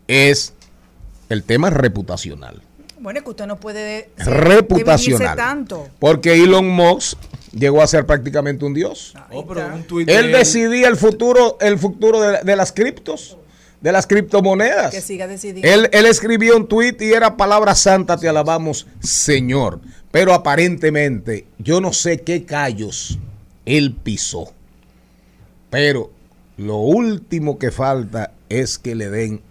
es 0.08 0.54
el 1.28 1.42
tema 1.42 1.70
reputacional. 1.70 2.62
Bueno, 2.98 3.18
es 3.18 3.24
que 3.24 3.30
usted 3.30 3.46
no 3.46 3.56
puede 3.56 4.10
ser- 4.16 4.26
reputacional. 4.32 5.36
tanto. 5.36 5.88
Porque 5.98 6.34
Elon 6.42 6.66
Musk 6.68 7.18
llegó 7.52 7.82
a 7.82 7.86
ser 7.86 8.06
prácticamente 8.06 8.64
un 8.64 8.74
dios. 8.74 9.14
Oh, 9.30 9.46
pero 9.46 9.66
un 9.74 9.84
tuit 9.84 10.08
Él 10.08 10.32
de 10.32 10.38
decidía 10.38 10.88
el 10.88 10.96
futuro, 10.96 11.58
el 11.60 11.78
futuro 11.78 12.20
de, 12.20 12.38
de 12.42 12.56
las 12.56 12.72
criptos, 12.72 13.36
de 13.80 13.92
las 13.92 14.06
criptomonedas. 14.06 14.94
Que 14.94 15.00
siga 15.00 15.26
decidiendo. 15.26 15.68
Él, 15.68 15.88
él 15.92 16.06
escribió 16.06 16.56
un 16.56 16.66
tuit 16.66 17.00
y 17.02 17.12
era 17.12 17.36
palabra 17.36 17.74
santa, 17.74 18.16
te 18.16 18.28
alabamos, 18.28 18.86
Señor. 19.00 19.80
Pero 20.10 20.32
aparentemente, 20.32 21.46
yo 21.58 21.80
no 21.80 21.92
sé 21.92 22.20
qué 22.20 22.44
callos 22.44 23.18
él 23.66 23.94
pisó. 23.94 24.54
Pero 25.68 26.10
lo 26.56 26.76
último 26.76 27.58
que 27.58 27.70
falta 27.70 28.32
es 28.48 28.78
que 28.78 28.94
le 28.94 29.10
den 29.10 29.42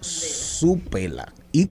su 0.00 0.80
pela. 0.80 1.32
Y 1.52 1.70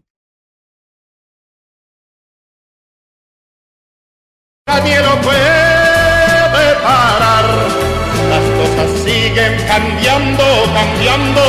Nadie 4.67 4.99
lo 5.01 5.21
puede 5.21 6.75
parar. 6.81 7.90
Las 8.61 8.69
cosas 8.69 8.99
siguen 9.03 9.57
cambiando, 9.67 10.43
cambiando 10.73 11.41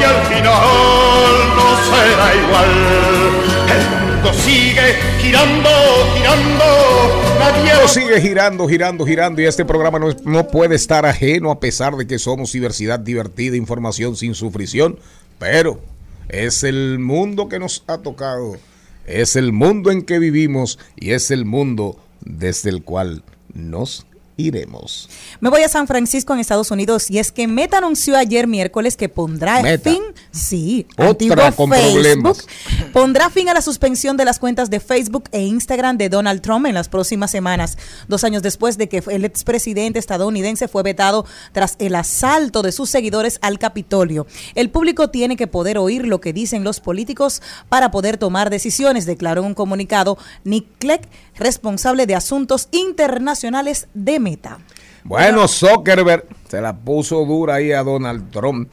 y 0.00 0.04
al 0.04 0.26
final 0.26 1.56
no 1.56 1.68
será 1.88 2.34
igual. 2.34 2.70
El 3.70 4.12
mundo 4.14 4.32
sigue 4.34 4.94
girando, 5.20 5.70
girando. 6.16 6.64
Nadie 7.38 7.88
sigue 7.88 8.20
girando, 8.20 8.68
girando, 8.68 9.06
girando 9.06 9.40
y 9.42 9.46
este 9.46 9.64
programa 9.64 9.98
no, 9.98 10.10
es- 10.10 10.24
no 10.24 10.46
puede 10.48 10.74
estar 10.76 11.06
ajeno 11.06 11.50
a 11.50 11.60
pesar 11.60 11.96
de 11.96 12.06
que 12.06 12.18
somos 12.18 12.52
diversidad 12.52 12.98
divertida, 13.00 13.56
información 13.56 14.16
sin 14.16 14.34
sufrición, 14.34 14.98
pero 15.38 15.80
es 16.28 16.62
el 16.62 16.98
mundo 16.98 17.48
que 17.48 17.58
nos 17.58 17.84
ha 17.86 17.98
tocado, 17.98 18.56
es 19.06 19.36
el 19.36 19.52
mundo 19.52 19.90
en 19.90 20.02
que 20.02 20.18
vivimos 20.18 20.78
y 20.96 21.12
es 21.12 21.30
el 21.30 21.44
mundo 21.44 21.96
desde 22.20 22.70
el 22.70 22.82
cual 22.82 23.22
nos 23.52 24.06
iremos. 24.36 25.08
Me 25.40 25.48
voy 25.48 25.62
a 25.62 25.68
San 25.68 25.86
Francisco 25.86 26.34
en 26.34 26.40
Estados 26.40 26.70
Unidos 26.70 27.10
y 27.10 27.18
es 27.18 27.30
que 27.32 27.46
Meta 27.46 27.78
anunció 27.78 28.16
ayer 28.16 28.46
miércoles 28.46 28.96
que 28.96 29.08
pondrá 29.08 29.62
Meta. 29.62 29.90
fin, 29.90 30.02
sí, 30.30 30.86
Otra 30.96 31.52
con 31.52 31.70
Facebook, 31.70 31.92
problemas. 31.92 32.46
pondrá 32.92 33.30
fin 33.30 33.48
a 33.48 33.54
la 33.54 33.62
suspensión 33.62 34.16
de 34.16 34.24
las 34.24 34.38
cuentas 34.38 34.70
de 34.70 34.80
Facebook 34.80 35.24
e 35.32 35.42
Instagram 35.42 35.96
de 35.96 36.08
Donald 36.08 36.40
Trump 36.40 36.66
en 36.66 36.74
las 36.74 36.88
próximas 36.88 37.30
semanas, 37.30 37.78
dos 38.08 38.24
años 38.24 38.42
después 38.42 38.78
de 38.78 38.88
que 38.88 39.02
el 39.08 39.24
expresidente 39.24 39.98
estadounidense 39.98 40.68
fue 40.68 40.82
vetado 40.82 41.26
tras 41.52 41.76
el 41.78 41.94
asalto 41.94 42.62
de 42.62 42.72
sus 42.72 42.90
seguidores 42.90 43.38
al 43.42 43.58
Capitolio. 43.58 44.26
El 44.54 44.70
público 44.70 45.10
tiene 45.10 45.36
que 45.36 45.46
poder 45.46 45.78
oír 45.78 46.06
lo 46.06 46.20
que 46.20 46.32
dicen 46.32 46.64
los 46.64 46.80
políticos 46.80 47.42
para 47.68 47.90
poder 47.90 48.16
tomar 48.16 48.50
decisiones, 48.50 49.06
declaró 49.06 49.42
en 49.42 49.48
un 49.48 49.54
comunicado 49.54 50.18
Nick 50.44 50.66
Clegg, 50.78 51.02
responsable 51.36 52.06
de 52.06 52.14
asuntos 52.14 52.68
internacionales 52.72 53.88
de 53.94 54.20
Meta. 54.20 54.58
Bueno, 55.04 55.46
Zuckerberg 55.48 56.26
se 56.48 56.60
la 56.60 56.76
puso 56.76 57.24
dura 57.24 57.56
ahí 57.56 57.72
a 57.72 57.82
Donald 57.82 58.30
Trump. 58.30 58.72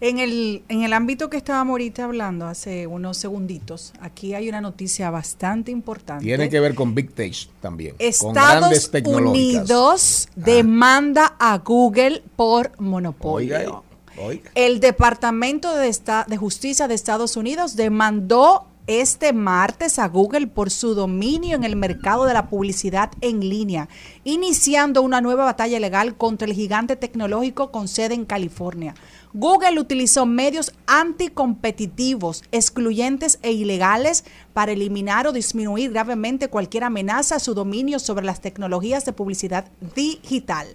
En 0.00 0.18
el, 0.20 0.62
en 0.68 0.82
el 0.82 0.92
ámbito 0.92 1.28
que 1.28 1.36
estábamos 1.36 1.72
ahorita 1.72 2.04
hablando 2.04 2.46
hace 2.46 2.86
unos 2.86 3.16
segunditos, 3.16 3.92
aquí 4.00 4.32
hay 4.32 4.48
una 4.48 4.60
noticia 4.60 5.10
bastante 5.10 5.72
importante. 5.72 6.24
Tiene 6.24 6.48
que 6.48 6.60
ver 6.60 6.76
con 6.76 6.94
Big 6.94 7.12
Tech 7.12 7.34
también, 7.60 7.96
Estados. 7.98 8.90
Unidos 9.04 10.28
demanda 10.36 11.34
a 11.40 11.58
Google 11.58 12.22
por 12.36 12.70
monopolio. 12.80 13.56
Oiga, 13.56 13.82
oiga. 14.24 14.50
El 14.54 14.78
Departamento 14.78 15.74
de, 15.74 15.88
Esta- 15.88 16.24
de 16.28 16.36
Justicia 16.36 16.86
de 16.86 16.94
Estados 16.94 17.36
Unidos 17.36 17.74
demandó 17.74 18.68
este 18.88 19.34
martes 19.34 19.98
a 19.98 20.08
Google 20.08 20.46
por 20.46 20.70
su 20.70 20.94
dominio 20.94 21.54
en 21.54 21.62
el 21.62 21.76
mercado 21.76 22.24
de 22.24 22.32
la 22.32 22.48
publicidad 22.48 23.12
en 23.20 23.40
línea, 23.40 23.88
iniciando 24.24 25.02
una 25.02 25.20
nueva 25.20 25.44
batalla 25.44 25.78
legal 25.78 26.16
contra 26.16 26.48
el 26.48 26.54
gigante 26.54 26.96
tecnológico 26.96 27.70
con 27.70 27.86
sede 27.86 28.14
en 28.14 28.24
California. 28.24 28.94
Google 29.34 29.78
utilizó 29.78 30.24
medios 30.24 30.72
anticompetitivos, 30.86 32.42
excluyentes 32.50 33.38
e 33.42 33.52
ilegales 33.52 34.24
para 34.54 34.72
eliminar 34.72 35.26
o 35.26 35.32
disminuir 35.32 35.90
gravemente 35.90 36.48
cualquier 36.48 36.84
amenaza 36.84 37.36
a 37.36 37.40
su 37.40 37.52
dominio 37.52 37.98
sobre 37.98 38.24
las 38.24 38.40
tecnologías 38.40 39.04
de 39.04 39.12
publicidad 39.12 39.66
digital, 39.94 40.66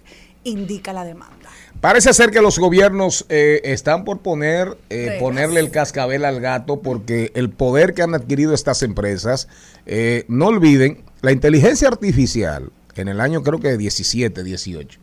indica 0.44 0.92
la 0.92 1.04
demanda. 1.04 1.50
Parece 1.80 2.14
ser 2.14 2.30
que 2.30 2.40
los 2.40 2.58
gobiernos 2.58 3.26
eh, 3.28 3.60
están 3.64 4.04
por 4.04 4.20
poner, 4.20 4.78
eh, 4.88 5.18
ponerle 5.20 5.60
el 5.60 5.70
cascabel 5.70 6.24
al 6.24 6.40
gato 6.40 6.80
porque 6.80 7.30
el 7.34 7.50
poder 7.50 7.92
que 7.92 8.02
han 8.02 8.14
adquirido 8.14 8.54
estas 8.54 8.82
empresas, 8.82 9.48
eh, 9.84 10.24
no 10.28 10.46
olviden, 10.46 11.04
la 11.20 11.32
inteligencia 11.32 11.88
artificial 11.88 12.70
en 12.94 13.08
el 13.08 13.20
año 13.20 13.42
creo 13.42 13.60
que 13.60 13.76
17, 13.76 14.44
18, 14.44 15.00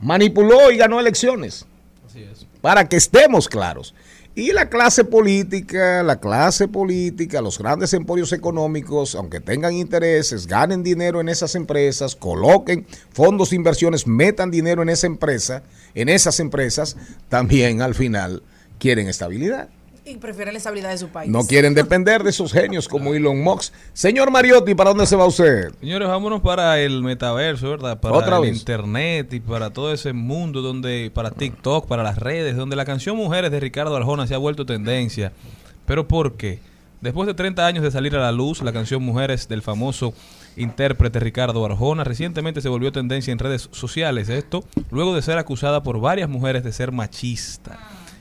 manipuló 0.00 0.70
y 0.70 0.76
ganó 0.76 1.00
elecciones. 1.00 1.66
Para 2.62 2.88
que 2.88 2.96
estemos 2.96 3.48
claros. 3.48 3.94
Y 4.38 4.52
la 4.52 4.68
clase 4.68 5.02
política, 5.02 6.02
la 6.02 6.20
clase 6.20 6.68
política, 6.68 7.40
los 7.40 7.58
grandes 7.58 7.94
emporios 7.94 8.34
económicos, 8.34 9.14
aunque 9.14 9.40
tengan 9.40 9.72
intereses, 9.72 10.46
ganen 10.46 10.82
dinero 10.82 11.22
en 11.22 11.30
esas 11.30 11.54
empresas, 11.54 12.14
coloquen 12.14 12.86
fondos 13.14 13.48
de 13.48 13.56
inversiones, 13.56 14.06
metan 14.06 14.50
dinero 14.50 14.82
en 14.82 14.90
esa 14.90 15.06
empresa, 15.06 15.62
en 15.94 16.10
esas 16.10 16.38
empresas, 16.38 16.98
también 17.30 17.80
al 17.80 17.94
final 17.94 18.42
quieren 18.78 19.08
estabilidad. 19.08 19.70
Y 20.08 20.18
prefieren 20.18 20.54
la 20.54 20.58
estabilidad 20.58 20.90
de 20.90 20.98
su 20.98 21.08
país. 21.08 21.28
No 21.28 21.44
quieren 21.44 21.74
depender 21.74 22.22
de 22.22 22.30
esos 22.30 22.52
genios 22.52 22.86
como 22.86 23.12
Elon 23.12 23.42
Musk. 23.42 23.74
Señor 23.92 24.30
Mariotti, 24.30 24.76
¿para 24.76 24.90
dónde 24.90 25.04
se 25.04 25.16
va 25.16 25.26
usted? 25.26 25.72
Señores, 25.80 26.06
vámonos 26.06 26.40
para 26.42 26.78
el 26.78 27.02
metaverso, 27.02 27.70
¿verdad? 27.70 27.98
Para 27.98 28.14
Otra 28.14 28.36
el 28.36 28.42
vez. 28.42 28.56
internet 28.56 29.32
y 29.32 29.40
para 29.40 29.70
todo 29.70 29.92
ese 29.92 30.12
mundo 30.12 30.62
donde, 30.62 31.10
para 31.12 31.32
TikTok, 31.32 31.88
para 31.88 32.04
las 32.04 32.18
redes, 32.18 32.54
donde 32.56 32.76
la 32.76 32.84
canción 32.84 33.16
Mujeres 33.16 33.50
de 33.50 33.58
Ricardo 33.58 33.96
Arjona 33.96 34.28
se 34.28 34.34
ha 34.36 34.38
vuelto 34.38 34.64
tendencia. 34.64 35.32
¿Pero 35.86 36.06
por 36.06 36.36
qué? 36.36 36.60
Después 37.00 37.26
de 37.26 37.34
30 37.34 37.66
años 37.66 37.82
de 37.82 37.90
salir 37.90 38.14
a 38.14 38.20
la 38.20 38.30
luz, 38.30 38.62
la 38.62 38.72
canción 38.72 39.02
Mujeres 39.02 39.48
del 39.48 39.60
famoso 39.60 40.14
intérprete 40.56 41.18
Ricardo 41.18 41.64
Arjona 41.66 42.04
recientemente 42.04 42.60
se 42.60 42.68
volvió 42.68 42.92
tendencia 42.92 43.32
en 43.32 43.40
redes 43.40 43.68
sociales. 43.72 44.28
Esto 44.28 44.62
luego 44.92 45.16
de 45.16 45.22
ser 45.22 45.36
acusada 45.36 45.82
por 45.82 46.00
varias 46.00 46.28
mujeres 46.28 46.62
de 46.62 46.70
ser 46.72 46.92
machista. 46.92 47.76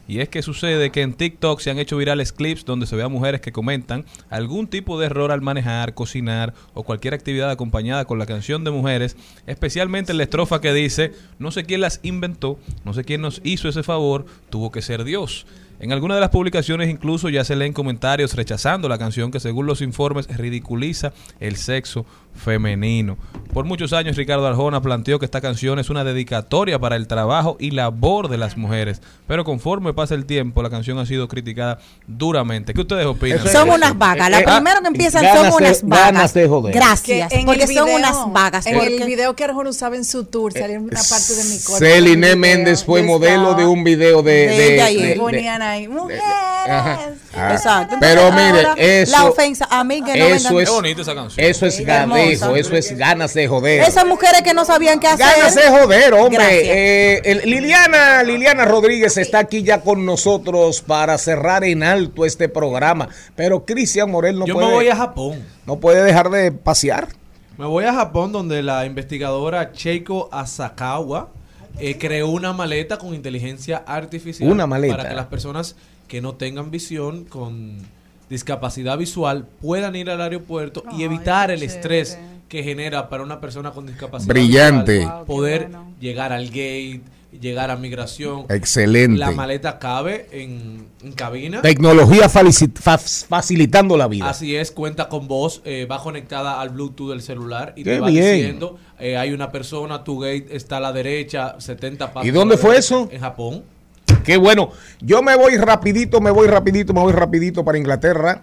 Y 0.07 0.19
es 0.19 0.29
que 0.29 0.41
sucede 0.41 0.91
que 0.91 1.01
en 1.01 1.13
TikTok 1.13 1.59
se 1.59 1.71
han 1.71 1.79
hecho 1.79 1.97
virales 1.97 2.31
clips 2.31 2.65
donde 2.65 2.85
se 2.85 2.95
ve 2.95 3.03
a 3.03 3.07
mujeres 3.07 3.41
que 3.41 3.51
comentan 3.51 4.05
algún 4.29 4.67
tipo 4.67 4.99
de 4.99 5.07
error 5.07 5.31
al 5.31 5.41
manejar, 5.41 5.93
cocinar 5.93 6.53
o 6.73 6.83
cualquier 6.83 7.13
actividad 7.13 7.49
acompañada 7.49 8.05
con 8.05 8.19
la 8.19 8.25
canción 8.25 8.63
de 8.63 8.71
mujeres, 8.71 9.17
especialmente 9.47 10.11
en 10.11 10.17
la 10.17 10.23
estrofa 10.23 10.61
que 10.61 10.73
dice, 10.73 11.13
no 11.39 11.51
sé 11.51 11.65
quién 11.65 11.81
las 11.81 11.99
inventó, 12.03 12.59
no 12.83 12.93
sé 12.93 13.03
quién 13.03 13.21
nos 13.21 13.41
hizo 13.43 13.67
ese 13.67 13.83
favor, 13.83 14.25
tuvo 14.49 14.71
que 14.71 14.81
ser 14.81 15.03
Dios. 15.03 15.45
En 15.79 15.91
algunas 15.91 16.15
de 16.15 16.21
las 16.21 16.29
publicaciones 16.29 16.89
incluso 16.89 17.27
ya 17.27 17.43
se 17.43 17.55
leen 17.55 17.73
comentarios 17.73 18.33
rechazando 18.33 18.87
la 18.87 18.97
canción 18.97 19.29
que 19.29 19.41
según 19.41 19.65
los 19.65 19.81
informes 19.81 20.27
ridiculiza 20.27 21.13
el 21.41 21.57
sexo 21.57 22.05
femenino. 22.35 23.17
Por 23.53 23.63
muchos 23.65 23.93
años 23.93 24.17
Ricardo 24.17 24.45
Arjona 24.45 24.81
planteó 24.81 25.17
que 25.17 25.23
esta 25.25 25.39
canción 25.39 25.79
es 25.79 25.89
una 25.89 26.03
dedicatoria 26.03 26.77
para 26.77 26.97
el 26.97 27.07
trabajo 27.07 27.55
y 27.57 27.71
labor 27.71 28.27
de 28.27 28.37
las 28.37 28.57
mujeres, 28.57 29.01
pero 29.27 29.45
conforme 29.45 29.93
pasa 29.93 30.13
el 30.13 30.25
tiempo 30.25 30.61
la 30.61 30.69
canción 30.69 30.99
ha 30.99 31.05
sido 31.05 31.29
criticada 31.29 31.79
duramente. 32.05 32.73
¿Qué 32.73 32.81
ustedes 32.81 33.05
opinan? 33.05 33.47
Son 33.47 33.69
unas 33.69 33.97
vagas. 33.97 34.29
La 34.29 34.39
Eh, 34.41 34.43
primero 34.45 34.81
que 34.81 34.87
empiezan 34.87 35.23
ganas 35.23 35.53
son 35.53 35.59
de- 35.63 35.67
unas 35.69 35.83
vagas. 35.83 36.05
ganas 36.13 36.33
de 36.33 36.47
joder. 36.49 36.75
Gracias. 36.75 37.31
Porque 37.45 37.67
son 37.67 37.89
unas 37.89 38.17
vagas. 38.33 38.65
En 38.67 38.75
porque- 38.75 38.97
el 38.97 39.05
video 39.05 39.35
que 39.35 39.45
Arjona 39.45 39.69
usaba 39.69 39.95
en 39.95 40.03
su 40.03 40.25
tour, 40.25 40.51
salía 40.51 40.77
una 40.79 40.99
parte 41.09 41.33
de 41.35 41.43
mi 41.45 41.59
cuerpo. 41.59 41.85
Celine. 41.85 42.35
Méndez 42.35 42.83
fue 42.83 43.01
modelo 43.03 43.53
de 43.53 43.65
un 43.65 43.83
video 43.83 44.21
de... 44.21 44.47
De 44.47 45.15
Ponían 45.17 45.61
ahí, 45.61 45.87
mujeres. 45.87 46.21
Ajá. 46.67 46.99
Ah, 47.37 47.53
Exacto. 47.53 47.95
Pero 47.99 48.31
mire, 48.31 49.01
eso... 49.01 49.11
La 49.11 49.25
ofensa 49.25 49.67
a 49.69 49.83
mí 49.83 50.01
que 50.01 50.17
no 50.17 50.25
eso 50.25 50.59
es, 50.59 50.69
Qué 50.69 50.75
bonita 50.75 51.01
esa 51.01 51.15
canción. 51.15 51.45
Eso 51.45 51.65
es 51.65 51.79
Hermosa. 51.79 52.21
Eso 52.31 52.75
es 52.75 52.97
ganas 52.97 53.33
de 53.33 53.47
joder. 53.47 53.81
Esas 53.81 54.05
mujeres 54.05 54.41
que 54.41 54.53
no 54.53 54.65
sabían 54.65 54.99
qué 54.99 55.07
hacer. 55.07 55.25
Ganas 55.25 55.55
de 55.55 55.61
joder, 55.69 56.13
hombre. 56.13 57.15
Eh, 57.15 57.21
el- 57.25 57.49
Liliana, 57.49 58.23
Liliana 58.23 58.65
Rodríguez 58.65 59.17
está 59.17 59.39
aquí 59.39 59.63
ya 59.63 59.81
con 59.81 60.05
nosotros 60.05 60.81
para 60.81 61.17
cerrar 61.17 61.63
en 61.63 61.83
alto 61.83 62.25
este 62.25 62.49
programa. 62.49 63.09
Pero 63.35 63.65
Cristian 63.65 64.09
Morel 64.11 64.37
no 64.39 64.45
Yo 64.45 64.53
puede, 64.55 64.67
me 64.67 64.73
voy 64.73 64.87
a 64.89 64.95
Japón. 64.95 65.43
no 65.65 65.79
puede 65.79 66.03
dejar 66.03 66.29
de 66.29 66.51
pasear. 66.51 67.07
Me 67.57 67.65
voy 67.65 67.85
a 67.85 67.93
Japón 67.93 68.31
donde 68.31 68.61
la 68.63 68.85
investigadora 68.85 69.71
Cheiko 69.71 70.27
Asakawa 70.31 71.29
eh, 71.79 71.97
creó 71.97 72.27
una 72.29 72.53
maleta 72.53 72.97
con 72.97 73.13
inteligencia 73.13 73.83
artificial 73.85 74.49
Una 74.51 74.67
maleta. 74.67 74.95
para 74.97 75.09
que 75.09 75.15
las 75.15 75.27
personas 75.27 75.75
que 76.07 76.21
no 76.21 76.35
tengan 76.35 76.69
visión 76.71 77.25
con 77.25 77.77
discapacidad 78.29 78.97
visual 78.97 79.45
puedan 79.61 79.95
ir 79.95 80.09
al 80.09 80.21
aeropuerto 80.21 80.83
y 80.97 81.03
evitar 81.03 81.51
el 81.51 81.63
estrés 81.63 82.17
que 82.49 82.63
genera 82.63 83.09
para 83.09 83.23
una 83.23 83.39
persona 83.41 83.71
con 83.71 83.87
discapacidad 83.87 84.29
Brillante. 84.33 84.99
visual 84.99 85.25
poder 85.25 85.69
llegar 85.99 86.31
al 86.33 86.45
gate 86.47 87.01
llegar 87.41 87.69
a 87.69 87.75
migración. 87.75 88.45
Excelente. 88.47 89.17
La 89.19 89.31
maleta 89.31 89.77
cabe 89.77 90.27
en, 90.31 90.87
en 91.03 91.11
cabina. 91.11 91.61
Tecnología 91.61 92.29
fa- 92.29 92.97
facilitando 92.97 93.97
la 93.97 94.07
vida. 94.07 94.29
Así 94.29 94.55
es, 94.55 94.71
cuenta 94.71 95.09
con 95.09 95.27
voz, 95.27 95.61
eh, 95.65 95.85
va 95.85 96.01
conectada 96.01 96.61
al 96.61 96.69
Bluetooth 96.69 97.09
del 97.09 97.21
celular 97.21 97.73
y 97.75 97.83
Qué 97.83 97.95
te 97.95 97.99
va 97.99 98.07
bien. 98.07 98.35
diciendo, 98.37 98.77
eh, 98.99 99.17
hay 99.17 99.33
una 99.33 99.51
persona, 99.51 100.03
tu 100.05 100.19
gate 100.19 100.47
está 100.51 100.77
a 100.77 100.79
la 100.79 100.93
derecha, 100.93 101.55
70 101.59 102.13
pasos. 102.13 102.25
¿Y 102.25 102.31
dónde 102.31 102.55
fue 102.57 102.71
derecha, 102.71 102.79
eso? 102.95 103.09
En 103.11 103.19
Japón. 103.19 103.63
Qué 104.23 104.37
bueno. 104.37 104.71
Yo 105.01 105.21
me 105.21 105.35
voy 105.35 105.57
rapidito, 105.57 106.21
me 106.21 106.31
voy 106.31 106.47
rapidito, 106.47 106.93
me 106.93 107.01
voy 107.01 107.13
rapidito 107.13 107.63
para 107.63 107.77
Inglaterra, 107.77 108.41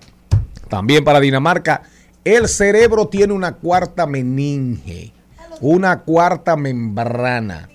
también 0.69 1.05
para 1.05 1.21
Dinamarca. 1.21 1.83
El 2.25 2.49
cerebro 2.49 3.09
tiene 3.09 3.33
una 3.33 3.57
cuarta 3.57 4.07
meninge, 4.07 5.13
una 5.61 6.01
cuarta 6.01 6.57
membrana. 6.57 7.69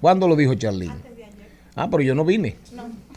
¿Cuándo 0.00 0.28
lo 0.28 0.36
dijo 0.36 0.54
Charlene? 0.54 1.10
Ah, 1.74 1.88
pero 1.90 2.02
yo 2.02 2.14
no 2.14 2.24
vine. 2.24 2.56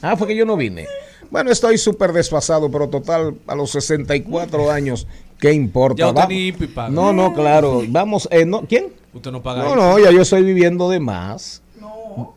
Ah, 0.02 0.16
fue 0.18 0.28
que 0.28 0.36
yo 0.36 0.46
no 0.46 0.58
vine. 0.58 0.88
Bueno, 1.30 1.52
estoy 1.52 1.78
súper 1.78 2.14
desfasado, 2.14 2.70
pero 2.70 2.90
total, 2.90 3.36
a 3.48 3.56
los 3.56 3.72
64 3.72 4.70
años, 4.72 5.08
¿qué 5.40 5.52
importa? 5.54 6.14
Ya. 6.14 6.90
No, 6.90 7.14
no, 7.14 7.34
claro. 7.34 7.82
Vamos, 7.88 8.28
eh, 8.32 8.46
no, 8.46 8.62
¿quién? 8.68 8.94
Usted 9.14 9.32
no 9.32 9.42
paga 9.42 9.64
No, 9.64 9.76
no, 9.76 10.00
ya 10.00 10.12
yo 10.12 10.22
estoy 10.22 10.44
viviendo 10.44 10.90
de 10.90 11.00
más. 11.00 11.62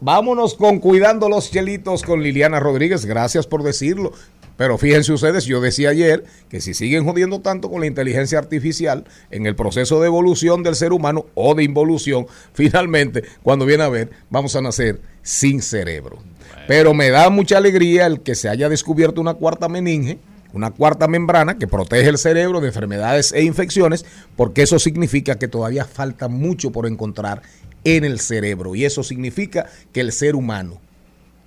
Vámonos 0.00 0.54
con 0.54 0.78
Cuidando 0.78 1.28
los 1.28 1.50
Chelitos 1.50 2.02
con 2.02 2.22
Liliana 2.22 2.60
Rodríguez. 2.60 3.04
Gracias 3.04 3.46
por 3.46 3.62
decirlo. 3.62 4.12
Pero 4.56 4.78
fíjense 4.78 5.12
ustedes, 5.12 5.44
yo 5.44 5.60
decía 5.60 5.90
ayer 5.90 6.24
que 6.48 6.60
si 6.60 6.72
siguen 6.72 7.04
jodiendo 7.04 7.40
tanto 7.40 7.68
con 7.70 7.80
la 7.80 7.86
inteligencia 7.86 8.38
artificial 8.38 9.04
en 9.30 9.46
el 9.46 9.54
proceso 9.54 10.00
de 10.00 10.06
evolución 10.06 10.62
del 10.62 10.76
ser 10.76 10.92
humano 10.92 11.26
o 11.34 11.54
de 11.54 11.62
involución, 11.62 12.26
finalmente, 12.54 13.24
cuando 13.42 13.66
viene 13.66 13.84
a 13.84 13.88
ver, 13.88 14.10
vamos 14.30 14.56
a 14.56 14.62
nacer 14.62 15.00
sin 15.22 15.60
cerebro. 15.60 16.18
Pero 16.66 16.94
me 16.94 17.10
da 17.10 17.28
mucha 17.28 17.58
alegría 17.58 18.06
el 18.06 18.20
que 18.20 18.34
se 18.34 18.48
haya 18.48 18.68
descubierto 18.68 19.20
una 19.20 19.34
cuarta 19.34 19.68
meninge, 19.68 20.18
una 20.52 20.70
cuarta 20.70 21.06
membrana 21.06 21.58
que 21.58 21.66
protege 21.66 22.08
el 22.08 22.18
cerebro 22.18 22.60
de 22.60 22.68
enfermedades 22.68 23.32
e 23.32 23.42
infecciones, 23.42 24.06
porque 24.36 24.62
eso 24.62 24.78
significa 24.78 25.36
que 25.36 25.48
todavía 25.48 25.84
falta 25.84 26.28
mucho 26.28 26.72
por 26.72 26.86
encontrar 26.86 27.42
en 27.86 28.04
el 28.04 28.18
cerebro. 28.20 28.74
Y 28.74 28.84
eso 28.84 29.02
significa 29.02 29.66
que 29.92 30.00
el 30.00 30.12
ser 30.12 30.34
humano 30.34 30.80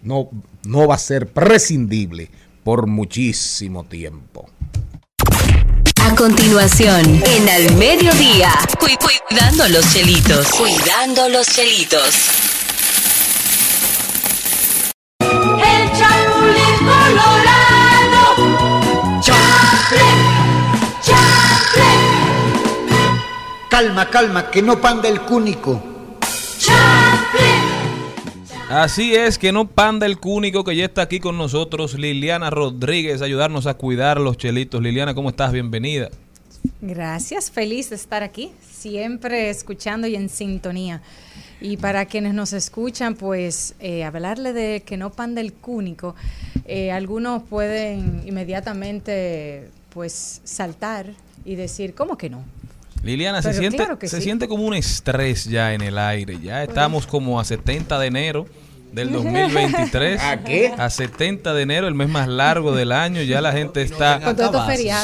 no, 0.02 0.30
no 0.64 0.88
va 0.88 0.96
a 0.96 1.00
ser 1.00 1.28
prescindible 1.28 2.30
por 2.64 2.88
muchísimo 2.88 3.84
tiempo. 3.84 4.50
A 6.02 6.16
continuación, 6.16 7.22
en 7.26 7.50
Al 7.50 7.76
Mediodía, 7.76 8.52
cu- 8.80 8.88
cuidando 9.28 9.68
los 9.68 9.92
chelitos. 9.94 10.48
Cuidando 10.52 11.28
los 11.30 11.46
chelitos. 11.48 12.16
El 15.20 15.92
chapulín 15.92 16.78
colorado. 16.80 17.70
Calma, 23.70 24.10
calma, 24.10 24.50
que 24.50 24.62
no 24.62 24.82
panda 24.82 25.08
el 25.10 25.22
cúnico. 25.22 25.82
Así 28.70 29.16
es, 29.16 29.40
que 29.40 29.52
no 29.52 29.68
panda 29.68 30.06
el 30.06 30.20
cúnico 30.20 30.64
que 30.64 30.76
ya 30.76 30.86
está 30.86 31.02
aquí 31.02 31.20
con 31.20 31.40
nosotros, 31.40 31.98
Liliana 31.98 32.52
Rodríguez, 32.52 33.24
ayudarnos 33.24 33.66
a 33.66 33.74
cuidar 33.74 34.20
los 34.20 34.38
chelitos. 34.38 34.80
Liliana, 34.80 35.16
¿cómo 35.16 35.30
estás? 35.30 35.52
Bienvenida. 35.52 36.10
Gracias, 36.80 37.50
feliz 37.50 37.90
de 37.90 37.96
estar 37.96 38.22
aquí, 38.22 38.52
siempre 38.72 39.50
escuchando 39.50 40.06
y 40.06 40.16
en 40.16 40.30
sintonía. 40.30 41.02
Y 41.60 41.78
para 41.78 42.06
quienes 42.06 42.36
nos 42.36 42.54
escuchan, 42.54 43.16
pues 43.16 43.74
eh, 43.80 44.04
hablarle 44.04 44.54
de 44.54 44.84
que 44.86 44.98
no 44.98 45.10
panda 45.10 45.42
el 45.42 45.52
cúnico, 45.52 46.14
eh, 46.66 46.92
algunos 46.92 47.42
pueden 47.42 48.22
inmediatamente 48.28 49.72
pues 49.90 50.42
saltar 50.44 51.08
y 51.44 51.56
decir, 51.56 51.96
¿cómo 51.96 52.20
que 52.20 52.30
no? 52.30 52.44
Liliana, 53.04 53.42
se, 53.42 53.54
siente, 53.54 53.78
claro 53.78 53.98
se 54.02 54.08
sí. 54.08 54.22
siente 54.22 54.48
como 54.48 54.64
un 54.64 54.74
estrés 54.74 55.46
ya 55.46 55.74
en 55.74 55.82
el 55.82 55.98
aire. 55.98 56.40
Ya 56.42 56.64
estamos 56.64 57.08
como 57.08 57.40
a 57.40 57.46
70 57.46 57.98
de 57.98 58.08
enero 58.08 58.46
del 58.92 59.12
2023. 59.14 60.22
¿A 60.22 60.44
qué? 60.44 60.74
A 60.78 60.90
70 60.90 61.54
de 61.54 61.62
enero, 61.62 61.88
el 61.88 61.96
mes 61.96 62.10
más 62.10 62.28
largo 62.28 62.76
del 62.76 62.92
año. 62.92 63.22
Ya 63.22 63.42
la 63.42 63.52
gente 63.52 63.82
está 63.84 64.20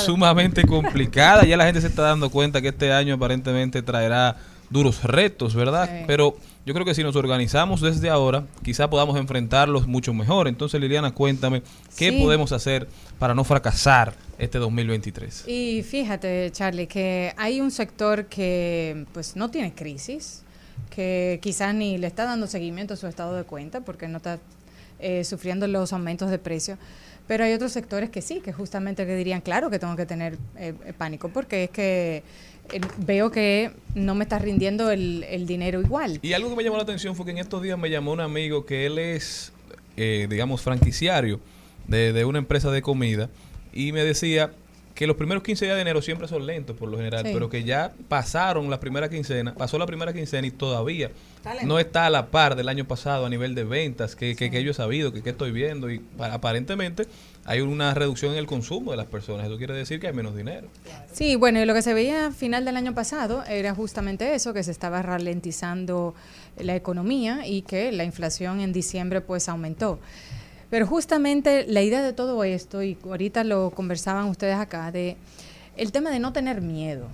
sumamente 0.06 0.64
complicada. 0.64 1.46
Ya 1.46 1.58
la 1.58 1.66
gente 1.66 1.82
se 1.82 1.88
está 1.88 2.04
dando 2.04 2.30
cuenta 2.30 2.62
que 2.62 2.70
este 2.70 2.92
año 2.92 3.16
aparentemente 3.16 3.82
traerá 3.82 4.38
duros 4.76 5.04
retos, 5.04 5.56
¿verdad? 5.56 5.90
Sí. 5.90 6.04
Pero 6.06 6.36
yo 6.66 6.74
creo 6.74 6.86
que 6.86 6.94
si 6.94 7.02
nos 7.04 7.16
organizamos 7.16 7.82
desde 7.82 8.10
ahora, 8.10 8.46
quizá 8.64 8.90
podamos 8.90 9.18
enfrentarlos 9.18 9.88
mucho 9.88 10.14
mejor. 10.14 10.48
Entonces, 10.48 10.80
Liliana, 10.80 11.12
cuéntame, 11.14 11.64
¿qué 11.98 12.12
Sí. 12.12 12.20
podemos 12.22 12.52
hacer 12.52 12.88
para 13.18 13.34
no 13.34 13.44
fracasar 13.44 14.14
este 14.38 14.58
2023? 14.60 15.48
Y 15.48 15.82
fíjate, 15.84 16.52
Charlie, 16.52 16.88
que 16.88 17.34
hay 17.38 17.62
un 17.62 17.72
sector 17.72 18.26
que 18.26 19.06
pues 19.14 19.36
no 19.36 19.50
tiene 19.50 19.74
crisis, 19.74 20.44
que 20.90 21.40
quizás 21.42 21.74
ni 21.74 21.98
le 21.98 22.08
está 22.08 22.26
dando 22.26 22.48
seguimiento 22.48 22.94
a 22.94 22.98
su 22.98 23.08
estado 23.08 23.36
de 23.36 23.44
cuenta 23.44 23.82
porque 23.82 24.08
no 24.08 24.18
está 24.18 24.40
eh, 25.00 25.24
sufriendo 25.24 25.68
los 25.68 25.92
aumentos 25.94 26.30
de 26.30 26.38
precio. 26.40 26.78
Pero 27.28 27.44
hay 27.44 27.54
otros 27.54 27.72
sectores 27.72 28.10
que 28.12 28.22
sí, 28.22 28.40
que 28.40 28.54
justamente 28.54 29.06
que 29.06 29.16
dirían, 29.16 29.42
claro 29.42 29.70
que 29.72 29.80
tengo 29.80 29.96
que 29.96 30.06
tener 30.06 30.38
eh, 30.58 30.74
pánico, 30.98 31.30
porque 31.30 31.64
es 31.66 31.70
que 31.72 32.24
veo 32.98 33.32
que 33.32 33.72
no 33.94 34.16
me 34.16 34.24
está 34.24 34.40
rindiendo 34.40 34.92
el, 34.92 35.24
el 35.30 35.46
dinero 35.48 35.82
igual. 35.82 36.20
Y 36.22 36.34
algo 36.34 36.50
que 36.50 36.56
me 36.56 36.64
llamó 36.64 36.78
la 36.78 36.84
atención 36.84 37.16
fue 37.16 37.26
que 37.26 37.32
en 37.32 37.38
estos 37.38 37.62
días 37.62 37.78
me 37.78 37.90
llamó 37.90 38.12
un 38.12 38.20
amigo 38.22 38.66
que 38.66 38.86
él 38.86 38.98
es, 39.00 39.52
eh, 39.98 40.28
digamos, 40.30 40.62
franquiciario 40.62 41.40
de, 41.88 42.14
de 42.14 42.26
una 42.26 42.40
empresa 42.40 42.72
de 42.72 42.82
comida 42.82 43.30
y 43.74 43.92
me 43.92 44.04
decía 44.04 44.52
que 44.96 45.08
los 45.08 45.18
primeros 45.18 45.44
15 45.44 45.66
días 45.66 45.76
de 45.76 45.82
enero 45.82 46.02
siempre 46.02 46.26
son 46.30 46.46
lentos 46.46 46.78
por 46.78 46.88
lo 46.90 46.96
general, 46.98 47.26
Sí. 47.26 47.32
pero 47.34 47.50
que 47.50 47.66
ya 47.66 47.92
pasaron 48.08 48.70
la 48.70 48.80
primera 48.80 49.10
quincena, 49.10 49.54
pasó 49.54 49.78
la 49.78 49.86
primera 49.86 50.14
quincena 50.14 50.48
y 50.48 50.52
todavía 50.52 51.12
no 51.66 51.80
está 51.80 52.06
a 52.06 52.10
la 52.10 52.28
par 52.28 52.56
del 52.56 52.70
año 52.70 52.86
pasado 52.86 53.26
a 53.26 53.30
nivel 53.30 53.56
de 53.56 53.66
ventas 53.66 54.16
que, 54.16 54.38
que, 54.38 54.50
que 54.50 54.64
yo 54.64 54.72
he 54.72 54.74
sabido, 54.74 55.12
que, 55.12 55.22
que 55.22 55.32
estoy 55.32 55.52
viendo 55.52 55.92
y 55.92 56.00
pa- 56.00 56.34
aparentemente 56.34 57.08
hay 57.46 57.62
una 57.62 57.94
reducción 57.94 58.32
en 58.32 58.40
el 58.40 58.48
consumo 58.48 58.92
de 58.92 58.98
las 58.98 59.06
personas. 59.06 59.46
Eso 59.46 59.58
quiere 59.58 59.76
decir 59.76 60.00
que 60.00 60.08
hay 60.08 60.14
menos 60.14 60.36
dinero. 60.36 60.68
Sí, 61.14 61.36
bueno, 61.36 61.62
y 61.62 61.66
lo 61.66 61.76
que 61.76 61.84
se 61.84 61.94
veía 61.94 62.28
a 62.28 62.32
final 62.32 62.66
del 62.66 62.76
año 62.76 62.96
pasado 62.96 63.44
era 63.46 63.76
justamente 63.76 64.34
eso, 64.34 64.52
que 64.54 64.64
se 64.64 64.72
estaba 64.72 65.04
ralentizando 65.04 66.16
la 66.58 66.76
economía 66.76 67.46
y 67.46 67.62
que 67.62 67.92
la 67.92 68.04
inflación 68.04 68.62
en 68.62 68.74
diciembre 68.74 69.22
pues 69.22 69.48
aumentó. 69.48 70.00
Pero 70.72 70.88
justamente 70.88 71.66
la 71.68 71.84
idea 71.84 72.02
de 72.02 72.14
todo 72.14 72.44
esto, 72.44 72.82
y 72.82 72.98
ahorita 73.04 73.44
lo 73.44 73.70
conversaban 73.70 74.26
ustedes 74.26 74.56
acá, 74.56 74.92
de 74.92 75.16
el 75.78 75.92
tema 75.92 76.10
de 76.10 76.20
no 76.20 76.34
tener 76.34 76.62
miedo. 76.62 77.08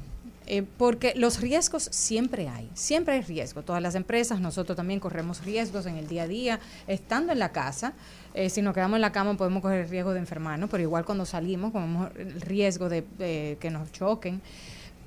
Eh, 0.47 0.63
porque 0.77 1.13
los 1.15 1.39
riesgos 1.39 1.87
siempre 1.91 2.49
hay, 2.49 2.69
siempre 2.73 3.15
hay 3.15 3.21
riesgo. 3.21 3.61
Todas 3.61 3.81
las 3.81 3.95
empresas, 3.95 4.39
nosotros 4.39 4.75
también 4.75 4.99
corremos 4.99 5.45
riesgos 5.45 5.85
en 5.85 5.97
el 5.97 6.07
día 6.07 6.23
a 6.23 6.27
día, 6.27 6.59
estando 6.87 7.31
en 7.31 7.39
la 7.39 7.51
casa. 7.51 7.93
eh, 8.33 8.49
si 8.49 8.61
nos 8.61 8.73
quedamos 8.73 8.97
en 8.97 9.01
la 9.01 9.11
cama 9.11 9.37
podemos 9.37 9.61
correr 9.61 9.81
el 9.81 9.89
riesgo 9.89 10.13
de 10.13 10.19
enfermarnos, 10.19 10.69
pero 10.69 10.81
igual 10.83 11.05
cuando 11.05 11.25
salimos 11.25 11.71
corremos 11.71 12.11
el 12.17 12.41
riesgo 12.41 12.89
de 12.89 13.05
eh, 13.19 13.57
que 13.59 13.69
nos 13.69 13.91
choquen 13.91 14.41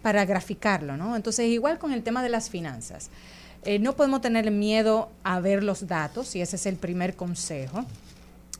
para 0.02 0.26
graficarlo, 0.26 0.98
¿no? 0.98 1.16
Entonces, 1.16 1.46
igual 1.46 1.78
con 1.78 1.92
el 1.92 2.02
tema 2.02 2.22
de 2.22 2.28
las 2.28 2.50
finanzas. 2.50 3.10
Eh, 3.64 3.78
no 3.78 3.94
podemos 3.94 4.20
tener 4.20 4.50
miedo 4.50 5.10
a 5.22 5.40
ver 5.40 5.64
los 5.64 5.86
datos, 5.86 6.36
y 6.36 6.42
ese 6.42 6.56
es 6.56 6.66
el 6.66 6.76
primer 6.76 7.16
consejo 7.16 7.86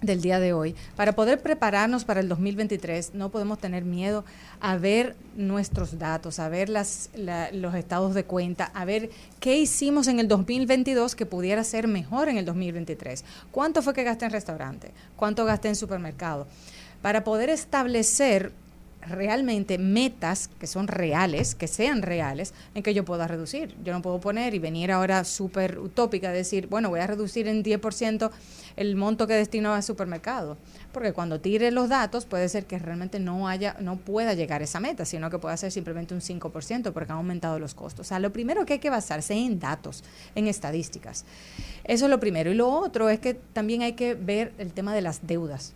del 0.01 0.21
día 0.21 0.39
de 0.41 0.53
hoy. 0.53 0.75
Para 0.97 1.13
poder 1.15 1.41
prepararnos 1.41 2.05
para 2.05 2.21
el 2.21 2.29
2023, 2.29 3.15
no 3.15 3.31
podemos 3.31 3.59
tener 3.59 3.85
miedo 3.85 4.25
a 4.61 4.77
ver 4.77 5.17
nuestros 5.37 5.99
datos, 5.99 6.39
a 6.39 6.49
ver 6.49 6.69
las, 6.69 7.11
la- 7.15 7.51
los 7.53 7.75
estados 7.75 8.15
de 8.15 8.25
cuenta, 8.25 8.71
a 8.75 8.85
ver 8.85 9.11
qué 9.41 9.57
hicimos 9.59 10.07
en 10.09 10.21
el 10.21 10.29
2022 10.29 11.15
que 11.15 11.27
pudiera 11.27 11.65
ser 11.65 11.89
mejor 11.89 12.29
en 12.29 12.37
el 12.39 12.45
2023. 12.45 13.25
¿Cuánto 13.51 13.83
fue 13.83 13.95
que 13.95 14.05
gasté 14.05 14.25
en 14.27 14.31
restaurante? 14.33 14.93
¿Cuánto 15.17 15.45
gasté 15.45 15.69
en 15.69 15.77
supermercado? 15.77 16.47
Para 17.03 17.23
poder 17.25 17.51
establecer 17.51 18.53
realmente 19.07 19.79
metas 19.79 20.49
que 20.59 20.67
son 20.67 20.89
reales, 20.89 21.55
que 21.55 21.69
sean 21.69 22.03
reales, 22.03 22.55
en 22.75 22.83
que 22.83 22.95
yo 22.95 23.05
pueda 23.05 23.27
reducir. 23.29 23.75
Yo 23.85 23.93
no 23.93 24.03
puedo 24.03 24.21
poner 24.21 24.55
y 24.55 24.59
venir 24.59 24.93
ahora 24.93 25.25
súper 25.25 25.79
utópica, 25.79 26.31
decir, 26.31 26.67
bueno, 26.69 26.89
voy 26.89 27.01
a 27.01 27.07
reducir 27.07 27.49
en 27.49 27.63
10% 27.63 28.31
el 28.77 28.97
monto 28.97 29.27
que 29.27 29.35
destino 29.35 29.75
al 29.75 29.83
supermercado. 29.83 30.57
Porque 30.93 31.13
cuando 31.13 31.41
tire 31.41 31.71
los 31.71 31.89
datos 31.89 32.25
puede 32.25 32.49
ser 32.49 32.67
que 32.67 32.79
realmente 32.79 33.21
no 33.21 33.49
haya, 33.49 33.77
no 33.81 33.97
pueda 33.97 34.35
llegar 34.35 34.61
a 34.61 34.65
esa 34.65 34.81
meta, 34.81 35.05
sino 35.05 35.31
que 35.31 35.39
pueda 35.39 35.57
ser 35.57 35.71
simplemente 35.71 36.15
un 36.15 36.21
5% 36.21 36.93
porque 36.93 37.13
han 37.13 37.19
aumentado 37.19 37.59
los 37.59 37.75
costos. 37.75 38.07
O 38.07 38.09
sea, 38.09 38.19
lo 38.19 38.33
primero 38.33 38.65
que 38.65 38.75
hay 38.75 38.79
que 38.79 38.91
basarse 38.91 39.35
en 39.35 39.59
datos, 39.59 40.05
en 40.35 40.47
estadísticas. 40.47 41.25
Eso 41.85 42.07
es 42.07 42.11
lo 42.11 42.21
primero. 42.21 42.51
Y 42.51 42.55
lo 42.55 42.69
otro 42.69 43.09
es 43.09 43.21
que 43.21 43.35
también 43.35 43.83
hay 43.83 43.93
que 43.93 44.15
ver 44.15 44.53
el 44.59 44.73
tema 44.73 44.95
de 44.95 45.03
las 45.03 45.27
deudas 45.27 45.75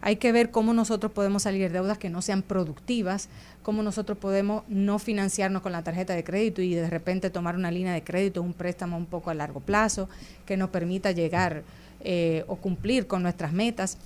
Hay 0.00 0.16
que 0.16 0.32
ver 0.32 0.50
cómo 0.50 0.72
nosotros 0.74 1.12
podemos 1.12 1.42
salir 1.42 1.62
de 1.62 1.70
deudas 1.70 1.98
que 1.98 2.10
no 2.10 2.22
sean 2.22 2.42
productivas, 2.42 3.28
cómo 3.62 3.82
nosotros 3.82 4.16
podemos 4.18 4.62
no 4.68 4.98
financiarnos 4.98 5.62
con 5.62 5.72
la 5.72 5.82
tarjeta 5.82 6.14
de 6.14 6.24
crédito 6.24 6.62
y 6.62 6.74
de 6.74 6.88
repente 6.88 7.30
tomar 7.30 7.56
una 7.56 7.70
línea 7.70 7.92
de 7.92 8.04
crédito, 8.04 8.42
un 8.42 8.54
préstamo 8.54 8.96
un 8.96 9.06
poco 9.06 9.30
a 9.30 9.34
largo 9.34 9.60
plazo 9.60 10.08
que 10.46 10.56
nos 10.56 10.70
permita 10.70 11.12
llegar 11.12 11.62
eh, 12.00 12.44
o 12.46 12.56
cumplir 12.56 13.06
con 13.06 13.22
nuestras 13.22 13.52
metas. 13.52 13.98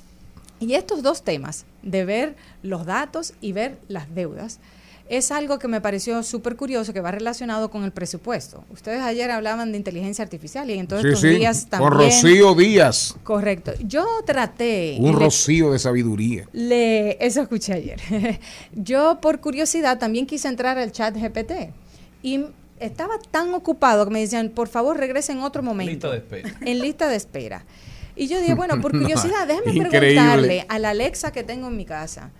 Y 0.60 0.74
estos 0.74 1.02
dos 1.02 1.22
temas, 1.22 1.66
de 1.82 2.04
ver 2.04 2.36
los 2.62 2.86
datos 2.86 3.34
y 3.40 3.52
ver 3.52 3.78
las 3.88 4.14
deudas, 4.14 4.60
es 5.16 5.30
algo 5.30 5.58
que 5.58 5.68
me 5.68 5.80
pareció 5.80 6.22
súper 6.22 6.56
curioso 6.56 6.92
que 6.92 7.00
va 7.00 7.10
relacionado 7.10 7.70
con 7.70 7.84
el 7.84 7.92
presupuesto. 7.92 8.64
Ustedes 8.70 9.00
ayer 9.02 9.30
hablaban 9.30 9.70
de 9.72 9.78
inteligencia 9.78 10.22
artificial 10.24 10.70
y 10.70 10.78
en 10.78 10.86
todos 10.86 11.02
Sí, 11.02 11.08
estos 11.08 11.20
sí, 11.20 11.28
días 11.28 11.66
también... 11.68 11.90
con 11.90 11.98
Rocío 12.00 12.54
Díaz. 12.54 13.14
Correcto. 13.22 13.72
Yo 13.84 14.06
traté... 14.24 14.96
Un 15.00 15.12
le- 15.12 15.24
rocío 15.24 15.70
de 15.72 15.78
sabiduría. 15.78 16.48
le, 16.52 17.24
eso 17.24 17.42
escuché 17.42 17.74
ayer. 17.74 18.00
Yo 18.74 19.20
por 19.20 19.40
curiosidad 19.40 19.98
también 19.98 20.26
quise 20.26 20.48
entrar 20.48 20.78
al 20.78 20.92
chat 20.92 21.14
GPT 21.16 21.52
y 22.22 22.46
estaba 22.80 23.18
tan 23.30 23.52
ocupado 23.54 24.04
que 24.06 24.10
me 24.12 24.20
decían, 24.20 24.48
por 24.48 24.68
favor 24.68 24.96
regrese 24.96 25.32
en 25.32 25.40
otro 25.40 25.62
momento. 25.62 25.90
Lista 25.92 26.10
de 26.10 26.16
espera. 26.18 26.54
En 26.70 26.78
lista 26.80 27.08
de 27.08 27.16
espera. 27.16 27.64
Y 28.16 28.28
yo 28.28 28.40
dije, 28.40 28.54
bueno, 28.54 28.80
por 28.80 28.94
No, 28.94 29.00
curiosidad, 29.02 29.46
déjame 29.46 29.72
increíble. 29.74 29.98
preguntarle 29.98 30.66
a 30.68 30.78
la 30.78 30.90
Alexa 30.90 31.32
que 31.32 31.42
tengo 31.42 31.68
en 31.68 31.76
mi 31.76 31.84
casa, 31.84 32.30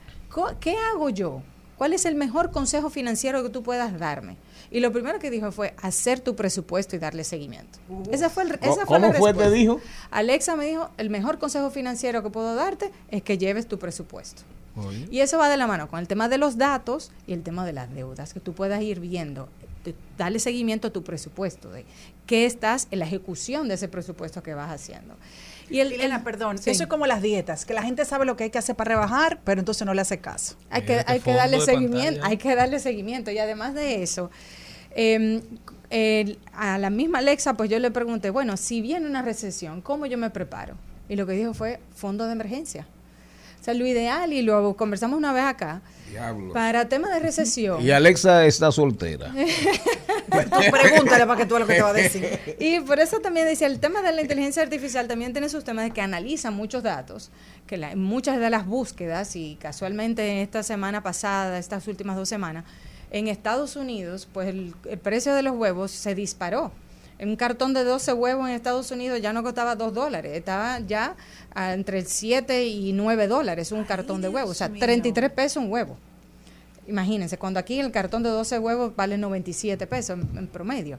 ¿qué 0.60 0.74
hago 0.92 1.10
yo? 1.10 1.42
¿Cuál 1.82 1.94
es 1.94 2.04
el 2.04 2.14
mejor 2.14 2.52
consejo 2.52 2.90
financiero 2.90 3.42
que 3.42 3.48
tú 3.48 3.64
puedas 3.64 3.98
darme? 3.98 4.36
Y 4.70 4.78
lo 4.78 4.92
primero 4.92 5.18
que 5.18 5.32
dijo 5.32 5.50
fue 5.50 5.74
hacer 5.82 6.20
tu 6.20 6.36
presupuesto 6.36 6.94
y 6.94 7.00
darle 7.00 7.24
seguimiento. 7.24 7.80
Esa 8.12 8.30
fue, 8.30 8.44
el- 8.44 8.52
esa 8.62 8.86
fue 8.86 9.00
la 9.00 9.09
¿Cómo 9.09 9.18
fue? 9.18 9.32
¿Te 9.32 9.38
respuesta. 9.40 9.50
dijo? 9.50 9.80
Alexa 10.12 10.54
me 10.54 10.64
dijo, 10.64 10.90
el 10.96 11.10
mejor 11.10 11.40
consejo 11.40 11.70
financiero 11.72 12.22
que 12.22 12.30
puedo 12.30 12.54
darte 12.54 12.92
es 13.10 13.24
que 13.24 13.36
lleves 13.36 13.66
tu 13.66 13.80
presupuesto. 13.80 14.42
Y 15.10 15.18
eso 15.18 15.38
va 15.38 15.48
de 15.48 15.56
la 15.56 15.66
mano 15.66 15.88
con 15.88 15.98
el 15.98 16.06
tema 16.06 16.28
de 16.28 16.38
los 16.38 16.56
datos 16.56 17.10
y 17.26 17.32
el 17.32 17.42
tema 17.42 17.66
de 17.66 17.72
las 17.72 17.92
deudas, 17.92 18.32
que 18.32 18.38
tú 18.38 18.52
puedas 18.52 18.80
ir 18.80 19.00
viendo, 19.00 19.48
darle 20.16 20.38
seguimiento 20.38 20.86
a 20.86 20.90
tu 20.92 21.02
presupuesto, 21.02 21.68
de 21.72 21.84
qué 22.26 22.46
estás 22.46 22.86
en 22.92 23.00
la 23.00 23.06
ejecución 23.06 23.66
de 23.66 23.74
ese 23.74 23.88
presupuesto 23.88 24.40
que 24.40 24.54
vas 24.54 24.70
haciendo. 24.70 25.14
Y 25.70 25.80
el, 25.80 25.93
Elena, 25.93 26.16
el- 26.16 26.22
perdón, 26.22 26.59
sí. 26.59 26.70
eso 26.70 26.82
es 26.84 26.89
como 26.89 27.06
las 27.06 27.22
dietas, 27.22 27.64
que 27.64 27.74
la 27.74 27.82
gente 27.82 28.05
sabe 28.05 28.24
lo 28.26 28.36
que 28.36 28.44
hay 28.44 28.51
que 28.51 28.59
hacer 28.59 28.76
para 28.76 28.90
rebajar, 28.97 29.40
pero 29.44 29.60
entonces 29.60 29.86
no 29.86 29.94
le 29.94 30.01
hace 30.02 30.18
caso. 30.18 30.56
Hay 30.70 30.82
que, 30.82 31.02
hay 31.06 31.20
que 31.20 31.32
darle 31.32 31.60
seguimiento, 31.60 32.20
hay 32.24 32.36
que 32.36 32.55
darle 32.55 32.78
seguimiento. 32.78 33.30
Y 33.30 33.39
además 33.39 33.74
de 33.74 34.02
eso, 34.02 34.30
eh, 34.94 35.43
el- 35.90 36.39
a 36.55 36.78
la 36.78 36.90
misma 36.90 37.18
Alexa, 37.18 37.55
pues 37.55 37.70
yo 37.70 37.78
le 37.78 37.90
pregunté, 37.90 38.30
bueno, 38.30 38.56
si 38.56 38.80
viene 38.80 39.06
una 39.06 39.22
recesión, 39.22 39.80
¿cómo 39.82 40.06
yo 40.06 40.18
me 40.18 40.30
preparo? 40.30 40.74
Y 41.09 41.16
lo 41.16 41.26
que 41.26 41.32
dijo 41.34 41.52
fue 41.55 41.80
fondo 41.94 42.26
de 42.26 42.32
emergencia. 42.32 42.86
O 43.60 43.64
sea, 43.64 43.74
lo 43.74 43.86
ideal, 43.86 44.32
y 44.32 44.43
lo 44.43 44.74
conversamos 44.76 45.16
una 45.18 45.32
vez 45.32 45.44
acá, 45.44 45.82
Diablo. 46.12 46.52
para 46.52 46.89
tema 46.89 47.09
de 47.10 47.18
recesión. 47.20 47.82
Y 47.82 47.90
Alexa 47.90 48.47
está 48.47 48.70
soltera. 48.70 49.32
pregúntale 50.30 51.26
para 51.26 51.36
que 51.36 51.47
tú 51.47 51.59
lo 51.59 51.66
que 51.66 51.74
te 51.74 51.82
va 51.82 51.90
a 51.90 51.93
decir. 51.94 52.39
Y 52.59 52.80
por 52.80 53.01
eso 53.01 53.18
también 53.20 53.47
decía, 53.47 53.66
el 53.66 53.80
tema 53.80 54.02
de 54.02 54.12
la 54.12 54.22
inteligencia 54.22 54.62
artificial 54.62 55.09
también 55.09 55.32
tiene 55.32 55.48
sus 55.48 55.64
temas 55.64 55.84
de 55.84 55.90
que 55.90 56.01
analiza 56.01 56.51
muchos 56.51 56.82
datos, 56.82 57.30
que 57.66 57.76
la- 57.76 57.97
muchas 57.97 58.39
de 58.39 58.51
las 58.51 58.66
búsquedas, 58.66 59.36
y 59.36 59.56
casualmente 59.60 60.43
esta 60.43 60.62
semana 60.62 61.02
pasada, 61.02 61.59
estas 61.59 61.86
últimas 61.89 62.16
dos 62.16 62.28
semanas, 62.28 62.64
en 63.10 63.28
Estados 63.28 63.76
Unidos, 63.76 64.26
pues 64.32 64.48
el, 64.48 64.74
el 64.89 64.98
precio 64.98 65.34
de 65.34 65.43
los 65.43 65.55
huevos 65.56 65.90
se 65.90 66.14
disparó. 66.14 66.72
Un 67.22 67.36
cartón 67.36 67.72
de 67.72 67.84
12 67.84 68.12
huevos 68.14 68.48
en 68.48 68.54
Estados 68.54 68.90
Unidos 68.90 69.20
ya 69.22 69.32
no 69.32 69.42
costaba 69.42 69.76
2 69.76 69.94
dólares, 69.94 70.36
estaba 70.36 70.80
ya 70.80 71.16
entre 71.54 72.04
7 72.04 72.66
y 72.66 72.92
9 72.92 73.28
dólares 73.28 73.70
un 73.70 73.84
cartón 73.84 74.20
de 74.20 74.28
huevos, 74.28 74.50
o 74.50 74.54
sea, 74.54 74.68
33 74.68 75.30
pesos 75.30 75.62
un 75.62 75.70
huevo. 75.70 75.96
Imagínense, 76.88 77.38
cuando 77.38 77.60
aquí 77.60 77.78
el 77.78 77.92
cartón 77.92 78.24
de 78.24 78.30
12 78.30 78.58
huevos 78.58 78.96
vale 78.96 79.16
97 79.16 79.86
pesos 79.86 80.18
en, 80.18 80.36
en 80.36 80.46
promedio. 80.48 80.98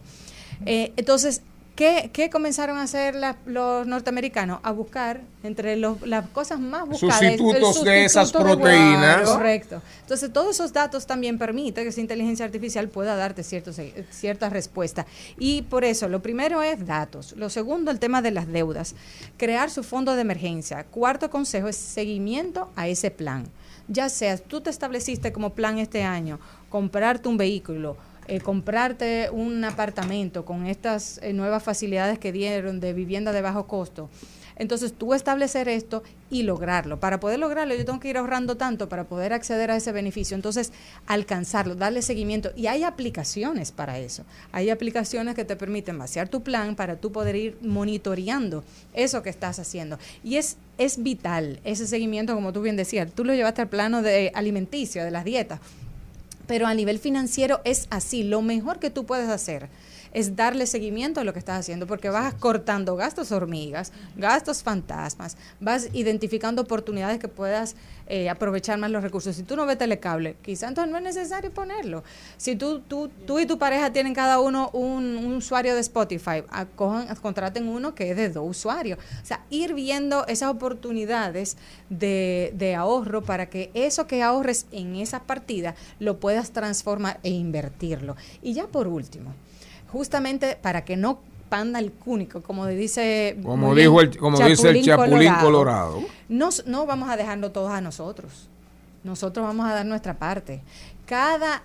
Eh, 0.65 0.93
entonces, 0.95 1.41
¿qué, 1.75 2.09
qué 2.13 2.29
comenzaron 2.29 2.77
a 2.77 2.83
hacer 2.83 3.15
la- 3.15 3.35
los 3.45 3.87
norteamericanos? 3.87 4.59
A 4.63 4.71
buscar 4.71 5.21
entre 5.43 5.75
los- 5.75 6.01
las 6.07 6.27
cosas 6.29 6.59
más 6.59 6.87
buscadas. 6.87 7.21
el 7.21 7.37
Sustitutos 7.37 7.83
de 7.83 8.05
esas 8.05 8.29
sustituto 8.29 8.59
proteínas. 8.59 9.29
Correcto. 9.29 9.81
Entonces, 10.01 10.31
todos 10.31 10.55
esos 10.55 10.71
datos 10.73 11.05
también 11.07 11.37
permiten 11.37 11.83
que 11.83 11.89
esa 11.89 12.01
inteligencia 12.01 12.45
artificial 12.45 12.87
pueda 12.89 13.15
darte 13.15 13.43
ciertos, 13.43 13.79
eh, 13.79 14.05
ciertas 14.11 14.53
respuestas. 14.53 15.05
Y 15.37 15.63
por 15.63 15.83
eso, 15.83 16.07
lo 16.07 16.21
primero 16.21 16.61
es 16.63 16.85
datos. 16.85 17.33
Lo 17.37 17.49
segundo, 17.49 17.91
el 17.91 17.99
tema 17.99 18.21
de 18.21 18.31
las 18.31 18.47
deudas. 18.47 18.95
Crear 19.37 19.69
su 19.69 19.83
fondo 19.83 20.15
de 20.15 20.21
emergencia. 20.21 20.83
Cuarto 20.85 21.29
consejo 21.29 21.67
es 21.67 21.75
seguimiento 21.75 22.69
a 22.75 22.87
ese 22.87 23.11
plan. 23.11 23.45
Ya 23.89 24.07
sea, 24.07 24.37
tú 24.37 24.61
te 24.61 24.69
estableciste 24.69 25.33
como 25.33 25.49
plan 25.49 25.77
este 25.77 26.03
año, 26.03 26.39
comprarte 26.69 27.27
un 27.27 27.35
vehículo, 27.35 27.97
eh, 28.27 28.39
comprarte 28.39 29.29
un 29.31 29.63
apartamento 29.63 30.45
con 30.45 30.65
estas 30.65 31.19
eh, 31.21 31.33
nuevas 31.33 31.63
facilidades 31.63 32.19
que 32.19 32.31
dieron 32.31 32.79
de 32.79 32.93
vivienda 32.93 33.31
de 33.31 33.41
bajo 33.41 33.67
costo. 33.67 34.09
Entonces 34.55 34.93
tú 34.93 35.13
establecer 35.13 35.67
esto 35.67 36.03
y 36.29 36.43
lograrlo. 36.43 36.99
Para 36.99 37.19
poder 37.19 37.39
lograrlo 37.39 37.75
yo 37.75 37.85
tengo 37.85 37.99
que 37.99 38.09
ir 38.09 38.17
ahorrando 38.17 38.55
tanto 38.55 38.89
para 38.89 39.05
poder 39.05 39.33
acceder 39.33 39.71
a 39.71 39.75
ese 39.75 39.91
beneficio. 39.91 40.35
Entonces 40.35 40.71
alcanzarlo, 41.07 41.75
darle 41.75 42.01
seguimiento. 42.01 42.51
Y 42.55 42.67
hay 42.67 42.83
aplicaciones 42.83 43.71
para 43.71 43.99
eso. 43.99 44.23
Hay 44.51 44.69
aplicaciones 44.69 45.35
que 45.35 45.45
te 45.45 45.55
permiten 45.55 45.97
vaciar 45.97 46.29
tu 46.29 46.43
plan 46.43 46.75
para 46.75 46.97
tú 46.97 47.11
poder 47.11 47.35
ir 47.35 47.57
monitoreando 47.61 48.63
eso 48.93 49.23
que 49.23 49.29
estás 49.29 49.59
haciendo. 49.59 49.97
Y 50.23 50.35
es, 50.35 50.57
es 50.77 51.01
vital 51.01 51.59
ese 51.63 51.87
seguimiento, 51.87 52.35
como 52.35 52.53
tú 52.53 52.61
bien 52.61 52.75
decías. 52.75 53.11
Tú 53.11 53.25
lo 53.25 53.33
llevaste 53.33 53.61
al 53.61 53.69
plano 53.69 54.01
de 54.01 54.31
alimenticio, 54.35 55.03
de 55.03 55.11
las 55.11 55.25
dietas. 55.25 55.59
Pero 56.48 56.68
a 56.68 56.74
nivel 56.74 56.99
financiero 56.99 57.61
es 57.64 57.88
así. 57.90 58.24
Lo 58.24 58.41
mejor 58.41 58.80
que 58.80 58.90
tú 58.90 59.06
puedes 59.06 59.30
hacer 59.30 59.70
es 60.14 60.35
darle 60.35 60.68
seguimiento 60.68 61.19
a 61.19 61.23
lo 61.23 61.34
que 61.34 61.40
estás 61.40 61.60
haciendo, 61.60 61.88
porque 61.88 62.10
vas 62.10 62.34
cortando 62.35 62.95
gastos 62.95 63.31
hormigas, 63.31 63.91
gastos 64.15 64.64
fantasmas, 64.64 65.38
vas 65.60 65.90
identificando 65.94 66.61
oportunidades 66.61 67.19
que 67.19 67.27
puedas 67.27 67.76
eh, 68.07 68.30
aprovechar 68.30 68.77
más 68.77 68.91
los 68.91 69.03
recursos. 69.03 69.35
Si 69.35 69.44
tú 69.44 69.56
no 69.56 69.65
ves 69.65 69.77
telecable, 69.77 70.35
quizá 70.41 70.68
entonces 70.68 70.91
no 70.91 70.98
es 70.98 71.03
necesario 71.03 71.52
ponerlo. 71.52 72.03
Si 72.38 72.56
tú, 72.56 72.80
tú, 72.81 73.10
tú 73.26 73.40
y 73.40 73.45
tu 73.45 73.57
pareja 73.57 73.91
tienen 73.91 74.14
cada 74.14 74.40
uno 74.40 74.69
un, 74.73 75.18
un 75.18 75.34
usuario 75.34 75.73
de 75.73 75.81
Spotify, 75.81 76.44
acojan, 76.49 77.07
contraten 77.15 77.68
uno 77.68 77.95
que 77.95 78.11
es 78.11 78.18
de 78.18 78.30
dos 78.30 78.49
usuarios. 78.49 78.99
O 79.22 79.26
sea, 79.26 79.44
ir 79.49 79.73
viendo 79.73 80.27
esas 80.27 80.49
oportunidades 80.49 81.57
de, 81.90 82.53
de 82.56 82.76
ahorro 82.76 83.23
para 83.23 83.49
que 83.49 83.72
eso 83.73 84.06
que 84.07 84.22
ahorres 84.22 84.68
en 84.72 84.95
esa 84.95 85.23
partida 85.23 85.76
lo 85.99 86.19
puedas 86.19 86.52
transformar 86.52 87.19
e 87.23 87.30
invertirlo. 87.30 88.15
Y 88.41 88.53
ya 88.53 88.68
por 88.68 88.88
último, 88.88 89.34
justamente 89.94 90.57
para 90.61 90.84
que 90.84 90.98
no 90.98 91.20
panda 91.49 91.80
el 91.80 91.91
cúnico, 91.91 92.41
como 92.41 92.65
dice 92.68 93.38
Como 93.44 93.76
dijo 93.76 94.02
el- 94.02 94.18
como 94.18 94.38
dice 94.49 94.70
el 94.70 94.84
Chapulín 94.84 95.32
Colorado. 95.41 96.02
No, 96.28 96.49
no 96.65 96.86
vamos 96.86 97.10
a 97.10 97.15
dejarlo 97.15 97.52
todos 97.52 97.72
a 97.72 97.80
nosotros. 97.80 98.49
Nosotros 99.03 99.45
vamos 99.45 99.65
a 99.70 99.74
dar 99.74 99.86
nuestra 99.86 100.15
parte. 100.15 100.61
Cada 101.06 101.61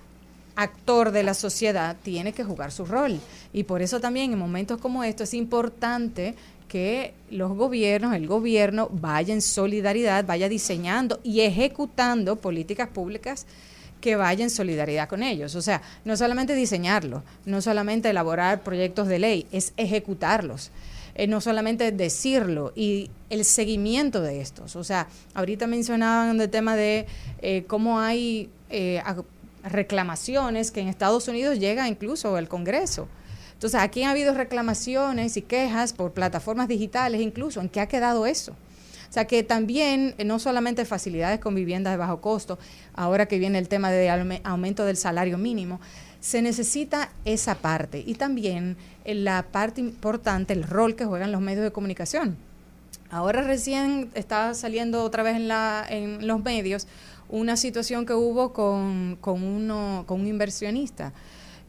actor 0.57 1.11
de 1.13 1.23
la 1.23 1.35
sociedad 1.35 1.97
tiene 2.03 2.33
que 2.33 2.45
jugar 2.45 2.71
su 2.73 2.85
rol. 2.85 3.19
Y 3.53 3.63
por 3.65 3.81
eso 3.81 3.99
también 4.01 4.33
en 4.33 4.39
momentos 4.39 4.79
como 4.81 5.05
estos 5.05 5.29
es 5.29 5.35
importante 5.35 6.35
que 6.69 7.15
los 7.31 7.53
gobiernos, 7.57 8.13
el 8.15 8.27
gobierno 8.27 8.89
vaya 8.93 9.33
en 9.33 9.41
solidaridad, 9.41 10.27
vaya 10.27 10.51
diseñando 10.51 11.19
y 11.23 11.41
ejecutando 11.41 12.37
políticas 12.37 12.89
públicas 12.89 13.47
que 14.01 14.17
vaya 14.17 14.45
en 14.45 14.51
solidaridad 14.51 15.09
con 15.09 15.23
ellos. 15.23 15.55
O 15.55 15.63
sea, 15.63 15.83
no 16.05 16.17
solamente 16.17 16.55
diseñarlo, 16.55 17.23
no 17.45 17.61
solamente 17.61 18.11
elaborar 18.11 18.63
proyectos 18.63 19.09
de 19.09 19.19
ley, 19.19 19.47
es 19.53 19.73
ejecutarlos. 19.77 20.71
Eh, 21.19 21.27
no 21.27 21.41
solamente 21.41 21.91
decirlo 21.91 22.73
y 22.77 23.11
el 23.29 23.45
seguimiento 23.45 24.21
de 24.23 24.41
estos. 24.41 24.77
O 24.77 24.85
sea, 24.85 25.09
ahorita 25.35 25.67
mencionaban 25.67 26.41
el 26.41 26.49
tema 26.49 26.77
de 26.77 27.07
eh, 27.43 27.65
cómo 27.67 27.99
hay 27.99 28.51
eh, 28.71 29.03
reclamaciones 29.65 30.71
que 30.71 30.81
en 30.81 30.87
Estados 30.87 31.27
Unidos 31.27 31.59
llega 31.59 31.89
incluso 31.89 32.37
al 32.37 32.47
Congreso. 32.47 33.09
Entonces, 33.53 33.81
aquí 33.81 34.05
ha 34.05 34.13
habido 34.13 34.33
reclamaciones 34.33 35.37
y 35.37 35.43
quejas 35.43 35.93
por 35.93 36.13
plataformas 36.13 36.69
digitales, 36.69 37.21
incluso. 37.21 37.61
¿En 37.61 37.69
qué 37.69 37.81
ha 37.81 37.89
quedado 37.89 38.25
eso? 38.25 38.55
O 39.09 39.13
sea 39.13 39.27
que 39.27 39.43
también, 39.43 40.15
eh, 40.19 40.25
no 40.25 40.39
solamente 40.39 40.85
facilidades 40.85 41.41
con 41.41 41.55
viviendas 41.55 41.93
de 41.93 41.97
bajo 41.97 42.21
costo, 42.21 42.59
ahora 42.95 43.27
que 43.27 43.39
viene 43.39 43.59
el 43.59 43.69
tema 43.69 43.91
de 43.91 44.09
aume- 44.09 44.41
aumento 44.45 44.85
del 44.85 44.97
salario 44.97 45.39
mínimo, 45.39 45.81
se 46.21 46.43
necesita 46.43 47.11
esa 47.25 47.55
parte 47.55 48.03
y 48.05 48.15
también 48.15 48.77
eh, 49.05 49.15
la 49.15 49.45
parte 49.51 49.81
importante, 49.81 50.53
el 50.53 50.65
rol 50.65 50.95
que 50.97 51.05
juegan 51.05 51.33
los 51.33 51.41
medios 51.41 51.65
de 51.65 51.71
comunicación. 51.71 52.37
Ahora 53.11 53.41
recién 53.41 54.11
está 54.15 54.53
saliendo 54.53 55.03
otra 55.03 55.23
vez 55.23 55.37
en, 55.37 55.49
la, 55.49 55.87
en 55.89 56.27
los 56.27 56.43
medios 56.43 56.87
una 57.31 57.57
situación 57.57 58.05
que 58.05 58.13
hubo 58.13 58.53
con, 58.53 59.19
uno, 59.25 60.05
con 60.07 60.21
un 60.21 60.27
inversionista 60.27 61.13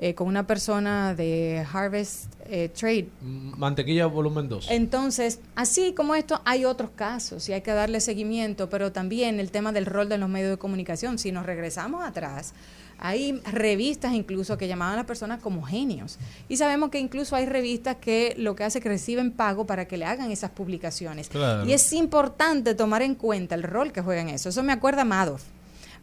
eh, 0.01 0.15
con 0.15 0.30
una 0.30 0.47
persona 0.47 1.13
de 1.13 1.65
Harvest 1.73 2.34
eh, 2.49 2.69
Trade. 2.69 3.09
Mantequilla 3.21 4.05
volumen 4.05 4.47
2. 4.47 4.67
Entonces, 4.69 5.41
así 5.55 5.91
como 5.93 6.15
esto, 6.15 6.41
hay 6.45 6.63
otros 6.63 6.91
casos 6.95 7.49
y 7.49 7.53
hay 7.53 7.59
que 7.59 7.71
darle 7.71 7.99
seguimiento, 7.99 8.69
pero 8.69 8.93
también 8.93 9.41
el 9.41 9.51
tema 9.51 9.73
del 9.73 9.85
rol 9.85 10.07
de 10.07 10.17
los 10.17 10.30
medios 10.30 10.51
de 10.51 10.57
comunicación. 10.57 11.19
Si 11.19 11.34
nos 11.34 11.45
regresamos 11.45 12.01
atrás, 12.01 12.53
hay 12.97 13.41
revistas 13.51 14.13
incluso 14.13 14.57
que 14.57 14.69
llamaban 14.69 14.93
a 14.93 14.97
las 14.97 15.05
personas 15.05 15.41
como 15.41 15.63
genios. 15.63 16.17
Y 16.47 16.55
sabemos 16.55 16.91
que 16.91 16.99
incluso 16.99 17.35
hay 17.35 17.45
revistas 17.45 17.97
que 17.97 18.35
lo 18.38 18.55
que 18.55 18.63
hace 18.63 18.77
es 18.77 18.84
que 18.84 18.88
reciben 18.88 19.31
pago 19.34 19.65
para 19.65 19.85
que 19.85 19.97
le 19.97 20.05
hagan 20.05 20.31
esas 20.31 20.51
publicaciones. 20.51 21.27
Claro. 21.27 21.65
Y 21.65 21.73
es 21.73 21.91
importante 21.91 22.73
tomar 22.73 23.01
en 23.01 23.15
cuenta 23.15 23.53
el 23.53 23.63
rol 23.63 23.91
que 23.91 23.99
juega 23.99 24.21
en 24.21 24.30
eso. 24.30 24.47
Eso 24.47 24.63
me 24.63 24.71
acuerda 24.71 25.01
a 25.01 25.05
Madoff. 25.05 25.43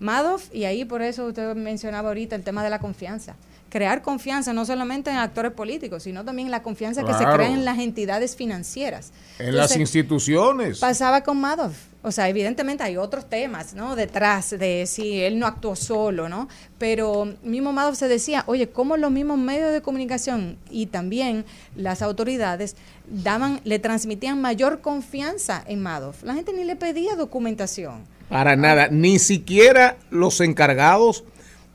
Madoff, 0.01 0.55
y 0.55 0.65
ahí 0.65 0.85
por 0.85 1.01
eso 1.01 1.25
usted 1.25 1.55
mencionaba 1.55 2.09
ahorita 2.09 2.37
el 2.37 2.43
tema 2.43 2.63
de 2.63 2.69
la 2.69 2.79
confianza. 2.79 3.37
Crear 3.77 4.01
confianza 4.01 4.55
no 4.55 4.65
solamente 4.65 5.11
en 5.11 5.19
actores 5.19 5.53
políticos, 5.53 6.05
sino 6.05 6.25
también 6.25 6.51
la 6.51 6.63
confianza 6.63 7.05
que 7.05 7.13
se 7.13 7.27
crea 7.27 7.51
en 7.51 7.67
las 7.67 7.79
entidades 7.79 8.35
financieras. 8.35 9.13
En 9.39 9.55
las 9.55 9.77
instituciones. 9.77 10.79
Pasaba 10.79 11.23
con 11.23 11.39
Madoff. 11.39 11.77
O 12.03 12.11
sea, 12.11 12.27
evidentemente 12.31 12.83
hay 12.83 12.97
otros 12.97 13.29
temas, 13.29 13.75
¿no? 13.75 13.95
Detrás 13.95 14.49
de 14.49 14.87
si 14.87 15.21
él 15.21 15.39
no 15.39 15.47
actuó 15.47 15.77
solo, 15.77 16.27
¿no? 16.31 16.49
Pero 16.79 17.35
mismo 17.43 17.75
Madoff 17.75 17.99
se 17.99 18.09
decía, 18.09 18.45
oye, 18.47 18.71
¿cómo 18.71 18.97
los 18.97 19.11
mismos 19.11 19.37
medios 19.37 19.71
de 19.71 19.83
comunicación 19.83 20.57
y 20.71 20.87
también 20.87 21.45
las 21.75 22.01
autoridades 22.01 22.77
daban, 23.07 23.61
le 23.65 23.79
transmitían 23.79 24.41
mayor 24.41 24.81
confianza 24.81 25.63
en 25.67 25.83
Madoff? 25.83 26.23
La 26.23 26.33
gente 26.33 26.55
ni 26.55 26.65
le 26.65 26.77
pedía 26.77 27.15
documentación. 27.15 28.05
Para 28.31 28.57
nada, 28.57 28.89
ni 28.89 29.19
siquiera 29.19 29.99
los 30.09 30.41
encargados 30.41 31.25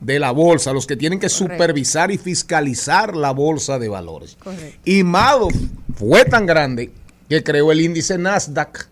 de 0.02 0.20
la 0.20 0.32
bolsa, 0.32 0.74
los 0.74 0.86
que 0.88 0.98
tienen 0.98 1.20
que 1.20 1.30
supervisar 1.30 2.12
y 2.12 2.18
fiscalizar 2.18 3.16
la 3.16 3.32
bolsa 3.32 3.80
de 3.80 3.88
valores. 3.88 4.36
Correcto. 4.44 4.78
Y 4.84 5.04
Madoff 5.04 5.54
fue 5.96 6.26
tan 6.26 6.46
grande 6.46 6.92
que 7.30 7.44
creó 7.44 7.72
el 7.72 7.80
índice 7.82 8.18
Nasdaq. 8.18 8.90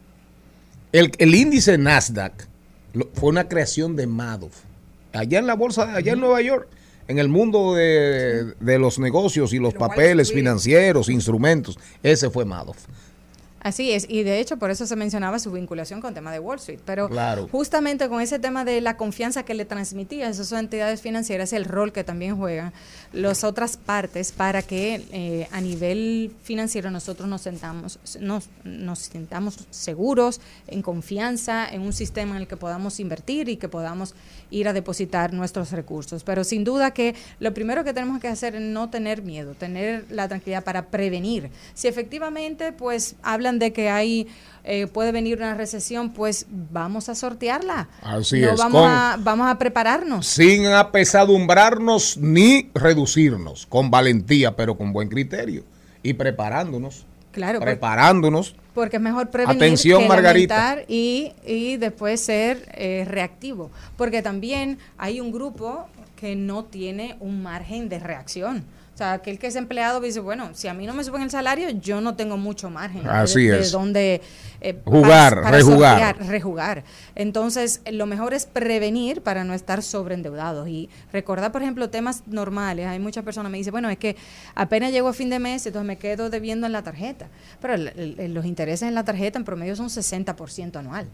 El, 0.92 1.12
el 1.18 1.36
índice 1.36 1.78
Nasdaq 1.78 2.48
lo- 2.94 3.10
fue 3.14 3.30
una 3.30 3.48
creación 3.48 3.96
de 3.96 4.08
Madoff. 4.08 4.56
Allá 5.14 5.40
en 5.40 5.48
la 5.48 5.56
bolsa, 5.56 5.96
allá 5.96 6.14
en 6.14 6.20
Nueva 6.20 6.42
York, 6.42 6.68
en 7.08 7.18
el 7.18 7.28
mundo 7.28 7.74
de, 7.74 8.54
de 8.60 8.78
los 8.80 9.00
negocios 9.00 9.52
y 9.54 9.58
los 9.58 9.74
papeles 9.74 10.32
financieros, 10.32 11.10
instrumentos, 11.10 11.80
ese 12.04 12.30
fue 12.30 12.46
Madoff. 12.46 12.78
Así 13.62 13.92
es, 13.92 14.06
y 14.10 14.24
de 14.24 14.40
hecho 14.40 14.58
por 14.58 14.72
eso 14.72 14.86
se 14.86 14.96
mencionaba 14.96 15.40
su 15.40 15.52
vinculación 15.52 16.02
con 16.02 16.10
el 16.10 16.16
tema 16.16 16.32
de 16.32 16.40
Wall 16.40 16.58
Street, 16.60 16.80
pero 16.86 17.10
Claro. 17.10 17.48
justamente 17.52 18.08
con 18.08 18.22
ese 18.22 18.40
tema 18.40 18.64
de 18.64 18.80
la 18.82 18.96
confianza 18.98 19.44
que 19.44 19.54
le 19.54 19.66
transmitía 19.66 20.28
a 20.28 20.30
esas 20.30 20.52
entidades 20.52 21.02
financieras, 21.02 21.52
el 21.54 21.66
rol 21.66 21.92
que 21.92 22.04
también 22.04 22.38
juegan 22.38 22.74
las 23.12 23.44
otras 23.44 23.78
partes 23.78 24.32
para 24.32 24.62
que 24.62 25.06
eh, 25.12 25.48
a 25.52 25.62
nivel 25.62 26.32
financiero 26.44 26.90
nosotros 26.92 27.28
nos 27.28 27.42
sentamos, 27.42 28.00
nos, 28.20 28.50
nos 28.64 29.00
sintamos 29.00 29.68
seguros, 29.70 30.40
en 30.68 30.82
confianza, 30.82 31.68
en 31.68 31.82
un 31.82 31.94
sistema 31.94 32.36
en 32.36 32.44
el 32.44 32.48
que 32.48 32.58
podamos 32.58 33.00
invertir 33.00 33.50
y 33.50 33.58
que 33.58 33.68
podamos 33.68 34.14
ir 34.52 34.68
a 34.68 34.74
depositar 34.74 35.34
nuestros 35.34 35.72
recursos. 35.72 36.24
Pero 36.24 36.44
sin 36.44 36.64
duda 36.64 36.92
que 36.92 37.16
lo 37.40 37.54
primero 37.54 37.84
que 37.84 37.94
tenemos 37.94 38.20
que 38.20 38.28
hacer 38.28 38.56
es 38.56 38.62
no 38.62 38.90
tener 38.90 39.22
miedo, 39.22 39.54
tener 39.54 40.06
la 40.10 40.28
tranquilidad 40.28 40.64
para 40.64 40.88
prevenir. 40.88 41.50
Si 41.74 41.88
efectivamente 41.88 42.72
pues 42.72 43.16
hablan 43.50 43.60
de 43.60 43.74
que 43.74 43.90
hay 43.90 44.28
eh, 44.66 44.86
puede 44.88 45.12
venir 45.12 45.38
una 45.38 45.56
recesión, 45.56 46.12
pues 46.12 46.46
vamos 46.50 47.10
a 47.10 47.16
sortearla. 47.16 47.88
Así 48.04 48.40
No 48.42 48.52
es, 48.52 48.58
Vamos, 48.60 48.82
con- 48.84 48.92
a, 48.92 49.18
vamos 49.20 49.48
a 49.50 49.58
prepararnos. 49.58 50.28
sin 50.28 50.68
apesadumbrarnos 50.68 52.18
ni 52.18 52.70
reducirnos, 52.76 53.66
con 53.66 53.90
valentía, 53.90 54.56
pero 54.56 54.78
con 54.78 54.94
buen 54.94 55.10
criterio 55.10 55.64
y 56.04 56.14
preparándonos. 56.14 57.06
Claro, 57.32 57.60
preparándonos. 57.62 58.56
Porque 58.74 58.98
es 58.98 59.02
mejor 59.02 59.30
prevenir 59.30 59.56
Atención, 59.64 60.04
que 60.04 60.08
Margarita. 60.08 60.78
y, 60.88 61.32
y 61.46 61.78
después 61.78 62.22
ser 62.22 62.70
eh, 62.76 63.06
reactivo. 63.08 63.72
Porque 63.98 64.22
también 64.22 64.78
hay 64.98 65.20
un 65.20 65.32
grupo 65.32 65.88
que 66.16 66.36
no 66.36 66.66
tiene 66.66 67.16
un 67.20 67.42
margen 67.42 67.88
de 67.90 68.00
reacción. 68.00 68.66
O 69.00 69.02
sea, 69.02 69.14
aquel 69.14 69.40
que 69.40 69.48
es 69.48 69.56
empleado 69.56 70.02
dice, 70.02 70.20
bueno, 70.20 70.50
si 70.52 70.68
a 70.68 70.74
mí 70.74 70.86
no 70.86 70.94
me 70.94 71.06
suben 71.06 71.22
el 71.22 71.32
salario, 71.32 71.70
yo 71.70 72.02
no 72.02 72.18
tengo 72.18 72.36
mucho 72.36 72.70
margen 72.70 73.08
Así 73.08 73.46
de, 73.46 73.54
de 73.54 73.60
es. 73.62 73.72
dónde 73.72 74.22
eh, 74.60 74.78
Jugar, 74.84 75.38
rejugar. 75.50 76.00
sortear, 76.02 76.28
rejugar. 76.28 76.84
Entonces, 77.16 77.80
lo 77.90 78.06
mejor 78.08 78.34
es 78.34 78.46
prevenir 78.46 79.22
para 79.22 79.46
no 79.46 79.54
estar 79.54 79.84
sobreendeudados 79.84 80.68
y 80.68 80.90
recordar, 81.14 81.54
por 81.54 81.62
ejemplo, 81.62 81.90
temas 81.90 82.24
normales. 82.28 82.88
Hay 82.88 83.00
muchas 83.00 83.24
personas 83.24 83.50
que 83.50 83.52
me 83.54 83.58
dicen, 83.60 83.72
bueno, 83.72 83.90
es 83.90 83.98
que 83.98 84.18
apenas 84.54 84.92
llego 84.92 85.08
a 85.08 85.14
fin 85.14 85.30
de 85.30 85.40
mes, 85.40 85.66
entonces 85.66 85.88
me 85.88 85.98
quedo 85.98 86.30
debiendo 86.30 86.68
en 86.68 86.74
la 86.74 86.84
tarjeta. 86.84 87.28
Pero 87.62 87.76
el- 87.76 87.88
el- 87.96 88.16
el- 88.20 88.34
los 88.34 88.44
intereses 88.46 88.86
en 88.86 88.96
la 88.96 89.06
tarjeta 89.06 89.40
en 89.40 89.46
promedio 89.46 89.78
son 89.78 89.90
60% 89.90 90.76
anual. 90.78 91.08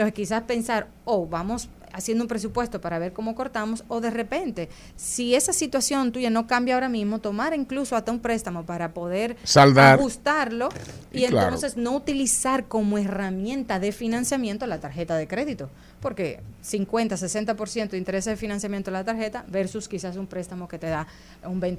Entonces, 0.00 0.14
quizás 0.14 0.42
pensar, 0.44 0.88
oh, 1.04 1.26
vamos 1.26 1.68
haciendo 1.92 2.24
un 2.24 2.28
presupuesto 2.28 2.80
para 2.80 2.98
ver 2.98 3.12
cómo 3.12 3.34
cortamos, 3.34 3.84
o 3.88 4.00
de 4.00 4.10
repente, 4.10 4.68
si 4.96 5.34
esa 5.34 5.52
situación 5.52 6.12
tuya 6.12 6.30
no 6.30 6.46
cambia 6.46 6.74
ahora 6.74 6.88
mismo, 6.88 7.18
tomar 7.18 7.52
incluso 7.52 7.96
hasta 7.96 8.12
un 8.12 8.20
préstamo 8.20 8.64
para 8.64 8.94
poder 8.94 9.36
Saldar. 9.44 9.98
ajustarlo 9.98 10.70
y 11.12 11.24
Y 11.24 11.26
claro. 11.26 11.48
entonces 11.48 11.76
no 11.76 11.94
utilizar 11.94 12.66
como 12.66 12.96
herramienta 12.96 13.78
de 13.78 13.92
financiamiento 13.92 14.66
la 14.66 14.80
tarjeta 14.80 15.16
de 15.16 15.28
crédito. 15.28 15.68
Porque 16.00 16.40
50, 16.62 17.16
60% 17.16 17.90
de 17.90 17.98
interés 17.98 18.24
de 18.24 18.36
financiamiento 18.36 18.90
de 18.90 18.96
la 18.96 19.04
tarjeta 19.04 19.44
versus 19.48 19.86
quizás 19.86 20.16
un 20.16 20.26
préstamo 20.26 20.66
que 20.66 20.78
te 20.78 20.86
da 20.86 21.06
un 21.44 21.60
20%, 21.60 21.76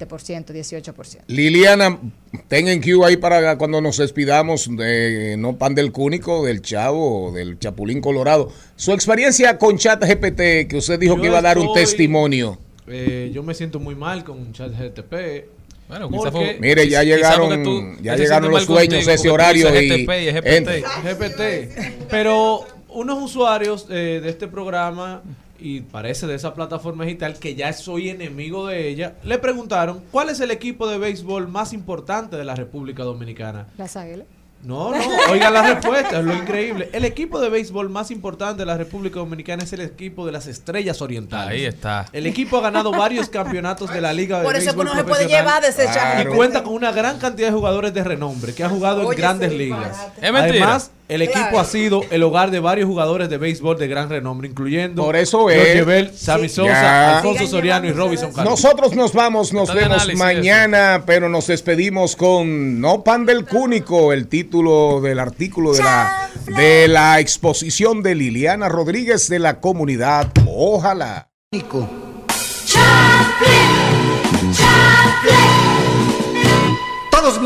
18%. 0.54 1.22
Liliana, 1.28 2.00
ten 2.48 2.68
en 2.68 2.82
Q 2.82 3.04
ahí 3.04 3.18
para 3.18 3.58
cuando 3.58 3.82
nos 3.82 3.98
despidamos 3.98 4.70
de 4.78 5.36
no 5.40 5.58
pan 5.58 5.74
del 5.74 5.92
cúnico, 5.92 6.46
del 6.46 6.62
chavo, 6.62 7.32
del 7.34 7.58
chapulín 7.58 8.00
colorado. 8.00 8.52
Su 8.76 8.94
experiencia 8.94 9.58
con 9.58 9.78
ChatGPT, 9.78 10.68
que 10.70 10.76
usted 10.78 11.00
dijo 11.00 11.16
Yo 11.16 11.22
que 11.22 11.28
iba 11.28 11.40
a 11.40 11.42
dar 11.42 11.58
un 11.58 11.74
testimonio. 11.74 12.60
Eh, 12.88 13.32
yo 13.34 13.42
me 13.42 13.54
siento 13.56 13.80
muy 13.80 13.96
mal 13.96 14.24
con 14.24 14.52
ChatGTP. 14.54 15.46
Bueno, 15.88 16.10
porque- 16.10 16.58
Mire, 16.60 16.88
ya 16.88 17.04
llegaron, 17.04 17.64
tú 17.64 17.82
ya 18.02 18.16
llegaron 18.16 18.50
los 18.52 18.62
mal 18.62 18.68
dueños 18.68 18.94
contigo, 19.06 19.12
ese 19.12 19.30
horario 19.30 19.68
y 19.82 19.90
GTP 19.90 20.24
y 20.24 20.28
entra. 20.30 20.74
GPT. 21.04 22.08
Pero 22.10 22.66
unos 22.92 23.22
usuarios 23.22 23.88
eh, 23.90 24.20
de 24.22 24.30
este 24.30 24.48
programa 24.48 25.22
y 25.60 25.82
parece 25.82 26.26
de 26.28 26.36
esa 26.36 26.54
plataforma 26.54 27.06
digital 27.06 27.38
que 27.38 27.56
ya 27.56 27.72
soy 27.74 28.10
enemigo 28.10 28.68
de 28.68 28.90
ella, 28.90 29.16
le 29.24 29.38
preguntaron 29.38 30.02
cuál 30.12 30.30
es 30.30 30.40
el 30.40 30.52
equipo 30.52 30.88
de 30.88 30.98
béisbol 30.98 31.48
más 31.48 31.72
importante 31.74 32.36
de 32.36 32.44
la 32.44 32.56
República 32.56 33.04
Dominicana. 33.04 33.68
Las 33.78 33.96
águilas. 33.96 34.26
No, 34.64 34.92
no, 34.92 34.98
oigan 35.32 35.54
la 35.54 35.74
respuesta, 35.74 36.20
es 36.20 36.26
lo 36.26 36.36
increíble. 36.36 36.90
El 36.94 37.04
equipo 37.04 37.40
de 37.40 37.50
béisbol 37.50 37.90
más 37.90 38.12
importante 38.12 38.60
de 38.60 38.68
la 38.68 38.78
República 38.78 39.20
Dominicana 39.20 39.64
es 39.64 39.74
el 39.74 39.82
equipo 39.82 40.24
de 40.26 40.32
las 40.32 40.46
Estrellas 40.46 41.02
Orientales. 41.02 41.52
Ahí 41.52 41.66
está. 41.66 42.06
El 42.14 42.28
equipo 42.28 42.58
ha 42.58 42.62
ganado 42.62 42.92
varios 42.92 43.28
campeonatos 43.30 43.92
de 43.92 44.02
la 44.02 44.14
Liga 44.14 44.38
de 44.40 44.46
Por 44.46 44.56
eso 44.56 44.66
Béisbol 44.66 44.86
que 44.86 44.92
no 44.92 44.98
se 45.00 45.04
puede 45.04 45.28
llevar 45.28 45.64
de 45.64 45.70
ese 45.70 45.86
chat. 45.86 46.22
Y 46.22 46.26
cuenta 46.28 46.62
con 46.62 46.74
una 46.74 46.92
gran 46.92 47.18
cantidad 47.18 47.48
de 47.48 47.54
jugadores 47.56 47.92
de 47.94 48.04
renombre 48.04 48.54
que 48.54 48.64
han 48.64 48.70
jugado 48.70 49.02
Oye, 49.08 49.16
en 49.16 49.22
grandes 49.22 49.52
ligas. 49.52 49.90
disparate. 49.90 50.28
Es 50.28 50.34
mentira. 50.34 50.66
Además, 50.66 50.92
el 51.12 51.22
equipo 51.22 51.40
Claro. 51.42 51.60
ha 51.60 51.66
sido 51.66 52.02
el 52.10 52.24
hogar 52.24 52.52
de 52.52 52.60
varios 52.60 52.88
jugadores 52.88 53.30
de 53.30 53.38
béisbol 53.38 53.78
de 53.78 53.88
gran 53.88 54.10
renombre, 54.10 54.48
incluyendo 54.48 55.04
Por 55.04 55.16
eso 55.16 55.40
Jorge 55.42 55.80
es- 55.80 55.86
Bell, 55.86 56.12
Sammy 56.16 56.50
Sí. 56.50 56.56
Sosa, 56.56 56.72
Ya. 56.72 57.18
Alfonso 57.18 57.48
Soriano 57.48 57.88
y 57.88 57.92
Robinson 57.92 58.32
Cano. 58.34 58.50
Nosotros 58.50 58.96
nos 58.96 59.14
vamos, 59.14 59.54
nos 59.54 59.70
Está 59.70 59.74
vemos 59.82 60.14
mañana, 60.16 61.04
pero 61.06 61.30
nos 61.30 61.48
despedimos 61.48 62.16
con 62.16 62.80
No 62.80 63.04
Pan 63.04 63.26
del 63.26 63.46
Cúnico, 63.46 64.14
el 64.14 64.28
título 64.28 65.02
del 65.02 65.20
artículo 65.20 65.74
de 65.74 65.84
la, 65.84 66.30
de 66.58 66.88
la 66.88 67.20
exposición 67.20 68.02
de 68.04 68.16
Liliana 68.16 68.70
Rodríguez 68.70 69.28
de 69.30 69.40
la 69.40 69.60
comunidad. 69.60 70.28
Ojalá. 70.48 71.30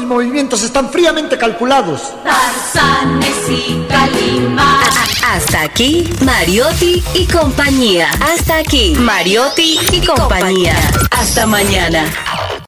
Mis 0.05 0.13
movimientos 0.13 0.61
están 0.61 0.91
fríamente 0.91 1.37
calculados. 1.37 2.13
Tarzanes 2.23 3.49
y 3.49 3.83
Calima. 3.89 4.81
Hasta 5.27 5.61
aquí, 5.61 6.07
Mariotti 6.23 7.03
y 7.15 7.25
compañía. 7.25 8.09
Hasta 8.21 8.57
aquí, 8.57 8.95
Mariotti 8.95 9.79
y 9.91 10.05
compañía. 10.05 10.75
Hasta 11.09 11.47
mañana. 11.47 12.05